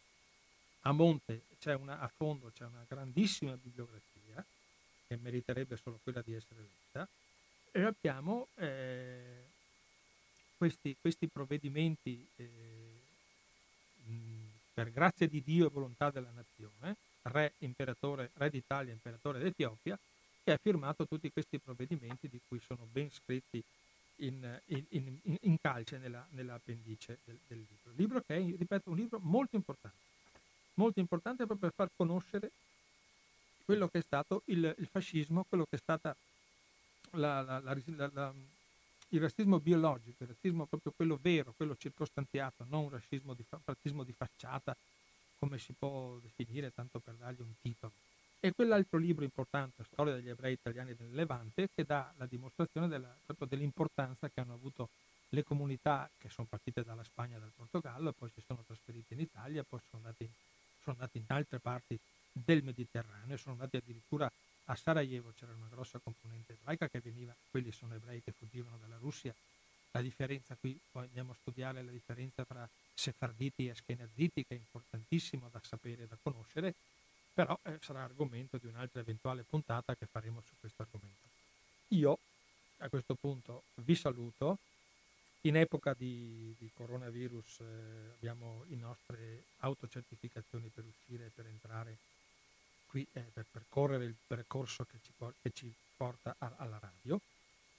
A 0.87 0.93
monte 0.93 1.43
una, 1.65 2.01
a 2.01 2.09
fondo 2.09 2.51
c'è 2.55 2.65
una 2.65 2.85
grandissima 2.87 3.57
bibliografia 3.57 4.45
che 5.07 5.17
meriterebbe 5.17 5.77
solo 5.77 5.99
quella 6.03 6.21
di 6.23 6.35
essere 6.35 6.61
letta 6.61 7.09
e 7.71 7.83
abbiamo 7.83 8.49
eh, 8.57 9.53
questi, 10.65 10.97
questi, 10.99 11.29
provvedimenti 11.29 12.27
eh, 12.37 12.45
per 14.73 14.91
grazia 14.91 15.29
di 15.29 15.43
Dio 15.43 15.67
e 15.67 15.71
volontà 15.71 16.11
della 16.11 16.31
nazione 16.35 16.97
re, 17.23 17.53
re 17.59 18.51
d'Italia, 18.51 18.93
imperatore 18.93 19.41
d'Etiopia, 19.41 19.99
che 20.43 20.53
ha 20.53 20.57
firmato 20.57 21.07
tutti 21.07 21.31
questi 21.31 21.59
provvedimenti 21.59 22.29
di 22.29 22.41
cui 22.49 22.61
sono 22.61 22.87
ben 22.91 23.11
scritti 23.11 23.63
in, 24.17 24.59
in, 24.67 24.85
in, 25.23 25.37
in 25.43 25.61
calce 25.61 25.99
nella, 25.99 26.27
nell'appendice 26.31 27.19
del, 27.25 27.39
del, 27.47 27.59
libro. 27.59 27.93
Libro 27.95 28.23
che 28.23 28.37
è, 28.37 28.57
ripeto, 28.57 28.89
un 28.89 28.97
libro 28.97 29.19
molto 29.21 29.57
importante, 29.57 29.97
molto 30.75 30.99
importante 30.99 31.45
proprio 31.45 31.71
per 31.71 31.77
far 31.77 31.95
conoscere 31.95 32.51
quello 33.67 33.89
che 33.89 33.99
è 33.99 34.03
stato 34.03 34.41
il, 34.47 34.75
il 34.79 34.87
fascismo, 34.87 35.45
quello 35.47 35.65
che 35.65 35.77
è 35.77 35.79
stata 35.79 36.17
la, 37.11 37.43
la, 37.43 37.61
la, 37.61 38.35
il 39.15 39.21
razzismo 39.21 39.61
biologico, 39.61 40.25
il 40.25 40.31
razzismo 40.31 40.67
proprio 40.67 40.93
quello 40.95 41.19
vero, 41.23 41.55
quello 41.57 41.77
circostanziato, 41.77 42.67
non 42.69 42.85
un 42.85 42.91
razzismo 42.91 43.33
di, 43.35 43.45
razzismo 43.65 44.03
di 44.03 44.13
facciata 44.13 44.77
come 45.39 45.59
si 45.59 45.73
può 45.73 46.19
definire, 46.21 46.73
tanto 46.73 46.99
per 46.99 47.15
dargli 47.15 47.41
un 47.41 47.53
titolo. 47.61 47.93
E 48.41 48.53
quell'altro 48.53 48.99
libro 48.99 49.25
importante, 49.25 49.85
Storia 49.85 50.15
degli 50.15 50.29
ebrei 50.29 50.55
italiani 50.55 50.95
del 50.95 51.15
Levante, 51.15 51.69
che 51.75 51.85
dà 51.85 52.13
la 52.17 52.27
dimostrazione 52.27 52.89
della, 52.89 53.15
proprio 53.25 53.47
dell'importanza 53.47 54.29
che 54.29 54.41
hanno 54.41 54.55
avuto 54.55 54.89
le 55.29 55.45
comunità 55.45 56.11
che 56.19 56.29
sono 56.29 56.47
partite 56.49 56.83
dalla 56.83 57.05
Spagna 57.05 57.37
e 57.37 57.41
dal 57.41 57.53
Portogallo, 57.55 58.13
poi 58.13 58.31
si 58.35 58.43
sono 58.45 58.63
trasferite 58.67 59.15
in 59.15 59.21
Italia, 59.21 59.63
poi 59.63 59.81
sono 59.89 60.03
andate, 60.05 60.29
sono 60.83 60.97
andate 60.99 61.19
in 61.19 61.25
altre 61.29 61.59
parti 61.59 61.99
del 62.33 62.65
Mediterraneo, 62.65 63.37
sono 63.37 63.55
andati 63.55 63.77
addirittura 63.77 64.31
a 64.67 64.77
Sarajevo, 64.77 65.33
c'era 65.39 65.53
una 65.53 65.69
grossa 65.71 65.99
componente 65.99 66.53
ebraica 66.53 66.89
che 66.89 67.01
veniva, 67.01 67.35
quelli 67.51 67.71
sono 67.73 67.95
ebrei 67.95 68.23
che 68.23 68.33
fuggivano 68.33 68.79
dalla 68.81 68.97
Russia, 68.99 69.35
la 69.91 70.01
differenza 70.01 70.57
qui, 70.59 70.79
andiamo 70.93 71.33
a 71.33 71.37
studiare 71.41 71.83
la 71.83 71.91
differenza 71.91 72.45
tra 72.45 72.69
sefarditi 72.95 73.67
e 73.67 73.71
askenaziti, 73.71 74.45
che 74.45 74.55
è 74.55 74.59
importantissimo 74.59 75.49
da 75.53 75.61
sapere 75.63 76.05
e 76.05 76.07
da 76.07 76.17
conoscere, 76.21 76.75
però 77.33 77.59
eh, 77.63 77.79
sarà 77.81 78.03
argomento 78.03 78.59
di 78.59 78.67
un'altra 78.67 79.01
eventuale 79.01 79.43
puntata 79.43 79.95
che 79.95 80.07
faremo 80.07 80.41
su 80.41 80.55
questo 80.59 80.83
argomento. 80.83 81.29
Io 81.89 82.19
a 82.79 82.89
questo 82.89 83.15
punto 83.15 83.65
vi 83.77 83.95
saluto 83.95 84.59
in 85.43 85.57
epoca 85.57 85.95
di, 85.97 86.55
di 86.59 86.71
coronavirus 86.75 87.61
eh, 87.61 87.65
abbiamo 88.17 88.65
le 88.69 88.77
nostre 88.77 89.45
autocertificazioni 89.59 90.71
per 90.75 90.85
uscire 90.85 91.27
e 91.27 91.31
per 91.35 91.47
entrare 91.47 91.97
qui, 92.95 93.05
eh, 93.15 93.25
per 93.33 93.45
percorrere 93.51 94.05
il 94.05 94.15
percorso 94.25 94.85
che 94.85 94.99
ci, 95.03 95.11
che 95.43 95.51
ci 95.53 95.73
porta 95.97 96.37
a, 96.39 96.53
alla 96.59 96.79
radio. 96.81 97.21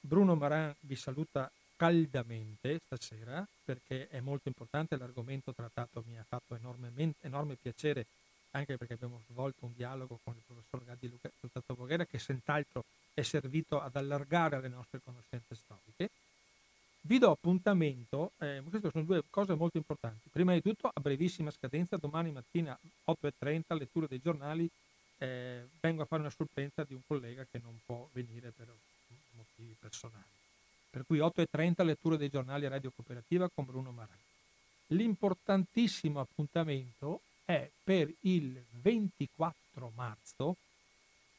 Bruno 0.01 0.35
Maran 0.35 0.75
vi 0.81 0.97
saluta 0.97 1.49
caldamente 1.77 2.81
stasera 2.85 3.47
perché 3.63 4.09
è 4.09 4.19
molto 4.19 4.49
importante 4.49 4.97
l'argomento 4.97 5.53
trattato, 5.53 6.03
mi 6.05 6.17
ha 6.17 6.25
fatto 6.27 6.57
enorme 7.21 7.55
piacere 7.55 8.05
anche 8.51 8.77
perché 8.77 8.93
abbiamo 8.93 9.21
svolto 9.29 9.65
un 9.65 9.73
dialogo 9.73 10.19
con 10.21 10.35
il 10.35 10.43
professor 10.45 10.83
Gaddi 10.83 11.17
Lutato 11.39 11.73
Voghera 11.75 12.05
che 12.05 12.19
senz'altro 12.19 12.83
è 13.13 13.21
servito 13.21 13.79
ad 13.81 13.95
allargare 13.95 14.59
le 14.59 14.67
nostre 14.67 14.99
conoscenze 15.01 15.55
storiche. 15.55 16.09
Vi 17.01 17.19
do 17.19 17.31
appuntamento, 17.31 18.31
eh, 18.39 18.61
queste 18.67 18.89
sono 18.91 19.03
due 19.03 19.23
cose 19.29 19.53
molto 19.53 19.77
importanti. 19.77 20.29
Prima 20.29 20.53
di 20.53 20.61
tutto, 20.61 20.89
a 20.91 20.99
brevissima 20.99 21.51
scadenza, 21.51 21.97
domani 21.97 22.31
mattina 22.31 22.77
8.30, 23.05 23.77
lettura 23.77 24.07
dei 24.07 24.19
giornali, 24.19 24.69
eh, 25.17 25.67
vengo 25.79 26.01
a 26.01 26.05
fare 26.05 26.21
una 26.21 26.31
supplenza 26.31 26.83
di 26.83 26.93
un 26.93 27.01
collega 27.05 27.45
che 27.49 27.59
non 27.63 27.79
può 27.85 28.07
venire 28.13 28.51
per 28.51 28.67
motivi 29.31 29.75
personali. 29.79 30.23
Per 30.89 31.05
cui 31.05 31.19
8.30 31.19 31.83
lettura 31.83 32.15
dei 32.15 32.29
giornali 32.29 32.67
Radio 32.67 32.91
Cooperativa 32.95 33.49
con 33.53 33.65
Bruno 33.65 33.91
Marani. 33.91 34.19
L'importantissimo 34.87 36.19
appuntamento 36.19 37.21
è 37.43 37.69
per 37.83 38.11
il 38.21 38.63
24 38.81 39.91
marzo 39.95 40.55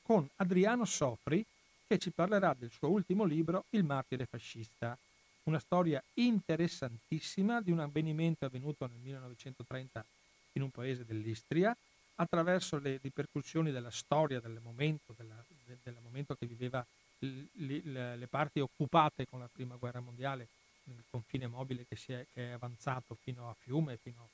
con 0.03 0.29
Adriano 0.37 0.85
Sofri 0.85 1.45
che 1.87 1.99
ci 1.99 2.11
parlerà 2.11 2.55
del 2.59 2.71
suo 2.71 2.89
ultimo 2.89 3.25
libro 3.25 3.65
Il 3.71 3.85
martire 3.85 4.27
fascista, 4.27 4.97
una 5.45 5.61
storia 5.61 6.03
interessantissima 6.15 7.61
di 7.61 7.71
un 7.71 7.81
avvenimento 7.81 8.45
avvenuto 8.45 8.87
nel 8.87 8.99
1930 9.03 10.05
in 10.53 10.63
un 10.63 10.71
paese 10.71 11.05
dell'Istria 11.05 11.77
attraverso 12.17 12.79
le 12.79 12.99
ripercussioni 13.03 13.71
della 13.71 13.91
storia 13.91 14.41
del 14.41 14.59
momento, 14.63 15.15
della, 15.17 15.43
del 15.83 15.97
momento 16.03 16.35
che 16.35 16.47
viveva 16.47 16.85
le, 17.21 17.81
le, 17.85 18.17
le, 18.17 18.27
parti 18.27 18.61
occupate 18.61 19.27
con 19.29 19.41
la 19.41 19.49
prima 19.53 19.77
guerra 19.77 20.01
mondiale, 20.01 20.49
il 20.85 21.03
confine 21.11 21.47
mobile 21.47 21.87
che, 21.89 21.97
è, 22.07 22.27
che 22.33 22.49
è 22.49 22.51
avanzato 22.53 23.17
fino 23.21 23.49
a 23.49 23.55
Fiume, 23.59 23.97
fino 23.97 24.29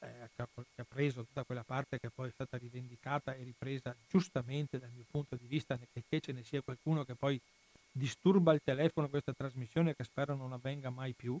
eh, 0.00 0.30
che, 0.34 0.42
ha, 0.42 0.48
che, 0.74 0.84
preso 0.84 1.24
tutta 1.24 1.44
quella 1.44 1.64
parte 1.64 1.98
che 1.98 2.10
poi 2.10 2.28
è 2.28 2.32
stata 2.32 2.56
rivendicata 2.56 3.34
e 3.34 3.42
ripresa 3.42 3.94
giustamente 4.08 4.78
dal 4.78 4.90
mio 4.94 5.04
punto 5.10 5.36
di 5.36 5.46
vista, 5.46 5.78
che 6.08 6.20
ce 6.20 6.32
ne 6.32 6.42
sia 6.42 6.62
qualcuno 6.62 7.04
che 7.04 7.14
poi 7.14 7.40
disturba 7.90 8.52
il 8.52 8.60
telefono 8.64 9.08
questa 9.08 9.32
trasmissione 9.32 9.94
che 9.94 10.04
spero 10.04 10.34
non 10.34 10.52
avvenga 10.52 10.90
mai 10.90 11.12
più, 11.12 11.38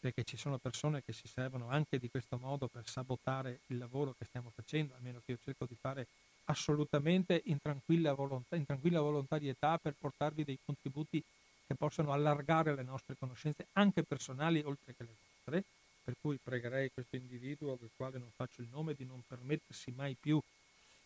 perché 0.00 0.24
ci 0.24 0.38
sono 0.38 0.56
persone 0.56 1.02
che 1.04 1.12
si 1.12 1.28
servono 1.28 1.68
anche 1.68 1.98
di 1.98 2.08
questo 2.08 2.38
modo 2.38 2.68
per 2.68 2.88
sabotare 2.88 3.60
il 3.66 3.76
lavoro 3.76 4.14
che 4.18 4.24
stiamo 4.24 4.50
facendo, 4.54 4.94
almeno 4.94 5.20
che 5.24 5.32
io 5.32 5.38
cerco 5.44 5.66
di 5.66 5.76
fare 5.78 6.06
assolutamente 6.46 7.42
in 7.44 7.58
tranquilla, 7.60 8.14
volontà, 8.14 8.56
in 8.56 8.64
tranquilla 8.64 9.00
volontarietà 9.00 9.78
per 9.78 9.94
portarvi 9.98 10.42
dei 10.42 10.58
contributi 10.64 11.22
che 11.66 11.74
possano 11.74 12.12
allargare 12.12 12.74
le 12.74 12.82
nostre 12.82 13.14
conoscenze, 13.18 13.66
anche 13.74 14.02
personali, 14.02 14.62
oltre 14.64 14.94
che 14.96 15.04
le 15.04 15.14
vostre. 15.22 15.64
Per 16.02 16.14
cui 16.20 16.38
pregherei 16.42 16.90
questo 16.92 17.16
individuo, 17.16 17.76
del 17.78 17.90
quale 17.94 18.18
non 18.18 18.30
faccio 18.34 18.62
il 18.62 18.68
nome, 18.72 18.94
di 18.94 19.04
non 19.04 19.22
permettersi 19.28 19.92
mai 19.94 20.16
più 20.18 20.40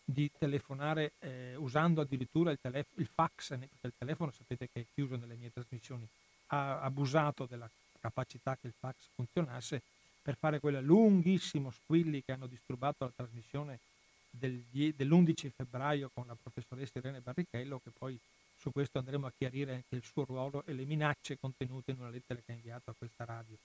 di 0.05 0.31
telefonare 0.39 1.13
eh, 1.19 1.57
usando 1.57 2.01
addirittura 2.01 2.53
il, 2.53 2.59
telef- 2.61 2.97
il 2.97 3.09
fax, 3.13 3.49
perché 3.49 3.87
il 3.87 3.93
telefono 3.99 4.31
sapete 4.31 4.69
che 4.73 4.81
è 4.81 4.85
chiuso 4.95 5.17
nelle 5.17 5.35
mie 5.35 5.53
trasmissioni, 5.53 6.07
ha 6.49 6.81
abusato 6.81 7.47
della 7.47 7.69
capacità 8.05 8.55
che 8.61 8.67
il 8.67 8.75
fax 8.79 8.95
funzionasse 9.15 9.81
per 10.21 10.37
fare 10.37 10.61
quei 10.61 10.83
lunghissimo 10.83 11.71
squilli 11.71 12.23
che 12.23 12.33
hanno 12.33 12.47
disturbato 12.47 13.05
la 13.05 13.13
trasmissione 13.17 13.79
del, 14.29 14.63
dell'11 14.71 15.51
febbraio 15.55 16.11
con 16.13 16.25
la 16.27 16.37
professoressa 16.41 16.99
Irene 16.99 17.21
Barrichello, 17.21 17.81
che 17.83 17.91
poi 17.97 18.19
su 18.59 18.71
questo 18.73 18.99
andremo 18.99 19.27
a 19.27 19.33
chiarire 19.37 19.75
anche 19.75 19.95
il 19.95 20.03
suo 20.03 20.25
ruolo 20.25 20.65
e 20.67 20.73
le 20.75 20.85
minacce 20.85 21.39
contenute 21.39 21.93
in 21.93 22.01
una 22.01 22.11
lettera 22.11 22.41
che 22.45 22.53
ha 22.53 22.55
inviato 22.55 22.91
a 22.91 22.95
questa 22.97 23.25
radio. 23.25 23.57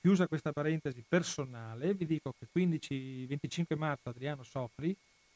Chiusa 0.00 0.26
questa 0.26 0.52
parentesi 0.52 1.02
personale, 1.06 1.94
vi 1.94 2.06
dico 2.06 2.34
che 2.38 2.46
15, 2.50 3.26
25 3.26 3.76
marzo 3.76 4.10
Adriano 4.10 4.42
Sofri, 4.42 4.94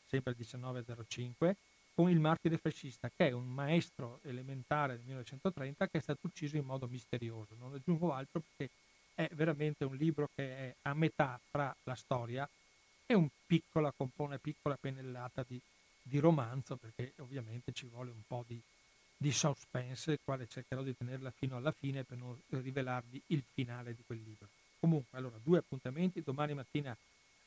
sempre 0.08 0.32
al 0.32 0.36
19.05, 0.38 1.54
con 2.00 2.10
il 2.10 2.18
martire 2.18 2.56
fascista, 2.56 3.10
che 3.14 3.28
è 3.28 3.32
un 3.32 3.46
maestro 3.46 4.20
elementare 4.22 4.94
del 4.94 5.04
1930 5.04 5.86
che 5.88 5.98
è 5.98 6.00
stato 6.00 6.20
ucciso 6.22 6.56
in 6.56 6.64
modo 6.64 6.86
misterioso. 6.86 7.54
Non 7.58 7.74
aggiungo 7.74 8.14
altro 8.14 8.40
perché 8.40 8.72
è 9.14 9.28
veramente 9.34 9.84
un 9.84 9.96
libro 9.96 10.30
che 10.34 10.44
è 10.44 10.74
a 10.82 10.94
metà 10.94 11.38
fra 11.50 11.74
la 11.84 11.94
storia 11.94 12.48
e 13.04 13.12
un 13.12 13.28
piccola, 13.46 13.92
compone 13.94 14.38
piccola 14.38 14.78
pennellata 14.80 15.44
di, 15.46 15.60
di 16.02 16.18
romanzo, 16.18 16.76
perché 16.76 17.12
ovviamente 17.18 17.72
ci 17.72 17.86
vuole 17.86 18.10
un 18.10 18.22
po' 18.26 18.44
di, 18.46 18.58
di 19.14 19.30
suspense, 19.30 20.20
quale 20.24 20.46
cercherò 20.46 20.82
di 20.82 20.96
tenerla 20.96 21.30
fino 21.32 21.58
alla 21.58 21.72
fine 21.72 22.04
per 22.04 22.16
non 22.16 22.34
rivelarvi 22.48 23.20
il 23.26 23.42
finale 23.52 23.94
di 23.94 24.02
quel 24.06 24.22
libro. 24.24 24.48
Comunque, 24.78 25.18
allora, 25.18 25.36
due 25.42 25.58
appuntamenti, 25.58 26.22
domani 26.22 26.54
mattina 26.54 26.96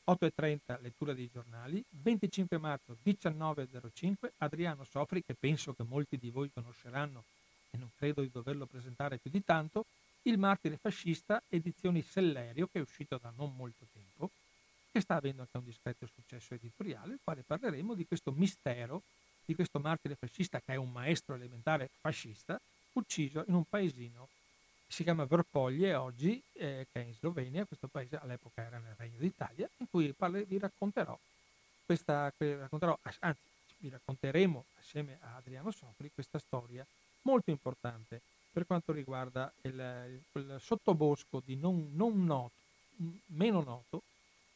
8.30 0.06 0.82
lettura 0.82 1.14
dei 1.14 1.30
giornali, 1.32 1.82
25 1.88 2.58
marzo 2.58 2.96
19.05 3.04 4.32
Adriano 4.38 4.84
Sofri, 4.84 5.22
che 5.24 5.34
penso 5.34 5.72
che 5.72 5.82
molti 5.82 6.18
di 6.18 6.30
voi 6.30 6.50
conosceranno 6.52 7.24
e 7.70 7.78
non 7.78 7.90
credo 7.96 8.20
di 8.20 8.30
doverlo 8.30 8.66
presentare 8.66 9.16
più 9.18 9.30
di 9.30 9.42
tanto, 9.44 9.84
Il 10.26 10.38
martire 10.38 10.78
fascista, 10.78 11.42
edizioni 11.50 12.00
Sellerio, 12.00 12.66
che 12.72 12.78
è 12.78 12.82
uscito 12.82 13.18
da 13.20 13.30
non 13.36 13.54
molto 13.56 13.84
tempo, 13.92 14.30
che 14.90 15.00
sta 15.00 15.16
avendo 15.16 15.42
anche 15.42 15.58
un 15.58 15.64
discreto 15.64 16.06
successo 16.06 16.54
editoriale, 16.54 17.14
il 17.14 17.20
quale 17.22 17.42
parleremo 17.46 17.92
di 17.92 18.06
questo 18.06 18.32
mistero, 18.32 19.02
di 19.44 19.54
questo 19.54 19.80
martire 19.80 20.14
fascista 20.14 20.60
che 20.60 20.72
è 20.72 20.76
un 20.76 20.90
maestro 20.90 21.34
elementare 21.34 21.90
fascista, 22.00 22.58
ucciso 22.92 23.44
in 23.48 23.54
un 23.54 23.64
paesino 23.68 24.28
si 24.94 25.02
chiama 25.02 25.24
Verpoglie 25.24 25.96
oggi, 25.96 26.40
eh, 26.52 26.86
che 26.92 27.02
è 27.02 27.04
in 27.04 27.14
Slovenia, 27.14 27.64
questo 27.64 27.88
paese 27.88 28.16
all'epoca 28.16 28.62
era 28.62 28.78
nel 28.78 28.94
Regno 28.96 29.18
d'Italia, 29.18 29.68
in 29.78 29.90
cui 29.90 30.12
parle, 30.12 30.44
vi 30.44 30.56
racconterò 30.56 31.18
questa, 31.84 32.32
racconterò, 32.38 32.96
anzi 33.18 33.40
vi 33.78 33.88
racconteremo 33.88 34.64
assieme 34.78 35.18
a 35.22 35.34
Adriano 35.34 35.72
Sofri 35.72 36.12
questa 36.14 36.38
storia 36.38 36.86
molto 37.22 37.50
importante 37.50 38.20
per 38.52 38.66
quanto 38.66 38.92
riguarda 38.92 39.52
il, 39.62 40.20
il 40.34 40.58
sottobosco 40.60 41.42
di 41.44 41.56
non, 41.56 41.90
non 41.94 42.24
noto, 42.24 42.52
meno 43.26 43.62
noto, 43.64 44.02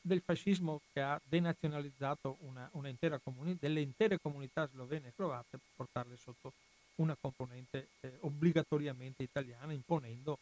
del 0.01 0.23
fascismo 0.25 0.83
che 0.93 1.01
ha 1.01 1.21
denazionalizzato 1.25 2.37
una, 2.43 2.69
una 2.75 2.89
intera 2.89 3.19
comuni, 3.19 3.57
delle 3.59 3.81
intere 3.81 4.21
comunità 4.21 4.69
slovene 4.69 5.09
e 5.09 5.13
croate 5.17 5.59
per 5.59 5.61
portarle 5.75 6.17
sotto 6.17 6.53
una 6.99 7.17
componente 7.21 7.89
eh, 8.01 8.13
obbligatoriamente 8.21 9.23
italiana, 9.23 9.73
imponendo 9.73 10.39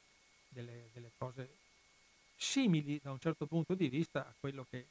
delle, 0.48 0.88
delle, 0.92 1.10
cose 1.16 1.48
simili 2.36 3.00
da 3.02 3.10
un 3.10 3.18
certo 3.18 3.46
punto 3.46 3.74
di 3.74 3.88
vista 3.88 4.20
a 4.20 4.34
quello 4.38 4.66
che 4.68 4.86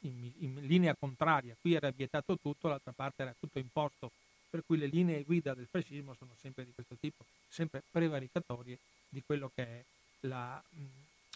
in, 0.00 0.30
in, 0.38 0.54
linea 0.66 0.94
contraria, 0.94 1.56
qui 1.60 1.74
era 1.74 1.90
vietato 1.90 2.38
tutto, 2.38 2.68
l'altra 2.68 2.92
parte 2.92 3.22
era 3.22 3.34
tutto 3.38 3.58
imposto, 3.58 4.10
per 4.48 4.62
cui 4.64 4.78
le 4.78 4.86
linee 4.86 5.24
guida 5.24 5.54
del 5.54 5.66
fascismo 5.66 6.14
sono 6.14 6.32
sempre 6.40 6.64
di 6.64 6.72
questo 6.72 6.96
tipo, 6.98 7.24
sempre 7.48 7.82
prevaricatorie 7.90 8.78
di 9.08 9.22
quello 9.24 9.50
che 9.54 9.62
è 9.62 9.84
la, 10.20 10.62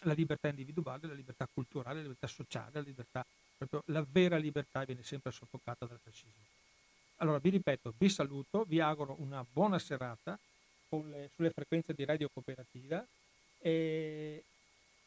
la 0.03 0.13
libertà 0.13 0.47
individuale, 0.49 1.07
la 1.07 1.13
libertà 1.13 1.47
culturale, 1.51 1.97
la 1.97 2.01
libertà 2.03 2.27
sociale, 2.27 2.71
la 2.73 2.81
libertà, 2.81 3.25
proprio 3.57 3.83
la 3.87 4.05
vera 4.07 4.37
libertà 4.37 4.83
viene 4.83 5.03
sempre 5.03 5.31
soffocata 5.31 5.85
dal 5.85 5.99
fascismo. 6.01 6.52
Allora 7.23 7.39
vi 7.39 7.51
ripeto, 7.51 7.93
vi 7.97 8.09
saluto, 8.09 8.65
vi 8.67 8.81
auguro 8.81 9.15
una 9.19 9.45
buona 9.49 9.79
serata 9.79 10.37
le, 10.89 11.29
sulle 11.33 11.51
frequenze 11.51 11.93
di 11.93 12.03
Radio 12.03 12.27
Cooperativa 12.27 13.01
e, 13.59 14.43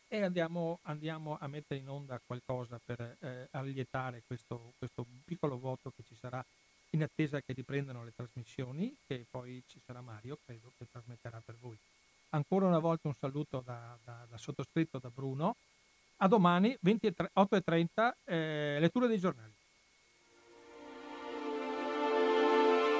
e 0.08 0.22
andiamo, 0.22 0.78
andiamo, 0.84 1.36
a 1.38 1.46
mettere 1.46 1.78
in 1.78 1.90
onda 1.90 2.18
qualcosa 2.24 2.80
per 2.82 3.18
eh, 3.20 3.48
allietare 3.50 4.22
questo, 4.26 4.72
questo 4.78 5.04
piccolo 5.26 5.58
vuoto 5.58 5.92
che 5.94 6.04
ci 6.08 6.14
sarà 6.18 6.42
in 6.92 7.02
attesa 7.02 7.42
che 7.42 7.52
riprendano 7.52 8.02
le 8.02 8.14
trasmissioni, 8.16 8.96
che 9.06 9.26
poi 9.30 9.62
ci 9.66 9.78
sarà 9.84 10.00
Mario, 10.00 10.38
credo, 10.42 10.72
che 10.78 10.86
trasmetterà 10.90 11.42
per 11.44 11.56
voi. 11.60 11.76
Ancora 12.30 12.64
una 12.64 12.78
volta 12.78 13.08
un 13.08 13.14
saluto 13.14 13.60
da, 13.62 13.94
da, 14.02 14.26
da 14.26 14.38
sottoscritto 14.38 14.98
da 14.98 15.10
Bruno. 15.10 15.54
A 16.20 16.28
domani 16.28 16.78
8.30, 16.82 18.12
eh, 18.24 18.78
lettura 18.80 19.06
dei 19.06 19.18
giornali. 19.18 19.55